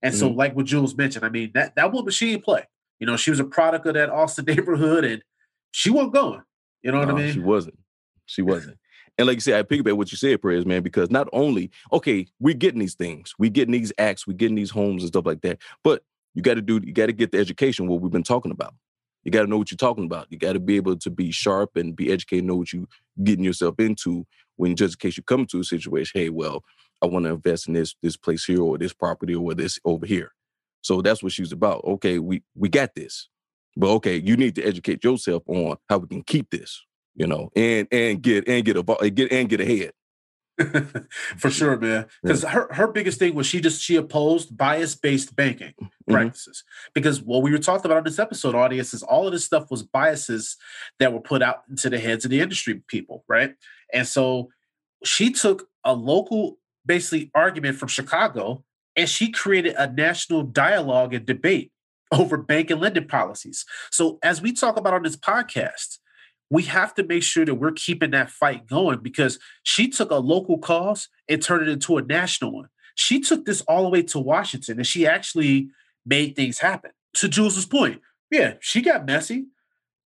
And 0.01 0.13
mm-hmm. 0.13 0.19
so, 0.19 0.29
like 0.29 0.55
what 0.55 0.65
Jules 0.65 0.95
mentioned, 0.95 1.25
I 1.25 1.29
mean, 1.29 1.51
that, 1.53 1.75
that 1.75 1.91
woman, 1.91 2.11
she 2.11 2.31
didn't 2.31 2.43
play. 2.43 2.67
You 2.99 3.07
know, 3.07 3.17
she 3.17 3.29
was 3.29 3.39
a 3.39 3.45
product 3.45 3.85
of 3.85 3.95
that 3.95 4.09
Austin 4.09 4.45
neighborhood 4.47 5.03
and 5.03 5.23
she 5.71 5.89
wasn't 5.89 6.13
going. 6.13 6.41
You 6.81 6.91
know 6.91 6.99
what 6.99 7.07
no, 7.07 7.15
I 7.15 7.17
mean? 7.17 7.33
She 7.33 7.39
wasn't. 7.39 7.79
She 8.25 8.41
wasn't. 8.41 8.77
And 9.17 9.27
like 9.27 9.35
you 9.35 9.41
said, 9.41 9.59
I 9.59 9.63
piggyback 9.63 9.95
what 9.95 10.11
you 10.11 10.17
said, 10.17 10.41
prayers, 10.41 10.65
man, 10.65 10.81
because 10.81 11.11
not 11.11 11.27
only, 11.33 11.69
okay, 11.91 12.25
we're 12.39 12.55
getting 12.55 12.79
these 12.79 12.95
things, 12.95 13.33
we're 13.37 13.51
getting 13.51 13.71
these 13.71 13.93
acts, 13.97 14.25
we're 14.25 14.33
getting 14.33 14.55
these 14.55 14.71
homes 14.71 15.03
and 15.03 15.09
stuff 15.09 15.25
like 15.25 15.41
that. 15.41 15.59
But 15.83 16.03
you 16.33 16.41
got 16.41 16.55
to 16.55 16.61
do, 16.61 16.81
you 16.83 16.93
got 16.93 17.07
to 17.07 17.13
get 17.13 17.31
the 17.31 17.37
education, 17.37 17.87
what 17.87 18.01
we've 18.01 18.11
been 18.11 18.23
talking 18.23 18.51
about. 18.51 18.73
You 19.23 19.31
got 19.31 19.43
to 19.43 19.47
know 19.47 19.57
what 19.57 19.71
you're 19.71 19.77
talking 19.77 20.05
about. 20.05 20.27
You 20.29 20.37
got 20.37 20.53
to 20.53 20.59
be 20.59 20.75
able 20.75 20.97
to 20.97 21.09
be 21.09 21.31
sharp 21.31 21.75
and 21.75 21.95
be 21.95 22.11
educated, 22.11 22.45
know 22.45 22.55
what 22.55 22.73
you're 22.73 22.85
getting 23.23 23.43
yourself 23.43 23.75
into 23.79 24.25
when 24.55 24.75
just 24.75 24.95
in 24.95 24.99
case 24.99 25.17
you 25.17 25.23
come 25.23 25.45
to 25.47 25.59
a 25.59 25.63
situation, 25.63 26.19
hey, 26.19 26.29
well, 26.29 26.63
I 27.01 27.07
want 27.07 27.25
to 27.25 27.31
invest 27.31 27.67
in 27.67 27.73
this 27.73 27.95
this 28.01 28.17
place 28.17 28.45
here 28.45 28.61
or 28.61 28.77
this 28.77 28.93
property 28.93 29.35
or 29.35 29.53
this 29.53 29.79
over 29.85 30.05
here. 30.05 30.31
So 30.81 31.01
that's 31.01 31.23
what 31.23 31.31
she's 31.31 31.51
about. 31.51 31.83
Okay, 31.83 32.19
we 32.19 32.43
we 32.55 32.69
got 32.69 32.95
this. 32.95 33.29
But 33.75 33.89
okay, 33.95 34.17
you 34.17 34.37
need 34.37 34.55
to 34.55 34.63
educate 34.63 35.03
yourself 35.03 35.43
on 35.47 35.77
how 35.89 35.97
we 35.97 36.07
can 36.07 36.23
keep 36.23 36.49
this, 36.49 36.81
you 37.15 37.27
know, 37.27 37.49
and 37.55 37.87
and 37.91 38.21
get 38.21 38.47
and 38.47 38.63
get 38.63 38.77
a 38.77 39.09
get 39.09 39.31
and 39.31 39.49
get 39.49 39.61
ahead. 39.61 39.91
For 41.37 41.49
sure, 41.49 41.77
man. 41.77 42.05
Because 42.21 42.43
yeah. 42.43 42.49
her, 42.49 42.73
her 42.73 42.87
biggest 42.87 43.19
thing 43.19 43.33
was 43.33 43.47
she 43.47 43.59
just 43.59 43.81
she 43.81 43.95
opposed 43.95 44.55
bias 44.55 44.95
based 44.95 45.35
banking 45.35 45.73
mm-hmm. 45.81 46.13
practices. 46.13 46.63
Because 46.93 47.21
what 47.21 47.41
we 47.41 47.51
were 47.51 47.57
talking 47.57 47.85
about 47.85 47.99
in 47.99 48.03
this 48.03 48.19
episode, 48.19 48.53
audiences, 48.53 49.01
all 49.01 49.25
of 49.25 49.33
this 49.33 49.45
stuff 49.45 49.71
was 49.71 49.83
biases 49.83 50.57
that 50.99 51.11
were 51.11 51.21
put 51.21 51.41
out 51.41 51.63
into 51.69 51.89
the 51.89 51.99
heads 51.99 52.23
of 52.23 52.31
the 52.31 52.39
industry 52.39 52.83
people, 52.87 53.23
right? 53.27 53.55
And 53.91 54.07
so 54.07 54.49
she 55.03 55.31
took 55.31 55.67
a 55.83 55.93
local 55.93 56.57
basically 56.85 57.31
argument 57.33 57.77
from 57.77 57.87
Chicago 57.87 58.63
and 58.95 59.09
she 59.09 59.31
created 59.31 59.75
a 59.75 59.91
national 59.91 60.43
dialogue 60.43 61.13
and 61.13 61.25
debate 61.25 61.71
over 62.11 62.37
bank 62.37 62.69
and 62.69 62.79
lending 62.79 63.07
policies. 63.07 63.65
So 63.91 64.19
as 64.21 64.41
we 64.41 64.53
talk 64.53 64.77
about 64.77 64.93
on 64.93 65.03
this 65.03 65.17
podcast, 65.17 65.97
we 66.53 66.61
have 66.63 66.93
to 66.93 67.03
make 67.03 67.23
sure 67.23 67.45
that 67.45 67.55
we're 67.55 67.71
keeping 67.71 68.11
that 68.11 68.29
fight 68.29 68.67
going 68.67 68.99
because 68.99 69.39
she 69.63 69.89
took 69.89 70.11
a 70.11 70.15
local 70.15 70.59
cause 70.59 71.09
and 71.27 71.41
turned 71.41 71.67
it 71.67 71.71
into 71.71 71.97
a 71.97 72.03
national 72.03 72.53
one. 72.53 72.69
She 72.93 73.19
took 73.19 73.45
this 73.45 73.61
all 73.61 73.81
the 73.81 73.89
way 73.89 74.03
to 74.03 74.19
Washington 74.19 74.77
and 74.77 74.85
she 74.85 75.07
actually 75.07 75.69
made 76.05 76.35
things 76.35 76.59
happen. 76.59 76.91
To 77.15 77.27
Jules's 77.27 77.65
point, 77.65 78.01
yeah, 78.29 78.53
she 78.59 78.83
got 78.83 79.03
messy 79.07 79.47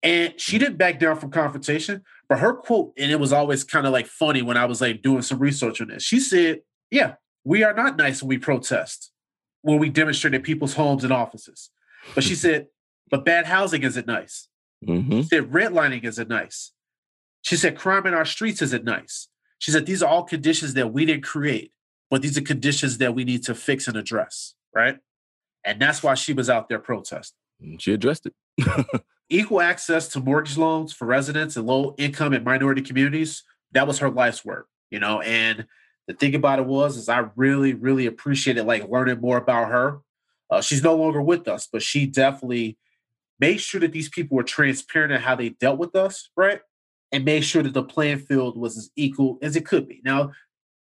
and 0.04 0.40
she 0.40 0.58
mm-hmm. 0.58 0.66
didn't 0.66 0.78
back 0.78 1.00
down 1.00 1.18
from 1.18 1.32
confrontation. 1.32 2.04
But 2.30 2.38
her 2.40 2.54
quote, 2.54 2.94
and 2.96 3.12
it 3.12 3.20
was 3.20 3.34
always 3.34 3.64
kind 3.64 3.88
of 3.88 3.92
like 3.92 4.06
funny 4.06 4.44
when 4.44 4.56
I 4.56 4.66
was 4.66 4.82
like 4.82 5.02
doing 5.02 5.24
some 5.24 5.40
research 5.40 5.82
on 5.82 5.88
this. 5.88 6.04
She 6.04 6.20
said, 6.20 6.62
Yeah, 6.92 7.16
we 7.44 7.64
are 7.64 7.74
not 7.74 7.98
nice 7.98 8.22
when 8.22 8.30
we 8.30 8.38
protest, 8.38 9.12
when 9.64 9.80
we 9.80 9.90
demonstrate 9.90 10.36
at 10.36 10.44
people's 10.44 10.76
homes 10.76 11.04
and 11.04 11.12
offices. 11.12 11.72
But 12.14 12.24
she 12.24 12.36
said, 12.36 12.68
But 13.10 13.26
bad 13.26 13.48
housing 13.48 13.82
isn't 13.82 14.06
nice. 14.06 14.48
Mm-hmm. 14.84 15.22
She 15.22 15.28
said 15.28 15.52
redlining 15.52 16.04
isn't 16.04 16.30
nice. 16.30 16.72
She 17.42 17.56
said 17.56 17.78
crime 17.78 18.08
in 18.08 18.14
our 18.14 18.26
streets 18.26 18.62
isn't 18.62 18.84
nice. 18.84 19.28
She 19.60 19.72
said 19.72 19.86
these 19.86 20.04
are 20.04 20.10
all 20.10 20.24
conditions 20.24 20.74
that 20.74 20.92
we 20.92 21.06
didn't 21.06 21.24
create, 21.24 21.72
but 22.10 22.22
these 22.22 22.38
are 22.38 22.42
conditions 22.42 22.98
that 22.98 23.16
we 23.16 23.24
need 23.24 23.44
to 23.44 23.56
fix 23.56 23.88
and 23.88 23.96
address, 23.96 24.56
right? 24.74 24.98
And 25.64 25.82
that's 25.82 26.04
why 26.04 26.16
she 26.16 26.34
was 26.34 26.50
out 26.50 26.70
there 26.70 26.80
protesting. 26.80 27.38
Mm, 27.64 27.82
she 27.82 27.94
addressed 27.94 28.28
it. 28.28 29.04
Equal 29.30 29.62
access 29.62 30.08
to 30.10 30.20
mortgage 30.20 30.58
loans 30.58 30.94
for 30.94 31.06
residents 31.06 31.58
in 31.58 31.66
low 31.66 31.96
income 31.98 32.34
and 32.34 32.46
minority 32.46 32.82
communities, 32.82 33.44
that 33.72 33.88
was 33.88 34.00
her 34.00 34.10
life's 34.10 34.46
work, 34.46 34.68
you 34.92 35.00
know. 35.00 35.22
And 35.22 35.66
the 36.08 36.14
thing 36.14 36.36
about 36.36 36.60
it 36.60 36.66
was, 36.66 36.98
is 36.98 37.10
I 37.10 37.28
really, 37.36 37.74
really 37.74 38.06
appreciated 38.06 38.66
like 38.66 38.90
learning 38.90 39.22
more 39.22 39.38
about 39.38 39.70
her. 39.70 40.00
Uh, 40.50 40.62
she's 40.62 40.84
no 40.84 40.96
longer 40.96 41.22
with 41.22 41.48
us, 41.48 41.68
but 41.72 41.82
she 41.82 42.06
definitely 42.06 42.78
made 43.40 43.58
sure 43.58 43.82
that 43.82 43.92
these 43.92 44.10
people 44.10 44.36
were 44.36 44.44
transparent 44.44 45.14
in 45.14 45.22
how 45.22 45.36
they 45.36 45.50
dealt 45.50 45.78
with 45.78 45.96
us, 45.96 46.30
right? 46.36 46.62
And 47.12 47.26
made 47.26 47.42
sure 47.42 47.64
that 47.64 47.74
the 47.74 47.84
playing 47.84 48.20
field 48.20 48.58
was 48.58 48.78
as 48.78 48.90
equal 48.96 49.38
as 49.42 49.56
it 49.56 49.66
could 49.66 49.88
be. 49.88 50.02
Now, 50.04 50.32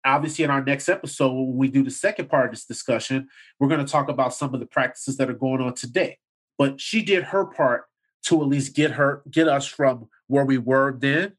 obviously, 0.05 0.45
in 0.45 0.51
our 0.51 0.65
next 0.65 0.89
episode, 0.89 1.33
when 1.33 1.57
we 1.57 1.69
do 1.69 1.83
the 1.83 1.91
second 1.91 2.29
part 2.29 2.47
of 2.47 2.53
this 2.53 2.65
discussion, 2.65 3.29
we're 3.59 3.69
going 3.69 3.85
to 3.85 3.91
talk 3.91 4.09
about 4.09 4.35
some 4.35 4.55
of 4.55 4.61
the 4.61 4.67
practices 4.67 5.17
that 5.17 5.31
are 5.31 5.35
going 5.35 5.61
on 5.61 5.75
today. 5.75 6.19
But 6.57 6.81
she 6.81 7.03
did 7.03 7.25
her 7.25 7.45
part 7.45 7.85
to 8.25 8.43
at 8.43 8.49
least 8.49 8.75
get 8.75 8.93
her, 8.93 9.23
get 9.31 9.49
us 9.49 9.67
from 9.67 10.09
where 10.27 10.45
we 10.45 10.59
were 10.59 10.97
then 10.99 11.35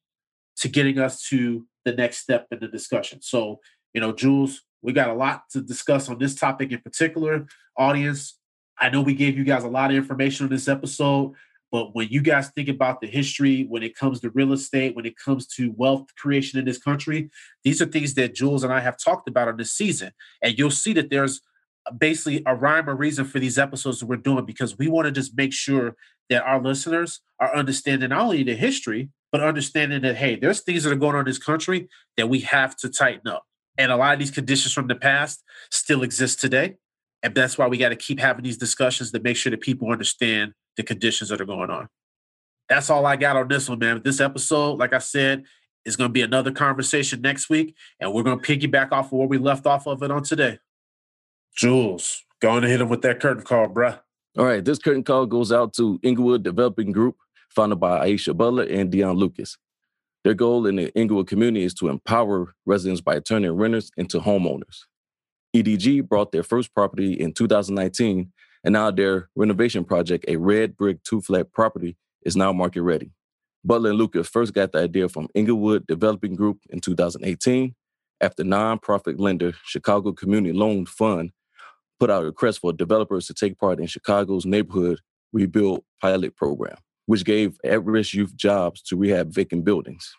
to 0.57 0.67
getting 0.67 0.99
us 0.99 1.27
to 1.29 1.65
the 1.85 1.93
next 1.93 2.17
step 2.19 2.47
in 2.51 2.59
the 2.59 2.67
discussion. 2.67 3.21
So, 3.21 3.59
you 3.93 4.01
know, 4.01 4.13
Jules, 4.13 4.61
we 4.81 4.93
got 4.93 5.09
a 5.09 5.13
lot 5.13 5.43
to 5.51 5.61
discuss 5.61 6.09
on 6.09 6.17
this 6.19 6.35
topic 6.35 6.71
in 6.71 6.79
particular. 6.79 7.47
Audience, 7.77 8.38
I 8.79 8.89
know 8.89 9.01
we 9.01 9.13
gave 9.13 9.37
you 9.37 9.43
guys 9.43 9.63
a 9.63 9.69
lot 9.69 9.91
of 9.91 9.97
information 9.97 10.45
on 10.45 10.49
this 10.49 10.67
episode, 10.67 11.33
but 11.71 11.93
when 11.93 12.07
you 12.09 12.21
guys 12.21 12.49
think 12.49 12.69
about 12.69 13.01
the 13.01 13.07
history, 13.07 13.63
when 13.63 13.83
it 13.83 13.95
comes 13.95 14.19
to 14.21 14.29
real 14.31 14.53
estate, 14.53 14.95
when 14.95 15.05
it 15.05 15.17
comes 15.17 15.45
to 15.47 15.73
wealth 15.77 16.07
creation 16.17 16.59
in 16.59 16.65
this 16.65 16.79
country, 16.79 17.29
these 17.63 17.81
are 17.81 17.85
things 17.85 18.13
that 18.15 18.33
Jules 18.33 18.63
and 18.63 18.73
I 18.73 18.79
have 18.79 18.97
talked 18.97 19.27
about 19.27 19.47
on 19.47 19.57
this 19.57 19.73
season. 19.73 20.11
And 20.41 20.57
you'll 20.57 20.71
see 20.71 20.93
that 20.93 21.09
there's 21.09 21.41
basically 21.97 22.43
a 22.45 22.55
rhyme 22.55 22.89
or 22.89 22.95
reason 22.95 23.25
for 23.25 23.39
these 23.39 23.57
episodes 23.57 23.99
that 23.99 24.07
we're 24.07 24.17
doing 24.17 24.45
because 24.45 24.77
we 24.77 24.87
want 24.87 25.05
to 25.05 25.11
just 25.11 25.35
make 25.35 25.53
sure 25.53 25.95
that 26.29 26.43
our 26.43 26.61
listeners 26.61 27.21
are 27.39 27.55
understanding 27.55 28.09
not 28.09 28.21
only 28.21 28.43
the 28.43 28.55
history, 28.55 29.09
but 29.31 29.41
understanding 29.41 30.01
that, 30.01 30.15
hey, 30.15 30.35
there's 30.35 30.61
things 30.61 30.83
that 30.83 30.91
are 30.91 30.95
going 30.95 31.15
on 31.15 31.21
in 31.21 31.25
this 31.25 31.37
country 31.37 31.87
that 32.17 32.29
we 32.29 32.39
have 32.41 32.75
to 32.77 32.89
tighten 32.89 33.27
up. 33.27 33.43
And 33.77 33.91
a 33.91 33.95
lot 33.95 34.13
of 34.13 34.19
these 34.19 34.31
conditions 34.31 34.73
from 34.73 34.87
the 34.87 34.95
past 34.95 35.43
still 35.69 36.03
exist 36.03 36.41
today. 36.41 36.75
And 37.21 37.35
that's 37.35 37.57
why 37.57 37.67
we 37.67 37.77
got 37.77 37.89
to 37.89 37.95
keep 37.95 38.19
having 38.19 38.43
these 38.43 38.57
discussions 38.57 39.11
to 39.11 39.19
make 39.19 39.35
sure 39.35 39.49
that 39.49 39.61
people 39.61 39.91
understand 39.91 40.53
the 40.77 40.83
conditions 40.83 41.29
that 41.29 41.41
are 41.41 41.45
going 41.45 41.69
on. 41.69 41.89
That's 42.69 42.89
all 42.89 43.05
I 43.05 43.15
got 43.15 43.35
on 43.35 43.47
this 43.47 43.67
one, 43.67 43.79
man. 43.79 44.01
This 44.03 44.19
episode, 44.19 44.77
like 44.79 44.93
I 44.93 44.99
said, 44.99 45.43
is 45.85 45.95
going 45.95 46.09
to 46.09 46.13
be 46.13 46.21
another 46.21 46.51
conversation 46.51 47.21
next 47.21 47.49
week, 47.49 47.75
and 47.99 48.13
we're 48.13 48.23
going 48.23 48.39
to 48.39 48.45
piggyback 48.45 48.91
off 48.91 49.07
of 49.07 49.13
where 49.13 49.27
we 49.27 49.37
left 49.37 49.65
off 49.65 49.87
of 49.87 50.03
it 50.03 50.11
on 50.11 50.23
today. 50.23 50.59
Jules, 51.55 52.23
going 52.41 52.61
to 52.61 52.69
hit 52.69 52.79
him 52.79 52.89
with 52.89 53.01
that 53.01 53.19
curtain 53.19 53.43
call, 53.43 53.67
bruh. 53.67 53.99
All 54.37 54.45
right, 54.45 54.63
this 54.63 54.79
curtain 54.79 55.03
call 55.03 55.25
goes 55.25 55.51
out 55.51 55.73
to 55.73 55.99
Englewood 56.03 56.43
Developing 56.43 56.91
Group, 56.91 57.17
founded 57.49 57.79
by 57.79 58.07
Aisha 58.07 58.37
Butler 58.37 58.63
and 58.63 58.91
Dion 58.91 59.15
Lucas. 59.15 59.57
Their 60.23 60.33
goal 60.33 60.67
in 60.67 60.75
the 60.75 60.95
Englewood 60.97 61.27
community 61.27 61.65
is 61.65 61.73
to 61.75 61.89
empower 61.89 62.53
residents 62.65 63.01
by 63.01 63.19
turning 63.19 63.51
renters 63.51 63.89
into 63.97 64.19
homeowners. 64.19 64.83
EDG 65.55 66.07
brought 66.07 66.31
their 66.31 66.43
first 66.43 66.73
property 66.73 67.13
in 67.13 67.33
2019, 67.33 68.31
and 68.63 68.73
now 68.73 68.91
their 68.91 69.29
renovation 69.35 69.83
project, 69.83 70.25
a 70.27 70.35
red 70.35 70.77
brick 70.77 71.03
two 71.03 71.21
flat 71.21 71.51
property, 71.51 71.97
is 72.23 72.35
now 72.35 72.53
market 72.53 72.81
ready. 72.81 73.11
Butler 73.63 73.89
and 73.89 73.99
Lucas 73.99 74.27
first 74.27 74.53
got 74.53 74.71
the 74.71 74.79
idea 74.79 75.09
from 75.09 75.27
Englewood 75.35 75.85
Developing 75.87 76.35
Group 76.35 76.59
in 76.69 76.79
2018 76.79 77.75
after 78.21 78.43
nonprofit 78.43 79.19
lender 79.19 79.53
Chicago 79.65 80.11
Community 80.11 80.53
Loan 80.53 80.85
Fund 80.85 81.31
put 81.99 82.09
out 82.09 82.23
a 82.23 82.27
request 82.27 82.59
for 82.59 82.71
developers 82.71 83.27
to 83.27 83.33
take 83.33 83.57
part 83.57 83.79
in 83.79 83.87
Chicago's 83.87 84.45
neighborhood 84.45 84.99
rebuild 85.33 85.83
pilot 86.01 86.35
program, 86.35 86.77
which 87.05 87.25
gave 87.25 87.57
at-risk 87.63 88.13
youth 88.13 88.35
jobs 88.35 88.81
to 88.83 88.95
rehab 88.95 89.33
vacant 89.33 89.65
buildings. 89.65 90.15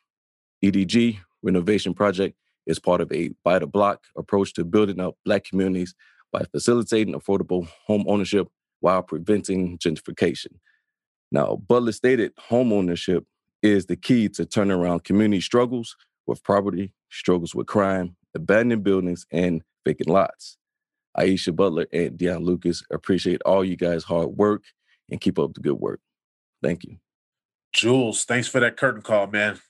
EDG 0.63 1.19
renovation 1.43 1.95
project 1.95 2.37
is 2.71 2.79
part 2.79 3.01
of 3.01 3.13
a 3.13 3.31
by 3.45 3.59
the 3.59 3.67
block 3.67 4.05
approach 4.17 4.55
to 4.55 4.65
building 4.65 5.01
up 5.01 5.17
Black 5.25 5.45
communities 5.45 5.95
by 6.33 6.45
facilitating 6.45 7.15
affordable 7.15 7.69
home 7.87 8.05
ownership 8.07 8.49
while 8.79 9.03
preventing 9.03 9.77
gentrification. 9.79 10.53
Now, 11.33 11.57
Butler 11.57 11.93
stated 11.93 12.33
home 12.39 12.73
ownership 12.73 13.25
is 13.63 13.87
the 13.87 13.97
key 13.97 14.29
to 14.31 14.47
turning 14.47 14.77
around 14.77 15.05
community 15.05 15.41
struggles 15.41 15.97
with 16.27 16.43
property, 16.43 16.95
struggles 17.11 17.55
with 17.55 17.67
crime, 17.67 18.17
abandoned 18.35 18.85
buildings, 18.85 19.27
and 19.33 19.63
vacant 19.85 20.09
lots. 20.09 20.57
Aisha 21.19 21.55
Butler 21.55 21.87
and 21.93 22.17
Dion 22.17 22.45
Lucas 22.45 22.85
appreciate 22.91 23.43
all 23.43 23.65
you 23.65 23.77
guys' 23.77 24.05
hard 24.05 24.29
work 24.29 24.63
and 25.11 25.21
keep 25.21 25.39
up 25.39 25.55
the 25.55 25.61
good 25.61 25.79
work. 25.81 26.01
Thank 26.63 26.85
you. 26.85 26.99
Jules, 27.73 28.25
thanks 28.25 28.49
for 28.49 28.59
that 28.61 28.77
curtain 28.77 29.01
call, 29.01 29.29
man. 29.29 29.61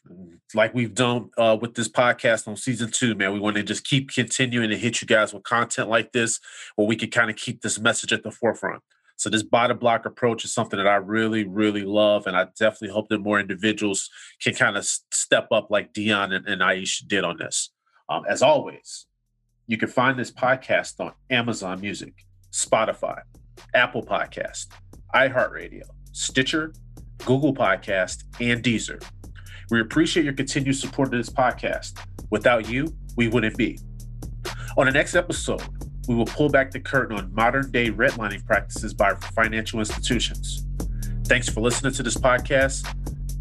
Like 0.55 0.75
we've 0.75 0.95
done 0.95 1.31
uh, 1.37 1.59
with 1.61 1.75
this 1.75 1.89
podcast 1.89 2.49
on 2.49 2.57
season 2.57 2.91
two, 2.91 3.15
man, 3.15 3.33
we 3.33 3.41
want 3.41 3.57
to 3.57 3.63
just 3.63 3.85
keep 3.85 4.11
continuing 4.11 4.71
to 4.71 4.79
hit 4.79 5.03
you 5.03 5.07
guys 5.07 5.35
with 5.35 5.43
content 5.43 5.89
like 5.89 6.13
this 6.13 6.41
where 6.77 6.89
we 6.89 6.97
can 6.97 7.11
kind 7.11 7.31
of 7.31 7.37
keep 7.37 7.61
this 7.61 7.79
message 7.79 8.13
at 8.13 8.23
the 8.23 8.31
forefront. 8.31 8.83
So 9.17 9.29
this 9.29 9.43
bottom 9.43 9.77
block 9.77 10.07
approach 10.07 10.47
is 10.47 10.55
something 10.55 10.79
that 10.79 10.87
I 10.87 10.95
really, 10.95 11.45
really 11.47 11.83
love, 11.83 12.27
and 12.27 12.35
I 12.35 12.47
definitely 12.59 12.89
hope 12.89 13.11
that 13.11 13.19
more 13.19 13.39
individuals 13.39 14.09
can 14.41 14.55
kind 14.55 14.79
of 14.79 14.87
step 14.87 15.49
up 15.53 15.71
like 15.71 15.93
Dion 15.93 16.33
and, 16.33 16.47
and 16.49 16.63
Aisha 16.63 17.07
did 17.07 17.23
on 17.23 17.37
this. 17.37 17.69
Um, 18.09 18.23
as 18.27 18.41
always, 18.41 19.05
you 19.67 19.77
can 19.77 19.91
find 19.91 20.19
this 20.19 20.33
podcast 20.33 21.01
on 21.01 21.13
Amazon 21.29 21.83
Music, 21.83 22.15
Spotify, 22.51 23.21
Apple 23.75 24.03
Podcast, 24.03 24.69
iHeartRadio, 25.15 25.83
Stitcher, 26.13 26.73
Google 27.25 27.55
Podcast, 27.55 28.25
and 28.41 28.63
Deezer. 28.63 29.03
We 29.71 29.81
appreciate 29.81 30.25
your 30.25 30.35
continued 30.35 30.77
support 30.77 31.09
of 31.09 31.19
this 31.19 31.31
podcast. 31.31 31.99
Without 32.31 32.69
you, 32.69 32.95
we 33.17 33.29
wouldn't 33.29 33.57
be. 33.57 33.79
On 34.77 34.87
the 34.87 34.93
next 34.93 35.15
episode, 35.15 35.63
we 36.09 36.15
will 36.15 36.27
pull 36.27 36.49
back 36.49 36.71
the 36.71 36.81
curtain 36.81 37.17
on 37.17 37.33
modern 37.35 37.71
day 37.71 37.91
redlining 37.91 38.45
practices 38.47 38.95
by 38.95 39.15
financial 39.35 39.79
institutions. 39.79 40.67
Thanks 41.27 41.49
for 41.49 41.61
listening 41.61 41.93
to 41.93 42.03
this 42.03 42.17
podcast. 42.17 42.85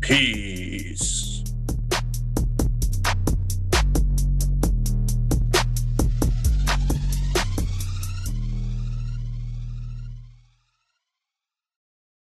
Peace. 0.02 1.29